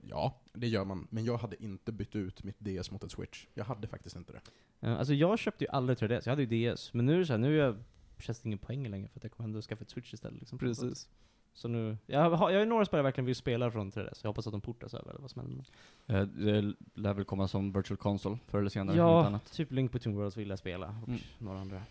Ja, 0.03 0.41
det 0.53 0.69
gör 0.69 0.85
man. 0.85 1.07
Men 1.11 1.25
jag 1.25 1.39
hade 1.39 1.63
inte 1.65 1.93
bytt 1.93 2.17
ut 2.17 2.45
mitt 2.45 2.59
DS 2.61 2.91
mot 2.91 3.05
ett 3.05 3.11
Switch. 3.13 3.47
Jag 3.55 3.65
hade 3.65 3.89
faktiskt 3.89 4.17
inte 4.17 4.33
det. 4.33 4.41
Uh, 4.89 4.99
alltså 4.99 5.15
jag 5.15 5.39
köpte 5.39 5.65
ju 5.65 5.71
aldrig 5.71 5.99
3DS, 5.99 6.23
jag 6.25 6.33
hade 6.33 6.43
ju 6.45 6.75
DS. 6.75 6.95
Men 6.95 7.07
nu 7.07 7.15
är 7.15 7.19
det 7.19 7.27
så 7.27 7.33
här, 7.33 7.39
nu 7.39 7.61
är 7.61 7.65
jag, 7.65 7.77
känns 8.19 8.41
det 8.41 8.47
ingen 8.49 8.59
poäng 8.59 8.89
längre 8.89 9.09
för 9.09 9.19
att 9.19 9.25
jag 9.25 9.33
kommer 9.33 9.49
ändå 9.49 9.63
skaffa 9.63 9.83
ett 9.83 9.91
Switch 9.91 10.15
istället. 10.15 10.39
Liksom, 10.41 10.59
Precis. 10.59 11.09
Så 11.53 11.69
nu, 11.69 11.97
jag 12.07 12.31
har, 12.31 12.51
jag 12.51 12.59
har 12.59 12.67
några 12.67 12.85
spel 12.85 12.99
jag 12.99 13.05
verkligen 13.05 13.27
vill 13.27 13.37
spela 13.37 13.71
från 13.71 13.91
3DS, 13.93 14.19
jag 14.23 14.31
hoppas 14.31 14.47
att 14.47 14.53
de 14.53 14.61
portas 14.61 14.95
över 14.95 15.11
eller 15.11 15.21
vad 15.21 15.31
som 15.31 15.43
händer. 15.43 15.65
Eh, 16.07 16.23
det 16.23 16.75
lär 16.95 17.15
väl 17.15 17.25
komma 17.25 17.49
som 17.49 17.73
virtual 17.73 17.97
console 17.97 18.39
förr 18.47 18.59
eller 18.59 18.71
senare, 18.71 18.87
om 18.93 18.93
inte 18.93 19.01
Ja, 19.21 19.27
annat. 19.27 19.53
typ 19.53 19.73
Link 19.73 19.93
Between 19.93 20.17
Worlds 20.17 20.37
vill 20.37 20.49
jag 20.49 20.59
spela, 20.59 20.97
och 21.03 21.09
Mm. 21.09 21.21
några 21.39 21.59
andra. 21.61 21.83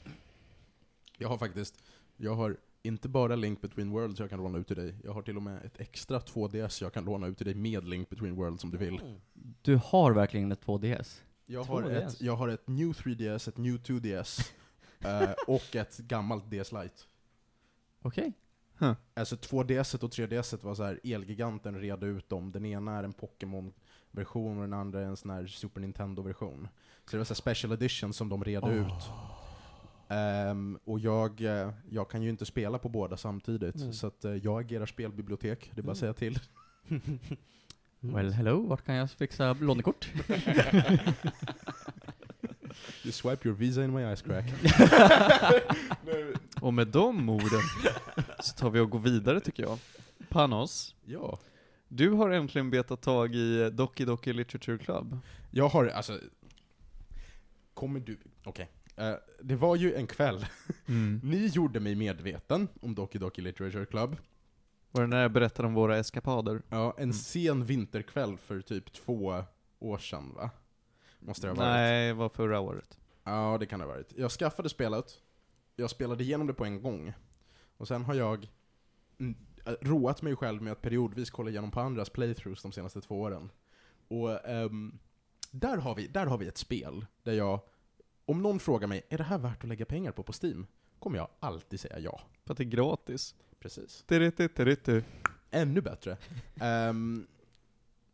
Jag 1.18 1.28
har 1.30 1.38
faktiskt, 1.38 1.84
jag 2.18 2.36
har 2.36 2.58
inte 2.88 3.10
bara 3.10 3.36
Link 3.36 3.62
Between 3.62 3.92
Worlds 3.92 4.20
jag 4.20 4.30
kan 4.30 4.40
låna 4.40 4.58
ut 4.58 4.68
till 4.68 4.76
dig. 4.76 4.96
Jag 5.04 5.14
har 5.14 5.22
till 5.22 5.38
och 5.38 5.44
med 5.44 5.66
ett 5.66 5.80
extra 5.80 6.20
2DS 6.20 6.84
jag 6.84 6.94
kan 6.94 7.06
låna 7.06 7.28
ut 7.28 7.38
till 7.38 7.46
dig 7.46 7.56
med 7.56 7.88
Link 7.88 8.10
Between 8.10 8.36
Worlds 8.36 8.64
om 8.64 8.72
du 8.72 8.78
vill. 8.78 9.00
Mm. 9.00 9.22
Du 9.62 9.80
har 9.86 10.12
verkligen 10.12 10.52
ett 10.52 10.66
2DS? 10.66 11.22
Jag 11.46 11.64
har, 11.64 11.84
2DS. 11.84 12.08
ett, 12.08 12.22
jag 12.22 12.36
har 12.36 12.48
ett 12.48 12.68
New 12.68 12.92
3DS, 12.92 13.50
ett 13.50 13.58
New 13.58 13.78
2DS 13.78 14.52
eh, 15.00 15.30
och 15.48 15.76
ett 15.76 15.98
gammalt 15.98 16.46
DS 16.52 16.72
Lite. 16.72 17.04
Okej. 18.02 18.34
Alltså 19.14 19.36
2DS 19.36 20.04
och 20.04 20.12
3DS 20.12 20.64
var 20.64 20.76
så 20.76 20.84
här 20.84 21.00
Elgiganten 21.04 21.80
red 21.80 22.04
ut 22.04 22.30
dem. 22.30 22.52
Den 22.52 22.66
ena 22.66 22.98
är 22.98 23.04
en 23.04 23.14
Pokémon-version 23.14 24.58
och 24.58 24.64
den 24.64 24.74
andra 24.74 25.02
är 25.02 25.06
en 25.06 25.18
sån 25.18 25.32
här 25.32 25.48
Super 25.48 25.82
Nintendo-version. 25.82 26.68
Så 27.06 27.12
det 27.12 27.18
var 27.18 27.26
så 27.26 27.34
här 27.34 27.36
special 27.36 27.74
edition 27.74 28.14
som 28.14 28.30
de 28.30 28.44
red 28.44 28.68
ut. 28.68 29.10
Ehm, 30.10 30.80
och 30.84 31.00
jag, 31.00 31.42
eh, 31.42 31.72
jag 31.90 32.10
kan 32.10 32.22
ju 32.22 32.30
inte 32.30 32.46
spela 32.46 32.80
på 32.80 32.90
båda 32.90 33.18
samtidigt, 33.18 33.76
Mm. 33.76 33.94
så 33.94 34.08
att, 34.08 34.26
eh, 34.26 34.36
jag 34.36 34.60
agerar 34.62 34.86
spelbibliotek, 34.86 35.72
det 35.76 35.82
är 35.82 35.84
bara 35.84 35.92
att 35.92 35.98
säga 35.98 36.14
till. 36.14 36.40
Mm. 36.88 37.20
Well, 38.00 38.32
hello, 38.34 38.68
vart 38.68 38.86
kan 38.86 38.96
jag 38.96 39.12
fixa 39.12 39.54
lånekort? 39.54 40.08
You 43.04 43.12
swipe 43.12 43.48
your 43.48 43.58
visa 43.58 43.84
in 43.84 43.94
my 43.94 44.16
ice 44.16 44.22
crack. 44.22 44.46
Och 46.62 46.74
med 46.74 46.88
de 46.88 47.30
orden 47.30 47.62
så 48.40 48.54
tar 48.56 48.70
vi 48.70 48.80
och 48.80 48.90
går 48.90 49.00
vidare 49.00 49.40
tycker 49.40 49.64
jag. 49.64 49.78
Panos, 50.30 50.96
ja. 51.06 51.40
du 51.88 52.10
har 52.12 52.30
äntligen 52.30 52.70
betat 52.70 53.02
tag 53.02 53.36
i 53.36 53.70
Doki 53.70 54.06
Doki 54.06 54.34
Literature 54.34 54.78
Club. 54.78 55.20
Jag 55.52 55.70
har, 55.70 55.88
alltså... 55.88 56.20
Kommer 57.74 58.00
du... 58.00 58.18
Okej. 58.44 58.70
Eh, 58.98 59.14
det 59.42 59.56
var 59.56 59.76
ju 59.76 59.96
en 59.96 60.08
kväll. 60.08 60.46
Ni 61.24 61.48
gjorde 61.48 61.80
mig 61.80 61.96
medveten 61.96 62.68
om 62.82 62.96
Doki 62.96 63.18
Doki 63.18 63.42
Literature 63.42 63.86
Club. 63.86 64.18
Var 64.92 65.02
det 65.02 65.08
när 65.08 65.22
jag 65.22 65.32
berättade 65.32 65.68
om 65.68 65.74
våra 65.74 65.98
eskapader? 65.98 66.62
Ja, 66.70 66.96
en 66.98 67.14
sen 67.14 67.66
vinterkväll 67.66 68.38
för 68.38 68.62
typ 68.62 68.94
två 68.94 69.44
år 69.80 69.98
sedan 69.98 70.34
va? 70.36 70.50
Måste 71.20 71.48
det 71.48 71.52
ha 71.52 71.56
varit. 71.56 71.68
Nej, 71.68 72.08
det 72.08 72.14
var 72.14 72.30
förra 72.30 72.60
året. 72.60 72.98
Ja, 73.24 73.58
det 73.60 73.66
kan 73.66 73.80
det 73.80 73.86
ha 73.86 73.94
varit. 73.94 74.14
Jag 74.18 74.32
skaffade 74.32 74.70
spelet, 74.70 75.22
jag 75.76 75.90
spelade 75.90 76.24
igenom 76.24 76.48
det 76.48 76.54
på 76.54 76.66
en 76.66 76.82
gång, 76.82 77.14
och 77.78 77.88
sen 77.88 78.04
har 78.04 78.14
jag 78.14 78.48
mm, 79.20 79.36
äh, 79.66 79.74
roat 79.82 80.22
mig 80.22 80.36
själv 80.36 80.62
med 80.62 80.72
att 80.72 80.82
periodvis 80.82 81.30
kolla 81.30 81.50
igenom 81.50 81.72
på 81.72 81.80
andras 81.80 82.10
playthroughs 82.10 82.62
de 82.62 82.72
senaste 82.72 83.02
två 83.02 83.22
åren. 83.22 83.52
Och 84.08 84.50
ehm, 84.50 85.00
där, 85.52 85.78
har 85.78 85.96
vi, 85.96 86.08
där 86.08 86.26
har 86.26 86.38
vi 86.38 86.48
ett 86.48 86.58
spel 86.58 87.06
där 87.24 87.34
jag, 87.34 87.60
om 88.28 88.42
någon 88.42 88.60
frågar 88.60 88.88
mig, 88.88 89.02
är 89.10 89.18
det 89.18 89.24
här 89.24 89.38
värt 89.38 89.64
att 89.64 89.70
lägga 89.70 89.86
pengar 89.86 90.12
på 90.12 90.24
på 90.24 90.34
Steam? 90.44 90.68
Kommer 91.00 91.18
jag 91.18 91.28
alltid 91.40 91.80
säga 91.80 92.00
ja. 92.00 92.22
För 92.46 92.52
att 92.54 92.58
det 92.58 92.64
är 92.64 92.66
gratis. 92.66 93.36
Precis. 93.60 94.04
Ännu 95.52 95.82
bättre. 95.82 96.18
Ehm, 96.62 97.28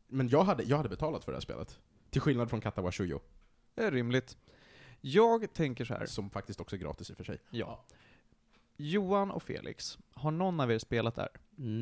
men 0.07 0.27
jag 0.29 0.43
hade, 0.43 0.63
jag 0.63 0.77
hade 0.77 0.89
betalat 0.89 1.23
för 1.23 1.31
det 1.31 1.35
här 1.35 1.41
spelet. 1.41 1.79
Till 2.09 2.21
skillnad 2.21 2.49
från 2.49 2.61
Katawa 2.61 2.91
Shuyo, 2.91 3.19
Det 3.75 3.83
är 3.83 3.91
rimligt. 3.91 4.37
Jag 5.01 5.53
tänker 5.53 5.85
så 5.85 5.93
här. 5.93 6.05
som 6.05 6.29
faktiskt 6.29 6.61
också 6.61 6.75
är 6.75 6.79
gratis 6.79 7.09
i 7.09 7.13
och 7.13 7.17
för 7.17 7.23
sig. 7.23 7.37
Ja. 7.49 7.85
Johan 8.77 9.31
och 9.31 9.43
Felix, 9.43 9.97
har 10.11 10.31
någon 10.31 10.59
av 10.59 10.71
er 10.71 10.79
spelat 10.79 11.15
där? 11.15 11.29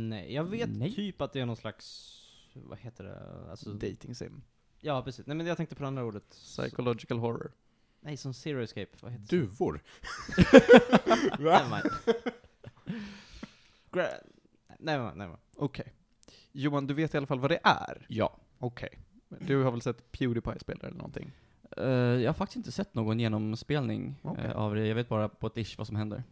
Nej, 0.10 0.34
jag 0.34 0.44
vet 0.44 0.70
Nej. 0.70 0.96
typ 0.96 1.22
att 1.22 1.34
det 1.34 1.40
är 1.40 1.46
någon 1.46 1.56
slags, 1.58 2.18
vad 2.54 2.78
heter 2.78 3.04
det? 3.04 3.50
Alltså, 3.52 3.70
Dating 3.74 4.16
sim. 4.16 4.42
ja 4.80 5.02
precis. 5.04 5.28
Nej 5.28 5.38
men 5.38 5.46
jag 5.48 5.58
tänkte 5.58 5.76
på 5.76 5.82
det 5.84 5.88
andra 5.88 6.04
ordet. 6.04 6.30
Psychological 6.30 7.20
horror. 7.20 7.52
Nej, 8.04 8.18
som 8.18 8.34
Zero 8.34 8.64
Escape, 8.64 8.88
vad 9.02 9.12
heter? 9.12 9.26
Duvor. 9.38 9.82
Never 11.40 11.70
mind. 11.70 12.18
Gra- 13.92 14.08
Nej, 14.80 14.98
nej, 14.98 15.12
nej, 15.16 15.28
nej. 15.28 15.38
Okej. 15.56 15.94
Johan, 16.52 16.88
du 16.88 16.94
vet 16.94 17.14
i 17.14 17.18
alla 17.18 17.28
fall 17.28 17.40
vad 17.40 17.52
det 17.52 17.60
är? 17.64 18.06
Ja. 18.10 18.38
Okej. 18.60 18.90
Du 19.40 19.64
har 19.64 19.72
väl 19.72 19.82
sett 19.82 20.12
Pewdiepie 20.12 20.60
spela 20.60 20.80
eller 20.88 20.98
någonting? 20.98 21.32
Eh, 21.78 21.86
jag 21.94 22.30
har 22.30 22.34
faktiskt 22.34 22.56
inte 22.58 22.72
sett 22.72 22.94
någon 22.96 23.20
genomspelning 23.20 24.16
Okej. 24.22 24.46
eh, 24.46 24.52
av 24.52 24.76
det. 24.76 24.88
Jag 24.88 24.96
vet 24.96 25.10
bara 25.10 25.30
på 25.30 25.48
ett 25.48 25.58
ish 25.58 25.78
vad 25.78 25.88
som 25.88 25.96
händer. 25.96 26.24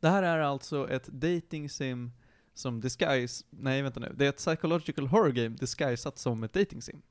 Det 0.00 0.08
här 0.08 0.22
är 0.22 0.38
alltså 0.38 0.90
ett 0.90 1.06
dating 1.06 1.68
sim 1.70 2.12
som 2.54 2.80
disguise, 2.80 3.44
nej 3.50 3.82
vänta 3.82 4.00
nu, 4.00 4.12
det 4.16 4.24
är 4.24 4.28
ett 4.28 4.36
psychological 4.36 5.06
horror 5.06 5.30
game 5.32 5.48
disguisat 5.48 6.18
som 6.18 6.42
ett 6.42 6.52
dating 6.52 6.82
sim. 6.82 7.02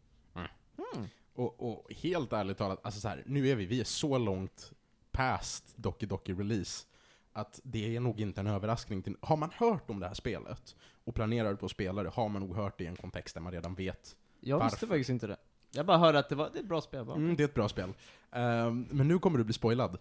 Och, 1.34 1.71
och 1.71 1.93
helt 1.93 2.34
ärligt 2.34 2.57
talat, 2.57 2.79
alltså 2.84 2.99
så 2.99 3.07
här, 3.07 3.23
nu 3.25 3.49
är 3.49 3.55
vi, 3.55 3.65
vi 3.65 3.79
är 3.79 3.84
så 3.84 4.17
långt 4.17 4.71
past 5.11 5.77
Doki 5.77 6.05
Doki 6.05 6.34
Release, 6.34 6.86
att 7.34 7.59
det 7.63 7.95
är 7.95 7.99
nog 7.99 8.19
inte 8.19 8.41
en 8.41 8.47
överraskning. 8.47 9.03
Till, 9.03 9.15
har 9.21 9.38
man 9.38 9.51
hört 9.55 9.89
om 9.89 9.99
det 9.99 10.07
här 10.07 10.13
spelet 10.13 10.75
och 11.03 11.15
planerar 11.15 11.55
på 11.55 11.65
att 11.65 11.71
spela 11.71 12.03
det, 12.03 12.09
har 12.09 12.29
man 12.29 12.41
nog 12.41 12.55
hört 12.55 12.77
det 12.77 12.84
i 12.84 12.88
en 12.88 12.95
kontext 12.95 13.34
där 13.34 13.41
man 13.41 13.51
redan 13.51 13.75
vet. 13.75 14.15
Jag 14.39 14.59
Varför? 14.59 14.71
visste 14.75 14.88
faktiskt 14.88 15.09
inte 15.09 15.27
det. 15.27 15.38
Jag 15.71 15.86
bara 15.86 15.97
hörde 15.97 16.19
att 16.19 16.29
det 16.29 16.36
var 16.36 16.49
det 16.53 16.59
är 16.59 16.63
ett 16.63 16.69
bra 16.69 16.82
spel. 16.82 17.05
Bara. 17.05 17.15
Mm, 17.15 17.36
det 17.36 17.43
är 17.43 17.45
ett 17.45 17.53
bra 17.53 17.69
spel. 17.69 17.93
Ehm, 18.32 18.88
men 18.91 19.07
nu 19.07 19.19
kommer 19.19 19.38
du 19.38 19.43
bli 19.43 19.53
spoilad. 19.53 19.97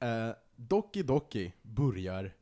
Mm. 0.00 0.28
Uh, 0.28 0.34
Doki 0.56 1.02
Doki 1.02 1.52
börjar 1.62 2.34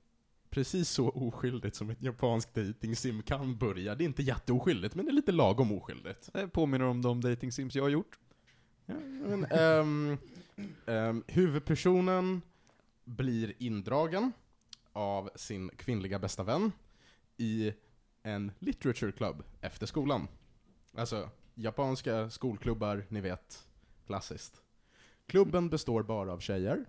precis 0.54 0.88
så 0.88 1.08
oskyldigt 1.08 1.76
som 1.76 1.90
ett 1.90 2.02
japanskt 2.02 2.54
dating 2.54 3.22
kan 3.22 3.56
börja. 3.56 3.94
Det 3.94 4.04
är 4.04 4.06
inte 4.06 4.22
jätteoskyldigt, 4.22 4.94
men 4.94 5.04
det 5.04 5.10
är 5.10 5.14
lite 5.14 5.32
lagom 5.32 5.72
oskyldigt. 5.72 6.30
Det 6.32 6.48
påminner 6.48 6.84
om 6.84 7.02
de 7.02 7.20
dating 7.20 7.52
sims 7.52 7.74
jag 7.74 7.82
har 7.82 7.88
gjort. 7.88 8.18
Ja, 8.86 8.94
men, 8.94 9.44
ehm, 9.44 10.18
ehm, 10.86 11.24
huvudpersonen 11.26 12.42
blir 13.04 13.52
indragen 13.58 14.32
av 14.92 15.30
sin 15.34 15.70
kvinnliga 15.76 16.18
bästa 16.18 16.42
vän 16.42 16.72
i 17.36 17.72
en 18.22 18.52
literature 18.58 19.12
club 19.12 19.44
efter 19.60 19.86
skolan. 19.86 20.28
Alltså, 20.96 21.30
japanska 21.54 22.30
skolklubbar, 22.30 23.06
ni 23.08 23.20
vet, 23.20 23.66
klassiskt. 24.06 24.62
Klubben 25.26 25.68
består 25.68 26.02
bara 26.02 26.32
av 26.32 26.38
tjejer, 26.40 26.84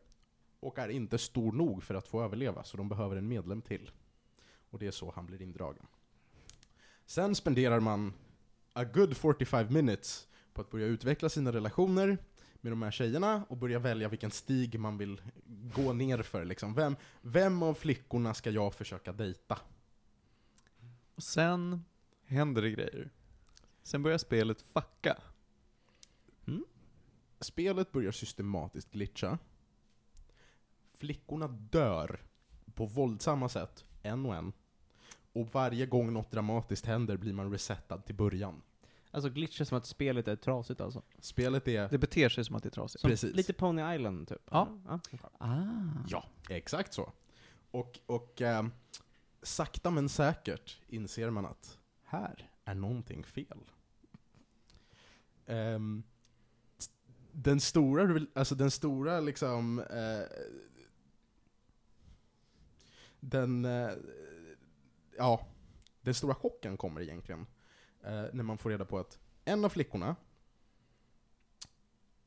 och 0.59 0.79
är 0.79 0.89
inte 0.89 1.17
stor 1.17 1.51
nog 1.51 1.83
för 1.83 1.95
att 1.95 2.07
få 2.07 2.23
överleva, 2.23 2.63
så 2.63 2.77
de 2.77 2.89
behöver 2.89 3.15
en 3.15 3.27
medlem 3.27 3.61
till. 3.61 3.91
Och 4.69 4.79
det 4.79 4.87
är 4.87 4.91
så 4.91 5.11
han 5.15 5.25
blir 5.25 5.41
indragen. 5.41 5.87
Sen 7.05 7.35
spenderar 7.35 7.79
man 7.79 8.13
a 8.73 8.83
good 8.83 9.17
45 9.17 9.73
minutes 9.73 10.27
på 10.53 10.61
att 10.61 10.69
börja 10.69 10.85
utveckla 10.85 11.29
sina 11.29 11.51
relationer 11.51 12.17
med 12.61 12.71
de 12.71 12.81
här 12.81 12.91
tjejerna 12.91 13.45
och 13.49 13.57
börja 13.57 13.79
välja 13.79 14.09
vilken 14.09 14.31
stig 14.31 14.79
man 14.79 14.97
vill 14.97 15.21
gå 15.75 15.93
ner 15.93 16.21
för. 16.21 16.45
Liksom. 16.45 16.73
Vem, 16.73 16.95
vem 17.21 17.63
av 17.63 17.73
flickorna 17.73 18.33
ska 18.33 18.49
jag 18.49 18.73
försöka 18.73 19.13
dejta? 19.13 19.59
Och 21.15 21.23
sen 21.23 21.81
händer 22.25 22.61
det 22.61 22.69
grejer. 22.69 23.09
Sen 23.83 24.03
börjar 24.03 24.17
spelet 24.17 24.61
fucka. 24.61 25.17
Spelet 27.39 27.91
börjar 27.91 28.11
systematiskt 28.11 28.91
glitcha. 28.91 29.37
Flickorna 30.97 31.47
dör 31.47 32.19
på 32.73 32.85
våldsamma 32.85 33.49
sätt, 33.49 33.85
en 34.01 34.25
och 34.25 34.35
en. 34.35 34.53
Och 35.33 35.47
varje 35.53 35.85
gång 35.85 36.13
något 36.13 36.31
dramatiskt 36.31 36.85
händer 36.85 37.17
blir 37.17 37.33
man 37.33 37.51
resetad 37.51 38.05
till 38.05 38.15
början. 38.15 38.61
Alltså 39.11 39.29
glitchar 39.29 39.65
som 39.65 39.77
att 39.77 39.85
spelet 39.85 40.27
är 40.27 40.35
trasigt 40.35 40.81
alltså. 40.81 41.01
Spelet 41.19 41.67
är... 41.67 41.89
Det 41.89 41.97
beter 41.97 42.29
sig 42.29 42.45
som 42.45 42.55
att 42.55 42.63
det 42.63 42.69
är 42.69 42.71
trasigt. 42.71 43.01
Som 43.01 43.09
Precis. 43.09 43.35
Lite 43.35 43.53
Pony 43.53 43.95
Island 43.95 44.27
typ. 44.27 44.41
Ja. 44.51 44.69
ja. 44.87 44.99
Ah. 45.37 45.55
Ja, 46.07 46.25
exakt 46.49 46.93
så. 46.93 47.11
Och, 47.71 47.99
och 48.05 48.41
eh, 48.41 48.65
sakta 49.41 49.91
men 49.91 50.09
säkert 50.09 50.79
inser 50.87 51.29
man 51.29 51.45
att 51.45 51.79
här 52.03 52.49
är 52.65 52.75
någonting 52.75 53.23
fel. 53.23 53.59
Ehm, 55.45 56.03
den 57.31 57.59
stora, 57.59 58.25
alltså 58.33 58.55
den 58.55 58.71
stora 58.71 59.19
liksom, 59.19 59.79
eh, 59.79 60.21
den, 63.29 63.65
eh, 63.65 63.91
ja, 65.17 65.47
den 66.01 66.13
stora 66.13 66.35
chocken 66.35 66.77
kommer 66.77 67.01
egentligen 67.01 67.47
eh, 68.03 68.25
när 68.33 68.43
man 68.43 68.57
får 68.57 68.69
reda 68.69 68.85
på 68.85 68.99
att 68.99 69.19
en 69.45 69.65
av 69.65 69.69
flickorna 69.69 70.15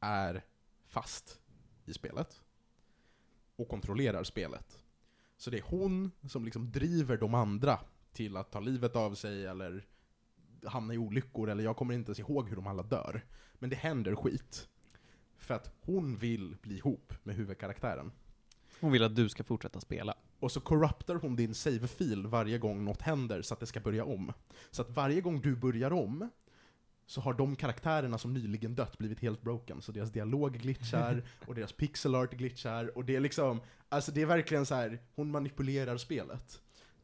är 0.00 0.44
fast 0.86 1.40
i 1.84 1.92
spelet 1.92 2.40
och 3.56 3.68
kontrollerar 3.68 4.24
spelet. 4.24 4.82
Så 5.36 5.50
det 5.50 5.58
är 5.58 5.62
hon 5.62 6.10
som 6.28 6.44
liksom 6.44 6.70
driver 6.72 7.16
de 7.16 7.34
andra 7.34 7.80
till 8.12 8.36
att 8.36 8.50
ta 8.50 8.60
livet 8.60 8.96
av 8.96 9.14
sig 9.14 9.46
eller 9.46 9.86
hamna 10.64 10.94
i 10.94 10.98
olyckor, 10.98 11.50
eller 11.50 11.64
jag 11.64 11.76
kommer 11.76 11.94
inte 11.94 12.08
ens 12.08 12.18
ihåg 12.18 12.48
hur 12.48 12.56
de 12.56 12.66
alla 12.66 12.82
dör. 12.82 13.26
Men 13.54 13.70
det 13.70 13.76
händer 13.76 14.14
skit. 14.14 14.68
För 15.36 15.54
att 15.54 15.72
hon 15.80 16.16
vill 16.16 16.56
bli 16.62 16.76
ihop 16.76 17.12
med 17.22 17.36
huvudkaraktären. 17.36 18.12
Hon 18.80 18.92
vill 18.92 19.02
att 19.02 19.16
du 19.16 19.28
ska 19.28 19.44
fortsätta 19.44 19.80
spela. 19.80 20.14
Och 20.40 20.52
så 20.52 20.60
corruptar 20.60 21.14
hon 21.14 21.36
din 21.36 21.54
save-fil 21.54 22.26
varje 22.26 22.58
gång 22.58 22.84
något 22.84 23.02
händer 23.02 23.42
så 23.42 23.54
att 23.54 23.60
det 23.60 23.66
ska 23.66 23.80
börja 23.80 24.04
om. 24.04 24.32
Så 24.70 24.82
att 24.82 24.90
varje 24.90 25.20
gång 25.20 25.40
du 25.40 25.56
börjar 25.56 25.92
om 25.92 26.30
så 27.06 27.20
har 27.20 27.34
de 27.34 27.56
karaktärerna 27.56 28.18
som 28.18 28.34
nyligen 28.34 28.74
dött 28.74 28.98
blivit 28.98 29.20
helt 29.20 29.42
broken. 29.42 29.82
Så 29.82 29.92
deras 29.92 30.10
dialog 30.10 30.52
glitchar, 30.58 31.22
och 31.46 31.54
deras 31.54 31.72
pixel 31.72 32.14
art 32.14 32.32
glitchar, 32.32 32.98
och 32.98 33.04
det 33.04 33.16
är 33.16 33.20
liksom, 33.20 33.60
alltså 33.88 34.12
det 34.12 34.22
är 34.22 34.26
verkligen 34.26 34.66
så 34.66 34.74
här, 34.74 34.98
hon 35.14 35.30
manipulerar 35.30 35.96
spelet. 35.96 36.60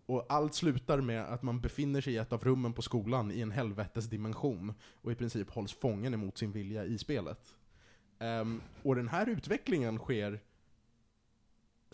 Och 0.06 0.26
allt 0.28 0.54
slutar 0.54 1.00
med 1.00 1.24
att 1.24 1.42
man 1.42 1.60
befinner 1.60 2.00
sig 2.00 2.12
i 2.12 2.16
ett 2.16 2.32
av 2.32 2.44
rummen 2.44 2.72
på 2.72 2.82
skolan 2.82 3.32
i 3.32 3.40
en 3.40 3.50
helvetesdimension, 3.50 4.74
och 5.02 5.12
i 5.12 5.14
princip 5.14 5.50
hålls 5.50 5.72
fången 5.72 6.14
emot 6.14 6.38
sin 6.38 6.52
vilja 6.52 6.84
i 6.84 6.98
spelet. 6.98 7.56
Ehm, 8.18 8.60
och 8.82 8.96
den 8.96 9.08
här 9.08 9.28
utvecklingen 9.28 9.98
sker 9.98 10.40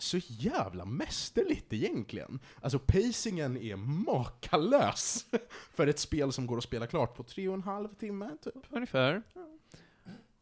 så 0.01 0.17
jävla 0.27 0.85
mästerligt 0.85 1.73
egentligen. 1.73 2.39
Alltså 2.61 2.79
pacingen 2.79 3.57
är 3.57 3.75
makalös 3.75 5.25
för 5.73 5.87
ett 5.87 5.99
spel 5.99 6.31
som 6.31 6.47
går 6.47 6.57
att 6.57 6.63
spela 6.63 6.87
klart 6.87 7.15
på 7.15 7.23
tre 7.23 7.47
och 7.47 7.53
en 7.53 7.63
halv 7.63 7.93
timme, 7.93 8.37
typ. 8.41 8.65
Ungefär. 8.69 9.23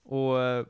Och 0.04 0.42
eh, 0.42 0.66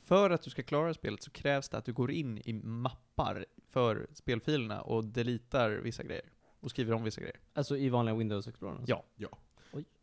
för 0.00 0.30
att 0.30 0.42
du 0.42 0.50
ska 0.50 0.62
klara 0.62 0.94
spelet 0.94 1.22
så 1.22 1.30
krävs 1.30 1.68
det 1.68 1.78
att 1.78 1.84
du 1.84 1.92
går 1.92 2.10
in 2.10 2.38
i 2.44 2.52
mappar 2.52 3.46
för 3.70 4.06
spelfilerna 4.12 4.80
och 4.82 5.04
deletar 5.04 5.70
vissa 5.70 6.02
grejer. 6.02 6.24
Och 6.60 6.70
skriver 6.70 6.92
om 6.92 7.04
vissa 7.04 7.20
grejer. 7.20 7.40
Alltså 7.52 7.76
i 7.76 7.88
vanliga 7.88 8.14
Windows 8.14 8.48
Explorer? 8.48 8.84
Ja. 9.16 9.28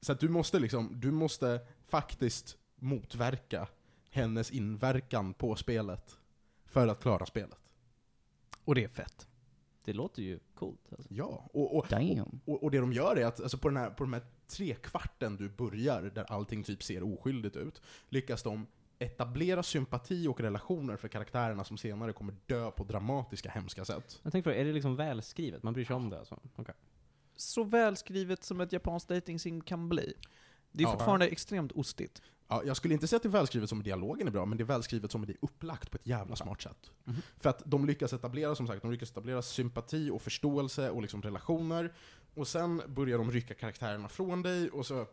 Så 0.02 0.12
att 0.12 0.20
du 0.20 0.30
måste 0.30 0.60
liksom, 0.60 1.00
du 1.00 1.12
måste 1.12 1.60
faktiskt 1.88 2.58
motverka 2.76 3.68
hennes 4.10 4.52
inverkan 4.52 5.34
på 5.34 5.56
spelet 5.56 6.18
för 6.66 6.88
att 6.88 7.02
klara 7.02 7.26
spelet. 7.26 7.65
Och 8.66 8.76
det 8.76 8.84
är 8.84 8.88
fett. 8.88 9.28
Det 9.84 9.94
låter 9.94 10.22
ju 10.22 10.40
coolt 10.54 10.94
alltså. 10.98 11.14
Ja, 11.14 11.50
och, 11.54 11.78
och, 11.78 11.86
Damn. 11.90 12.40
och, 12.46 12.64
och 12.64 12.72
det 12.72 12.80
de 12.80 12.94
gör 12.94 13.16
är 13.16 13.26
att 13.26 13.42
alltså 13.42 13.58
på, 13.58 13.70
den 13.70 13.78
här, 13.78 13.90
på 13.90 14.04
de 14.04 14.14
här 14.14 14.24
tre 14.48 14.76
kvarten 14.76 15.38
du 15.38 15.50
börjar, 15.50 16.02
där 16.02 16.24
allting 16.24 16.64
typ 16.64 16.84
ser 16.84 17.14
oskyldigt 17.14 17.56
ut, 17.56 17.82
lyckas 18.10 18.44
de 18.44 18.68
etablera 19.00 19.64
sympati 19.64 20.28
och 20.28 20.40
relationer 20.40 20.98
för 20.98 21.08
karaktärerna 21.08 21.64
som 21.64 21.78
senare 21.78 22.14
kommer 22.14 22.36
dö 22.46 22.72
på 22.72 22.84
dramatiska, 22.84 23.50
hemska 23.50 23.86
sätt. 23.86 24.20
Jag 24.24 24.32
tänkte 24.32 24.50
fråga, 24.50 24.62
är 24.62 24.66
det 24.66 24.74
liksom 24.74 24.96
välskrivet? 24.96 25.64
Man 25.64 25.74
bryr 25.74 25.86
sig 25.86 25.96
om 25.96 26.10
det 26.10 26.20
alltså? 26.20 26.40
Okej. 26.56 26.76
Så 27.36 27.64
välskrivet 27.64 28.44
som 28.44 28.62
ett 28.62 28.72
japanskt 28.72 29.10
dating 29.10 29.40
sim 29.40 29.62
kan 29.62 29.90
bli. 29.90 30.14
Det 30.76 30.84
är 30.84 30.88
Ja. 30.88 30.92
fortfarande 30.92 31.28
extremt 31.28 31.72
ostigt. 31.72 32.22
Ja, 32.48 32.64
jag 32.66 32.78
skulle 32.78 32.94
inte 32.94 33.08
säga 33.08 33.18
att 33.18 33.24
det 33.24 33.30
är 33.30 33.32
välskrivet 33.32 33.70
som 33.70 33.84
dialogen 33.84 34.28
är 34.28 34.32
bra, 34.32 34.46
men 34.46 34.58
det 34.58 34.64
är 34.64 34.66
välskrivet 34.66 35.12
som 35.12 35.26
det 35.26 35.34
är 35.34 35.38
upplagt 35.42 35.92
på 35.92 35.98
ett 35.98 36.08
jävla 36.08 36.36
smart 36.36 36.62
sätt. 36.62 36.92
Mhm. 37.04 37.22
För 37.40 37.50
att 37.50 37.62
de 37.66 37.86
lyckas 37.86 38.14
etablera, 38.14 38.56
som 38.56 38.68
sagt, 38.68 38.82
de 38.82 38.92
lyckas 38.92 39.12
etablera 39.12 39.42
sympati 39.42 40.10
och 40.10 40.22
förståelse 40.22 40.90
och 40.90 41.02
liksom 41.02 41.22
relationer, 41.22 41.94
och 42.34 42.48
sen 42.48 42.82
börjar 42.88 43.18
de 43.18 43.32
rycka 43.32 43.54
karaktärerna 43.54 44.10
från 44.10 44.42
dig, 44.42 44.70
och 44.70 44.86
så... 44.86 45.06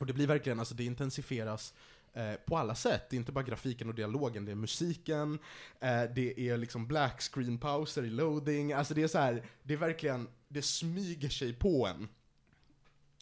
Och 0.00 0.06
det 0.06 0.12
blir 0.12 0.26
verkligen, 0.26 0.58
alltså 0.58 0.74
det 0.74 0.84
intensifieras 0.84 1.74
eh, 2.12 2.32
på 2.46 2.56
alla 2.56 2.74
sätt. 2.74 3.02
Det 3.10 3.16
är 3.16 3.18
inte 3.18 3.32
bara 3.32 3.44
grafiken 3.44 3.88
och 3.88 3.94
dialogen, 3.94 4.44
det 4.44 4.50
är 4.52 4.56
musiken, 4.56 5.38
eh, 5.80 6.02
det 6.14 6.40
är 6.48 6.56
liksom 6.56 6.86
black 6.86 7.20
screen 7.22 7.58
pauser 7.58 8.02
i 8.04 8.10
loading, 8.10 8.72
alltså 8.72 8.94
det 8.94 9.02
är 9.02 9.08
så 9.08 9.18
här, 9.18 9.42
det 9.62 9.74
är 9.74 9.78
verkligen, 9.78 10.28
det 10.48 10.62
smyger 10.62 11.28
sig 11.28 11.52
på 11.52 11.86
en. 11.86 12.08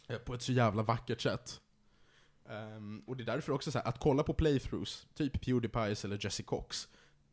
Eh, 0.09 0.19
på 0.19 0.35
ett 0.35 0.43
så 0.43 0.53
jävla 0.53 0.83
vackert 0.83 1.21
sätt. 1.21 1.61
Ehm, 2.49 3.03
och 3.07 3.17
det 3.17 3.23
är 3.23 3.27
därför 3.27 3.53
också 3.53 3.73
så 3.73 3.79
här, 3.79 3.89
att 3.89 4.01
kolla 4.01 4.23
på 4.23 4.35
playthroughs, 4.35 5.07
typ 5.15 5.41
Pewdiepies 5.41 6.05
eller 6.05 6.25
Jesse 6.25 6.43
Cox, 6.43 6.89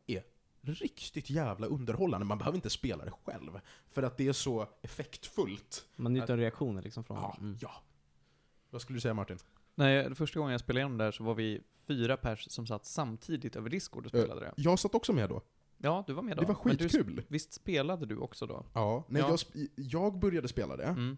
är 0.06 0.22
riktigt 0.60 1.30
jävla 1.30 1.66
underhållande. 1.66 2.26
Man 2.26 2.38
behöver 2.38 2.56
inte 2.56 2.70
spela 2.70 3.04
det 3.04 3.12
själv, 3.24 3.60
för 3.88 4.02
att 4.02 4.16
det 4.16 4.28
är 4.28 4.32
så 4.32 4.68
effektfullt. 4.82 5.86
Man 5.96 6.12
njuter 6.12 6.32
av 6.32 6.38
reaktioner 6.38 6.82
liksom 6.82 7.04
från 7.04 7.16
Ja, 7.16 7.36
mm. 7.40 7.58
ja. 7.60 7.70
Vad 8.70 8.80
skulle 8.82 8.96
du 8.96 9.00
säga 9.00 9.14
Martin? 9.14 9.38
Nej, 9.74 10.14
första 10.14 10.38
gången 10.38 10.52
jag 10.52 10.60
spelade 10.60 10.80
igenom 10.80 10.98
det 10.98 11.04
där 11.04 11.12
så 11.12 11.24
var 11.24 11.34
vi 11.34 11.60
fyra 11.76 12.16
pers 12.16 12.50
som 12.50 12.66
satt 12.66 12.84
samtidigt 12.86 13.56
över 13.56 13.70
Discord 13.70 14.04
och 14.04 14.10
spelade 14.10 14.40
det. 14.40 14.52
Jag 14.56 14.78
satt 14.78 14.94
också 14.94 15.12
med 15.12 15.28
då. 15.28 15.42
Ja, 15.78 16.04
du 16.06 16.12
var 16.12 16.22
med 16.22 16.36
då. 16.36 16.40
Det 16.40 16.46
var 16.46 16.60
Men 16.64 16.76
du, 16.76 16.88
skitkul. 16.88 17.22
visst 17.28 17.52
spelade 17.52 18.06
du 18.06 18.16
också 18.16 18.46
då? 18.46 18.66
Ja, 18.72 19.04
nej, 19.08 19.22
Ja. 19.22 19.38
Jag, 19.54 19.68
jag 19.74 20.18
började 20.18 20.48
spela 20.48 20.76
det. 20.76 20.84
Mm. 20.84 21.16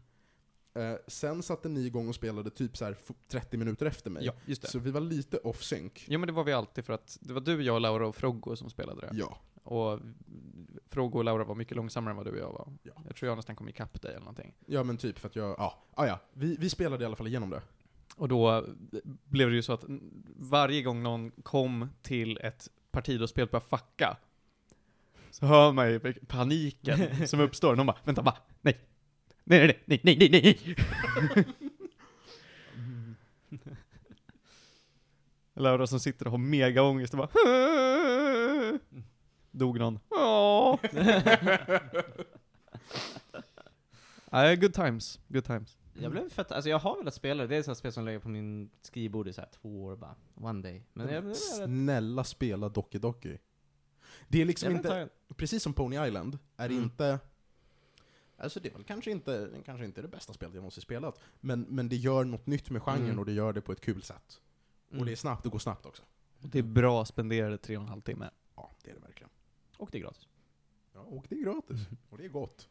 Eh, 0.77 0.97
sen 1.07 1.43
satte 1.43 1.69
ni 1.69 1.87
igång 1.87 2.09
och 2.09 2.15
spelade 2.15 2.51
typ 2.51 2.77
så 2.77 2.85
här 2.85 2.93
f- 3.09 3.15
30 3.29 3.57
minuter 3.57 3.87
efter 3.87 4.11
mig. 4.11 4.25
Ja, 4.25 4.33
just 4.47 4.63
det. 4.63 4.69
Så 4.69 4.79
vi 4.79 4.91
var 4.91 5.01
lite 5.01 5.39
off 5.39 5.63
sync. 5.63 5.93
Jo 6.09 6.21
men 6.21 6.27
det 6.27 6.33
var 6.33 6.45
vi 6.45 6.53
alltid 6.53 6.85
för 6.85 6.93
att 6.93 7.19
det 7.21 7.33
var 7.33 7.41
du, 7.41 7.63
jag, 7.63 7.83
Laura 7.83 8.07
och 8.07 8.17
Froggo 8.17 8.57
som 8.57 8.71
spelade 8.71 9.01
det. 9.01 9.11
Ja. 9.13 9.39
Och 9.63 10.01
Froggo 10.89 11.19
och 11.19 11.25
Laura 11.25 11.45
var 11.45 11.55
mycket 11.55 11.77
långsammare 11.77 12.13
än 12.13 12.17
vad 12.17 12.27
du 12.27 12.31
och 12.31 12.39
jag 12.39 12.53
var. 12.53 12.69
Ja. 12.83 12.93
Jag 13.07 13.17
tror 13.17 13.29
jag 13.29 13.37
nästan 13.37 13.57
kom 13.57 13.69
ikapp 13.69 14.03
dig 14.03 14.11
eller 14.11 14.21
någonting. 14.21 14.55
Ja 14.67 14.83
men 14.83 14.97
typ 14.97 15.19
för 15.19 15.29
att 15.29 15.37
jag, 15.37 15.55
ja, 15.59 15.79
ah, 15.95 16.07
ja. 16.07 16.19
Vi, 16.33 16.57
vi 16.61 16.71
spelade 16.71 17.03
i 17.03 17.07
alla 17.07 17.17
fall 17.17 17.27
igenom 17.27 17.51
det. 17.51 17.63
Och 18.17 18.29
då 18.29 18.65
blev 19.25 19.49
det 19.51 19.55
ju 19.57 19.63
så 19.63 19.73
att 19.73 19.85
varje 20.37 20.83
gång 20.83 21.03
någon 21.03 21.31
kom 21.31 21.89
till 22.03 22.39
ett 22.43 22.69
parti 22.91 23.21
då 23.21 23.27
spelet 23.27 23.51
började 23.51 23.67
fucka, 23.67 24.17
så 25.31 25.47
hör 25.47 25.73
man 25.73 25.91
ju 25.91 26.13
paniken 26.27 27.29
som 27.29 27.41
uppstår. 27.41 27.77
Någon 27.77 27.87
bara, 27.87 27.99
vänta 28.05 28.23
va? 28.23 28.37
Nej. 28.61 28.81
Nej, 29.49 29.67
nej, 29.87 30.01
nej, 30.05 30.17
nej, 30.19 30.29
nej, 30.31 30.41
nej. 30.43 30.77
Laura 35.55 35.87
som 35.87 36.01
sitter 36.01 36.25
och 36.27 36.31
har 36.31 36.39
mega 36.39 36.83
ångest 36.83 37.15
och 37.15 37.19
bara 37.19 37.29
Dog 39.51 39.79
någon. 39.79 39.99
Åh. 40.11 40.79
Nej, 44.31 44.57
good 44.57 44.75
times. 44.75 45.21
Good 45.29 45.45
times. 45.45 45.77
Jag 46.01 46.11
blev 46.13 46.31
fett, 46.31 46.53
alltså 46.53 46.71
jag 46.71 46.79
har 46.79 46.97
velat 46.99 47.15
spela 47.15 47.43
det, 47.43 47.49
det 47.49 47.67
är 47.67 47.71
ett 47.71 47.79
spel 47.79 47.93
som 47.93 48.05
ligger 48.05 48.19
på 48.19 48.29
min 48.29 48.71
skrivbord 48.83 49.29
i 49.29 49.33
så 49.33 49.41
här 49.41 49.49
två 49.61 49.85
år 49.85 49.97
bara, 49.97 50.15
one 50.35 50.63
day. 50.63 50.83
Men 50.93 51.09
jag, 51.15 51.37
Snälla 51.37 52.25
spela 52.25 52.69
Doki 52.69 52.99
Doki. 52.99 53.39
Det 54.29 54.41
är 54.43 54.45
liksom 54.45 54.73
inte, 54.73 55.09
precis 55.37 55.63
som 55.63 55.73
Pony 55.73 56.07
Island, 56.07 56.39
är 56.57 56.69
Mm. 56.71 56.83
inte 56.83 57.19
Alltså 58.39 58.61
det 58.61 58.69
är 58.69 58.73
väl 58.73 58.85
kanske 58.85 59.11
inte, 59.11 59.51
kanske 59.65 59.85
inte 59.85 60.03
det 60.03 60.09
bästa 60.09 60.33
spelet 60.33 60.55
jag 60.55 60.61
någonsin 60.61 60.83
spelat, 60.83 61.21
men, 61.41 61.61
men 61.63 61.89
det 61.89 61.97
gör 61.97 62.25
något 62.25 62.47
nytt 62.47 62.71
med 62.71 62.83
genren 62.83 63.05
Mm. 63.05 63.19
och 63.19 63.27
det 63.27 63.33
gör 63.33 63.53
det 63.53 63.61
på 63.61 63.73
ett 63.73 63.81
kul 63.81 64.03
sätt. 64.03 64.41
mm. 64.91 65.01
Och 65.01 65.07
det 65.07 65.13
är 65.13 65.17
snabbt, 65.17 65.43
det 65.43 65.49
går 65.49 65.59
snabbt 65.59 65.87
också. 65.87 66.03
Och 66.43 66.49
det 66.49 66.59
är 66.59 66.63
bra 66.63 67.05
spenderade 67.05 67.59
tre 67.59 67.77
och 67.77 67.83
en 67.83 67.89
halv 67.89 68.01
timme. 68.01 68.31
Ja, 68.57 68.71
det 68.85 68.91
är 68.91 68.95
det 68.95 69.01
verkligen. 69.01 69.31
och 69.79 69.89
det 69.93 69.99
är 69.99 70.03
gratis. 70.03 70.29
Ja, 70.93 71.01
och 71.01 71.27
det 71.29 71.35
är 71.35 71.43
gratis. 71.45 71.79
Och 72.11 72.19
det 72.19 72.25
är 72.25 72.29
gott. 72.29 72.69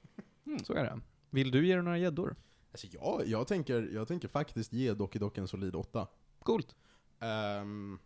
Så 0.64 0.74
är 0.74 0.84
det. 0.84 1.00
Vill 1.30 1.52
du 1.52 1.68
ge 1.68 1.74
dig 1.76 1.84
några 1.84 1.98
gäddor? 1.98 2.36
Alltså 2.72 2.88
jag, 2.92 3.28
jag, 3.28 3.48
tänker, 3.48 3.90
jag 3.94 4.08
tänker 4.08 4.28
faktiskt 4.28 4.74
ge 4.74 4.94
Doki 4.94 5.20
Doki 5.20 5.42
en 5.42 5.48
solid 5.48 5.76
8. 5.76 6.08
Coolt. 6.40 6.76
Ehm, 7.20 8.00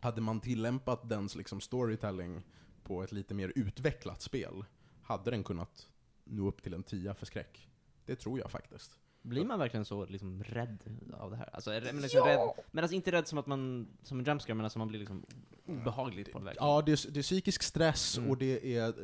hade 0.00 0.20
man 0.20 0.40
tillämpat 0.40 1.08
dens 1.08 1.34
liksom 1.36 1.60
storytelling 1.60 2.42
på 2.82 3.02
ett 3.02 3.12
lite 3.12 3.34
mer 3.34 3.52
utvecklat 3.54 4.22
spel, 4.22 4.64
hade 5.02 5.30
den 5.30 5.44
kunnat 5.44 5.88
nå 6.30 6.48
upp 6.48 6.62
till 6.62 6.74
en 6.74 6.82
10 6.82 7.14
för 7.14 7.26
skräck. 7.26 7.68
Det 8.06 8.16
tror 8.16 8.38
jag 8.38 8.50
faktiskt. 8.50 8.98
Blir 9.22 9.44
man 9.44 9.58
verkligen 9.58 9.84
så 9.84 10.06
liksom 10.06 10.42
rädd 10.44 10.78
av 11.18 11.30
det 11.30 11.36
här? 11.36 11.48
Alltså, 11.52 11.70
är, 11.70 11.80
men, 11.80 12.02
liksom 12.02 12.24
rädd, 12.26 12.50
men 12.70 12.84
alltså 12.84 12.94
inte 12.94 13.12
rädd 13.12 13.28
som 13.28 13.38
att 13.38 13.46
man, 13.46 13.88
som 14.02 14.18
en 14.18 14.24
jumpscare, 14.24 14.54
men 14.54 14.64
alltså 14.66 14.78
man 14.78 14.88
blir 14.88 14.98
liksom 14.98 15.26
obehagligt 15.66 16.32
på 16.32 16.38
det 16.38 16.44
verkligen. 16.44 16.66
Ja, 16.68 16.82
det 16.86 16.92
är, 16.92 17.10
det 17.10 17.20
är 17.20 17.22
psykisk 17.22 17.62
stress 17.62 18.18
Mm. 18.18 18.30
och 18.30 18.36
det 18.38 18.76
är 18.76 18.94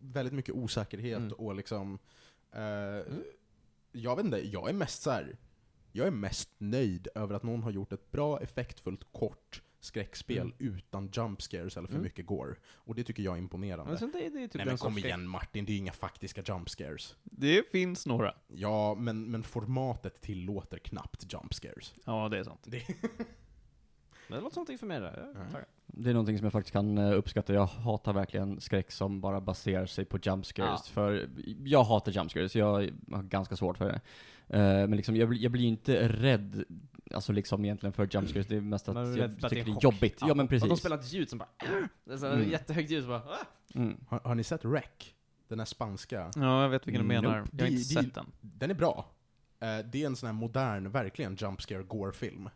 väldigt 0.00 0.34
mycket 0.34 0.54
osäkerhet 0.54 1.16
Mm. 1.18 1.32
och 1.32 1.54
liksom... 1.54 1.98
Eh, 2.52 3.02
Jag 3.92 4.16
vet 4.16 4.24
inte, 4.24 4.48
jag 4.48 4.68
är 4.68 4.72
mest 4.72 5.02
så 5.02 5.10
här. 5.10 5.36
Jag 5.92 6.06
är 6.06 6.10
mest 6.10 6.50
nöjd 6.58 7.08
över 7.14 7.34
att 7.34 7.42
någon 7.42 7.62
har 7.62 7.70
gjort 7.70 7.92
ett 7.92 8.10
bra, 8.10 8.40
effektfullt, 8.40 9.12
kort 9.12 9.62
skräckspel 9.84 10.38
Mm. 10.40 10.54
utan 10.58 11.10
jump 11.12 11.42
scares 11.42 11.76
eller 11.76 11.86
för 11.88 11.94
Mm. 11.94 12.02
mycket 12.04 12.26
gore. 12.26 12.54
Och 12.74 12.94
det 12.94 13.04
tycker 13.04 13.22
jag 13.22 13.34
är 13.34 13.38
imponerande. 13.38 13.84
Men 13.90 13.98
sånt 13.98 14.12
där, 14.12 14.20
det 14.20 14.26
är 14.26 14.30
typ 14.30 14.54
Nej 14.54 14.64
den 14.64 14.66
men 14.66 14.76
kom 14.78 14.98
igen 14.98 15.28
Martin, 15.28 15.64
det 15.64 15.72
är 15.72 15.78
inga 15.78 15.92
faktiska 15.92 16.42
jump 16.48 16.68
scares. 16.70 17.16
Det 17.22 17.70
finns 17.72 18.06
några. 18.06 18.34
Ja, 18.48 18.94
men, 18.94 19.30
men 19.30 19.42
formatet 19.42 20.20
tillåter 20.20 20.78
knappt 20.78 21.32
jump 21.32 21.54
scares. 21.54 21.94
Ja, 22.04 22.28
det 22.28 22.38
är 22.38 22.44
sant. 22.44 22.66
Men 24.28 24.38
det 24.38 24.42
låter 24.44 24.56
någonting 24.56 24.78
för 24.78 24.86
mig 24.86 25.00
där. 25.00 25.12
Tar 25.52 25.58
det. 25.60 25.64
Det 25.86 26.10
är 26.10 26.14
någonting 26.14 26.38
som 26.38 26.44
jag 26.44 26.52
faktiskt 26.52 26.72
kan 26.72 26.98
eh, 26.98 27.12
uppskatta. 27.18 27.54
Jag 27.54 27.66
hatar 27.66 28.12
verkligen 28.12 28.60
skräck 28.60 28.90
som 28.92 29.20
bara 29.20 29.40
baserar 29.40 29.86
sig 29.86 30.04
på 30.04 30.18
jumpscares. 30.22 30.88
För 30.88 31.28
jag 31.64 31.84
hatar 31.84 32.12
jumpscares, 32.12 32.56
jag 32.56 32.66
har 33.12 33.22
ganska 33.22 33.56
svårt 33.56 33.78
för 33.78 33.84
det. 33.88 34.00
Eh, 34.58 34.62
men 34.88 34.90
liksom, 34.96 35.16
jag, 35.16 35.28
blir- 35.28 35.42
jag 35.42 35.52
blir 35.52 35.64
inte 35.66 36.08
rädd, 36.08 36.64
alltså 37.14 37.32
liksom 37.32 37.64
egentligen 37.64 37.92
för 37.92 38.08
jumpscares. 38.10 38.46
Det 38.46 38.56
är 38.56 38.60
mest 38.60 38.88
att 38.88 38.96
jag 39.16 39.20
att 39.20 39.34
tycker 39.50 39.64
det 39.64 39.70
är 39.70 39.82
jobbigt. 39.82 40.18
Ja, 40.20 40.26
men 40.26 40.40
Och 40.40 40.50
de 40.52 40.60
precis. 40.60 40.78
spelar 40.78 40.98
ett 40.98 41.12
ljud 41.12 41.30
som 41.30 41.38
bara 41.38 41.48
Det 42.04 42.12
är 42.12 42.16
så 42.16 42.26
Mm. 42.26 42.50
jättehögt 42.50 42.90
ljud 42.90 43.02
som 43.02 43.08
bara 43.10 43.22
ah! 43.22 43.46
Mm. 43.74 43.96
Har, 44.08 44.20
har 44.24 44.34
ni 44.34 44.44
sett 44.44 44.64
Rec? 44.64 44.84
Den 45.48 45.58
här 45.58 45.66
spanska? 45.66 46.30
Ja, 46.36 46.62
jag 46.62 46.68
vet 46.68 46.86
vilken 46.86 47.08
du 47.08 47.14
Nope. 47.14 47.22
menar. 47.28 47.44
Jag 47.52 47.60
har 47.64 47.70
inte 47.70 47.78
det- 47.94 48.02
sett 48.04 48.14
den. 48.14 48.26
Den 48.40 48.70
är 48.70 48.74
bra. 48.74 49.06
Eh, 49.60 49.78
det 49.78 50.02
är 50.02 50.06
en 50.06 50.16
sån 50.16 50.26
här 50.26 50.34
modern, 50.34 50.90
verkligen 50.90 51.36
jump 51.36 51.62
scare 51.62 51.82
gore-film. 51.82 52.48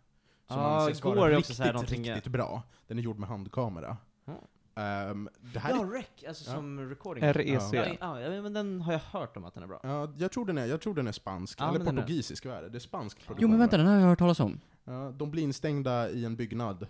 Som 0.48 0.56
Ja, 0.60 0.80
anses 0.80 1.04
vara 1.04 1.14
gore 1.14 1.32
är 1.34 1.38
också 1.38 1.62
riktigt, 1.62 2.06
riktigt 2.06 2.32
bra. 2.32 2.62
Den 2.86 2.98
är 2.98 3.02
gjord 3.02 3.18
med 3.18 3.28
handkamera. 3.28 3.96
Ja. 4.24 4.32
Ehm, 4.78 5.28
det 5.52 5.58
här 5.58 5.70
Ja, 5.70 5.82
är, 5.82 5.86
rec, 5.90 6.06
alltså 6.28 6.50
Ja. 6.50 6.54
som 6.56 6.88
recording. 6.88 7.24
REC. 7.24 7.72
Ja, 7.72 7.88
ja, 8.00 8.20
ja, 8.20 8.42
men 8.42 8.52
den 8.52 8.80
har 8.80 8.92
jag 8.92 9.00
hört 9.00 9.36
om 9.36 9.44
att 9.44 9.54
den 9.54 9.62
är 9.62 9.66
bra. 9.66 9.80
ja, 9.82 10.12
jag, 10.18 10.32
tror 10.32 10.46
den 10.46 10.58
är, 10.58 10.66
jag 10.66 10.80
tror 10.80 10.94
den 10.94 11.06
är 11.06 11.12
spansk, 11.12 11.60
Ja, 11.60 11.74
eller 11.74 11.84
portugisisk, 11.84 12.46
vad 12.46 12.56
är 12.56 12.62
det? 12.62 12.68
Det 12.68 12.78
är 12.78 12.80
spansk 12.80 13.16
produktion, 13.18 13.42
Jo 13.42 13.48
men 13.48 13.58
vänta, 13.58 13.76
den 13.76 13.86
här 13.86 13.94
har 13.94 14.00
jag 14.00 14.08
hört 14.08 14.18
talas 14.18 14.40
om. 14.40 14.60
Ja, 14.84 15.10
de 15.16 15.30
blir 15.30 15.42
instängda 15.42 16.10
i 16.10 16.24
en 16.24 16.36
byggnad 16.36 16.86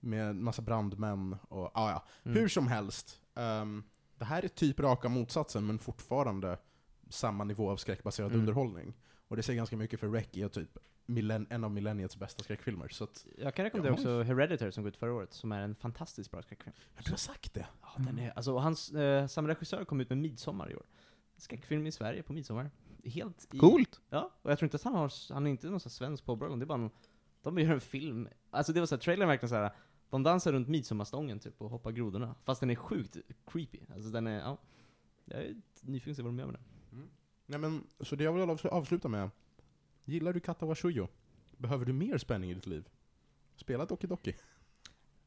med 0.00 0.26
en 0.30 0.44
massa 0.44 0.62
brandmän 0.62 1.36
och, 1.48 1.70
ah, 1.74 1.90
ja. 1.90 2.04
Mm. 2.24 2.38
Hur 2.38 2.48
som 2.48 2.66
helst, 2.66 3.20
ehm, 3.36 3.84
det 4.18 4.24
här 4.24 4.44
är 4.44 4.48
typ 4.48 4.80
raka 4.80 5.08
motsatsen 5.08 5.66
men 5.66 5.78
fortfarande 5.78 6.58
samma 7.08 7.44
nivå 7.44 7.70
av 7.70 7.76
skräckbaserad 7.76 8.28
Mm. 8.30 8.40
underhållning. 8.40 8.94
Och 9.28 9.36
det 9.36 9.42
säger 9.42 9.56
ganska 9.56 9.76
mycket 9.76 10.00
för 10.00 10.08
Rec 10.08 10.26
är 10.32 10.48
typ 10.48 10.78
millen, 11.10 11.46
en 11.50 11.64
av 11.64 11.70
millenniets 11.70 12.16
bästa 12.16 12.42
skräckfilmer. 12.42 12.88
Så 12.88 13.04
att, 13.04 13.26
Jag 13.38 13.54
kan 13.54 13.64
rekommendera 13.64 13.92
Ja. 13.92 13.94
också 13.98 14.22
Hereditary 14.22 14.72
som 14.72 14.82
går 14.82 14.88
ut 14.88 14.96
förra 14.96 15.12
året, 15.12 15.32
som 15.32 15.52
är 15.52 15.60
en 15.60 15.74
fantastiskt 15.74 16.30
bra 16.30 16.42
skräckfilm. 16.42 16.76
du 17.04 17.10
har 17.10 17.16
sagt 17.16 17.54
det. 17.54 17.66
Ja, 17.82 17.88
den 17.98 18.18
är, 18.18 18.30
alltså, 18.36 18.52
och 18.54 18.62
hans, 18.62 18.92
eh, 18.92 19.26
samma 19.26 19.48
regissör 19.48 19.84
kom 19.84 20.00
ut 20.00 20.08
med 20.08 20.18
Midsommar 20.18 20.70
i 20.72 20.74
år. 20.76 20.82
Skräckfilm 21.36 21.86
i 21.86 21.92
Sverige 21.92 22.22
på 22.22 22.32
midsommar. 22.32 22.70
Helt 23.04 23.54
i, 23.54 23.58
Coolt! 23.58 24.00
Ja, 24.10 24.30
och 24.42 24.50
jag 24.50 24.58
tror 24.58 24.66
inte 24.66 24.76
att 24.76 24.82
han 24.82 24.94
har, 24.94 25.32
han 25.34 25.46
är 25.46 25.50
inte 25.50 25.66
någon 25.70 25.80
sån 25.80 25.88
här 25.90 25.94
svensk 25.94 26.24
påbrå, 26.24 26.56
det 26.56 26.64
är 26.64 26.66
bara 26.66 26.78
någon, 26.78 26.90
de 27.42 27.58
gör 27.58 27.72
en 27.72 27.80
film. 27.80 28.28
Alltså 28.50 28.72
det 28.72 28.80
var 28.80 28.86
såhär, 28.86 29.00
trailern 29.00 29.28
verkligen 29.28 29.48
såhär, 29.48 29.70
de 30.10 30.22
dansar 30.22 30.52
runt 30.52 30.68
midsommarstången 30.68 31.38
typ 31.38 31.60
och 31.62 31.70
hoppar 31.70 31.90
grodorna. 31.92 32.34
Fast 32.44 32.60
den 32.60 32.70
är 32.70 32.74
sjukt 32.74 33.16
creepy. 33.46 33.78
Alltså 33.94 34.10
den 34.10 34.26
är, 34.26 34.38
ja. 34.40 34.58
Jag 35.24 35.40
är 35.42 35.54
nyfiken 35.82 36.14
på 36.16 36.22
vad 36.22 36.32
de 36.32 36.38
gör 36.38 36.46
med 36.46 36.54
den. 36.54 36.64
Nej 37.46 37.58
men, 37.58 37.84
så 38.00 38.16
det 38.16 38.24
jag 38.24 38.32
vill 38.32 38.42
avs- 38.42 38.66
avsluta 38.68 39.08
med. 39.08 39.30
Gillar 40.10 40.32
du 40.32 40.40
Katawa 40.40 40.74
Shuyo? 40.74 41.08
Behöver 41.56 41.84
du 41.84 41.92
mer 41.92 42.18
spänning 42.18 42.50
i 42.50 42.54
ditt 42.54 42.66
liv? 42.66 42.88
Spela 43.56 43.84
Doki 43.86 44.06
Doki. 44.06 44.34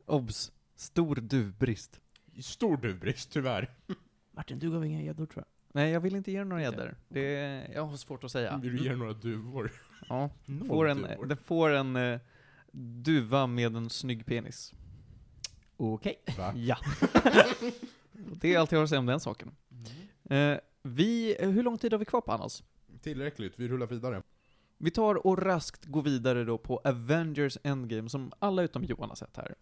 Obs! 0.05 0.51
Stor 0.75 1.15
duvbrist. 1.15 2.01
Stor 2.41 2.77
duvbrist, 2.77 3.31
tyvärr. 3.31 3.71
Martin, 4.31 4.59
du 4.59 4.71
gav 4.71 4.85
inga 4.85 5.01
gäddor 5.01 5.25
tror 5.25 5.43
jag. 5.45 5.81
Nej, 5.81 5.91
jag 5.91 5.99
vill 5.99 6.15
inte 6.15 6.31
ge 6.31 6.43
några 6.43 6.65
Inte. 6.65 6.81
gäddor. 6.81 6.95
Det 7.09 7.35
är, 7.35 7.73
jag 7.73 7.85
har 7.85 7.97
svårt 7.97 8.23
att 8.23 8.31
säga. 8.31 8.57
Vill 8.57 8.77
du 8.77 8.83
ge 8.83 8.95
några 8.95 9.13
duvor? 9.13 9.71
Ja. 10.09 10.29
Noll 10.45 10.67
Får 10.67 10.87
en, 10.87 10.97
duvor. 10.97 11.25
den 11.25 11.37
får 11.37 11.69
en 11.69 11.95
eh, 11.95 12.19
duva 12.71 13.47
med 13.47 13.75
en 13.75 13.89
snygg 13.89 14.25
penis. 14.25 14.73
Okej. 15.77 16.23
Va? 16.37 16.53
Ja. 16.57 16.77
det 18.11 18.53
är 18.53 18.59
allt 18.59 18.71
jag 18.71 18.79
har 18.79 18.83
att 18.83 18.89
säga 18.89 18.99
om 18.99 19.05
den 19.05 19.19
saken. 19.19 19.51
Eh, 20.23 20.57
vi, 20.81 21.35
hur 21.39 21.63
lång 21.63 21.77
tid 21.77 21.91
har 21.91 21.99
vi 21.99 22.05
kvar 22.05 22.21
på 22.21 22.31
Anas? 22.31 22.63
Tillräckligt, 23.01 23.53
vi 23.59 23.67
rullar 23.67 23.87
vidare. 23.87 24.23
Vi 24.77 24.91
tar 24.91 25.27
och 25.27 25.37
raskt 25.41 25.85
går 25.85 26.01
vidare 26.01 26.43
då 26.43 26.57
på 26.57 26.81
Avengers 26.83 27.57
Endgame, 27.63 28.09
som 28.09 28.31
alla 28.39 28.63
utom 28.63 28.83
Johan 28.83 29.09
har 29.09 29.15
sett 29.15 29.37
här. 29.37 29.55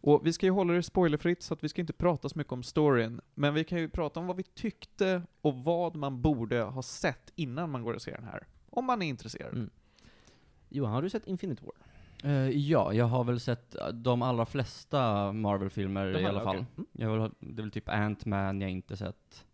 Och 0.00 0.26
vi 0.26 0.32
ska 0.32 0.46
ju 0.46 0.52
hålla 0.52 0.72
det 0.72 0.82
spoilerfritt, 0.82 1.42
så 1.42 1.54
att 1.54 1.64
vi 1.64 1.68
ska 1.68 1.80
inte 1.80 1.92
prata 1.92 2.28
så 2.28 2.38
mycket 2.38 2.52
om 2.52 2.62
storyn, 2.62 3.20
men 3.34 3.54
vi 3.54 3.64
kan 3.64 3.78
ju 3.78 3.88
prata 3.88 4.20
om 4.20 4.26
vad 4.26 4.36
vi 4.36 4.42
tyckte 4.42 5.22
och 5.40 5.54
vad 5.54 5.96
man 5.96 6.22
borde 6.22 6.60
ha 6.62 6.82
sett 6.82 7.32
innan 7.34 7.70
man 7.70 7.82
går 7.82 7.94
och 7.94 8.02
ser 8.02 8.12
den 8.12 8.24
här. 8.24 8.46
Om 8.70 8.84
man 8.84 9.02
är 9.02 9.06
intresserad. 9.06 9.52
Mm. 9.54 9.70
Johan, 10.68 10.92
har 10.92 11.02
du 11.02 11.10
sett 11.10 11.26
Infinite 11.26 11.64
War? 11.64 11.74
Eh, 12.30 12.48
ja, 12.50 12.92
jag 12.92 13.04
har 13.04 13.24
väl 13.24 13.40
sett 13.40 13.74
eh, 13.74 13.88
de 13.88 14.22
allra 14.22 14.46
flesta 14.46 15.32
Marvel-filmer 15.32 16.20
i 16.20 16.24
alla 16.26 16.40
fall. 16.40 16.56
okej. 16.56 16.66
Mm. 16.76 16.86
Jag 16.92 17.08
har, 17.08 17.18
väl- 17.18 17.34
det 17.40 17.60
är 17.60 17.62
väl 17.62 17.70
typ 17.70 17.88
Ant-Man 17.88 18.60
jag 18.60 18.70
inte 18.70 18.96
sett, 18.96 19.44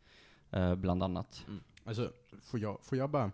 eh, 0.51 0.75
bland 0.75 1.03
annat. 1.03 1.47
Alltså, 1.85 2.13
får 2.43 2.61
jag, 2.61 2.79
får 2.83 2.99
jag 2.99 3.11
bara... 3.11 3.33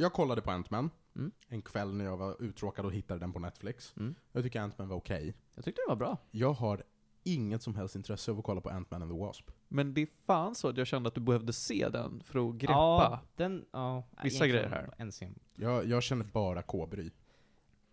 Jag 0.00 0.12
kollade 0.12 0.42
på 0.42 0.50
Ant-Man 0.50 0.90
Mm. 1.16 1.30
en 1.48 1.62
kväll 1.62 1.94
när 1.94 2.04
jag 2.04 2.16
var 2.16 2.42
uttråkad 2.42 2.84
och 2.84 2.92
hittade 2.92 3.20
den 3.20 3.32
på 3.32 3.38
Netflix. 3.38 3.94
Mm. 3.96 4.14
Jag 4.32 4.42
tycker 4.44 4.60
Ant-Man 4.60 4.88
var 4.88 4.96
okej. 4.96 5.34
Jag 5.54 5.64
tyckte 5.64 5.82
det 5.86 5.88
var 5.88 5.96
bra. 5.96 6.16
Jag 6.30 6.52
har 6.52 6.82
inget 7.22 7.62
som 7.62 7.74
helst 7.74 7.96
intresse 7.96 8.30
av 8.30 8.38
att 8.38 8.44
kolla 8.44 8.60
på 8.60 8.68
Ant-Man 8.70 9.02
and 9.02 9.12
the 9.12 9.18
Wasp. 9.18 9.50
Men 9.68 9.94
det 9.94 10.00
är 10.00 10.08
fan 10.26 10.54
så 10.54 10.68
att 10.68 10.76
jag 10.76 10.86
kände 10.86 11.08
att 11.08 11.14
du 11.14 11.20
behövde 11.20 11.52
se 11.52 11.88
den 11.88 12.22
för 12.24 12.48
att 12.48 12.54
greppa. 12.54 12.72
Ja, 12.72 13.20
den, 13.36 13.64
ja. 13.72 14.04
Vissa 14.22 14.46
grejer 14.46 14.68
här. 14.68 14.94
En 14.96 15.10
scen. 15.10 15.38
Jag, 15.54 15.86
jag 15.86 16.02
känner 16.02 16.24
bara 16.24 16.62
K-bry. 16.62 17.10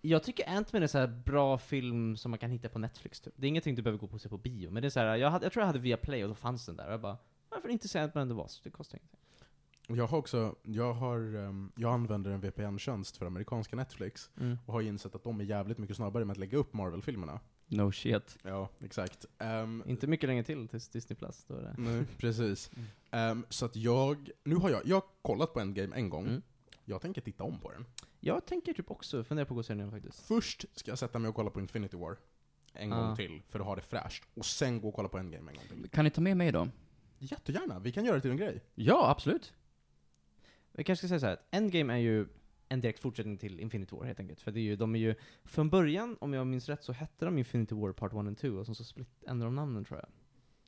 Jag 0.02 0.24
tycker 0.24 0.50
Ant-Man 0.50 0.84
är 0.84 0.88
så 0.88 0.98
här 0.98 1.08
bra 1.08 1.58
film 1.58 2.18
som 2.18 2.32
man 2.32 2.40
kan 2.40 2.50
hitta 2.52 2.70
på 2.70 2.80
Netflix 2.80 3.22
typ. 3.22 3.34
Det 3.38 3.48
är 3.48 3.50
ingenting 3.50 3.76
du 3.76 3.82
behöver 3.82 4.00
gå 4.00 4.08
på 4.08 4.14
och 4.14 4.22
se 4.22 4.30
på 4.30 4.38
bio, 4.38 4.72
men 4.72 4.82
det 4.82 4.88
är 4.88 4.90
så 4.90 5.00
här, 5.00 5.16
jag, 5.16 5.30
hade, 5.30 5.46
jag 5.46 5.54
tror 5.54 5.62
jag 5.62 5.68
hade 5.68 5.80
via 5.80 5.98
Play 5.98 6.24
och 6.24 6.30
då 6.30 6.36
fanns 6.36 6.66
den 6.66 6.76
där, 6.78 6.88
och 6.88 6.94
jag 6.94 7.02
bara, 7.02 7.18
varför 7.50 7.70
inte 7.70 7.88
se 7.88 8.00
Ant-Man 8.00 8.22
and 8.22 8.32
the 8.32 8.36
Wasp? 8.36 8.64
Det 8.64 8.70
kostar 8.70 8.98
ingenting. 8.98 9.20
Jag 9.88 10.08
har 10.08 10.18
också, 10.18 10.56
jag 10.64 10.94
har, 10.94 11.36
ehm, 11.36 11.72
jag 11.76 11.94
använder 11.94 12.32
en 12.32 12.42
VPN-tjänst 12.42 13.18
för 13.18 13.26
amerikanska 13.26 13.76
Netflix, 13.76 14.30
Mm. 14.40 14.58
och 14.66 14.74
har 14.74 14.82
insett 14.82 15.16
att 15.16 15.24
de 15.24 15.40
är 15.40 15.44
jävligt 15.44 15.78
mycket 15.78 15.96
snabbare 15.96 16.26
med 16.26 16.32
att 16.32 16.38
lägga 16.38 16.58
upp 16.58 16.74
Marvel-filmerna. 16.74 17.40
No 17.68 17.92
shit. 17.92 18.38
Ja, 18.44 18.70
exakt. 18.80 19.26
Ehm, 19.38 19.84
Inte 19.86 20.08
mycket 20.08 20.28
längre 20.30 20.44
till 20.44 20.68
tills 20.68 20.90
Disney 20.90 21.16
Plus, 21.18 21.44
då 21.48 21.56
är 21.56 21.62
det... 21.62 21.76
Nej, 21.78 22.06
precis. 22.18 22.72
Mm. 22.76 22.88
Ehm, 23.12 23.46
så 23.50 23.66
att 23.66 23.76
jag, 23.76 24.30
nu 24.44 24.56
har 24.56 24.70
jag, 24.70 24.82
jag 24.86 24.96
har 24.96 25.04
kollat 25.22 25.54
på 25.54 25.60
Endgame 25.60 25.96
en 25.96 26.10
gång, 26.10 26.28
Mm. 26.28 26.42
jag 26.86 27.02
tänker 27.02 27.22
titta 27.22 27.44
om 27.44 27.60
på 27.60 27.72
den. 27.72 27.86
Jag 28.20 28.46
tänker 28.46 28.74
typ 28.74 28.92
också 28.92 29.24
fundera 29.24 29.46
på 29.46 29.54
att 29.54 29.56
gå 29.56 29.60
och 29.60 29.66
se 29.66 29.74
den 29.74 29.92
faktiskt. 29.92 30.20
Först 30.20 30.66
ska 30.76 30.92
jag 30.92 30.98
sätta 31.00 31.20
mig 31.20 31.30
och 31.30 31.36
kolla 31.36 31.50
på 31.50 31.60
Infinity 31.60 31.98
War, 31.98 32.18
en 32.74 32.94
Ah. 32.94 33.08
gång 33.08 33.16
till, 33.16 33.42
för 33.50 33.60
att 33.60 33.66
ha 33.66 33.76
det 33.76 33.82
fräscht. 33.82 34.24
Och 34.34 34.46
sen 34.46 34.82
gå 34.82 34.88
och 34.90 34.94
kolla 34.96 35.10
på 35.10 35.18
Endgame 35.18 35.52
en 35.52 35.58
gång 35.58 35.82
till. 35.82 35.90
Kan 35.90 36.06
ni 36.06 36.12
ta 36.12 36.22
med 36.22 36.38
mig 36.38 36.52
då? 36.52 36.68
Jättegärna, 37.20 37.80
vi 37.80 37.92
kan 37.92 38.06
göra 38.06 38.16
det 38.16 38.22
till 38.22 38.32
en 38.32 38.38
grej. 38.38 38.64
Ja, 38.76 39.10
absolut. 39.10 39.54
Vi 40.78 40.84
kanske 40.84 41.08
ska 41.08 41.10
säga 41.10 41.20
så 41.20 41.26
här, 41.26 41.34
att 41.34 41.48
Endgame 41.52 41.94
är 41.94 41.98
ju 41.98 42.28
en 42.70 42.82
direkt 42.82 43.00
fortsättning 43.00 43.38
till 43.38 43.60
Infinity 43.60 43.96
War 43.96 44.06
helt 44.06 44.20
enkelt. 44.20 44.42
För 44.42 44.52
det 44.52 44.60
är 44.60 44.64
ju, 44.64 44.76
de 44.76 44.96
är 44.96 45.00
ju, 45.00 45.16
från 45.44 45.70
början, 45.70 46.18
om 46.20 46.34
jag 46.34 46.48
minns 46.48 46.70
rätt, 46.70 46.84
så 46.84 46.94
hette 46.94 47.26
de 47.26 47.38
Infinity 47.38 47.76
War 47.76 47.92
Part 47.92 48.12
1 48.12 48.18
and 48.18 48.38
2, 48.38 48.50
och 48.50 48.66
sen 48.66 48.76
så 48.76 48.84
split, 48.84 49.24
ändrade 49.28 49.48
de 49.48 49.56
namnen 49.56 49.86
tror 49.86 50.00
jag. 50.00 50.10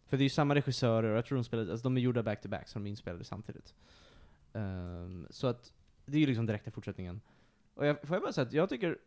För 0.06 0.18
det 0.18 0.22
är 0.22 0.26
ju 0.26 0.30
samma 0.30 0.56
regissörer, 0.56 1.12
och 1.12 1.18
jag 1.18 1.26
tror 1.26 1.36
de 1.36 1.44
spelade, 1.44 1.72
alltså 1.72 1.84
de 1.84 1.98
är 1.98 2.02
gjorda 2.02 2.24
back-to-back, 2.24 2.68
så 2.68 2.80
de 2.80 2.86
är 2.86 2.90
inspelade 2.90 3.24
samtidigt. 3.24 3.76
Um, 4.54 5.28
så 5.30 5.48
att, 5.48 5.74
det 6.06 6.18
är 6.18 6.22
ju 6.22 6.28
liksom 6.28 6.46
direkta 6.46 6.72
fortsättningen. 6.72 7.22
Och 7.74 7.86
jag, 7.86 8.02
får 8.02 8.16
jag 8.16 8.24
bara 8.24 8.34
säga 8.34 8.48
att 8.48 8.54
jag 8.54 8.70
tycker, 8.70 8.98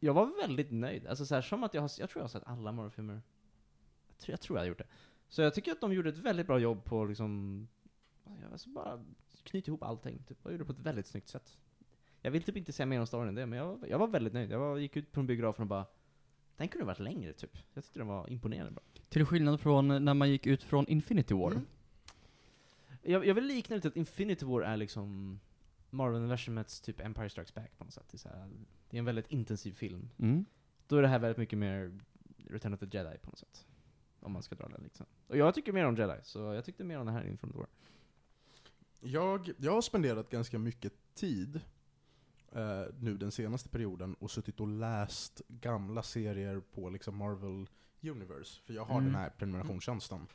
jag 0.00 0.14
var 0.14 0.46
väldigt 0.46 0.70
nöjd. 0.70 1.06
Alltså 1.06 1.26
så 1.26 1.34
här, 1.34 1.42
som 1.42 1.64
att 1.64 1.74
jag 1.74 1.82
har, 1.82 1.90
jag 1.98 2.10
tror 2.10 2.20
jag 2.20 2.24
har 2.24 2.28
sett 2.28 2.46
alla 2.46 2.72
Marvel-filmer. 2.72 3.22
Jag 4.18 4.28
jag 4.32 4.40
tror 4.40 4.58
jag 4.58 4.62
har 4.62 4.68
gjort 4.68 4.78
det. 4.78 4.88
Så 5.28 5.42
jag 5.42 5.54
tycker 5.54 5.72
att 5.72 5.80
de 5.80 5.92
gjorde 5.92 6.08
ett 6.08 6.18
väldigt 6.18 6.46
bra 6.46 6.58
jobb 6.58 6.84
på 6.84 7.04
liksom, 7.04 7.68
jag 8.42 8.52
alltså 8.52 8.68
bara 8.68 9.04
knyta 9.42 9.70
ihop 9.70 9.82
allting. 9.82 10.22
Typ. 10.28 10.38
Jag 10.42 10.52
gjorde 10.52 10.64
det 10.64 10.66
på 10.66 10.72
ett 10.72 10.86
väldigt 10.86 11.06
snyggt 11.06 11.28
sätt. 11.28 11.58
Jag 12.20 12.30
vill 12.30 12.42
typ 12.42 12.56
inte 12.56 12.72
säga 12.72 12.86
mer 12.86 13.00
om 13.00 13.06
storyn 13.06 13.28
än 13.28 13.34
det, 13.34 13.46
men 13.46 13.58
jag, 13.58 13.84
jag 13.88 13.98
var 13.98 14.06
väldigt 14.06 14.32
nöjd. 14.32 14.50
Jag 14.50 14.58
var, 14.58 14.78
gick 14.78 14.96
ut 14.96 15.12
på 15.12 15.20
en 15.20 15.26
biografen 15.26 15.62
och 15.62 15.68
bara, 15.68 15.86
den 16.56 16.68
kunde 16.68 16.84
varit 16.86 16.98
längre 16.98 17.32
typ. 17.32 17.58
Jag 17.74 17.84
tyckte 17.84 17.98
den 17.98 18.06
var 18.06 18.30
imponerande 18.30 18.72
bra. 18.72 18.82
Till 19.08 19.24
skillnad 19.24 19.60
från 19.60 20.04
när 20.04 20.14
man 20.14 20.30
gick 20.30 20.46
ut 20.46 20.62
från 20.62 20.86
Infinity 20.88 21.34
War. 21.34 21.50
Mm. 21.50 21.66
Jag, 23.02 23.26
jag 23.26 23.34
vill 23.34 23.44
likna 23.44 23.78
det 23.78 23.88
att 23.88 23.96
Infinity 23.96 24.46
War 24.46 24.62
är 24.62 24.76
liksom 24.76 25.40
Marvel-universumets 25.90 26.80
typ 26.80 27.00
Empire 27.00 27.28
Strikes 27.28 27.54
Back 27.54 27.78
på 27.78 27.84
något 27.84 27.94
sätt. 27.94 28.08
Det 28.10 28.16
är, 28.16 28.18
så 28.18 28.28
här, 28.28 28.48
det 28.90 28.96
är 28.96 28.98
en 28.98 29.04
väldigt 29.04 29.30
intensiv 29.30 29.72
film. 29.72 30.08
Mm. 30.18 30.44
Då 30.86 30.96
är 30.96 31.02
det 31.02 31.08
här 31.08 31.18
väldigt 31.18 31.38
mycket 31.38 31.58
mer 31.58 31.98
Return 32.38 32.74
of 32.74 32.80
the 32.80 32.86
Jedi 32.86 33.18
på 33.18 33.30
något 33.30 33.38
sätt. 33.38 33.66
Om 34.20 34.32
man 34.32 34.42
ska 34.42 34.54
dra 34.54 34.68
den 34.68 34.82
liksom. 34.82 35.06
Och 35.26 35.36
jag 35.36 35.54
tycker 35.54 35.72
mer 35.72 35.84
om 35.84 35.96
Jedi, 35.96 36.20
så 36.22 36.38
jag 36.38 36.64
tyckte 36.64 36.84
mer 36.84 36.98
om 36.98 37.06
det 37.06 37.12
här 37.12 37.26
Infinity 37.26 37.58
War. 37.58 37.68
Jag, 39.00 39.50
jag 39.58 39.72
har 39.72 39.82
spenderat 39.82 40.30
ganska 40.30 40.58
mycket 40.58 40.92
tid 41.14 41.60
eh, 42.52 42.82
nu 43.00 43.16
den 43.16 43.32
senaste 43.32 43.68
perioden 43.68 44.14
och 44.14 44.30
suttit 44.30 44.60
och 44.60 44.68
läst 44.68 45.42
gamla 45.48 46.02
serier 46.02 46.60
på 46.60 46.90
liksom 46.90 47.16
Marvel 47.16 47.68
Universe, 48.02 48.60
för 48.64 48.74
jag 48.74 48.84
har 48.84 48.98
Mm. 48.98 49.04
den 49.12 49.14
här 49.20 49.30
prenumerationstjänsten. 49.30 50.26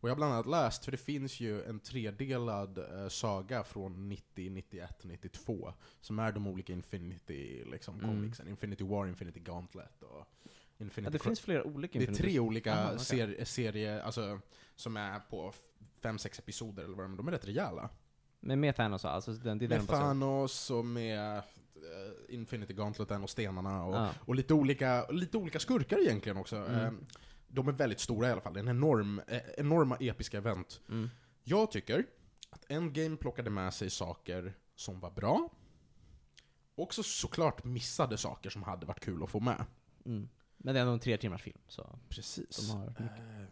Och 0.00 0.08
jag 0.08 0.10
har 0.14 0.16
bland 0.16 0.32
annat 0.32 0.46
läst, 0.46 0.84
för 0.84 0.92
det 0.92 0.98
finns 0.98 1.40
ju 1.40 1.62
en 1.62 1.80
tredelad 1.80 2.78
eh, 2.78 3.08
saga 3.08 3.64
från 3.64 4.08
90, 4.08 4.50
91, 4.50 5.04
92, 5.04 5.72
som 6.00 6.18
är 6.18 6.32
de 6.32 6.46
olika 6.46 6.72
Infinity 6.72 7.64
liksom, 7.64 7.94
Mm. 8.00 8.06
comicsen. 8.10 8.48
Infinity 8.48 8.84
War, 8.84 9.06
Infinity 9.06 9.40
Gauntlet 9.40 10.02
och 10.02 10.26
Infinity 10.78 11.06
Ja, 11.06 11.10
det 11.10 11.18
Cro- 11.18 11.22
finns 11.28 11.40
flera 11.40 11.64
olika 11.64 11.98
det 11.98 12.08
är 12.08 12.14
tre 12.14 12.38
olika 12.38 12.74
Aha, 12.74 12.98
ser- 12.98 13.44
serier, 13.44 14.00
alltså, 14.00 14.40
som 14.76 14.96
är 14.96 15.20
på 15.20 15.52
fem, 16.02 16.18
sex 16.18 16.38
episoder 16.38 16.84
eller 16.84 16.96
vad 16.96 17.04
de 17.04 17.12
är, 17.12 17.16
de 17.16 17.28
är 17.28 17.32
rätt 17.32 17.46
rejäla. 17.46 17.90
Men 18.40 18.60
med 18.60 18.76
Thanos 18.76 19.04
alltså, 19.04 19.32
den, 19.32 19.58
det 19.58 19.64
är 19.64 19.68
den 19.68 19.78
Med 19.78 19.86
baserad- 19.86 20.00
Thanos 20.00 20.70
och 20.70 20.84
med 20.84 21.36
eh, 21.38 21.42
Infinity 22.28 22.74
Gauntleten 22.74 23.22
och 23.22 23.30
stenarna 23.30 23.84
och, 23.84 23.94
Ja. 23.94 24.10
och 24.20 24.34
lite, 24.34 24.54
olika, 24.54 25.06
lite 25.10 25.36
olika 25.36 25.58
skurkar 25.58 25.98
egentligen 26.00 26.38
också. 26.38 26.56
Mm. 26.56 26.80
Eh, 26.84 26.92
De 27.48 27.68
är 27.68 27.72
väldigt 27.72 28.00
stora 28.00 28.28
i 28.28 28.32
alla 28.32 28.40
fall, 28.40 28.52
det 28.54 28.58
är 28.60 28.62
en 28.62 28.68
enorm, 28.68 29.22
eh, 29.28 29.40
enorma 29.56 29.96
episka 30.00 30.38
event. 30.38 30.80
Mm. 30.88 31.08
Jag 31.44 31.70
tycker 31.70 32.06
att 32.50 32.64
Endgame 32.70 33.16
plockade 33.16 33.50
med 33.50 33.74
sig 33.74 33.90
saker 33.90 34.54
som 34.74 35.00
var 35.00 35.10
bra, 35.10 35.48
också 36.74 37.02
såklart 37.02 37.64
missade 37.64 38.16
saker 38.16 38.50
som 38.50 38.62
hade 38.62 38.86
varit 38.86 39.00
kul 39.00 39.22
att 39.22 39.30
få 39.30 39.40
med. 39.40 39.64
Mm. 40.04 40.28
Men 40.58 40.74
det 40.74 40.80
är 40.80 40.82
ändå 40.82 40.92
en 40.94 41.00
tre 41.00 41.16
timmars 41.16 41.42
film, 41.42 41.58
så 41.68 41.98
Precis. 42.08 42.68
de 42.70 42.76
har 42.78 42.86
mycket. 42.86 43.18
Eh, 43.18 43.44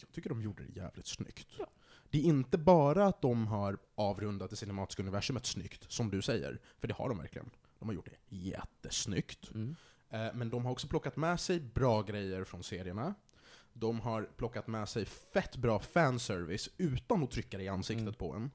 Jag 0.00 0.12
tycker 0.12 0.28
de 0.30 0.42
gjorde 0.42 0.62
det 0.64 0.80
jävligt 0.80 1.06
snyggt. 1.06 1.48
Ja. 1.58 1.66
Det 2.10 2.18
är 2.18 2.22
inte 2.22 2.58
bara 2.58 3.06
att 3.06 3.22
de 3.22 3.46
har 3.46 3.78
avrundat 3.94 4.50
det 4.50 4.56
cinematiska 4.56 5.02
universumet 5.02 5.46
snyggt, 5.46 5.92
som 5.92 6.10
du 6.10 6.22
säger, 6.22 6.60
för 6.78 6.88
det 6.88 6.94
har 6.94 7.08
de 7.08 7.18
verkligen. 7.18 7.50
De 7.78 7.88
har 7.88 7.94
gjort 7.94 8.06
det 8.10 8.36
jättesnyggt. 8.36 9.50
Mm. 9.54 9.76
Eh, 10.10 10.34
Men 10.34 10.50
de 10.50 10.64
har 10.64 10.72
också 10.72 10.88
plockat 10.88 11.16
med 11.16 11.40
sig 11.40 11.60
bra 11.60 12.02
grejer 12.02 12.44
från 12.44 12.62
serierna. 12.62 13.14
De 13.72 14.00
har 14.00 14.22
plockat 14.36 14.66
med 14.66 14.88
sig 14.88 15.04
fett 15.04 15.56
bra 15.56 15.78
fanservice 15.78 16.68
utan 16.76 17.22
att 17.22 17.30
trycka 17.30 17.56
det 17.58 17.64
i 17.64 17.68
ansiktet 17.68 18.02
Mm. 18.02 18.14
på 18.14 18.34
en. 18.34 18.50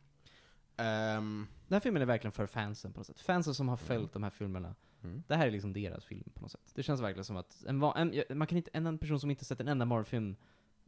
Ehm, 0.78 1.48
Den 1.68 1.76
här 1.76 1.80
filmen 1.80 2.02
är 2.02 2.06
verkligen 2.06 2.32
för 2.32 2.46
fansen 2.48 2.94
på 2.94 3.00
något 3.00 3.08
sätt. 3.08 3.20
Fansen 3.20 3.56
som 3.56 3.70
har 3.70 3.78
följt 3.78 4.14
de 4.14 4.24
här 4.24 4.30
filmerna. 4.30 4.76
Mm. 5.06 5.24
Det 5.28 5.36
här 5.36 5.48
är 5.48 5.52
liksom 5.52 5.74
deras 5.74 6.06
film 6.06 6.32
på 6.34 6.42
något 6.42 6.52
sätt. 6.52 6.72
Det 6.74 6.84
känns 6.84 7.02
verkligen 7.02 7.26
som 7.26 7.38
att 7.38 7.64
en, 7.68 7.84
en, 7.84 8.38
man 8.38 8.48
kan 8.48 8.58
inte, 8.58 8.70
en 8.74 8.98
person 8.98 9.20
som 9.20 9.30
inte 9.30 9.46
sett 9.46 9.60
en 9.60 9.68
enda 9.68 9.86
Marvel-film 9.86 10.36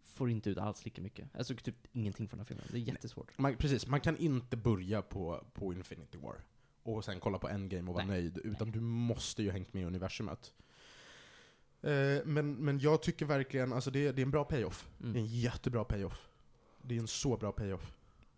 får 0.04 0.30
inte 0.30 0.50
ut 0.50 0.58
alls 0.58 0.86
lika 0.86 1.02
mycket. 1.02 1.36
Alltså 1.36 1.56
typ 1.56 1.76
ingenting 1.92 2.28
från 2.28 2.38
den 2.38 2.46
här 2.46 2.48
filmen. 2.48 2.66
Det 2.72 2.78
är 2.78 2.94
jättesvårt. 2.94 3.38
Man, 3.38 3.56
precis, 3.56 3.88
man 3.88 4.02
kan 4.02 4.18
inte 4.18 4.58
börja 4.58 5.02
på, 5.02 5.46
på 5.54 5.74
Infinity 5.74 6.18
War 6.18 6.36
och 6.84 7.06
sen 7.06 7.20
kolla 7.20 7.38
på 7.40 7.50
Endgame 7.50 7.90
och 7.90 7.96
vara 7.96 8.06
Nej. 8.06 8.22
nöjd, 8.22 8.38
utan 8.44 8.72
du 8.72 8.80
måste 8.80 9.44
ju 9.44 9.52
hängt 9.52 9.74
med 9.74 9.84
i 9.84 9.86
universumet. 9.86 10.54
Eh, 11.82 12.26
men, 12.26 12.56
men 12.56 12.80
jag 12.80 13.02
tycker 13.02 13.26
verkligen, 13.26 13.74
alltså 13.74 13.92
det, 13.92 14.12
det 14.12 14.22
är 14.22 14.26
en 14.26 14.32
bra 14.32 14.44
payoff. 14.44 14.90
Det 14.98 15.06
är 15.06 15.10
en 15.10 15.16
Mm. 15.16 15.26
jättebra 15.26 15.84
payoff. 15.84 16.30
Det 16.82 16.96
är 16.96 17.00
en 17.00 17.08
så 17.08 17.38
bra 17.38 17.52
payoff. 17.52 17.97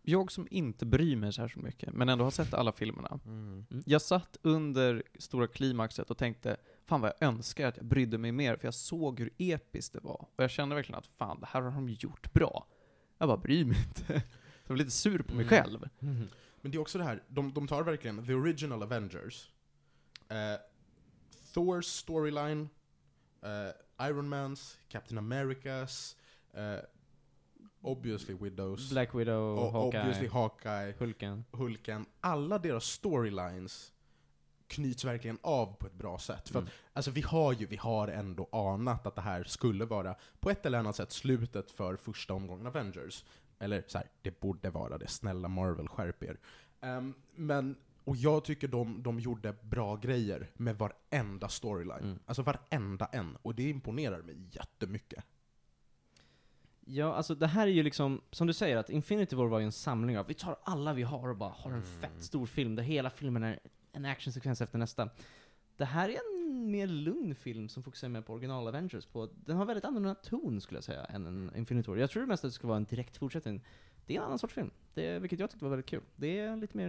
Jag 0.10 0.32
som 0.32 0.48
inte 0.52 0.86
bryr 0.86 1.16
mig 1.16 1.34
så 1.34 1.42
här 1.42 1.48
så 1.48 1.60
mycket, 1.60 1.94
men 1.94 2.10
ändå 2.10 2.24
har 2.24 2.32
sett 2.32 2.54
alla 2.54 2.72
filmerna. 2.72 3.20
Mm. 3.26 3.66
Jag 3.86 4.02
satt 4.02 4.38
under 4.42 5.04
stora 5.20 5.48
klimaxet 5.48 6.12
och 6.12 6.18
tänkte, 6.18 6.58
fan 6.86 7.02
vad 7.02 7.12
jag 7.20 7.28
önskar 7.30 7.68
att 7.68 7.78
jag 7.78 7.86
brydde 7.86 8.18
mig 8.18 8.32
mer, 8.32 8.56
för 8.56 8.68
jag 8.68 8.74
såg 8.74 9.20
hur 9.20 9.30
episkt 9.38 9.94
det 9.94 10.00
var. 10.00 10.28
Och 10.36 10.44
jag 10.44 10.52
kände 10.52 10.76
verkligen 10.76 11.00
att 11.00 11.08
fan, 11.08 11.40
det 11.40 11.46
här 11.46 11.62
har 11.62 11.72
de 11.72 11.90
gjort 11.90 12.34
bra. 12.34 12.68
Jag 13.18 13.28
bara 13.28 13.38
bryr 13.38 13.66
mig 13.66 13.78
inte. 13.88 14.14
Jag 14.64 14.74
var 14.74 14.78
lite 14.78 14.92
sur 14.92 15.20
på 15.22 15.36
mig 15.36 15.46
Mm. 15.46 15.50
själv. 15.50 15.90
Mm. 16.00 16.28
Men 16.62 16.72
det 16.72 16.78
är 16.78 16.80
också 16.80 16.98
det 16.98 17.04
här, 17.04 17.24
de, 17.28 17.54
de 17.54 17.68
tar 17.68 17.84
verkligen 17.84 18.26
the 18.26 18.34
original 18.34 18.84
Avengers, 18.84 19.50
eh, 20.30 20.60
Thors 21.54 21.86
storyline, 21.86 22.70
eh, 23.44 24.08
Iron 24.10 24.30
Mans, 24.30 24.78
Captain 24.90 25.18
Americas, 25.18 26.16
eh, 26.54 26.76
obviously 27.82 28.36
Widows, 28.36 28.90
Black 28.92 29.16
Widow, 29.16 29.58
och 29.60 29.72
Hawkeye, 29.72 30.00
obviously 30.02 30.28
Hawkeye, 30.28 30.94
Hulken. 31.00 31.46
Hulken, 31.52 32.06
alla 32.22 32.58
deras 32.60 32.84
storylines 32.86 33.94
knyts 34.68 35.06
verkligen 35.06 35.38
av 35.42 35.74
på 35.74 35.88
ett 35.88 35.94
bra 35.94 36.20
sätt. 36.20 36.50
För 36.50 36.60
Mm. 36.60 36.68
att, 36.68 36.74
alltså 36.94 37.12
vi 37.12 37.22
har 37.22 37.54
ju, 37.54 37.66
vi 37.66 37.76
har 37.78 38.08
ändå 38.08 38.50
anat 38.52 39.08
att 39.08 39.16
det 39.16 39.22
här 39.22 39.44
skulle 39.44 39.86
vara, 39.86 40.16
på 40.40 40.50
ett 40.50 40.66
eller 40.66 40.80
annat 40.80 40.96
sätt, 40.96 41.12
slutet 41.12 41.72
för 41.72 41.96
första 41.96 42.34
omgången 42.34 42.68
Avengers. 42.68 43.26
Eller 43.60 43.84
så 43.88 43.98
här, 43.98 44.08
det 44.22 44.40
borde 44.40 44.70
vara 44.70 44.98
det, 44.98 45.08
snälla 45.08 45.48
Marvel, 45.48 45.88
skärp 45.88 46.24
er. 46.24 46.38
Ehm, 46.82 47.14
men, 47.36 47.76
och 48.04 48.16
jag 48.16 48.44
tycker 48.46 48.68
de, 48.68 49.04
de 49.04 49.20
gjorde 49.20 49.56
bra 49.62 49.96
grejer 49.96 50.48
med 50.54 50.78
varenda 50.78 51.50
storyline. 51.50 52.04
Mm. 52.04 52.20
Alltså 52.26 52.42
varenda 52.42 53.06
en. 53.06 53.38
Och 53.42 53.56
det 53.56 53.70
imponerar 53.70 54.22
mig 54.22 54.36
jättemycket. 54.52 55.24
Ja, 56.92 57.14
alltså 57.16 57.36
det 57.36 57.48
här 57.48 57.68
är 57.68 57.72
ju 57.72 57.84
liksom, 57.84 58.22
som 58.32 58.48
du 58.48 58.54
säger, 58.54 58.78
att 58.78 58.90
Infinity 58.90 59.36
War 59.36 59.48
var 59.48 59.60
ju 59.60 59.66
en 59.66 59.72
samling 59.72 60.18
av, 60.20 60.28
vi 60.28 60.34
tar 60.34 60.58
alla 60.64 60.94
vi 60.94 61.04
har 61.04 61.30
och 61.30 61.38
bara 61.38 61.50
har 61.50 61.72
en 61.72 61.78
Mm. 61.78 61.88
fett 62.02 62.24
stor 62.24 62.46
film 62.46 62.76
där 62.76 62.84
hela 62.84 63.10
filmen 63.10 63.44
är 63.44 63.60
en 63.92 64.06
actionsekvens 64.06 64.62
efter 64.62 64.78
nästa. 64.78 65.10
Det 65.78 65.86
här 65.86 66.10
är 66.10 66.14
en 66.14 66.72
mer 66.72 66.88
lugn 66.88 67.36
film 67.36 67.70
som 67.70 67.84
fokuserar 67.84 68.10
mer 68.10 68.22
på 68.22 68.34
original 68.34 68.68
Avengers. 68.68 69.06
På, 69.06 69.30
den 69.46 69.58
har 69.58 69.66
väldigt 69.66 69.86
annorlunda 69.86 70.16
ton 70.16 70.62
skulle 70.62 70.78
jag 70.78 70.84
säga, 70.84 71.06
än 71.06 71.26
en 71.26 71.52
Infinity 71.56 71.90
War. 71.90 71.98
Jag 71.98 72.10
tror 72.10 72.26
mest 72.26 72.46
att 72.46 72.52
det 72.52 72.56
ska 72.56 72.68
vara 72.68 72.78
en 72.78 72.84
direkt 72.86 73.18
fortsättning. 73.18 73.64
Det 74.06 74.14
är 74.16 74.18
en 74.20 74.26
annan 74.26 74.40
sorts 74.40 74.54
film, 74.54 74.72
det, 74.94 75.20
vilket 75.20 75.40
jag 75.40 75.50
tyckte 75.50 75.66
var 75.66 75.70
väldigt 75.70 75.90
kul. 75.90 76.02
Det 76.16 76.40
är 76.40 76.56
lite 76.56 76.78
mer, 76.78 76.86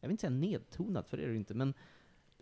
jag 0.00 0.08
vill 0.08 0.10
inte 0.10 0.20
säga 0.20 0.30
nedtonat, 0.30 1.08
för 1.08 1.16
det 1.16 1.22
är 1.22 1.28
det 1.28 1.36
inte, 1.36 1.54
men 1.54 1.74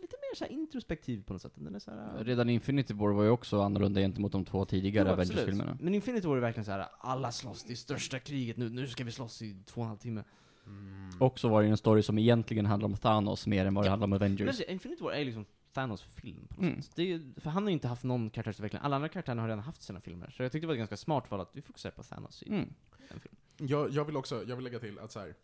lite 0.01 0.15
mer 0.21 0.35
så 0.37 0.43
här 0.45 0.51
introspektiv 0.51 1.23
på 1.23 1.33
något 1.33 1.41
sätt. 1.41 1.51
Den 1.55 1.75
är 1.75 1.79
så 1.79 1.91
här, 1.91 2.23
Redan 2.23 2.49
Infinity 2.49 2.93
War 2.93 3.11
var 3.11 3.23
ju 3.23 3.29
också 3.29 3.61
annorlunda 3.61 3.99
gentemot 4.01 4.31
de 4.31 4.45
två 4.45 4.65
tidigare. 4.65 5.11
Avengers-filmerna. 5.11 5.77
Men 5.81 5.95
Infinity 5.95 6.27
War 6.27 6.37
är 6.37 6.41
verkligen 6.41 6.65
så 6.65 6.71
här: 6.71 6.87
alla 6.99 7.31
slåss, 7.31 7.63
det 7.63 7.73
är 7.73 7.75
största 7.75 8.19
kriget 8.19 8.57
nu, 8.57 8.69
nu 8.69 8.87
ska 8.87 9.03
vi 9.03 9.11
slåss 9.11 9.41
i 9.41 9.57
två 9.65 9.81
och 9.81 9.85
en 9.85 9.89
halv 9.89 9.97
timme. 9.99 10.23
Mm. 10.65 11.09
Och 11.19 11.39
så 11.39 11.49
var 11.49 11.61
det 11.63 11.67
en 11.69 11.77
story 11.77 12.01
som 12.03 12.17
egentligen 12.17 12.65
handlar 12.65 12.85
om 12.89 12.95
Thanos 12.97 13.47
mer 13.47 13.65
än 13.65 13.73
vad 13.73 13.83
det 13.83 13.87
Ja. 13.87 13.91
handlar 13.91 14.03
om 14.05 14.09
Men 14.09 14.17
Avengers. 14.21 14.47
alltså, 14.47 14.63
Infinity 14.63 15.03
War 15.03 15.11
är 15.11 15.25
liksom 15.25 15.45
Thanos-film 15.73 16.47
på 16.49 16.55
något 16.61 16.69
Mm. 16.71 16.81
sätt. 16.81 16.91
Det 16.95 17.13
är, 17.13 17.21
för 17.41 17.49
han 17.49 17.63
har 17.63 17.69
ju 17.69 17.73
inte 17.73 17.87
haft 17.87 18.03
någon 18.03 18.29
karaktärsutveckling. 18.29 18.81
Alla 18.83 18.95
andra 18.95 19.09
karaktärer 19.09 19.37
har 19.37 19.47
redan 19.47 19.63
haft 19.63 19.81
sina 19.81 20.01
filmer. 20.01 20.29
Så 20.37 20.43
jag 20.43 20.51
tyckte 20.51 20.63
det 20.63 20.67
var 20.67 20.73
ett 20.73 20.77
ganska 20.79 20.97
smart 20.97 21.31
val 21.31 21.41
att 21.41 21.49
vi 21.55 21.61
fokuserar 21.61 21.91
på 21.93 22.03
Thanos 22.03 22.43
i 22.43 22.49
Mm. 22.49 22.73
en 23.09 23.19
film. 23.19 23.35
Jag, 23.69 23.89
jag 23.91 24.05
vill 24.05 24.17
också, 24.17 24.43
jag 24.47 24.55
vill 24.55 24.63
lägga 24.65 24.79
till 24.79 24.99
att 24.99 25.11
så 25.11 25.19
här, 25.19 25.35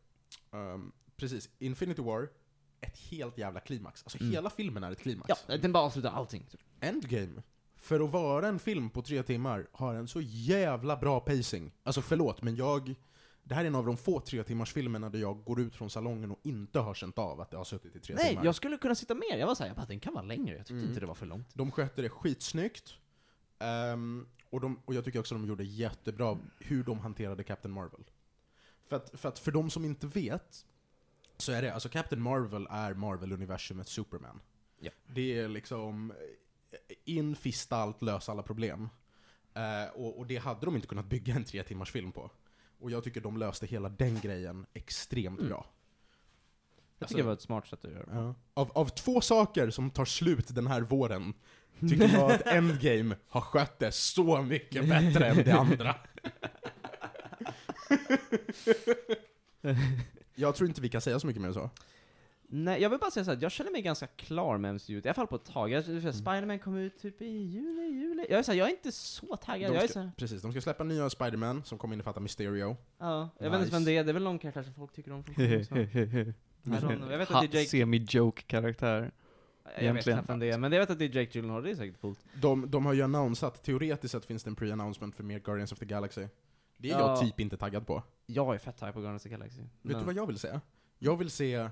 ehm, 0.52 0.92
precis, 1.18 1.50
Infinity 1.60 2.02
War, 2.02 2.28
ett 2.86 2.98
helt 2.98 3.38
jävla 3.38 3.60
klimax. 3.60 4.04
Alltså 4.04 4.20
Mm. 4.20 4.32
hela 4.34 4.50
filmen 4.50 4.84
är 4.84 4.92
ett 4.92 5.00
klimax. 5.00 5.44
Ja, 5.48 5.58
den 5.58 5.72
bara 5.72 5.84
avslutar 5.84 6.10
allting. 6.12 6.46
typ. 6.52 6.62
Endgame, 6.80 7.42
för 7.78 8.00
att 8.00 8.12
vara 8.12 8.48
en 8.48 8.60
film 8.60 8.90
på 8.90 9.02
tre 9.02 9.24
timmar, 9.24 9.68
har 9.72 9.96
en 9.96 10.08
så 10.08 10.22
jävla 10.22 10.98
bra 10.98 11.20
pacing. 11.20 11.72
Alltså 11.84 12.02
förlåt, 12.02 12.42
men 12.42 12.56
jag... 12.56 12.96
Det 13.48 13.56
här 13.56 13.64
är 13.64 13.68
en 13.68 13.76
av 13.76 13.86
de 13.86 13.98
få 13.98 14.20
tre 14.20 14.44
timmars 14.44 14.74
filmerna 14.74 15.10
där 15.10 15.20
jag 15.20 15.44
går 15.44 15.62
ut 15.62 15.76
från 15.76 15.90
salongen 15.90 16.32
och 16.32 16.40
inte 16.44 16.80
har 16.80 16.94
känt 16.94 17.18
av 17.18 17.42
att 17.42 17.52
det 17.52 17.58
har 17.58 17.64
suttit 17.64 17.96
i 17.96 18.00
tre 18.00 18.16
Nej, 18.16 18.30
timmar. 18.30 18.46
jag 18.46 18.56
skulle 18.56 18.78
kunna 18.78 18.96
sitta 18.96 19.16
mer. 19.16 19.38
Jag 19.38 19.48
var 19.48 19.56
såhär, 19.56 19.70
jag 19.70 19.76
bara, 19.78 19.86
den 19.86 20.00
kan 20.00 20.14
vara 20.14 20.24
längre. 20.24 20.56
Jag 20.58 20.66
tyckte 20.66 20.74
Mm. 20.74 20.88
inte 20.88 21.00
det 21.00 21.06
var 21.06 21.16
för 21.16 21.26
långt. 21.26 21.48
De 21.54 21.72
skötte 21.72 22.02
det 22.02 22.10
skitsnyggt. 22.10 22.94
Ehm, 23.60 24.28
och, 24.50 24.62
de, 24.62 24.80
och 24.86 24.94
jag 24.94 25.06
tycker 25.06 25.20
också 25.20 25.36
de 25.36 25.46
gjorde 25.48 25.64
jättebra 25.64 26.38
hur 26.60 26.84
de 26.84 27.00
hanterade 27.00 27.44
Captain 27.44 27.74
Marvel. 27.74 28.04
För 28.90 28.96
att, 28.96 29.20
för 29.20 29.30
att 29.30 29.40
för 29.40 29.52
de 29.52 29.70
som 29.70 29.86
inte 29.86 30.08
vet, 30.08 30.66
så 31.38 31.52
är 31.52 31.62
det, 31.62 31.74
alltså 31.74 31.90
Captain 31.90 32.22
Marvel 32.22 32.68
är 32.72 32.94
Marvel-universumets 32.94 33.92
Superman. 33.92 34.40
Ja. 34.80 34.92
Det 35.08 35.40
är 35.40 35.48
liksom 35.48 36.12
eh, 36.12 36.96
in, 37.06 37.36
fista 37.36 37.78
allt, 37.78 38.02
lösa 38.02 38.32
alla 38.32 38.44
problem. 38.44 38.90
Eh, 39.54 39.90
och, 39.96 40.18
och 40.20 40.28
det 40.28 40.38
hade 40.38 40.66
de 40.66 40.76
inte 40.76 40.88
kunnat 40.88 41.06
bygga 41.06 41.36
en 41.36 41.44
tre 41.44 41.64
timmars 41.64 41.92
film 41.92 42.12
på. 42.12 42.32
Och 42.80 42.92
jag 42.92 43.04
tycker 43.04 43.22
de 43.22 43.38
löste 43.38 43.66
hela 43.66 43.90
den 43.90 44.20
grejen 44.20 44.66
extremt 44.74 45.40
Mm. 45.40 45.50
bra. 45.50 45.66
Jag 46.98 47.04
Alltså- 47.04 47.14
tycker 47.14 47.24
det 47.24 47.28
var 47.28 47.34
ett 47.34 47.42
smart 47.42 47.68
sätt 47.68 47.86
att 47.86 47.92
göra 47.92 48.06
det. 48.06 48.16
Ja. 48.16 48.36
Av, 48.54 48.72
av 48.72 48.86
två 48.90 49.22
saker 49.22 49.70
som 49.70 49.90
tar 49.92 50.06
slut 50.06 50.56
den 50.56 50.68
här 50.68 50.82
våren, 50.82 51.34
tycker 51.80 52.08
jag 52.14 52.32
att 52.32 52.48
Endgame 52.48 53.16
har 53.28 53.42
skött 53.42 53.80
det 53.80 53.92
så 53.92 54.42
mycket 54.42 54.90
bättre 54.90 55.28
än 55.28 55.38
det 55.38 55.52
andra. 55.52 55.96
jag 60.36 60.56
tror 60.56 60.70
inte 60.70 60.82
vi 60.82 60.90
kan 60.90 61.02
säga 61.02 61.20
så 61.20 61.28
mycket 61.28 61.42
mer 61.42 61.48
än 61.48 61.54
så. 61.54 61.70
Nej, 62.48 62.82
jag 62.82 62.90
vill 62.90 63.00
bara 63.00 63.12
säga 63.12 63.24
såhär, 63.24 63.38
jag 63.42 63.52
känner 63.52 63.72
mig 63.72 63.82
ganska 63.82 64.08
klar 64.08 64.58
med 64.58 64.76
MCU, 64.76 64.94
i 64.94 65.02
alla 65.06 65.14
fall 65.14 65.28
på 65.28 65.36
ett 65.36 65.46
tag. 65.46 65.72
Jag, 65.72 65.88
mm. 65.88 66.14
Spiderman 66.14 66.60
kom 66.60 66.78
ut 66.78 67.02
typ 67.02 67.22
i 67.22 67.26
juli, 67.26 67.82
juli. 67.82 68.26
Jag 68.30 68.40
är, 68.40 68.44
såhär, 68.44 68.60
jag 68.60 68.68
är 68.68 68.72
inte 68.72 68.92
så 68.92 69.36
taggad. 69.36 69.72
De 69.72 69.76
Jag 69.76 69.84
är 69.84 69.88
ska, 69.88 69.94
såhär, 69.94 70.12
precis, 70.18 70.42
de 70.42 70.52
ska 70.52 70.62
släppa 70.62 70.84
nya 70.84 71.10
Spider-Man 71.10 71.64
som 71.64 71.78
kommer 71.78 71.94
innefatta 71.96 72.20
Mysterio. 72.20 72.78
ja, 72.98 73.30
jag 73.40 73.50
vet 73.50 73.54
inte 73.54 73.66
Nice. 73.66 73.72
vem 73.72 73.86
det 73.86 73.92
är, 73.92 74.04
det 74.04 74.12
är 74.12 74.14
väl 74.14 74.24
någon 74.24 74.40
karaktär 74.40 74.64
som 74.64 74.74
folk 74.74 74.94
tycker 74.94 75.12
om 75.12 75.24
så. 75.24 75.32
Jag 77.12 77.18
vet 77.18 77.32
att 77.32 77.52
det 77.52 77.58
är 77.58 77.60
Jake, 77.60 77.70
Semi-joke-karaktär. 77.70 79.12
jag 79.64 79.72
vet 79.72 79.82
egentligen. 79.82 80.18
knappt 80.18 80.30
vem 80.30 80.40
det 80.40 80.50
är, 80.52 80.58
men 80.58 80.72
jag 80.72 80.80
vet 80.80 80.90
att 80.90 81.00
det 81.00 81.06
är 81.06 81.16
Jake 81.16 81.32
Gyllenhaal, 81.32 81.64
det 81.64 81.72
är 81.72 81.76
säkert 81.76 82.02
coolt. 82.02 82.20
De, 82.42 82.72
de 82.72 82.86
har 82.86 82.94
ju 82.94 83.02
annonsat, 83.02 83.64
teoretiskt 83.64 84.12
sett 84.12 84.26
finns 84.26 84.44
det 84.44 84.50
en 84.50 84.56
pre-announcement 84.56 85.16
för 85.16 85.24
mer 85.24 85.40
Guardians 85.40 85.72
of 85.72 85.80
the 85.80 85.86
Galaxy. 85.86 86.28
Det 86.86 86.92
är 86.92 87.00
Ja. 87.00 87.10
jag 87.10 87.20
typ 87.22 87.40
inte 87.40 87.58
taggad 87.58 87.88
på. 87.88 88.04
Jag 88.26 88.56
är 88.56 88.58
fett 88.60 88.82
hype 88.82 88.92
på 88.92 89.00
Guardians 89.00 89.22
of 89.22 89.24
the 89.24 89.30
Galaxy. 89.30 89.62
Vet 89.62 89.70
Men- 89.82 89.98
du 90.00 90.04
vad 90.06 90.16
jag 90.16 90.28
vill 90.28 90.40
se? 90.40 90.60
Jag 91.00 91.18
vill 91.18 91.30
se, 91.30 91.54
eh, 91.54 91.70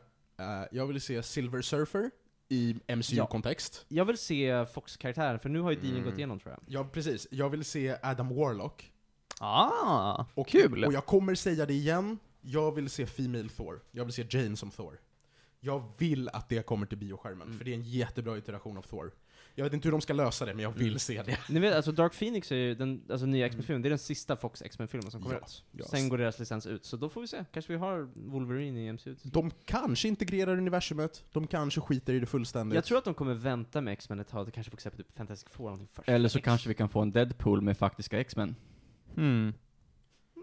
jag 0.71 0.87
vill 0.87 1.01
se 1.01 1.23
Silver 1.23 1.61
Surfer 1.61 2.11
i 2.49 2.75
MCU-kontext. 2.87 3.85
Jag 3.87 4.05
vill 4.05 4.17
se 4.17 4.65
Fox-karaktären, 4.65 5.39
för 5.39 5.49
nu 5.49 5.59
har 5.61 5.71
ju 5.71 5.79
Dini 5.79 5.93
Mm. 5.93 6.03
gått 6.09 6.17
igenom 6.17 6.39
tror 6.39 6.51
jag. 6.53 6.63
Ja, 6.67 6.89
precis. 6.91 7.27
Jag 7.31 7.49
vill 7.49 7.65
se 7.65 7.97
Adam 8.03 8.35
Warlock. 8.35 8.91
Ah, 9.39 10.25
Och, 10.35 10.47
kul! 10.47 10.85
Och 10.85 10.93
jag 10.93 11.05
kommer 11.05 11.35
säga 11.35 11.65
det 11.65 11.73
igen, 11.73 12.19
jag 12.41 12.71
vill 12.75 12.89
se 12.89 13.05
Female 13.05 13.49
Thor. 13.49 13.81
Jag 13.91 14.05
vill 14.05 14.13
se 14.13 14.25
Jane 14.29 14.55
som 14.57 14.71
Thor. 14.71 14.99
Jag 15.59 15.83
vill 15.97 16.29
att 16.29 16.49
det 16.49 16.65
kommer 16.65 16.85
till 16.85 16.97
bioskärmen, 16.97 17.47
Mm. 17.47 17.57
för 17.57 17.65
det 17.65 17.71
är 17.71 17.75
en 17.75 17.83
jättebra 17.83 18.37
iteration 18.37 18.77
av 18.77 18.81
Thor. 18.81 19.11
Jag 19.55 19.63
vet 19.63 19.73
inte 19.73 19.87
hur 19.87 19.91
de 19.91 20.01
ska 20.01 20.13
lösa 20.13 20.45
det, 20.45 20.53
men 20.53 20.63
jag 20.63 20.71
vill 20.71 20.87
Mm. 20.87 20.99
se 20.99 21.23
det. 21.23 21.37
Ni 21.49 21.59
vet, 21.59 21.75
alltså 21.75 21.91
Dark 21.91 22.13
Phoenix 22.19 22.51
är 22.51 22.55
ju 22.55 22.75
den, 22.75 23.01
alltså 23.09 23.25
nya 23.25 23.45
X-Men-filmen, 23.45 23.81
det 23.81 23.87
är 23.87 23.89
den 23.89 23.99
sista 23.99 24.35
Fox 24.35 24.61
X-Men-filmen 24.61 25.11
som 25.11 25.21
kommer 25.21 25.35
Ja, 25.35 25.41
ut. 25.41 25.63
ja. 25.71 25.85
Sen 25.85 26.09
går 26.09 26.17
deras 26.17 26.39
licens 26.39 26.67
ut, 26.67 26.85
så 26.85 26.97
då 26.97 27.09
får 27.09 27.21
vi 27.21 27.27
se. 27.27 27.45
Kanske 27.53 27.73
vi 27.73 27.79
har 27.79 28.09
Wolverine 28.15 28.79
i 28.79 28.87
MCU. 28.93 29.13
till 29.13 29.21
slut. 29.21 29.33
De 29.33 29.51
kanske 29.65 30.07
integrerar 30.07 30.57
universumet, 30.57 31.23
de 31.31 31.47
kanske 31.47 31.81
skiter 31.81 32.13
i 32.13 32.19
det 32.19 32.25
fullständigt. 32.25 32.75
Jag 32.75 32.85
tror 32.85 32.97
att 32.97 33.05
de 33.05 33.13
kommer 33.13 33.33
vänta 33.33 33.81
med 33.81 33.93
X-Men 33.93 34.19
ett 34.19 34.27
tag, 34.27 34.45
det 34.45 34.51
kanske 34.51 34.71
får 34.71 34.77
se 34.77 34.89
på 34.89 34.97
typ 34.97 35.17
Fantastic 35.17 35.49
Four 35.49 35.63
någonting 35.63 35.87
först. 35.91 36.09
Eller 36.09 36.29
så 36.29 36.37
X- 36.37 36.45
kanske 36.45 36.69
vi 36.69 36.75
kan 36.75 36.89
få 36.89 37.01
en 37.01 37.11
Deadpool 37.11 37.61
med 37.61 37.77
faktiska 37.77 38.19
X-Men. 38.19 38.55
Hmm. 39.15 39.53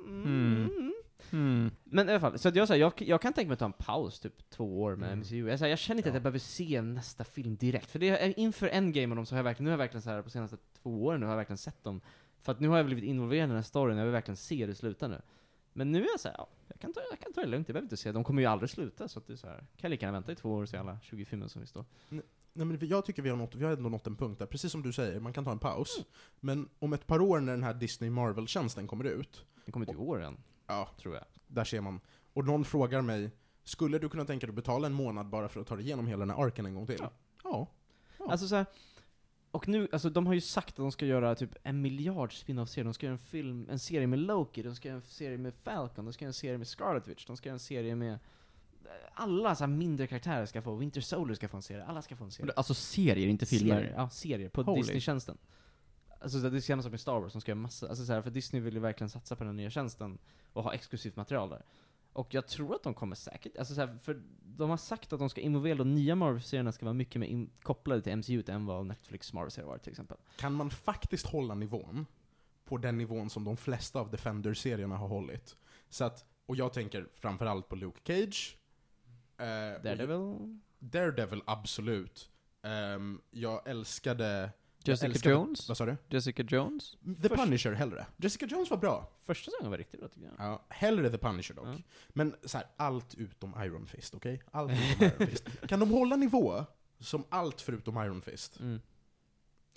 Mm. 0.07 0.90
Hmm. 1.31 1.71
Men 1.85 2.09
i 2.09 2.11
alla 2.11 2.21
fall, 2.21 2.39
så 2.39 2.49
att 2.49 2.57
jag, 2.57 2.69
säger, 2.69 2.81
jag, 2.81 2.93
jag 2.97 3.23
kan 3.23 3.33
tänka 3.33 3.49
mig 3.49 3.53
att 3.53 3.59
ta 3.59 3.65
en 3.65 3.73
paus, 3.73 4.21
typ 4.21 4.51
två 4.51 4.83
år 4.83 4.97
med 4.97 5.07
Mm. 5.09 5.19
MCU. 5.21 5.49
Jag, 5.49 5.59
säger, 5.59 5.71
jag 5.71 5.79
känner 5.79 5.99
inte 5.99 6.09
Ja. 6.09 6.11
att 6.11 6.15
jag 6.15 6.23
behöver 6.23 6.39
se 6.39 6.83
nästa 6.83 7.25
film 7.25 7.57
direkt. 7.57 7.91
För 7.91 7.99
det 7.99 8.09
är 8.09 8.39
inför 8.39 8.69
Endgame 8.69 9.13
och 9.13 9.17
dem 9.17 9.27
så 9.27 9.35
har 9.35 9.39
jag 9.39 9.45
verkligen, 9.45 9.65
nu 9.65 9.71
har 9.71 9.73
jag 9.73 9.79
verkligen 9.79 10.03
så 10.03 10.11
här 10.11 10.23
på 10.23 10.31
senaste 10.31 10.57
två 10.83 11.05
åren 11.05 11.21
nu 11.21 11.27
har 11.27 11.33
jag 11.33 11.37
verkligen 11.37 11.59
sett 11.59 11.85
dem. 11.85 12.01
För 12.41 12.53
att 12.53 12.61
nu 12.61 12.69
har 12.69 12.77
jag 12.77 12.87
blivit 12.87 13.05
involverad 13.05 13.45
i 13.45 13.47
den 13.47 13.57
här 13.57 13.63
storyn, 13.63 13.97
jag 13.97 14.05
vill 14.05 14.13
verkligen 14.13 14.37
se 14.37 14.57
hur 14.57 14.67
det 14.67 14.75
slutar 14.75 15.09
nu. 15.09 15.21
Men 15.73 15.93
nu 15.93 15.99
är 16.05 16.09
jag 16.13 16.21
såhär, 16.21 16.35
ja, 16.39 16.49
jag 16.69 16.79
kan, 16.81 16.93
ta, 16.93 17.01
jag 17.11 17.21
kan 17.21 17.33
ta 17.33 17.41
det 17.41 17.47
lugnt, 17.47 17.69
jag 17.69 17.73
behöver 17.75 17.85
inte 17.85 17.97
se, 17.97 18.13
de 18.13 18.25
kommer 18.25 18.43
ju 18.43 18.47
aldrig 18.49 18.71
sluta, 18.71 19.09
så 19.09 19.19
att 19.19 19.27
det 19.27 19.33
är 19.33 19.37
så 19.37 19.47
här. 19.47 19.57
kan 19.59 19.67
jag 19.81 19.91
lika 19.91 20.07
gärna 20.07 20.17
vänta 20.19 20.33
i 20.33 20.37
två 20.37 20.51
år 20.53 20.63
och 20.63 20.69
se 20.69 20.77
alla 20.77 20.99
20 21.03 21.25
filmer 21.25 21.49
som 21.49 21.61
vi 21.61 21.67
står. 21.67 21.85
Nej, 22.09 22.23
men 22.53 22.77
vi- 22.77 22.87
jag 22.87 23.05
tycker 23.05 23.23
vi 23.23 23.29
har, 23.31 23.37
nått, 23.37 23.55
vi 23.55 23.65
har 23.65 23.73
ändå 23.73 23.89
nått 23.89 24.07
en 24.07 24.17
punkt 24.17 24.39
där, 24.39 24.47
precis 24.47 24.73
som 24.73 24.83
du 24.83 24.93
säger, 24.93 25.21
man 25.21 25.33
kan 25.33 25.45
ta 25.45 25.53
en 25.53 25.59
paus. 25.59 25.97
Mm. 25.99 26.07
Men 26.41 26.69
om 26.79 26.93
ett 26.93 27.07
par 27.07 27.21
år 27.21 27.41
när 27.41 27.53
den 27.53 27.63
här 27.63 27.75
Disney 27.75 28.11
Marvel-tjänsten 28.11 28.87
kommer 28.87 29.05
ut, 29.05 29.45
Det 29.65 29.73
kommer 29.73 29.87
till 29.87 29.97
år 29.97 30.23
än, 30.23 30.37
ja, 30.71 30.89
tror 31.03 31.15
jag. 31.15 31.25
där 31.47 31.65
ser 31.65 31.81
man. 31.81 32.01
Och 32.33 32.45
någon 32.45 32.65
frågar 32.65 33.03
mig, 33.03 33.31
skulle 33.65 33.99
du 33.99 34.09
kunna 34.09 34.25
tänka 34.25 34.47
dig 34.47 34.51
att 34.51 34.57
betala 34.57 34.87
en 34.87 34.93
månad 34.93 35.27
bara 35.27 35.49
för 35.49 35.61
att 35.61 35.67
ta 35.67 35.77
dig 35.77 35.85
igenom 35.85 36.07
hela 36.07 36.19
den 36.19 36.31
här 36.31 36.45
arken 36.45 36.67
en 36.67 36.75
gång 36.75 36.87
till? 36.87 36.97
Ja. 37.01 37.11
Ja. 37.45 37.67
Ja. 38.19 38.31
Alltså 38.31 38.49
så 38.49 38.57
här, 38.57 38.67
och 39.51 39.69
nu, 39.69 39.89
alltså 39.93 40.11
de 40.11 40.27
har 40.27 40.35
ju 40.35 40.41
sagt 40.41 40.69
att 40.69 40.77
de 40.77 40.93
ska 40.93 41.07
göra 41.07 41.35
typ 41.35 41.57
en 41.63 41.83
miljard 41.83 42.33
spin-off-serier, 42.33 42.85
de 42.85 42.95
ska 42.95 43.07
göra 43.07 43.13
en 43.13 43.19
film, 43.19 43.67
en 43.71 43.79
serie 43.79 44.07
med 44.07 44.19
Loki, 44.19 44.63
de 44.63 44.75
ska 44.75 44.89
göra 44.89 44.97
en 44.97 45.03
serie 45.03 45.39
med 45.39 45.55
Falcon, 45.55 46.05
de 46.05 46.13
ska 46.13 46.25
göra 46.25 46.31
en 46.31 46.35
serie 46.35 46.59
med 46.59 46.69
Scarlet 46.69 47.09
Witch, 47.09 47.27
de 47.27 47.37
ska 47.37 47.49
göra 47.49 47.55
en 47.55 47.61
serie 47.61 47.95
med 47.95 48.19
alla 49.15 49.55
så 49.55 49.65
här 49.65 49.69
mindre 49.69 50.07
karaktärer 50.07 50.47
ska 50.47 50.63
få, 50.63 50.75
Winter 50.75 51.01
Soldier 51.01 51.35
ska 51.35 51.49
få 51.49 51.57
en 51.57 51.63
serie, 51.63 51.85
alla 51.85 52.03
ska 52.03 52.17
få 52.17 52.25
en 52.25 52.31
serie. 52.31 52.53
Alltså 52.57 52.75
serier, 52.75 53.29
inte 53.29 53.47
filmer. 53.47 53.75
Serier, 53.75 53.95
ja, 53.97 54.11
serier 54.11 54.49
på. 54.49 54.77
Disney-tjänsten. 54.77 55.39
Alltså 56.21 56.41
så 56.41 56.49
det 56.49 56.57
är 56.59 56.61
samma 56.61 56.83
sak 56.83 56.91
med 56.91 57.01
Star 57.01 57.21
Wars, 57.21 57.33
de 57.33 57.41
ska 57.41 57.51
göra 57.51 57.61
massa, 57.61 57.89
alltså 57.89 58.05
så 58.05 58.13
här, 58.13 58.23
för 58.23 58.31
Disney 58.31 58.63
vill 58.63 58.75
ju 58.75 58.81
verkligen 58.81 59.11
satsa 59.11 59.37
på 59.37 59.45
den 59.45 59.57
nya 59.57 59.71
tjänsten 59.71 60.19
och 60.53 60.63
ha 60.63 60.75
exklusivt 60.75 61.17
material 61.17 61.51
där. 61.51 61.63
Och 62.13 62.35
jag 62.35 62.47
tror 62.49 62.75
att 62.75 62.83
de 62.83 62.95
kommer 62.95 63.17
säkert, 63.17 63.57
alltså 63.59 63.75
så 63.75 63.81
här, 63.81 63.99
för 64.03 64.23
de 64.43 64.71
har 64.71 64.77
sagt 64.77 65.13
att 65.13 65.19
de 65.19 65.31
ska 65.31 65.41
involvera, 65.41 65.75
de 65.75 65.95
nya 65.95 66.15
Marvel-serierna 66.15 66.73
ska 66.73 66.85
vara 66.87 66.95
mycket 66.95 67.21
mer 67.21 67.47
kopplade 67.63 68.03
till 68.03 68.17
MCU 68.17 68.43
än 68.49 68.67
vad 68.67 68.87
Netflix 68.87 69.33
Marvel-serier 69.33 69.69
var 69.69 69.79
till 69.79 69.91
exempel. 69.91 70.17
Kan 70.37 70.53
man 70.55 70.71
faktiskt 70.71 71.27
hålla 71.27 71.55
nivån 71.55 72.07
på 72.65 72.77
den 72.79 72.99
nivån 72.99 73.31
som 73.31 73.45
de 73.45 73.57
flesta 73.57 74.01
av 74.01 74.11
Defender-serierna 74.11 74.97
har 74.97 75.09
hållit? 75.09 75.57
Så 75.89 76.05
att, 76.05 76.25
och 76.47 76.57
jag 76.57 76.73
tänker 76.73 77.09
framförallt 77.15 77.69
på 77.69 77.77
Luke 77.77 78.01
Cage. 78.05 78.59
eh, 79.39 79.83
Daredevil? 79.83 80.59
Daredevil, 80.79 81.43
absolut. 81.47 82.31
Ehm, 82.63 83.21
jag 83.31 83.69
älskade... 83.69 84.51
Jessica 84.85 85.31
Jones? 85.31 85.69
Vad 85.69 85.77
sa 85.77 85.87
du? 85.87 85.97
Jessica 86.09 86.43
Jones? 86.43 86.97
The 87.23 87.29
Först- 87.29 87.43
Punisher 87.45 87.73
hellre. 87.73 88.07
Jessica 88.17 88.47
Jones 88.47 88.71
var 88.71 88.77
bra. 88.77 89.11
Första 89.21 89.51
säsongen 89.51 89.71
var 89.71 89.79
riktigt 89.79 90.01
bra 90.01 90.09
tycker 90.09 90.27
jag. 90.27 90.35
Ja, 90.39 90.65
hellre 90.69 91.11
The 91.11 91.19
Punisher 91.19 91.55
dock. 91.55 91.67
Ja. 91.67 91.77
Men 92.09 92.35
så 92.45 92.59
här, 92.59 92.67
allt 92.77 93.15
utom 93.15 93.55
Iron 93.65 93.87
Fist, 93.87 94.15
okej? 94.15 94.43
Allt 94.51 94.73
utom 94.73 95.07
Iron 95.19 95.27
Fist. 95.31 95.49
Kan 95.69 95.81
de 95.81 95.91
hålla 95.91 96.17
nivå 96.17 96.65
som 96.99 97.25
allt 97.29 97.61
förutom 97.61 97.97
Iron 97.97 98.23
Fist? 98.23 98.61
Mm. 98.61 98.81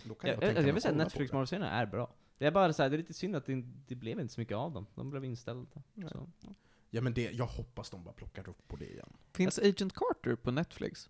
Då 0.04 0.16
kan 0.16 0.30
Jag, 0.30 0.38
jag, 0.38 0.44
jag, 0.44 0.48
tänka 0.48 0.60
jag 0.60 0.64
mig 0.66 0.74
vill 0.74 0.82
säga 0.82 0.92
att 0.92 0.96
kolla 0.96 1.04
Netflix 1.04 1.32
det. 1.32 1.36
Marvel-serierna 1.36 1.72
är 1.72 1.86
bra. 1.86 2.14
Det 2.38 2.46
är 2.46 2.52
bara 2.52 2.74
så 2.74 2.84
här, 2.84 2.90
det 2.90 2.96
är 2.96 2.98
lite 2.98 3.14
synd 3.14 3.36
att 3.36 3.46
det, 3.46 3.64
det 3.88 3.96
blev 3.96 4.20
inte 4.20 4.34
så 4.34 4.42
mycket 4.42 4.58
av 4.58 4.72
dem. 4.74 4.86
De 4.96 5.10
blev 5.10 5.26
inställda. 5.26 5.82
Ja. 5.94 6.10
Så. 6.10 6.56
Ja 6.90 7.02
men 7.02 7.14
det, 7.14 7.32
jag 7.32 7.46
hoppas 7.46 7.90
de 7.90 8.04
bara 8.04 8.14
plockar 8.14 8.50
upp 8.50 8.68
på 8.68 8.76
det 8.76 8.86
igen. 8.92 9.14
Finns 9.34 9.60
Agent 9.60 9.94
Carter 9.94 10.36
på 10.36 10.52
Netflix? 10.52 11.10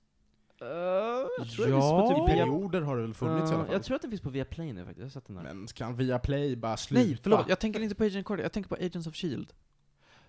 Uh, 0.64 1.28
jag 1.38 1.50
tror 1.52 1.68
Ja. 1.70 1.76
det 1.76 1.82
finns 1.82 1.92
på 1.92 2.26
typ 2.28 2.36
perioder 2.38 2.82
har 2.82 2.96
det 2.96 3.02
väl 3.02 3.14
funnits 3.14 3.52
i 3.52 3.54
alla 3.54 3.62
Uh, 3.62 3.66
fall. 3.66 3.74
Jag 3.74 3.84
tror 3.84 3.96
att 3.96 4.02
den 4.02 4.12
finns 4.12 4.22
på 4.22 4.30
Viaplay 4.30 4.74
nu 4.74 4.80
faktiskt, 4.86 5.00
jag 5.00 5.06
har 5.06 5.10
sett 5.10 5.26
den 5.26 5.36
där. 5.36 5.44
Men 5.44 5.68
kan 5.68 5.96
Viaplay 5.96 6.56
bara 6.56 6.78
sluta? 6.78 7.04
Nej, 7.04 7.20
förlåt. 7.24 7.46
Jag 7.50 7.60
tänker 7.60 7.80
inte 7.80 7.96
på 7.96 8.04
Agent 8.04 8.28
Carter, 8.28 8.44
jag 8.44 8.52
tänker 8.52 8.70
på 8.70 8.76
Agents 8.76 9.08
of 9.08 9.16
Shield. 9.16 9.54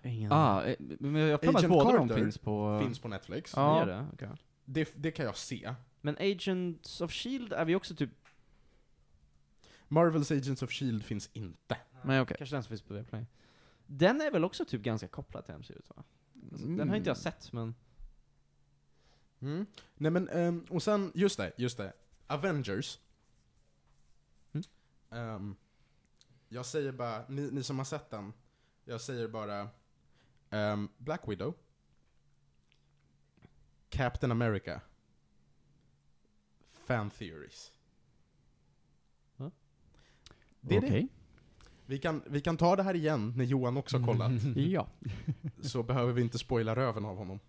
Ingen 0.03 0.31
Ah, 0.31 0.63
eh, 0.63 0.75
men 0.79 1.15
jag 1.15 1.27
har 1.27 1.33
att 1.33 1.55
Agent 1.55 1.67
båda 1.69 1.97
de 1.97 2.09
finns 2.09 2.37
på... 2.37 2.79
Finns 2.83 2.99
på 2.99 3.07
Netflix. 3.07 3.53
Ja. 3.55 3.79
Ja. 3.79 3.85
Det, 3.85 4.07
okej. 4.13 4.29
Det, 4.65 4.89
det 4.95 5.11
kan 5.11 5.25
jag 5.25 5.37
se. 5.37 5.73
Men 6.01 6.17
Agents 6.19 7.01
of 7.01 7.11
Shield 7.11 7.53
är 7.53 7.65
vi 7.65 7.75
också 7.75 7.95
typ, 7.95 8.09
Marvels 9.87 10.31
Agents 10.31 10.63
of 10.63 10.71
Shield 10.71 11.03
finns 11.03 11.29
inte. 11.33 11.77
Nej, 12.03 12.21
okej. 12.21 12.35
kanske 12.37 12.55
den 12.55 12.63
som 12.63 12.69
finns 12.69 12.81
på 12.81 12.93
Viaplay. 12.93 13.25
Den 13.87 14.21
är 14.21 14.31
väl 14.31 14.45
också 14.45 14.65
typ 14.65 14.81
ganska 14.81 15.07
kopplad 15.07 15.45
till 15.45 15.53
MCU 15.55 15.81
va? 15.95 16.03
Alltså, 16.51 16.67
Den 16.67 16.89
har 16.89 16.95
inte 16.95 17.09
jag 17.09 17.17
sett 17.17 17.53
men... 17.53 17.75
Mm. 19.39 19.65
Nej 19.95 20.11
men, 20.11 20.29
ehm, 20.29 20.65
och 20.69 20.83
sen, 20.83 21.11
just 21.15 21.37
det, 21.37 21.51
just 21.57 21.77
det. 21.77 21.93
Avengers. 22.27 22.99
Mm. 24.53 24.63
Ehm, 25.11 25.55
jag 26.49 26.65
säger 26.65 26.91
bara, 26.91 27.25
ni, 27.29 27.51
ni 27.51 27.63
som 27.63 27.77
har 27.77 27.85
sett 27.85 28.09
den, 28.09 28.33
jag 28.85 29.01
säger 29.01 29.27
bara 29.27 29.69
ehm, 30.49 30.89
Black 30.97 31.21
Widow. 31.27 31.53
Captain 33.89 34.31
America. 34.31 34.81
fan 36.73 37.09
theories. 37.09 37.71
Va? 39.37 39.51
Det 40.61 40.75
är 40.75 40.81
det. 40.81 40.87
Okej. 40.87 41.07
Vi 41.85 41.97
kan, 41.99 42.23
vi 42.27 42.41
kan 42.41 42.57
ta 42.57 42.75
det 42.75 42.83
här 42.83 42.93
igen 42.95 43.33
när 43.37 43.45
Johan 43.45 43.77
också 43.77 43.97
har 43.97 44.05
kollat, 44.07 44.31
Ja. 44.55 44.87
så 45.61 45.83
behöver 45.83 46.13
vi 46.13 46.21
inte 46.21 46.37
spoila 46.39 46.75
röven 46.75 47.05
av 47.05 47.17
honom. 47.17 47.39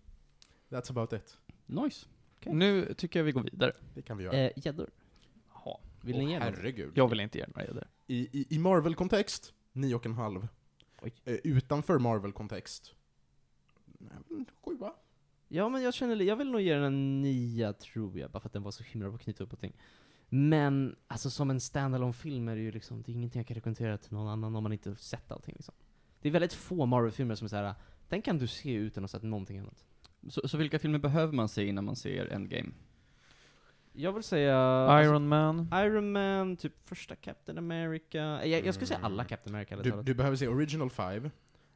That's 0.69 0.91
about 0.91 1.13
it. 1.13 1.37
Nice. 1.67 2.05
Okej. 2.37 2.53
Nu 2.53 2.93
tycker 2.93 3.19
jag 3.19 3.23
vi 3.23 3.31
går 3.31 3.43
vidare. 3.43 3.73
Det 3.93 4.01
kan 4.01 4.17
vi 4.17 4.23
göra. 4.23 4.35
Eh, 4.37 4.51
Gäddor. 4.55 4.89
Ja. 5.65 5.79
Vill 6.01 6.15
Åh, 6.15 6.21
ni 6.23 6.31
ge 6.31 6.39
något? 6.39 6.47
herregud. 6.47 6.91
Jag 6.95 7.07
vill 7.07 7.19
inte 7.19 7.37
ge 7.37 7.45
några 7.47 7.65
gäddor. 7.65 7.87
I, 8.07 8.39
i, 8.39 8.55
i 8.55 8.59
Marvel-kontext, 8.59 9.53
9,5. 9.73 10.47
Oj. 11.01 11.13
Eh, 11.25 11.33
utanför 11.43 11.99
Marvel-kontext, 11.99 12.95
nej, 13.85 14.17
men 14.29 14.45
sjua. 14.65 14.93
Ja, 15.47 15.69
men 15.69 15.81
jag 15.81 15.93
känner, 15.93 16.15
jag 16.15 16.35
vill 16.35 16.51
nog 16.51 16.61
ge 16.61 16.73
den 16.73 16.83
en 16.83 17.21
nia, 17.21 17.73
tror 17.73 18.19
jag, 18.19 18.31
bara 18.31 18.39
för 18.39 18.49
att 18.49 18.53
den 18.53 18.63
var 18.63 18.71
så 18.71 18.83
himla 18.83 19.05
bra 19.07 19.11
på 19.11 19.15
att 19.15 19.21
knyta 19.23 19.43
upp 19.43 19.53
allting. 19.53 19.73
Men, 20.29 20.95
alltså 21.07 21.29
som 21.29 21.49
en 21.49 21.59
standalone 21.61 22.13
film 22.13 22.47
är 22.47 22.55
det 22.55 22.61
ju 22.61 22.71
liksom, 22.71 23.01
det 23.01 23.11
är 23.11 23.13
ingenting 23.13 23.39
jag 23.39 23.47
kan 23.47 23.55
rekommendera 23.55 23.97
till 23.97 24.13
någon 24.13 24.27
annan 24.27 24.55
om 24.55 24.63
man 24.63 24.73
inte 24.73 24.89
har 24.89 24.95
sett 24.95 25.31
allting 25.31 25.53
liksom. 25.57 25.73
Det 26.21 26.27
är 26.27 26.31
väldigt 26.31 26.53
få 26.53 26.85
Marvel-filmer 26.85 27.35
som 27.35 27.45
är 27.45 27.49
såhär, 27.49 27.75
den 28.09 28.21
kan 28.21 28.37
du 28.37 28.47
se 28.47 28.73
utan 28.73 29.03
att 29.03 29.11
ha 29.11 29.19
sett 29.19 29.23
någonting 29.29 29.57
annat. 29.59 29.85
Så, 30.29 30.47
så 30.47 30.57
vilka 30.57 30.79
filmer 30.79 30.99
behöver 30.99 31.33
man 31.33 31.49
se 31.49 31.65
innan 31.65 31.85
man 31.85 31.95
ser 31.95 32.33
Endgame? 32.33 32.69
Jag 33.93 34.11
vill 34.11 34.23
säga... 34.23 34.57
alltså, 34.57 35.09
Iron 35.09 35.27
Man. 35.27 35.69
Iron 35.73 36.11
Man, 36.11 36.57
typ 36.57 36.73
första 36.89 37.15
Captain 37.15 37.57
America. 37.57 38.45
Jag, 38.45 38.65
jag 38.65 38.73
skulle 38.73 38.87
säga 38.87 38.99
alla 39.03 39.23
Captain 39.23 39.55
America. 39.55 39.75
Du, 39.75 39.89
talat. 39.89 40.05
du 40.05 40.13
behöver 40.13 40.37
se 40.37 40.47
Original 40.47 40.89
5, 40.89 41.29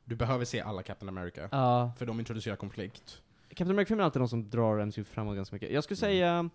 du 0.05 0.15
behöver 0.15 0.45
se 0.45 0.61
alla 0.61 0.83
Captain 0.83 1.09
America, 1.09 1.49
Ja, 1.51 1.93
för 1.97 2.05
de 2.05 2.19
introducerar 2.19 2.55
konflikt. 2.55 3.21
Captain 3.49 3.69
America-filmer 3.71 4.01
är 4.03 4.05
alltid 4.05 4.21
de 4.21 4.29
som 4.29 4.49
drar 4.49 4.85
MCU 4.85 5.03
framåt 5.03 5.35
ganska 5.35 5.55
mycket. 5.55 5.71
Jag 5.71 5.83
skulle 5.83 5.97
säga... 5.97 6.49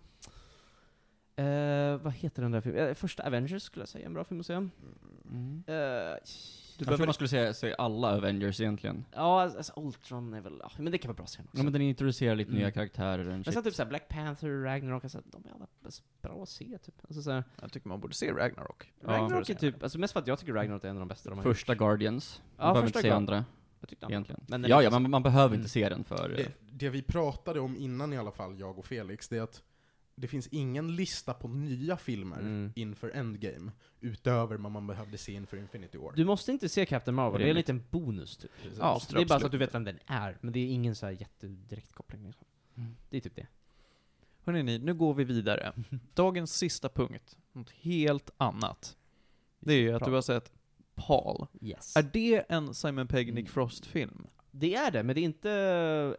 Eh, 1.35 1.97
vad 1.97 2.13
heter 2.13 2.41
den 2.41 2.51
där 2.51 2.61
filmen? 2.61 2.87
Eh, 2.87 2.93
första 2.93 3.23
Avengers 3.23 3.63
skulle 3.63 3.81
jag 3.81 3.89
säga, 3.89 4.05
en 4.05 4.13
bra 4.13 4.23
film 4.23 4.39
att 4.39 4.45
se. 4.45 4.53
Mm. 4.53 5.63
Eh, 5.67 6.17
Du 6.77 6.85
jag 6.87 6.95
tror 6.97 7.05
man 7.07 7.13
skulle 7.13 7.27
säga, 7.27 7.53
säga 7.53 7.75
alla 7.77 8.15
Avengers 8.17 8.61
egentligen. 8.61 9.05
ja, 9.15 9.41
alltså 9.41 9.73
Ultron 9.75 10.33
är 10.33 10.41
väl... 10.41 10.57
Ja, 10.63 10.71
men 10.77 10.91
det 10.91 10.97
kan 10.97 11.09
vara 11.09 11.15
bra 11.15 11.23
att 11.23 11.29
se 11.29 11.41
också. 11.43 11.57
Ja 11.57 11.63
men 11.63 11.73
den 11.73 11.81
introducerar 11.81 12.35
lite 12.35 12.49
Mm. 12.49 12.59
nya 12.61 12.71
karaktärer. 12.71 13.23
Men 13.23 13.43
shit. 13.43 13.53
sen 13.53 13.63
typ 13.63 13.73
såhär 13.73 13.89
Black 13.89 14.07
Panther, 14.09 14.49
Ragnarok, 14.63 15.03
alltså, 15.03 15.21
de 15.25 15.45
är 15.45 15.53
alla 15.53 15.67
bra 16.21 16.43
att 16.43 16.49
se 16.49 16.77
typ. 16.77 16.95
Alltså 17.01 17.21
såhär, 17.21 17.43
Jag 17.61 17.71
tycker 17.71 17.87
man 17.89 17.99
borde 17.99 18.13
se 18.13 18.31
Ragnarok. 18.31 18.93
Ragnarok 19.01 19.49
är 19.49 19.53
typ, 19.53 19.83
alltså 19.83 19.99
mest 19.99 20.13
för 20.13 20.19
att 20.19 20.27
jag 20.27 20.39
tycker 20.39 20.53
Ragnarok 20.53 20.83
är 20.83 20.87
en 20.89 20.95
av 20.95 20.99
de 20.99 21.07
bästa 21.07 21.29
de 21.29 21.35
har 21.39 21.43
Första 21.43 21.71
gjort. 21.73 21.79
Guardians. 21.79 22.41
Man 22.57 22.67
Ja, 22.67 22.73
behöver 22.73 22.87
första 22.87 22.99
inte 22.99 23.09
se 23.09 23.15
andra 23.15 23.45
Jag 23.79 23.89
tyckte 23.89 24.05
egentligen. 24.09 24.41
Men 24.47 24.63
ja, 24.67 24.83
ja, 24.83 24.89
man, 24.89 25.09
man 25.09 25.23
behöver 25.23 25.47
Mm. 25.47 25.59
inte 25.59 25.69
se 25.69 25.89
den 25.89 26.03
för... 26.03 26.29
Det, 26.29 26.51
det 26.71 26.89
vi 26.89 27.01
pratade 27.01 27.59
om 27.59 27.77
innan 27.77 28.13
i 28.13 28.17
alla 28.17 28.31
fall, 28.31 28.59
jag 28.59 28.79
och 28.79 28.85
Felix, 28.85 29.27
det 29.29 29.37
är 29.37 29.41
att 29.41 29.63
det 30.19 30.27
finns 30.27 30.47
ingen 30.47 30.95
lista 30.95 31.33
på 31.33 31.47
nya 31.47 31.97
filmer 31.97 32.39
Mm. 32.39 32.71
inför 32.75 33.09
Endgame, 33.09 33.71
utöver 34.01 34.57
vad 34.57 34.71
man 34.71 34.87
behövde 34.87 35.17
se 35.17 35.31
inför 35.33 35.57
Infinity 35.57 35.97
War. 35.97 36.13
Du 36.15 36.25
måste 36.25 36.51
inte 36.51 36.69
se 36.69 36.85
Captain 36.85 37.15
Marvel, 37.15 37.41
det 37.41 37.47
är 37.47 37.49
en 37.49 37.55
liten 37.55 37.83
bonus 37.91 38.37
typ. 38.37 38.51
Precis. 38.61 38.79
Ja, 38.79 39.01
det 39.09 39.21
är 39.21 39.25
bara 39.25 39.39
så 39.39 39.45
att 39.45 39.51
du 39.51 39.57
vet 39.57 39.73
vem 39.73 39.83
den 39.83 39.99
är, 40.05 40.37
men 40.41 40.53
det 40.53 40.59
är 40.59 40.67
ingen 40.67 40.95
så 40.95 41.05
här 41.05 41.13
jättedirekt 41.13 41.93
koppling 41.93 42.25
liksom. 42.27 42.47
Mm. 42.77 42.95
Det 43.09 43.17
är 43.17 43.21
typ 43.21 43.35
det. 43.35 43.47
Hörrni, 44.43 44.79
nu 44.79 44.93
går 44.93 45.13
vi 45.13 45.23
vidare. 45.23 45.73
Dagens 46.13 46.57
sista 46.57 46.89
punkt. 46.89 47.37
Något 47.53 47.71
helt 47.71 48.29
annat. 48.37 48.97
Det 49.59 49.73
är 49.73 49.79
ju 49.79 49.91
att 49.93 50.05
du 50.05 50.11
har 50.11 50.21
sett 50.21 50.51
Paul. 50.95 51.47
Yes. 51.61 51.95
Är 51.95 52.03
det 52.13 52.45
en 52.49 52.73
Simon 52.73 53.07
Pegg 53.07 53.27
Nick 53.27 53.43
Mm. 53.43 53.51
Frost-film? 53.53 54.27
Det 54.59 54.75
är 54.75 54.91
det, 54.91 55.03
men 55.03 55.15
det 55.15 55.21
är 55.21 55.23
inte 55.23 55.49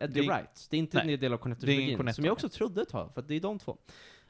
Edgar 0.00 0.22
Det 0.22 0.28
Wright. 0.28 0.66
Det 0.70 0.76
är 0.76 0.78
inte 0.78 1.04
Nej. 1.04 1.14
en 1.14 1.20
del 1.20 1.32
av 1.32 1.38
Cornetto-trilogin, 1.38 1.96
Cornetto, 1.96 2.14
som 2.14 2.24
jag 2.24 2.32
också 2.32 2.48
trodde 2.48 2.82
ett 2.82 2.88
tag, 2.88 3.14
för 3.14 3.22
det 3.22 3.34
är 3.34 3.40
de 3.40 3.58
två. 3.58 3.78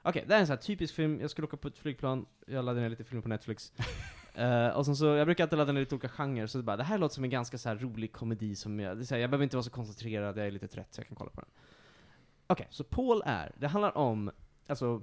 Okej, 0.03 0.25
det 0.27 0.35
här 0.35 0.39
är 0.39 0.41
en 0.41 0.47
sån 0.47 0.57
här 0.57 0.63
typisk 0.63 0.95
film, 0.95 1.21
jag 1.21 1.31
skulle 1.31 1.47
åka 1.47 1.57
på 1.57 1.69
ett 1.69 1.79
flygplan, 1.79 2.27
jag 2.47 2.65
laddade 2.65 2.81
ner 2.81 2.91
lite 2.91 3.05
film 3.05 3.23
på 3.23 3.29
Netflix. 3.29 3.73
Eh, 4.35 4.69
och 4.69 4.87
sen 4.87 4.97
så, 4.97 5.07
jag 5.07 5.27
brukar 5.27 5.45
alltid 5.45 5.59
ladda 5.59 5.73
ner 5.73 5.81
lite 5.81 5.95
olika 5.95 6.09
genrer, 6.09 6.47
så 6.47 6.59
det 6.59 6.65
bara, 6.65 6.77
det 6.77 6.85
här 6.85 6.99
låter 6.99 7.15
som 7.15 7.25
en 7.25 7.31
ganska 7.31 7.59
så 7.59 7.75
rolig 7.75 8.13
komedi 8.13 8.55
som 8.55 8.81
jag, 8.81 8.99
det 8.99 9.11
här, 9.11 9.19
jag 9.19 9.31
behöver 9.31 9.45
inte 9.45 9.57
vara 9.57 9.63
så 9.63 9.71
koncentrerad, 9.71 10.39
jag 10.39 10.47
är 10.47 10.51
lite 10.51 10.69
trött 10.69 10.95
så 10.95 11.01
jag 11.01 11.07
kan 11.07 11.17
kolla 11.17 11.31
på 11.31 11.41
den. 11.41 11.51
Okej, 12.47 12.67
så 12.71 12.85
Paul 12.85 13.23
är, 13.25 13.53
det 13.59 13.69
handlar 13.69 13.97
om, 13.97 14.31
alltså, 14.67 15.03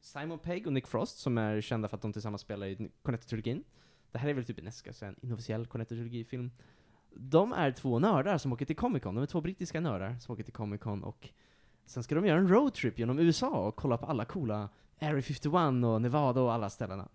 Simon 0.00 0.38
Pegg 0.38 0.66
och 0.66 0.72
Nick 0.72 0.86
Frost, 0.86 1.18
som 1.18 1.38
är 1.38 1.60
kända 1.60 1.88
för 1.88 1.96
att 1.96 2.02
de 2.02 2.12
tillsammans 2.12 2.42
spelar 2.42 2.66
i 2.66 2.90
Cornetto-trilogin. 3.02 3.64
Det 4.12 4.18
här 4.18 4.28
är 4.28 4.34
väl 4.34 4.44
typ 4.44 4.58
en, 4.58 4.72
ska 4.72 4.88
jag 4.88 4.94
säga, 4.94 5.08
en 5.08 5.16
inofficiell 5.22 5.66
Cornetto-trilogifilm. 5.66 6.50
De 7.18 7.52
är 7.52 7.72
två 7.72 7.98
nördar 7.98 8.38
som 8.38 8.52
åker 8.52 8.64
till 8.64 8.76
Comic 8.76 9.02
Con. 9.02 9.14
De 9.14 9.22
är 9.22 9.26
två 9.26 9.40
brittiska 9.40 9.80
nördar 9.80 10.16
som 10.18 10.32
åker 10.34 10.42
till 10.42 10.52
Comic 10.52 10.80
Con 10.80 11.04
och 11.04 11.28
sen 11.86 12.02
ska 12.02 12.14
de 12.14 12.26
göra 12.26 12.38
en 12.38 12.48
roadtrip 12.48 12.98
genom 12.98 13.18
USA 13.18 13.48
och 13.48 13.76
kolla 13.76 13.96
på 13.96 14.06
alla 14.06 14.24
coola 14.24 14.68
Area 15.00 15.22
51 15.22 15.54
och 15.84 16.02
Nevada 16.02 16.40
och 16.40 16.52
alla 16.52 16.70
ställena. 16.70 17.08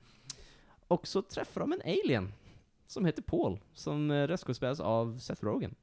Och 0.87 1.07
så 1.07 1.21
träffar 1.21 1.61
de 1.61 1.73
en 1.73 1.81
alien 1.81 2.33
som 2.87 3.05
heter 3.05 3.21
Paul, 3.21 3.59
som 3.73 4.11
eh, 4.11 4.27
röstskådespelas 4.27 4.79
av 4.79 5.17
Seth 5.17 5.43
Rogen. 5.43 5.75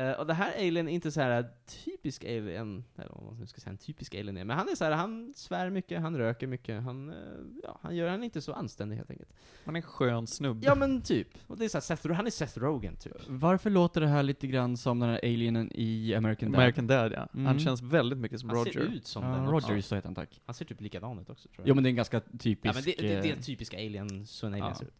Eh, 0.00 0.12
och 0.12 0.26
det 0.26 0.34
här 0.34 0.52
alien 0.54 0.88
är 0.88 0.92
inte 0.92 1.10
så 1.12 1.20
här 1.20 1.48
typisk 1.84 2.24
alien, 2.24 2.84
eller 2.96 3.08
vad 3.14 3.24
man 3.24 3.36
nu 3.40 3.46
ska 3.46 3.60
säga 3.60 3.70
en 3.70 3.78
typisk 3.78 4.14
alien 4.14 4.36
är, 4.36 4.44
men 4.44 4.56
han 4.56 4.68
är 4.68 4.74
så 4.74 4.84
här, 4.84 4.92
han 4.92 5.32
svär 5.36 5.70
mycket, 5.70 6.00
han 6.00 6.16
röker 6.18 6.46
mycket, 6.46 6.82
han, 6.82 7.10
eh, 7.10 7.16
ja, 7.62 7.78
han 7.82 7.96
gör, 7.96 8.08
han 8.08 8.24
inte 8.24 8.40
så 8.40 8.52
anständig 8.52 8.96
helt 8.96 9.10
enkelt. 9.10 9.32
Han 9.64 9.76
är 9.76 9.78
en 9.78 9.82
skön 9.82 10.26
snubbe. 10.26 10.66
Ja 10.66 10.74
men 10.74 11.02
typ. 11.02 11.28
Och 11.46 11.58
det 11.58 11.64
är 11.64 11.68
så 11.68 11.76
här, 11.78 11.82
Seth, 11.82 12.12
han 12.12 12.26
är 12.26 12.30
Seth 12.30 12.58
Rogen 12.58 12.96
typ. 12.96 13.12
Varför 13.28 13.70
låter 13.70 14.00
det 14.00 14.08
här 14.08 14.22
lite 14.22 14.46
grann 14.46 14.76
som 14.76 15.00
den 15.00 15.08
här 15.08 15.20
alienen 15.22 15.70
i 15.74 16.14
American 16.14 16.52
Dad? 16.52 16.60
American 16.60 16.86
Dad, 16.86 17.12
ja. 17.12 17.28
Mm. 17.34 17.46
Han 17.46 17.58
känns 17.58 17.82
väldigt 17.82 18.18
mycket 18.18 18.40
som 18.40 18.48
Han 18.48 18.58
Roger. 18.58 18.72
ser 18.72 18.80
ut 18.80 19.06
som 19.06 19.24
ja, 19.24 19.30
den. 19.30 19.46
Roger, 19.46 19.76
Ja. 19.76 19.82
så 19.82 19.94
heter 19.94 20.08
han 20.08 20.14
tack. 20.14 20.40
Han 20.46 20.54
ser 20.54 20.64
typ 20.64 20.80
likadan 20.80 21.18
ut 21.18 21.30
också 21.30 21.48
tror 21.48 21.62
jag. 21.62 21.68
Jo 21.68 21.74
men 21.74 21.84
det 21.84 21.88
är 21.88 21.90
en 21.90 21.96
ganska 21.96 22.20
typisk... 22.20 22.66
Ja, 22.66 22.72
men 22.74 22.82
det, 22.84 22.94
det, 22.98 23.06
det 23.06 23.12
är 23.14 23.24
eh, 23.24 23.36
en 23.36 23.42
typisk 23.42 23.74
alien, 23.74 24.26
så 24.26 24.46
en 24.46 24.52
alien 24.52 24.68
Ja. 24.68 24.74
ser 24.74 24.84
ut. 24.86 24.94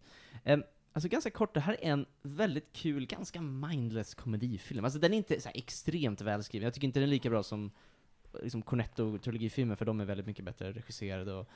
Em, 0.44 0.62
alltså 0.92 1.08
ganska 1.08 1.30
kort, 1.30 1.54
det 1.54 1.60
här 1.60 1.76
är 1.84 1.92
en 1.92 2.06
väldigt 2.22 2.72
kul, 2.72 3.06
ganska 3.06 3.40
mindless 3.40 4.14
komedifilm. 4.14 4.84
Alltså 4.84 4.98
den 4.98 5.12
är 5.12 5.16
inte 5.16 5.40
så 5.40 5.48
här 5.48 5.56
extremt 5.56 6.20
välskriven. 6.20 6.64
Jag 6.64 6.74
tycker 6.74 6.86
inte 6.86 7.00
den 7.00 7.08
är 7.08 7.10
lika 7.10 7.30
bra 7.30 7.42
som 7.42 7.70
liksom 8.42 8.62
Cornetto-trilogifilmer, 8.62 9.74
för 9.74 9.84
de 9.84 10.00
är 10.00 10.04
väldigt 10.04 10.26
mycket 10.26 10.44
bättre 10.44 10.72
regisserade 10.72 11.32
och 11.32 11.48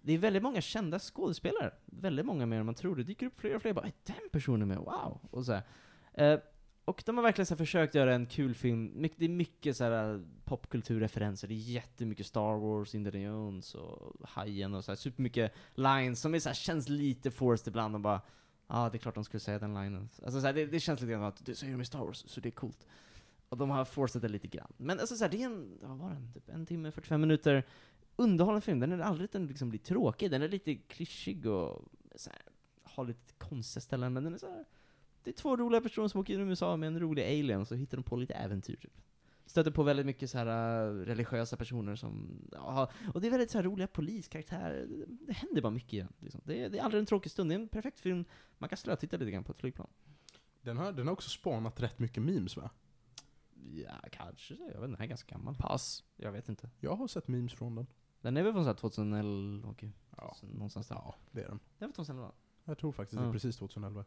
det 0.00 0.12
är 0.12 0.18
väldigt 0.18 0.42
många 0.42 0.60
kända 0.60 0.98
skådespelare. 0.98 1.72
Väldigt 1.84 2.26
många 2.26 2.46
mer 2.46 2.60
än 2.60 2.66
man 2.66 2.74
tror. 2.74 2.96
Det 2.96 3.02
dyker 3.02 3.26
upp 3.26 3.40
fler 3.40 3.56
och 3.56 3.62
fler 3.62 3.72
bara, 3.72 3.86
är 3.86 3.92
den 4.04 4.28
personen 4.32 4.68
med? 4.68 4.76
Wow! 4.78 5.18
Och 5.30 5.44
så 5.46 5.52
här. 5.52 5.62
Eh, 6.14 6.40
och 6.84 7.02
de 7.06 7.16
har 7.16 7.22
verkligen 7.22 7.46
så 7.46 7.54
här 7.54 7.58
försökt 7.58 7.94
göra 7.94 8.14
en 8.14 8.26
kul 8.26 8.54
film. 8.54 8.92
My- 8.94 9.10
Det 9.16 9.24
är 9.24 9.28
mycket 9.28 9.76
så 9.76 9.84
här 9.84 10.14
eh, 10.14 10.20
popkulturreferenser. 10.44 11.48
Det 11.48 11.54
är 11.54 11.56
jättemycket 11.56 12.26
Star 12.26 12.58
Wars, 12.58 12.94
Indiana 12.94 13.24
Jones 13.26 13.74
och 13.74 14.16
Hajen 14.28 14.74
och 14.74 14.84
så 14.84 14.90
här 14.90 14.96
supermycket 14.96 15.52
lines 15.74 16.20
som 16.20 16.34
är 16.34 16.38
så 16.40 16.48
här, 16.48 16.54
känns 16.54 16.88
lite 16.88 17.30
forced 17.30 17.68
ibland 17.68 17.94
och 17.94 18.00
bara 18.00 18.20
Ja, 18.68 18.88
det 18.92 18.96
är 18.96 18.98
klart 18.98 19.14
de 19.14 19.24
skulle 19.24 19.40
säga 19.40 19.58
den 19.58 19.74
linen. 19.74 20.08
Alltså 20.24 20.40
så 20.40 20.46
här, 20.46 20.54
det, 20.54 20.66
det 20.66 20.80
känns 20.80 21.00
lite 21.00 21.12
grann 21.12 21.22
att 21.22 21.46
det 21.46 21.54
säger 21.54 21.72
de 21.72 21.80
i 21.80 21.84
Star 21.84 21.98
Wars, 21.98 22.24
så 22.26 22.40
det 22.40 22.48
är 22.48 22.50
coolt. 22.50 22.86
Och 23.48 23.56
de 23.56 23.70
har 23.70 23.84
forcat 23.84 24.22
det 24.22 24.28
lite 24.28 24.48
grann. 24.48 24.72
Men 24.76 25.00
alltså 25.00 25.16
så 25.16 25.24
här, 25.24 25.30
det 25.30 25.42
är 25.42 25.46
en, 25.46 25.78
vad 25.82 25.98
var 25.98 26.10
den? 26.10 26.32
Typ 26.32 26.48
en 26.48 26.66
timme, 26.66 26.90
45 26.92 27.20
minuter 27.20 27.64
underhållande 28.16 28.60
film. 28.60 28.80
Den 28.80 28.92
är 28.92 28.98
aldrig 28.98 29.30
den 29.32 29.46
liksom 29.46 29.68
blir 29.68 29.80
tråkig. 29.80 30.30
Den 30.30 30.42
är 30.42 30.48
lite 30.48 30.74
klyschig 30.74 31.46
och 31.46 31.84
så 32.14 32.30
här, 32.30 32.42
har 32.82 33.04
lite 33.04 33.32
konstiga 33.38 33.80
ställen, 33.80 34.12
men 34.12 34.24
den 34.24 34.34
är 34.34 34.38
så 34.38 34.50
här. 34.50 34.64
Det 35.22 35.30
är 35.30 35.34
två 35.34 35.56
roliga 35.56 35.80
personer 35.80 36.08
som 36.08 36.20
åker 36.20 36.32
genom 36.32 36.48
USA 36.48 36.76
med 36.76 36.86
en 36.86 37.00
rolig 37.00 37.22
alien, 37.22 37.60
och 37.60 37.68
så 37.68 37.74
hittar 37.74 37.96
de 37.96 38.02
på 38.02 38.16
lite 38.16 38.34
äventyr. 38.34 38.76
Typ. 38.76 38.92
Stöter 39.46 39.70
på 39.70 39.82
väldigt 39.82 40.06
mycket 40.06 40.30
så 40.30 40.38
här 40.38 40.46
äh, 40.86 40.92
religiösa 40.94 41.56
personer 41.56 41.96
som, 41.96 42.40
ja, 42.52 42.90
och 43.14 43.20
det 43.20 43.26
är 43.26 43.30
väldigt 43.30 43.50
så 43.50 43.58
här 43.58 43.62
roliga 43.62 43.86
poliskaraktärer. 43.86 44.86
Det, 44.86 45.04
det 45.26 45.32
händer 45.32 45.62
bara 45.62 45.70
mycket 45.70 45.92
igen. 45.92 46.12
Liksom. 46.18 46.40
Det, 46.44 46.62
är- 46.64 46.70
det 46.70 46.78
är 46.78 46.82
aldrig 46.82 47.00
en 47.00 47.06
tråkig 47.06 47.32
stund. 47.32 47.50
Det 47.50 47.54
är 47.54 47.58
en 47.58 47.68
perfekt 47.68 48.00
film. 48.00 48.24
Man 48.58 48.68
kan 48.68 48.76
slötitta 48.78 49.16
lite 49.16 49.30
grann 49.30 49.44
på 49.44 49.52
ett 49.52 49.58
flygplan. 49.58 49.86
Den, 50.62 50.76
har, 50.76 50.92
den 50.92 51.06
har 51.06 51.12
också 51.12 51.30
spanat 51.30 51.80
rätt 51.80 51.98
mycket 51.98 52.22
memes 52.22 52.56
va? 52.56 52.70
Ja, 53.72 53.92
kanske. 54.12 54.54
Jag 54.54 54.64
vet 54.64 54.74
inte, 54.74 54.86
den 54.86 55.00
är 55.00 55.06
ganska 55.06 55.34
gammal. 55.34 55.54
Pass. 55.56 56.04
Jag 56.16 56.32
vet 56.32 56.48
inte. 56.48 56.70
Jag 56.80 56.96
har 56.96 57.08
sett 57.08 57.28
memes 57.28 57.54
från 57.54 57.74
den. 57.74 57.86
Den 58.20 58.36
är 58.36 58.42
väl 58.42 58.52
från 58.52 58.64
så 58.64 58.68
här 58.70 58.74
2011, 58.76 59.68
okej. 59.68 59.92
Ja, 60.16 60.36
Någonstans 60.42 60.88
där. 60.88 60.94
ja 60.96 61.14
det 61.30 61.40
är 61.42 61.48
den. 61.48 61.60
Det 61.78 61.84
är 61.84 61.88
väl 61.88 61.94
2011? 61.94 62.32
Jag 62.64 62.78
tror 62.78 62.92
faktiskt 62.92 63.18
det 63.18 63.22
Ja. 63.24 63.28
är 63.28 63.32
precis 63.32 63.56
2011. 63.56 64.04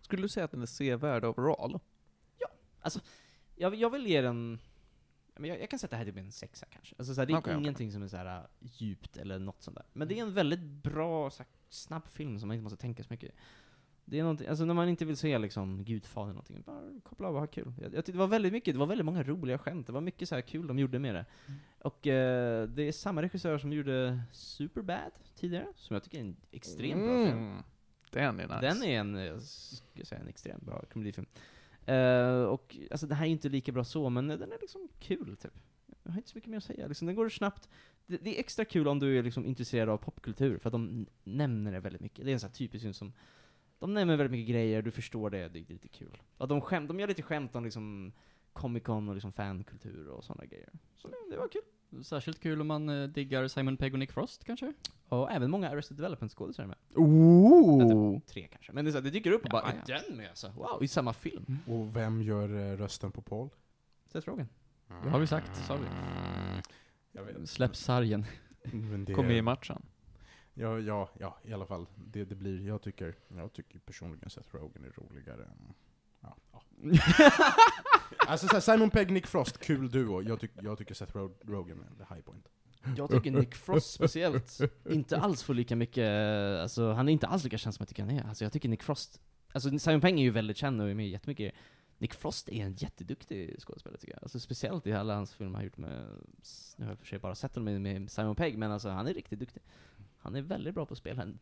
Skulle 0.00 0.22
du 0.22 0.28
säga 0.28 0.44
att 0.44 0.50
den 0.50 0.62
är 0.62 0.66
sevärd 0.66 1.24
overall? 1.24 1.78
Jag, 3.56 3.74
jag 3.74 3.90
vill 3.90 4.06
ge 4.06 4.20
den... 4.20 4.58
Men 5.36 5.50
jag, 5.50 5.60
jag 5.60 5.70
kan 5.70 5.78
sätta 5.78 5.90
det 5.90 6.04
här 6.04 6.12
till 6.12 6.18
en 6.18 6.32
sexa 6.32 6.66
kanske. 6.70 6.94
Alltså, 6.98 7.14
så 7.14 7.20
här, 7.20 7.26
det 7.26 7.32
är 7.32 7.38
okej. 7.38 7.54
ingenting 7.54 7.92
som 7.92 8.02
är 8.02 8.08
så 8.08 8.16
här, 8.16 8.38
äh, 8.38 8.44
djupt 8.60 9.16
eller 9.16 9.38
något 9.38 9.62
sånt 9.62 9.76
där. 9.76 9.86
Men 9.92 10.08
det 10.08 10.18
är 10.18 10.22
en 10.22 10.34
väldigt 10.34 10.60
bra, 10.60 11.30
så 11.30 11.42
här, 11.42 11.50
snabb 11.68 12.08
film 12.08 12.38
som 12.40 12.48
man 12.48 12.54
inte 12.54 12.62
måste 12.62 12.78
tänka 12.78 13.02
så 13.04 13.12
mycket. 13.12 13.34
Det 14.04 14.18
är 14.18 14.22
någonting, 14.22 14.48
alltså 14.48 14.64
när 14.64 14.74
man 14.74 14.88
inte 14.88 15.04
vill 15.04 15.16
se 15.16 15.38
liksom 15.38 15.84
Gudfadern 15.84 16.34
någonting, 16.34 16.62
bara 16.66 17.00
koppla 17.02 17.28
av 17.28 17.34
och 17.34 17.40
ha 17.40 17.46
kul. 17.46 17.72
Jag, 17.80 17.84
jag 17.84 17.92
tyckte 17.92 18.12
det 18.12 18.18
var 18.18 18.26
väldigt 18.26 18.52
mycket, 18.52 18.74
det 18.74 18.78
var 18.78 18.86
väldigt 18.86 19.04
många 19.04 19.22
roliga 19.22 19.58
skämt, 19.58 19.86
det 19.86 19.92
var 19.92 20.00
mycket 20.00 20.28
så 20.28 20.34
här 20.34 20.42
kul 20.42 20.66
de 20.66 20.78
gjorde 20.78 20.98
med 20.98 21.14
det. 21.14 21.26
Och 21.78 22.06
eh, 22.06 22.68
det 22.68 22.82
är 22.82 22.92
samma 22.92 23.22
regissör 23.22 23.58
som 23.58 23.72
gjorde 23.72 24.20
Superbad 24.32 25.12
tidigare, 25.36 25.66
som 25.76 25.94
jag 25.94 26.02
tycker 26.02 26.18
är 26.18 26.22
en 26.22 26.36
extremt 26.50 27.02
bra 27.02 27.26
film. 27.26 27.38
Mm. 27.38 27.62
Den 28.10 28.40
är 28.40 28.48
nice. 28.48 28.60
Den 28.60 28.82
är 28.82 29.00
en, 29.00 29.14
jag 29.14 29.42
ska 29.42 30.04
säga, 30.04 30.20
en 30.20 30.28
extremt 30.28 30.62
bra 30.62 30.84
komedifilm. 30.92 31.26
Uh, 31.88 32.44
och 32.44 32.76
alltså 32.90 33.06
det 33.06 33.14
här 33.14 33.26
är 33.26 33.30
inte 33.30 33.48
lika 33.48 33.72
bra 33.72 33.84
så, 33.84 34.10
men 34.10 34.28
den 34.28 34.52
är 34.52 34.58
liksom 34.60 34.88
kul 34.98 35.36
typ. 35.36 35.52
jag 36.02 36.12
har 36.12 36.18
inte 36.18 36.30
så 36.30 36.38
mycket 36.38 36.50
mer 36.50 36.56
att 36.56 36.64
säga. 36.64 36.86
Liksom, 36.86 37.06
den 37.06 37.16
går 37.16 37.28
snabbt. 37.28 37.68
Det, 38.06 38.16
det 38.16 38.36
är 38.36 38.40
extra 38.40 38.64
kul 38.64 38.88
om 38.88 38.98
du 38.98 39.18
är 39.18 39.22
liksom 39.22 39.46
intresserad 39.46 39.88
av 39.88 39.96
popkultur, 39.96 40.58
för 40.58 40.68
att 40.68 40.72
de 40.72 41.06
nämner 41.24 41.72
det 41.72 41.80
väldigt 41.80 42.02
mycket. 42.02 42.24
Det 42.24 42.30
är 42.30 42.32
en 42.32 42.40
sån 42.40 42.48
här 42.48 42.54
typisk 42.54 42.82
film 42.82 42.94
som, 42.94 43.12
de 43.78 43.94
nämner 43.94 44.16
väldigt 44.16 44.32
mycket 44.32 44.50
grejer, 44.50 44.82
du 44.82 44.90
förstår 44.90 45.30
det, 45.30 45.48
det 45.48 45.58
är 45.58 45.64
lite 45.72 45.88
kul. 45.88 46.22
Och 46.36 46.48
de, 46.48 46.60
skäm, 46.60 46.86
de 46.86 47.00
gör 47.00 47.08
lite 47.08 47.22
skämt 47.22 47.56
om 47.56 47.64
liksom 47.64 48.12
Comic 48.52 48.82
Con 48.82 49.08
och 49.08 49.14
liksom 49.14 49.32
fankultur 49.32 50.08
och 50.08 50.24
sådana 50.24 50.44
grejer. 50.44 50.70
Så 50.96 51.08
det, 51.08 51.16
det 51.30 51.36
var 51.36 51.48
kul. 51.48 51.62
Särskilt 52.02 52.40
kul 52.40 52.60
om 52.60 52.66
man 52.66 52.88
eh, 52.88 53.08
diggar 53.08 53.48
Simon 53.48 53.76
Pegg 53.76 53.92
och 53.92 53.98
Nick 53.98 54.12
Frost 54.12 54.44
kanske? 54.44 54.72
Och 55.08 55.30
även 55.32 55.50
många 55.50 55.70
Arrested 55.70 55.96
Development-skådisar 55.96 56.66
med. 56.66 56.76
Ooh. 56.94 58.20
Tre 58.20 58.48
kanske. 58.52 58.72
Men 58.72 58.84
det, 58.84 58.88
är 58.88 58.92
så, 58.92 58.98
här, 58.98 59.02
det 59.02 59.10
dyker 59.10 59.32
upp 59.32 59.42
och 59.42 59.48
Ja, 59.48 59.62
bara, 59.62 59.74
ja. 59.86 60.00
den 60.08 60.16
med? 60.16 60.30
Så, 60.34 60.48
wow, 60.48 60.82
i 60.84 60.88
samma 60.88 61.12
film. 61.12 61.58
Och 61.66 61.96
vem 61.96 62.22
gör 62.22 62.72
eh, 62.72 62.76
rösten 62.76 63.12
på 63.12 63.22
Paul? 63.22 63.48
Seth 64.06 64.28
Rogen. 64.28 64.48
Det 65.02 65.10
har 65.10 65.20
vi 65.20 65.26
sagt, 65.26 65.56
sa 65.66 65.76
vi. 65.76 65.86
Jag 67.12 67.24
vet. 67.24 67.48
Släpp 67.50 67.76
sargen. 67.76 68.26
Det, 69.06 69.14
Kom 69.14 69.26
med 69.26 69.36
i 69.36 69.42
matchen. 69.42 69.82
Ja, 70.54 70.78
ja, 70.78 71.08
ja, 71.18 71.38
i 71.44 71.52
alla 71.52 71.66
fall. 71.66 71.86
Det, 71.94 72.24
det 72.24 72.34
blir, 72.34 72.66
jag 72.66 72.82
tycker, 72.82 73.14
jag 73.28 73.52
tycker 73.52 73.78
personligen 73.78 74.30
Seth 74.30 74.56
Rogen 74.56 74.84
är 74.84 74.90
roligare 74.90 75.44
än... 75.44 75.74
Alltså 78.26 78.46
så 78.46 78.52
här, 78.52 78.60
Simon 78.60 78.90
Pegg, 78.90 79.10
Nick 79.10 79.26
Frost, 79.26 79.58
kul 79.58 79.90
duo. 79.90 80.22
Jag, 80.22 80.40
tyck, 80.40 80.50
jag 80.62 80.78
tycker 80.78 80.94
Seth 80.94 81.16
Rog 81.16 81.34
Rogen 81.44 81.80
är 81.80 82.04
the 82.04 82.14
high 82.14 82.22
point. 82.22 82.48
Jag 82.96 83.10
tycker 83.10 83.30
Nick 83.30 83.54
Frost 83.54 83.92
speciellt 83.92 84.58
inte 84.90 85.18
alls 85.18 85.42
får 85.42 85.54
lika 85.54 85.76
mycket, 85.76 86.08
alltså 86.60 86.92
han 86.92 87.08
är 87.08 87.12
inte 87.12 87.26
alls 87.26 87.44
lika 87.44 87.58
känd 87.58 87.74
som 87.74 87.82
jag 87.82 87.88
tycker 87.88 88.02
han 88.02 88.18
är. 88.18 88.28
Alltså 88.28 88.44
jag 88.44 88.52
tycker 88.52 88.68
Nick 88.68 88.82
Frost, 88.82 89.20
alltså 89.52 89.78
Simon 89.78 90.00
Pegg 90.00 90.14
är 90.14 90.22
ju 90.22 90.30
väldigt 90.30 90.56
känd 90.56 90.80
och 90.80 90.90
är 90.90 90.94
med 90.94 91.08
jättemycket. 91.08 91.54
Nick 91.98 92.14
Frost 92.14 92.48
är 92.48 92.64
en 92.64 92.74
jätteduktig 92.74 93.60
skådespelare 93.60 93.98
tycker 93.98 94.14
jag. 94.14 94.22
Alltså 94.22 94.40
speciellt 94.40 94.86
i 94.86 94.92
alla 94.92 95.14
hans 95.14 95.34
filmer 95.34 95.52
han 95.52 95.54
har 95.54 95.64
gjort 95.64 95.76
med, 95.76 96.06
nu 96.76 96.84
har 96.84 96.92
jag 96.92 96.98
för 96.98 97.06
sig 97.06 97.18
bara 97.18 97.34
sett 97.34 97.54
honom 97.54 97.82
med, 97.82 98.10
Simon 98.10 98.36
Pegg, 98.36 98.58
men 98.58 98.72
alltså 98.72 98.88
han 98.88 99.06
är 99.06 99.14
riktigt 99.14 99.38
duktig. 99.38 99.62
Han 100.18 100.36
är 100.36 100.42
väldigt 100.42 100.74
bra 100.74 100.86
på 100.86 100.92
att 100.92 100.98
spela 100.98 101.22
en, 101.22 101.38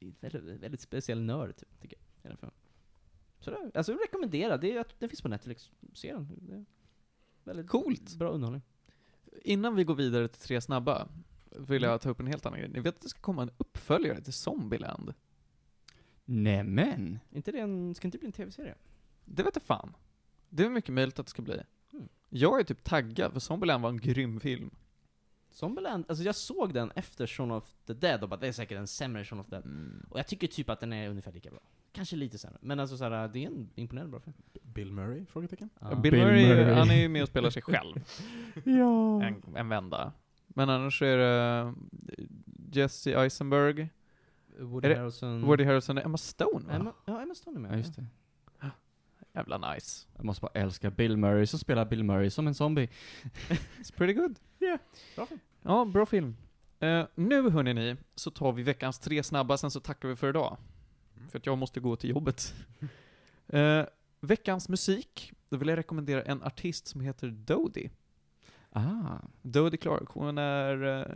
en 0.00 0.14
väldigt, 0.20 0.42
väldigt 0.42 0.80
speciell 0.80 1.22
nörd, 1.22 1.56
typ, 1.56 1.80
tycker 1.80 1.96
jag. 1.96 2.24
i 2.24 2.28
den 2.28 2.36
filmen. 2.36 2.54
Så 3.40 3.50
det, 3.50 3.70
alltså 3.74 3.92
jag 3.92 4.00
rekommenderar, 4.02 4.58
det, 4.58 4.72
är, 4.72 4.80
att- 4.80 5.00
den 5.00 5.08
finns 5.08 5.22
på 5.22 5.28
Netflix, 5.28 5.70
se 5.92 6.12
den. 6.12 6.28
Det 6.40 6.54
är 6.54 6.64
väldigt 7.44 7.68
Coolt. 7.68 8.14
bra 8.16 8.30
underhållning. 8.30 8.62
Innan 9.42 9.74
vi 9.76 9.84
går 9.84 9.94
vidare 9.94 10.28
till 10.28 10.40
tre 10.40 10.60
snabba, 10.60 11.08
vill 11.50 11.82
jag 11.82 12.00
ta 12.00 12.10
upp 12.10 12.20
en 12.20 12.26
helt 12.26 12.46
annan 12.46 12.58
grej. 12.58 12.68
Ni 12.70 12.80
vet 12.80 12.94
att 12.94 13.02
det 13.02 13.08
ska 13.08 13.20
komma 13.20 13.42
en 13.42 13.50
uppföljare 13.58 14.20
till 14.20 14.32
Zombieland? 14.32 15.14
Nämen! 16.24 17.18
Inte 17.30 17.52
det 17.52 17.58
en, 17.58 17.94
ska 17.94 18.08
inte 18.08 18.18
bli 18.18 18.26
en 18.26 18.32
tv-serie? 18.32 18.74
Det 19.24 19.42
vet 19.42 19.56
jag 19.56 19.62
fan. 19.62 19.96
Det 20.48 20.64
är 20.64 20.70
mycket 20.70 20.94
möjligt 20.94 21.18
att 21.18 21.26
det 21.26 21.30
ska 21.30 21.42
bli. 21.42 21.62
Mm. 21.92 22.08
Jag 22.28 22.60
är 22.60 22.64
typ 22.64 22.84
taggad, 22.84 23.32
för 23.32 23.40
Zombieland 23.40 23.82
var 23.82 23.90
en 23.90 23.96
grym 24.00 24.40
film. 24.40 24.70
Zombieland, 25.50 26.04
alltså 26.08 26.24
jag 26.24 26.36
såg 26.36 26.74
den 26.74 26.90
efter 26.90 27.26
Shaun 27.26 27.50
of 27.50 27.74
the 27.86 27.94
Dead 27.94 28.22
och 28.22 28.28
bara 28.28 28.40
det 28.40 28.48
är 28.48 28.52
säkert 28.52 28.78
en 28.78 28.86
sämre 28.88 29.24
Shaun 29.24 29.40
of 29.40 29.46
the 29.46 29.50
Dead. 29.50 29.64
Mm. 29.64 30.06
Och 30.10 30.18
jag 30.18 30.26
tycker 30.26 30.46
typ 30.46 30.70
att 30.70 30.80
den 30.80 30.92
är 30.92 31.08
ungefär 31.10 31.32
lika 31.32 31.50
bra. 31.50 31.60
Kanske 31.92 32.16
lite 32.16 32.38
sämre. 32.38 32.58
Men 32.62 32.80
alltså 32.80 32.96
såhär, 32.96 33.28
det 33.28 33.44
är 33.44 33.46
en 33.46 33.70
imponerande 33.74 34.10
bra 34.10 34.20
film. 34.20 34.36
Bill 34.62 34.92
Murray? 34.92 35.26
Frågetecken? 35.26 35.70
Ja. 35.80 35.94
Bill, 35.94 36.12
Bill 36.12 36.20
Murray, 36.24 36.48
Murray. 36.48 36.72
han 36.74 36.90
är 36.90 36.94
ju 36.94 37.08
med 37.08 37.22
och 37.22 37.28
spelar 37.28 37.50
sig 37.50 37.62
själv. 37.62 38.04
Ja. 38.64 39.22
en, 39.22 39.42
en 39.56 39.68
vända. 39.68 40.12
Men 40.46 40.70
annars 40.70 41.02
är 41.02 41.18
det 41.18 41.72
eh, 42.18 42.24
Jesse 42.72 43.22
Eisenberg, 43.22 43.88
Woody 44.58 44.94
Harrelson. 44.94 45.42
Woody 45.42 45.64
Harrelson 45.64 45.98
Emma 45.98 46.18
Stone 46.18 46.66
va? 46.66 46.72
Emma, 46.74 46.92
ja, 47.04 47.22
Emma 47.22 47.34
Stone 47.34 47.56
är 47.56 47.60
med. 47.60 47.72
Ja, 47.72 47.76
just 47.76 47.96
det. 47.96 48.06
Jävla 49.34 49.72
nice. 49.74 50.06
Jag 50.16 50.24
måste 50.24 50.40
bara 50.40 50.52
älska 50.54 50.90
Bill 50.90 51.16
Murray 51.16 51.46
som 51.46 51.58
spelar 51.58 51.84
Bill 51.84 52.04
Murray 52.04 52.30
som 52.30 52.46
en 52.46 52.54
zombie. 52.54 52.88
It's 53.78 53.96
pretty 53.96 54.12
good. 54.12 54.38
Bra 55.16 55.26
film. 55.26 55.40
Ja, 55.62 55.84
bra 55.84 56.06
film. 56.06 56.36
Eh, 56.80 57.04
nu 57.14 57.50
hörni 57.50 57.74
ni, 57.74 57.96
så 58.14 58.30
tar 58.30 58.52
vi 58.52 58.62
veckans 58.62 58.98
tre 58.98 59.22
snabba, 59.22 59.56
sen 59.56 59.70
så 59.70 59.80
tackar 59.80 60.08
vi 60.08 60.16
för 60.16 60.28
idag. 60.28 60.56
För 61.30 61.38
att 61.38 61.46
jag 61.46 61.58
måste 61.58 61.80
gå 61.80 61.96
till 61.96 62.10
jobbet. 62.10 62.54
Eh, 63.50 63.84
veckans 64.20 64.68
musik, 64.68 65.32
då 65.48 65.56
vill 65.56 65.68
jag 65.68 65.76
rekommendera 65.76 66.22
en 66.22 66.42
artist 66.42 66.86
som 66.86 67.00
heter 67.00 67.28
Dodie. 67.28 67.90
Ah. 68.70 69.18
Dodie 69.42 69.76
Clark, 69.76 70.08
hon 70.08 70.38
är 70.38 70.82
eh, 70.84 71.06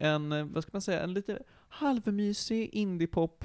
en, 0.00 0.32
eh, 0.32 0.44
vad 0.44 0.62
ska 0.62 0.70
man 0.72 0.82
säga, 0.82 1.02
en 1.02 1.14
lite 1.14 1.42
halvmysig 1.68 2.68
indiepop. 2.72 3.44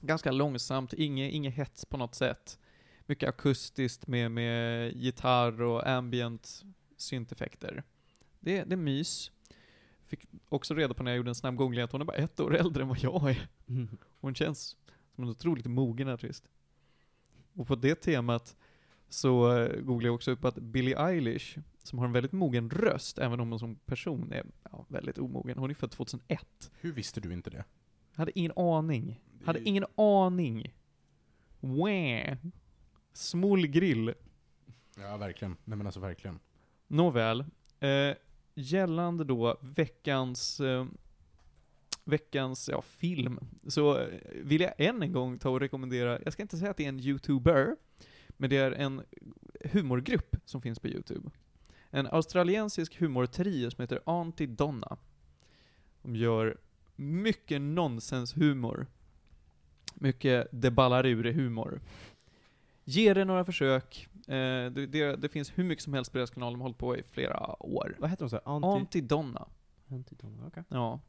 Ganska 0.00 0.30
långsamt, 0.30 0.92
inget, 0.92 1.32
inget 1.32 1.54
hets 1.54 1.84
på 1.84 1.96
något 1.96 2.14
sätt. 2.14 2.58
Mycket 3.06 3.28
akustiskt 3.28 4.06
med, 4.06 4.30
med 4.30 4.92
gitarr 4.96 5.62
och 5.62 5.88
ambient 5.88 6.64
synteffekter. 6.96 7.82
Det, 8.40 8.64
det 8.64 8.74
är 8.74 8.76
mys. 8.76 9.30
Fick 10.10 10.28
också 10.48 10.74
reda 10.74 10.94
på 10.94 11.02
när 11.02 11.10
jag 11.10 11.16
gjorde 11.16 11.30
en 11.30 11.34
snabb 11.34 11.56
googling 11.56 11.84
att 11.84 11.92
hon 11.92 12.00
är 12.00 12.04
bara 12.04 12.16
ett 12.16 12.40
år 12.40 12.56
äldre 12.56 12.82
än 12.82 12.88
vad 12.88 12.98
jag 12.98 13.30
är. 13.30 13.48
Hon 14.20 14.34
känns 14.34 14.76
som 15.14 15.24
en 15.24 15.30
otroligt 15.30 15.66
mogen 15.66 16.08
artist. 16.08 16.48
Och 17.54 17.66
på 17.66 17.74
det 17.74 17.94
temat 17.94 18.56
så 19.08 19.56
eh, 19.56 19.80
googlade 19.80 20.06
jag 20.06 20.14
också 20.14 20.30
upp 20.30 20.44
att 20.44 20.54
Billie 20.54 20.94
Eilish, 20.94 21.58
som 21.82 21.98
har 21.98 22.06
en 22.06 22.12
väldigt 22.12 22.32
mogen 22.32 22.70
röst, 22.70 23.18
även 23.18 23.40
om 23.40 23.50
hon 23.50 23.58
som 23.58 23.74
person 23.76 24.32
är 24.32 24.46
ja, 24.72 24.84
väldigt 24.88 25.18
omogen, 25.18 25.58
hon 25.58 25.70
är 25.70 25.74
född 25.74 25.90
2001. 25.90 26.70
Hur 26.80 26.92
visste 26.92 27.20
du 27.20 27.32
inte 27.32 27.50
det? 27.50 27.64
Hade 28.14 28.38
ingen 28.38 28.52
aning. 28.56 29.20
Det 29.38 29.46
Hade 29.46 29.62
ingen 29.62 29.84
aning. 29.96 30.74
Wah. 31.60 32.36
Smullgrill. 33.12 34.14
Ja, 34.96 35.16
verkligen. 35.16 35.56
Nej 35.64 35.76
men 35.76 35.86
alltså 35.86 36.00
verkligen. 36.00 36.38
Nåväl. 36.86 37.44
Eh, 37.80 38.14
gällande 38.60 39.24
då 39.24 39.58
veckans, 39.60 40.60
eh, 40.60 40.86
veckans 42.04 42.68
ja, 42.68 42.82
film, 42.82 43.38
så 43.66 43.98
eh, 43.98 44.06
vill 44.34 44.60
jag 44.60 44.72
än 44.78 45.02
en 45.02 45.12
gång 45.12 45.38
ta 45.38 45.50
och 45.50 45.60
rekommendera, 45.60 46.18
jag 46.24 46.32
ska 46.32 46.42
inte 46.42 46.58
säga 46.58 46.70
att 46.70 46.76
det 46.76 46.84
är 46.84 46.88
en 46.88 47.00
YouTuber, 47.00 47.76
men 48.28 48.50
det 48.50 48.56
är 48.56 48.72
en 48.72 49.02
humorgrupp 49.64 50.36
som 50.44 50.62
finns 50.62 50.78
på 50.78 50.88
YouTube. 50.88 51.30
En 51.90 52.06
australiensisk 52.06 53.00
humortrio 53.00 53.70
som 53.70 53.82
heter 53.82 54.00
Auntie 54.06 54.46
Donna. 54.46 54.96
De 56.02 56.16
gör 56.16 56.56
mycket 56.96 57.60
nonsenshumor. 57.60 58.86
Mycket 59.94 60.48
det 60.52 60.70
ballar 60.70 61.06
ur 61.06 61.32
humor. 61.32 61.80
Ge 62.90 63.14
det 63.14 63.24
några 63.24 63.44
försök. 63.44 64.08
Eh, 64.26 64.70
det, 64.70 64.86
det, 64.86 65.16
det 65.16 65.28
finns 65.28 65.58
hur 65.58 65.64
mycket 65.64 65.84
som 65.84 65.94
helst 65.94 66.12
på 66.12 66.18
deras 66.18 66.30
kanal, 66.30 66.52
de 66.52 66.60
har 66.60 66.64
hållit 66.64 66.78
på 66.78 66.96
i 66.96 67.02
flera 67.02 67.62
år. 67.62 67.96
Vad 67.98 68.10
heter 68.10 68.24
de 68.24 68.30
så? 68.30 68.40
Anti... 68.44 68.66
Auntie 68.66 69.02
Donna. 69.02 69.48
Anti 69.90 70.16
okej. 70.46 70.64
Ja. 70.68 71.00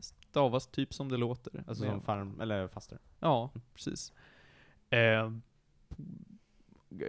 Stavas 0.00 0.66
typ 0.66 0.94
som 0.94 1.08
det 1.08 1.16
låter. 1.16 1.64
Alltså 1.66 1.84
som 1.84 2.00
farm, 2.00 2.40
eller 2.40 2.68
faster. 2.68 2.98
Ja, 3.20 3.50
precis. 3.74 4.12
Eh, 4.90 5.30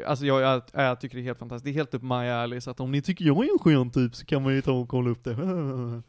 alltså 0.06 0.26
jag, 0.26 0.42
jag, 0.42 0.64
jag 0.74 1.00
tycker 1.00 1.18
det 1.18 1.22
är 1.22 1.26
helt 1.26 1.40
fantastiskt. 1.40 1.66
Det 1.66 1.72
är 1.72 1.74
helt 1.74 1.94
upp 1.94 2.04
my 2.04 2.30
alley, 2.30 2.62
så 2.62 2.72
att 2.72 2.80
om 2.80 2.92
ni 2.92 3.02
tycker 3.02 3.26
jag 3.26 3.46
är 3.46 3.52
en 3.54 3.60
skön 3.60 3.92
typ 3.92 4.16
så 4.16 4.26
kan 4.26 4.44
man 4.44 4.54
ju 4.54 4.62
ta 4.62 4.72
och 4.72 4.90
kolla 4.90 5.10
upp 5.10 5.24
det. 5.24 5.32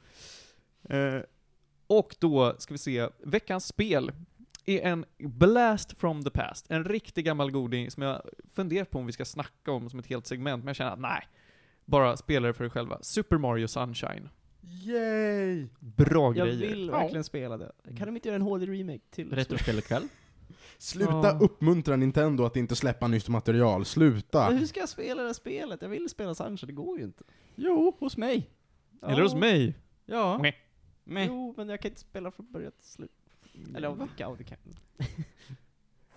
eh, 0.82 1.20
och 1.86 2.16
då 2.19 2.55
ska 2.59 2.74
vi 2.74 2.78
se, 2.78 3.09
veckans 3.23 3.66
spel 3.66 4.12
är 4.66 4.82
en 4.82 5.05
blast 5.19 5.99
from 5.99 6.24
the 6.24 6.31
past. 6.31 6.66
En 6.70 6.85
riktig 6.85 7.24
gammal 7.24 7.51
goding 7.51 7.91
som 7.91 8.03
jag 8.03 8.23
funderat 8.55 8.91
på 8.91 8.99
om 8.99 9.07
vi 9.07 9.12
ska 9.12 9.24
snacka 9.24 9.73
om 9.73 9.91
som 9.91 9.99
ett 9.99 10.07
helt 10.07 10.27
segment, 10.27 10.65
men 10.65 10.66
jag 10.69 10.77
känner 10.77 10.91
att 10.93 10.99
nej. 11.01 11.23
Bara 11.85 12.16
spela 12.16 12.47
det 12.47 12.55
för 12.55 12.65
er 12.65 12.69
själva. 12.69 12.99
Super 13.03 13.39
Mario 13.39 13.66
Sunshine. 13.69 14.28
Yay! 14.85 15.69
Bra 15.81 16.35
Jag 16.36 16.47
grejer. 16.49 16.69
vill 16.69 16.91
verkligen 16.91 17.24
spela 17.24 17.57
det. 17.57 17.73
Kan 17.99 18.07
de 18.07 18.16
inte 18.16 18.28
göra 18.28 18.36
en 18.36 18.43
HD-remake 18.43 19.01
till? 19.11 19.31
Retrospelkväll. 19.32 20.09
Sluta 20.78 21.12
Ja. 21.12 21.39
uppmuntra 21.41 21.97
Nintendo 21.97 22.45
att 22.45 22.57
inte 22.57 22.77
släppa 22.77 23.09
nytt 23.09 23.28
material, 23.28 23.85
sluta! 23.85 24.49
Men 24.49 24.59
hur 24.59 24.66
ska 24.66 24.81
jag 24.81 24.89
spela 24.89 25.23
det 25.23 25.28
här 25.28 25.35
spelet? 25.35 25.82
Jag 25.82 25.89
vill 25.89 26.09
spela 26.09 26.35
Sunshine, 26.35 26.66
det 26.66 26.73
går 26.73 26.99
ju 26.99 27.05
inte. 27.05 27.24
Jo, 27.55 27.97
hos 28.01 28.16
mig. 28.16 28.51
Eller 29.03 29.23
hos 29.23 29.35
mig. 29.35 29.74
Ja. 30.07 30.39
Meh. 30.39 30.55
Meh. 31.05 31.27
Jo, 31.27 31.55
men 31.57 31.69
jag 31.69 31.81
kan 31.81 31.89
inte 31.91 32.01
spela 32.01 32.31
från 32.31 32.53
början 32.53 32.73
till 32.73 32.89
slut. 32.91 33.11
Eller 33.76 33.89
ja, 33.89 33.94
det 33.94 34.16
kan, 34.16 34.36
det 34.39 34.44
kan. 34.44 34.59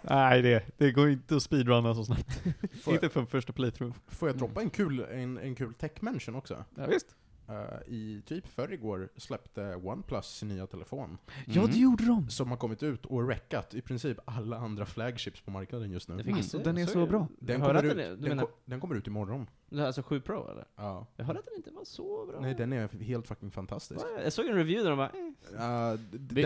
Nej, 0.01 0.41
det, 0.41 0.63
det 0.77 0.91
går 0.91 1.09
inte 1.09 1.35
att 1.35 1.43
speedrunna 1.43 1.95
så 1.95 2.05
snabbt. 2.05 2.41
Får 2.83 2.93
inte 2.93 3.05
jag, 3.05 3.11
för 3.13 3.25
första 3.25 3.53
playthrough. 3.53 3.95
får 4.07 4.29
jag 4.29 4.37
droppa 4.37 4.61
en 4.61 4.69
kul, 4.69 4.99
en, 4.99 5.37
en 5.37 5.55
kul 5.55 5.73
tech-mention 5.73 6.35
också? 6.35 6.65
Ja, 6.75 6.85
visst. 6.85 7.15
Eh, 7.49 7.93
I 7.93 8.21
typ 8.25 8.47
förrgår 8.47 9.09
släppte 9.15 9.75
OnePlus 9.75 10.25
sin 10.25 10.47
nya 10.47 10.67
telefon, 10.67 11.17
Ja, 11.45 11.61
Mm. 11.61 11.71
det 11.71 11.77
gjorde 11.77 12.05
de. 12.05 12.29
som 12.29 12.49
har 12.49 12.57
kommit 12.57 12.83
ut 12.83 13.05
och 13.05 13.23
wreckat 13.27 13.73
i 13.73 13.81
princip 13.81 14.17
alla 14.25 14.57
andra 14.57 14.85
flagships 14.85 15.41
på 15.41 15.51
marknaden 15.51 15.91
just 15.91 16.09
nu. 16.09 16.15
Det 16.17 16.23
fick 16.23 16.27
Mm, 16.31 16.37
inte- 16.37 16.49
så 16.49 16.57
den 16.57 16.77
är 16.77 16.85
så 16.85 16.91
så 16.91 17.05
bra. 17.05 17.27
Den 17.39 17.61
kommer, 17.61 17.83
ut, 17.85 17.97
den 17.97 18.21
den, 18.21 18.39
ko- 18.39 18.49
den 18.65 18.79
kommer 18.79 18.95
ut 18.95 19.07
imorgon. 19.07 19.47
Det 19.69 19.85
alltså 19.87 20.01
7 20.03 20.21
Pro 20.21 20.51
eller? 20.51 20.65
Ja. 20.75 21.05
Jag 21.15 21.25
hörde 21.25 21.39
att 21.39 21.45
den 21.45 21.55
inte 21.55 21.71
var 21.71 21.85
så 21.85 22.25
bra. 22.25 22.39
Nej, 22.41 22.55
den 22.55 22.73
är 22.73 22.87
helt 23.03 23.27
fucking 23.27 23.51
fantastisk. 23.51 24.05
Jag 24.23 24.33
såg 24.33 24.45
en 24.45 24.55
review 24.55 24.83
där 24.83 24.89
de 24.89 24.97
bara, 24.97 25.09
eh, 25.09 25.93
Uh, 25.93 25.99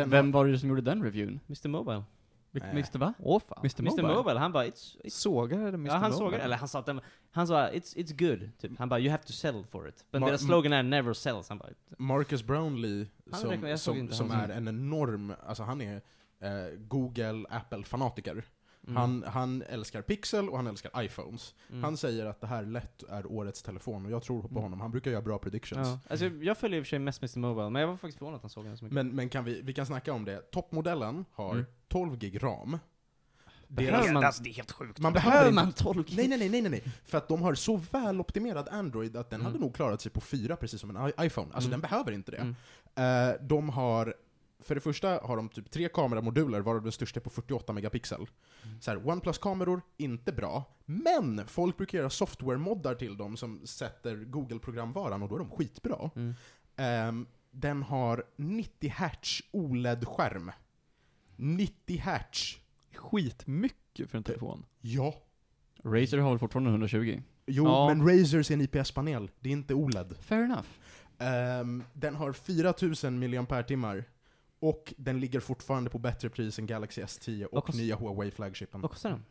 Vem 0.09 0.31
var 0.31 0.47
det 0.47 0.59
som 0.59 0.69
gjorde 0.69 0.81
den 0.81 1.03
reviewn? 1.03 1.39
Mr 1.47 1.67
Mobile. 1.67 2.03
Äh. 2.53 2.63
Mr 2.73 2.97
va? 2.99 3.13
Åh 3.19 3.39
fan. 3.39 3.57
Mr 3.63 3.81
Mr. 3.81 4.01
Mobile? 4.01 4.13
Mobile, 4.15 4.39
han 4.39 4.51
bara 4.51 4.65
it's, 4.65 4.97
it's 5.03 5.09
Sågade 5.09 5.77
Mr. 5.77 5.87
Ja, 5.87 5.93
han 5.93 6.11
Mobile. 6.11 6.17
såg 6.17 6.33
eller 6.33 6.57
han 6.57 6.67
sa 6.67 6.79
att 6.79 6.85
den, 6.85 7.01
han 7.31 7.47
sa 7.47 7.69
it's, 7.69 7.95
it's 7.97 8.13
good, 8.29 8.49
typ. 8.61 8.79
Han 8.79 8.89
bara 8.89 8.99
you 8.99 9.11
have 9.11 9.23
to 9.23 9.33
sell 9.33 9.63
for 9.71 9.87
it. 9.87 10.05
Men 10.11 10.21
deras 10.21 10.41
slogan 10.41 10.73
är 10.73 10.83
never 10.83 11.13
sells, 11.13 11.49
han 11.49 11.57
bara 11.57 11.69
Marcus 11.97 12.43
Brownlee, 12.43 13.07
Han 13.31 13.39
som, 13.41 13.51
jag 13.51 13.79
såg 13.79 13.93
som, 13.93 13.97
inte 13.97 14.15
som 14.15 14.31
är 14.31 14.49
en 14.49 14.67
enorm, 14.67 15.33
alltså 15.47 15.63
han 15.63 15.81
är 15.81 16.01
eh, 16.39 16.51
Google, 16.77 17.45
Apple-fanatiker. 17.49 18.43
Mm. 18.87 18.95
Han, 18.97 19.23
han 19.27 19.61
älskar 19.61 20.01
Pixel 20.01 20.49
och 20.49 20.57
han 20.57 20.67
älskar 20.67 21.03
iPhones. 21.03 21.55
mm. 21.69 21.83
Han 21.83 21.97
säger 21.97 22.25
att 22.25 22.41
det 22.41 22.47
här 22.47 22.63
lätt 22.65 23.03
är 23.03 23.31
årets 23.31 23.63
telefon, 23.63 24.05
och 24.05 24.11
jag 24.11 24.23
tror 24.23 24.41
på 24.41 24.47
Mm. 24.47 24.63
honom. 24.63 24.81
Han 24.81 24.91
brukar 24.91 25.11
göra 25.11 25.21
bra 25.21 25.37
predictions. 25.39 25.87
Ja. 25.87 25.99
Alltså, 26.09 26.25
jag 26.25 26.57
följer 26.57 26.79
i 26.79 26.81
och 26.81 26.85
för 26.85 26.89
sig 26.89 26.99
mest 26.99 27.21
Mr. 27.23 27.39
Mobile, 27.39 27.69
men 27.69 27.79
jag 27.81 27.87
var 27.89 27.97
faktiskt 27.97 28.17
förvånad 28.17 28.35
att 28.37 28.41
han 28.43 28.49
såg 28.49 28.65
den 28.65 28.77
så 28.77 28.83
mycket. 28.85 28.93
Men, 28.95 29.09
men 29.15 29.29
kan 29.29 29.43
vi, 29.45 29.61
vi 29.61 29.73
kan 29.73 29.85
snacka 29.85 30.13
om 30.13 30.25
det. 30.25 30.51
Toppmodellen 30.51 31.25
har 31.31 31.51
Mm. 31.53 31.65
12 31.87 32.17
gig 32.17 32.43
ram. 32.43 32.77
Behöver 33.67 34.13
man- 34.13 34.23
Alltså, 34.23 34.43
det 34.43 34.49
är 34.49 34.53
helt 34.53 34.71
sjukt. 34.71 34.99
man 34.99 35.13
behöver 35.13 35.51
man 35.51 35.71
12 35.73 36.03
Nej, 36.09 36.27
nej, 36.27 36.37
nej, 36.37 36.49
nej, 36.49 36.61
nej, 36.61 36.71
nej. 36.71 36.83
För 37.05 37.17
att 37.17 37.27
de 37.27 37.41
har 37.41 37.53
så 37.55 37.75
väl 37.77 38.19
optimerad 38.21 38.69
Android 38.69 39.15
att 39.17 39.29
den 39.29 39.39
Mm. 39.41 39.45
hade 39.51 39.59
nog 39.59 39.75
klarat 39.75 40.01
sig 40.01 40.11
på 40.11 40.21
fyra, 40.21 40.55
precis 40.55 40.81
som 40.81 40.95
en 40.95 41.07
iPhone. 41.25 41.47
Alltså 41.53 41.67
Mm. 41.69 41.71
den 41.71 41.81
behöver 41.81 42.11
inte 42.11 42.31
det. 42.31 42.37
Mm. 42.95 43.29
Eh, 43.29 43.35
de 43.41 43.69
har, 43.69 44.15
för 44.61 44.75
det 44.75 44.81
första 44.81 45.19
har 45.23 45.35
de 45.37 45.49
typ 45.49 45.71
tre 45.71 45.89
kameramoduler, 45.93 46.59
varav 46.61 46.83
den 46.83 46.91
största 46.91 47.19
är 47.19 47.23
på 47.23 47.29
48 47.29 47.73
megapixel. 47.73 48.27
Mm. 48.63 48.81
Så 48.81 48.91
här, 48.91 49.07
OnePlus-kameror, 49.07 49.81
inte 49.97 50.31
bra. 50.31 50.63
Men 50.85 51.47
folk 51.47 51.77
brukar 51.77 51.97
göra 51.97 52.09
software-moddar 52.09 52.95
till 52.95 53.17
dem 53.17 53.37
som 53.37 53.67
sätter 53.67 54.15
Google-programvaran, 54.15 55.23
och 55.23 55.29
då 55.29 55.35
är 55.35 55.39
de 55.39 55.49
skitbra. 55.49 56.09
Mm. 56.15 56.33
Ehm, 56.75 57.25
den 57.51 57.83
har 57.83 58.23
90 58.35 58.89
Hz 58.89 59.41
OLED-skärm. 59.51 60.51
90 61.35 61.99
Hz. 62.01 62.57
Skitmycket 62.95 64.09
för 64.09 64.17
en 64.17 64.23
telefon. 64.23 64.65
Ja. 64.81 65.13
Razer 65.83 66.17
har 66.17 66.29
väl 66.29 66.39
fortfarande 66.39 66.69
120? 66.69 67.21
Jo, 67.45 67.63
Ja. 67.65 67.87
men 67.93 68.07
Razers 68.09 68.51
är 68.51 68.53
en 68.55 68.61
IPS-panel, 68.61 69.29
det 69.39 69.49
är 69.49 69.53
inte 69.53 69.73
OLED. 69.73 70.15
Fair 70.19 70.43
enough. 70.43 70.67
Ehm, 71.17 71.83
den 71.93 72.15
har 72.15 72.33
4000 72.33 73.19
mAh 73.19 74.01
och 74.61 74.93
den 74.97 75.19
ligger 75.19 75.39
fortfarande 75.39 75.89
på 75.89 75.97
bättre 75.99 76.29
pris 76.29 76.59
än 76.59 76.65
Galaxy 76.67 77.01
S10 77.01 77.39
Vad 77.51 77.57
och 77.59 77.65
kost- 77.65 77.77
nya 77.77 77.95
Huawei-flaggshipen. 77.95 78.81
Vad 78.81 78.91
kostar 78.91 79.09
den? 79.09 79.23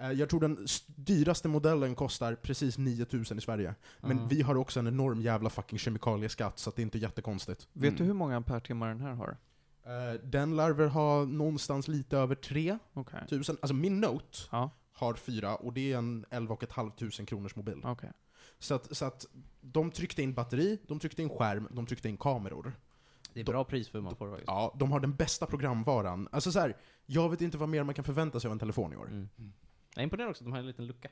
Eh, 0.00 0.12
jag 0.12 0.28
tror 0.30 0.40
den 0.40 0.66
dyraste 0.96 1.48
modellen 1.48 1.94
kostar 1.94 2.34
precis 2.34 2.78
9000 2.78 3.38
i 3.38 3.40
Sverige. 3.40 3.74
Men 4.00 4.16
Ja. 4.18 4.26
vi 4.30 4.42
har 4.42 4.54
också 4.56 4.80
en 4.80 4.86
enorm 4.86 5.20
jävla 5.22 5.50
fucking 5.50 5.78
kemikalieskatt, 5.78 6.58
så 6.58 6.70
att 6.70 6.76
det 6.76 6.80
är 6.82 6.84
inte 6.84 6.98
jättekonstigt. 6.98 7.68
Vet 7.72 7.88
Mm. 7.88 7.98
du 7.98 8.04
hur 8.04 8.12
många 8.12 8.36
ampere-timmar 8.36 8.88
den 8.88 9.00
här 9.00 9.14
har? 9.14 9.36
Eh, 9.84 10.20
den 10.24 10.56
lär 10.56 10.70
väl 10.70 10.88
ha 10.88 11.24
någonstans 11.24 11.88
lite 11.88 12.18
över 12.18 12.34
3000. 12.34 12.78
Okej. 12.94 13.20
Alltså 13.48 13.74
min 13.74 14.00
Note 14.00 14.38
Ja, 14.50 14.70
har 14.92 15.14
fyra, 15.14 15.56
och 15.56 15.72
det 15.72 15.92
är 15.92 15.98
en 15.98 16.24
11 16.30 16.56
500 16.74 17.26
kronors 17.26 17.56
mobil. 17.56 17.80
okej. 17.84 18.12
Så, 18.58 18.74
att, 18.74 18.96
så 18.96 19.04
att 19.04 19.26
de 19.60 19.90
tryckte 19.90 20.22
in 20.22 20.34
batteri, 20.34 20.78
de 20.88 20.98
tryckte 20.98 21.22
in 21.22 21.28
skärm, 21.28 21.68
de 21.70 21.86
tryckte 21.86 22.08
in 22.08 22.16
kameror. 22.16 22.72
Det 23.36 23.40
är 23.42 23.44
bra 23.52 23.64
pris 23.64 23.88
för 23.88 23.98
vad 23.98 24.04
man 24.04 24.16
får 24.16 24.28
faktiskt. 24.30 24.46
Ja, 24.48 24.74
de 24.78 24.92
har 24.92 25.00
den 25.00 25.14
bästa 25.14 25.46
programvaran. 25.46 26.28
Alltså 26.32 26.52
så 26.52 26.60
här, 26.60 26.76
jag 27.06 27.28
vet 27.28 27.40
inte 27.40 27.58
vad 27.58 27.68
mer 27.68 27.82
man 27.84 27.94
kan 27.94 28.04
förvänta 28.04 28.40
sig 28.40 28.48
av 28.48 28.52
en 28.52 28.58
telefon 28.58 28.92
i 28.92 28.96
år. 28.96 29.06
Mm. 29.06 29.28
Jag 29.94 29.98
är 29.98 30.02
imponerad 30.02 30.30
också 30.30 30.44
de 30.44 30.52
har 30.52 30.58
en 30.58 30.66
liten 30.66 30.86
lucka 30.86 31.08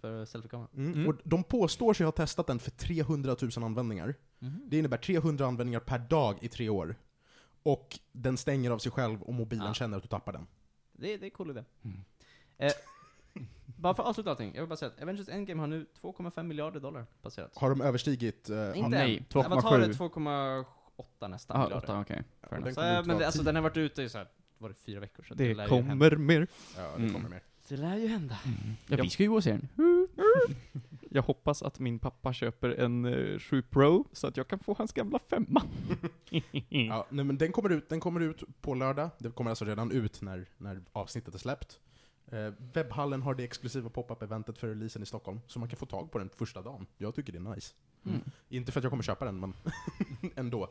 för 0.00 0.24
selfie-kameran. 0.24 0.68
Mm. 0.76 0.92
Mm. 0.94 1.08
Och 1.08 1.14
de 1.24 1.44
påstår 1.44 1.94
sig 1.94 2.04
ha 2.06 2.12
testat 2.12 2.46
den 2.46 2.58
för 2.58 2.70
300 2.70 3.36
000 3.56 3.64
användningar. 3.64 4.14
Det 4.66 4.78
innebär 4.78 4.96
300 4.96 5.46
användningar 5.46 5.80
per 5.80 5.98
dag 5.98 6.38
i 6.40 6.48
tre 6.48 6.68
år. 6.68 6.96
Och 7.62 7.98
den 8.12 8.36
stänger 8.36 8.70
av 8.70 8.78
sig 8.78 8.92
själv 8.92 9.22
och 9.22 9.34
mobilen 9.34 9.66
Ja. 9.66 9.74
känner 9.74 9.96
att 9.96 10.02
du 10.02 10.08
tappar 10.08 10.32
den. 10.32 10.46
Det, 10.92 11.16
det 11.16 11.26
är 11.26 11.30
cool 11.30 11.50
idé. 11.50 11.64
Mm. 11.82 12.00
Eh, 12.58 12.72
bara 13.66 13.94
för 13.94 14.02
att 14.02 14.08
avsluta 14.08 14.30
allting, 14.30 14.54
jag 14.54 14.62
vill 14.62 14.68
bara 14.68 14.76
säga 14.76 14.90
att 14.96 15.02
Avengers 15.02 15.28
Endgame 15.28 15.60
har 15.60 15.66
nu 15.66 15.86
2,5 16.02 16.42
miljarder 16.42 16.80
dollar 16.80 17.06
passerat. 17.22 17.56
Har 17.56 17.70
de 17.70 17.80
överstigit... 17.80 18.50
eh, 18.50 18.56
Inte 18.68 18.80
har- 18.82 18.88
nej, 18.88 19.16
än. 19.18 19.24
2,7. 19.24 19.46
Avatar 19.46 19.80
är 19.80 19.88
2,8 20.96 21.28
nästan 21.28 21.60
miljarder. 21.60 21.84
8, 21.86 22.00
okej. 22.00 22.22
Fair 22.50 22.60
den. 22.60 22.74
Så, 22.74 22.80
eh, 22.80 23.04
men 23.06 23.18
det, 23.18 23.26
alltså, 23.26 23.42
den 23.42 23.54
har 23.54 23.62
varit 23.62 23.76
ute 23.76 24.02
i 24.02 24.08
så 24.08 24.18
här, 24.18 24.28
var 24.58 24.68
det 24.68 24.74
fyra 24.74 25.00
veckor? 25.00 25.22
Så 25.22 25.34
Det 25.34 25.44
hända. 25.48 25.68
kommer 25.68 26.16
mer. 26.16 26.46
Ja, 26.76 26.82
det 26.82 27.02
Mm. 27.02 27.12
kommer 27.14 27.28
mer. 27.28 27.42
Det 27.68 27.76
lär 27.76 27.96
ju 27.96 28.06
hända. 28.06 28.38
Ja, 28.88 28.96
vi 29.02 29.10
ska 29.10 29.22
ju 29.22 29.28
gå 29.28 29.36
och 29.36 29.44
se 29.44 29.50
den. 29.50 29.68
Jag 31.10 31.22
hoppas 31.22 31.62
att 31.62 31.78
min 31.78 31.98
pappa 31.98 32.32
köper 32.32 32.68
en 32.70 33.04
eh, 33.04 33.38
7 33.38 33.62
Pro, 33.62 34.04
så 34.12 34.26
att 34.26 34.36
jag 34.36 34.48
kan 34.48 34.58
få 34.58 34.74
hans 34.78 34.92
gamla 34.92 35.18
femma. 35.18 35.62
Ja, 36.68 37.06
nej, 37.10 37.24
men 37.24 37.38
den 37.38 37.52
kommer, 37.52 37.70
ut, 37.70 37.88
den 37.88 38.00
kommer 38.00 38.20
ut 38.20 38.42
på 38.60 38.74
lördag. 38.74 39.10
Det 39.18 39.30
kommer 39.30 39.50
alltså 39.50 39.64
redan 39.64 39.90
ut 39.90 40.22
när, 40.22 40.46
när 40.58 40.82
avsnittet 40.92 41.34
är 41.34 41.38
släppt. 41.38 41.80
Eh, 42.26 42.52
webbhallen 42.74 43.22
har 43.22 43.34
det 43.34 43.44
exklusiva 43.44 43.90
pop-up-eventet 43.90 44.58
för 44.58 44.68
releasen 44.68 45.02
i 45.02 45.06
Stockholm, 45.06 45.40
så 45.46 45.58
man 45.58 45.68
kan 45.68 45.76
få 45.76 45.86
tag 45.86 46.12
på 46.12 46.18
den 46.18 46.28
första 46.28 46.62
dagen. 46.62 46.86
Jag 46.98 47.14
tycker 47.14 47.32
det 47.32 47.38
är 47.38 47.54
nice. 47.54 47.74
Mm. 48.06 48.20
Inte 48.48 48.72
för 48.72 48.80
att 48.80 48.84
jag 48.84 48.90
kommer 48.90 49.02
köpa 49.02 49.24
den, 49.24 49.40
men 49.40 49.54
ändå. 50.36 50.70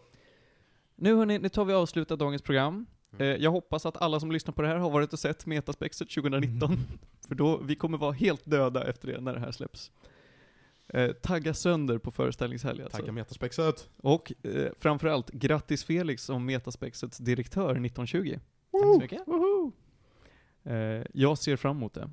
Nu 0.95 1.15
hörni, 1.15 1.39
nu 1.39 1.49
tar 1.49 1.65
vi 1.65 1.73
och 1.73 1.77
avslutar 1.77 2.17
dagens 2.17 2.41
program. 2.41 2.85
Mm. 3.11 3.27
Eh, 3.27 3.43
jag 3.43 3.51
hoppas 3.51 3.85
att 3.85 3.97
alla 3.97 4.19
som 4.19 4.31
lyssnar 4.31 4.53
på 4.53 4.61
det 4.61 4.67
här 4.67 4.75
har 4.75 4.89
varit 4.89 5.13
och 5.13 5.19
sett 5.19 5.45
Metaspexet 5.45 6.09
2019. 6.09 6.77
För 7.27 7.35
då, 7.35 7.57
vi 7.57 7.75
kommer 7.75 7.97
vara 7.97 8.11
helt 8.11 8.45
döda 8.45 8.89
efter 8.89 9.07
det 9.07 9.21
när 9.21 9.33
det 9.33 9.39
här 9.39 9.51
släpps. 9.51 9.91
Eh, 10.87 11.11
tagga 11.11 11.53
sönder 11.53 11.97
på 11.97 12.11
föreställningshelg 12.11 12.83
alltså. 12.83 12.97
Tagga 12.97 13.11
metaspexet. 13.11 13.89
Och 13.97 14.33
eh, 14.43 14.71
framförallt, 14.77 15.29
grattis 15.29 15.83
Felix 15.83 16.23
som 16.23 16.45
Metaspexets 16.45 17.17
direktör 17.17 17.71
1920. 17.71 18.39
Tack 18.71 18.81
så 18.81 18.99
mycket. 18.99 19.27
Woho! 19.27 19.71
Eh, 20.63 21.05
jag 21.13 21.37
ser 21.37 21.55
fram 21.55 21.77
emot 21.77 21.93
det. 21.93 22.09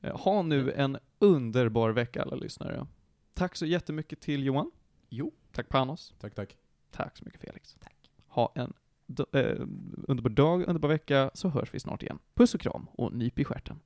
Eh, 0.00 0.16
ha 0.16 0.42
nu 0.42 0.72
en 0.72 0.98
underbar 1.18 1.90
vecka 1.90 2.22
alla 2.22 2.36
lyssnare. 2.36 2.86
Tack 3.34 3.56
så 3.56 3.66
jättemycket 3.66 4.20
till 4.20 4.44
Johan. 4.44 4.70
Jo. 5.08 5.32
Tack 5.52 5.68
Panos. 5.68 6.14
Tack, 6.18 6.34
tack. 6.34 6.56
Tack 6.90 7.16
så 7.16 7.24
mycket 7.24 7.40
Felix. 7.40 7.76
Tack. 7.80 8.10
Ha 8.26 8.52
en 8.54 8.72
eh, 9.32 9.66
underbar 10.08 10.30
dag, 10.30 10.68
underbar 10.68 10.88
vecka, 10.88 11.30
så 11.34 11.48
hörs 11.48 11.74
vi 11.74 11.80
snart 11.80 12.02
igen. 12.02 12.18
Puss 12.34 12.54
och 12.54 12.60
kram 12.60 12.86
och 12.92 13.12
nyp 13.12 13.38
i 13.38 13.44
stjärten. 13.44 13.80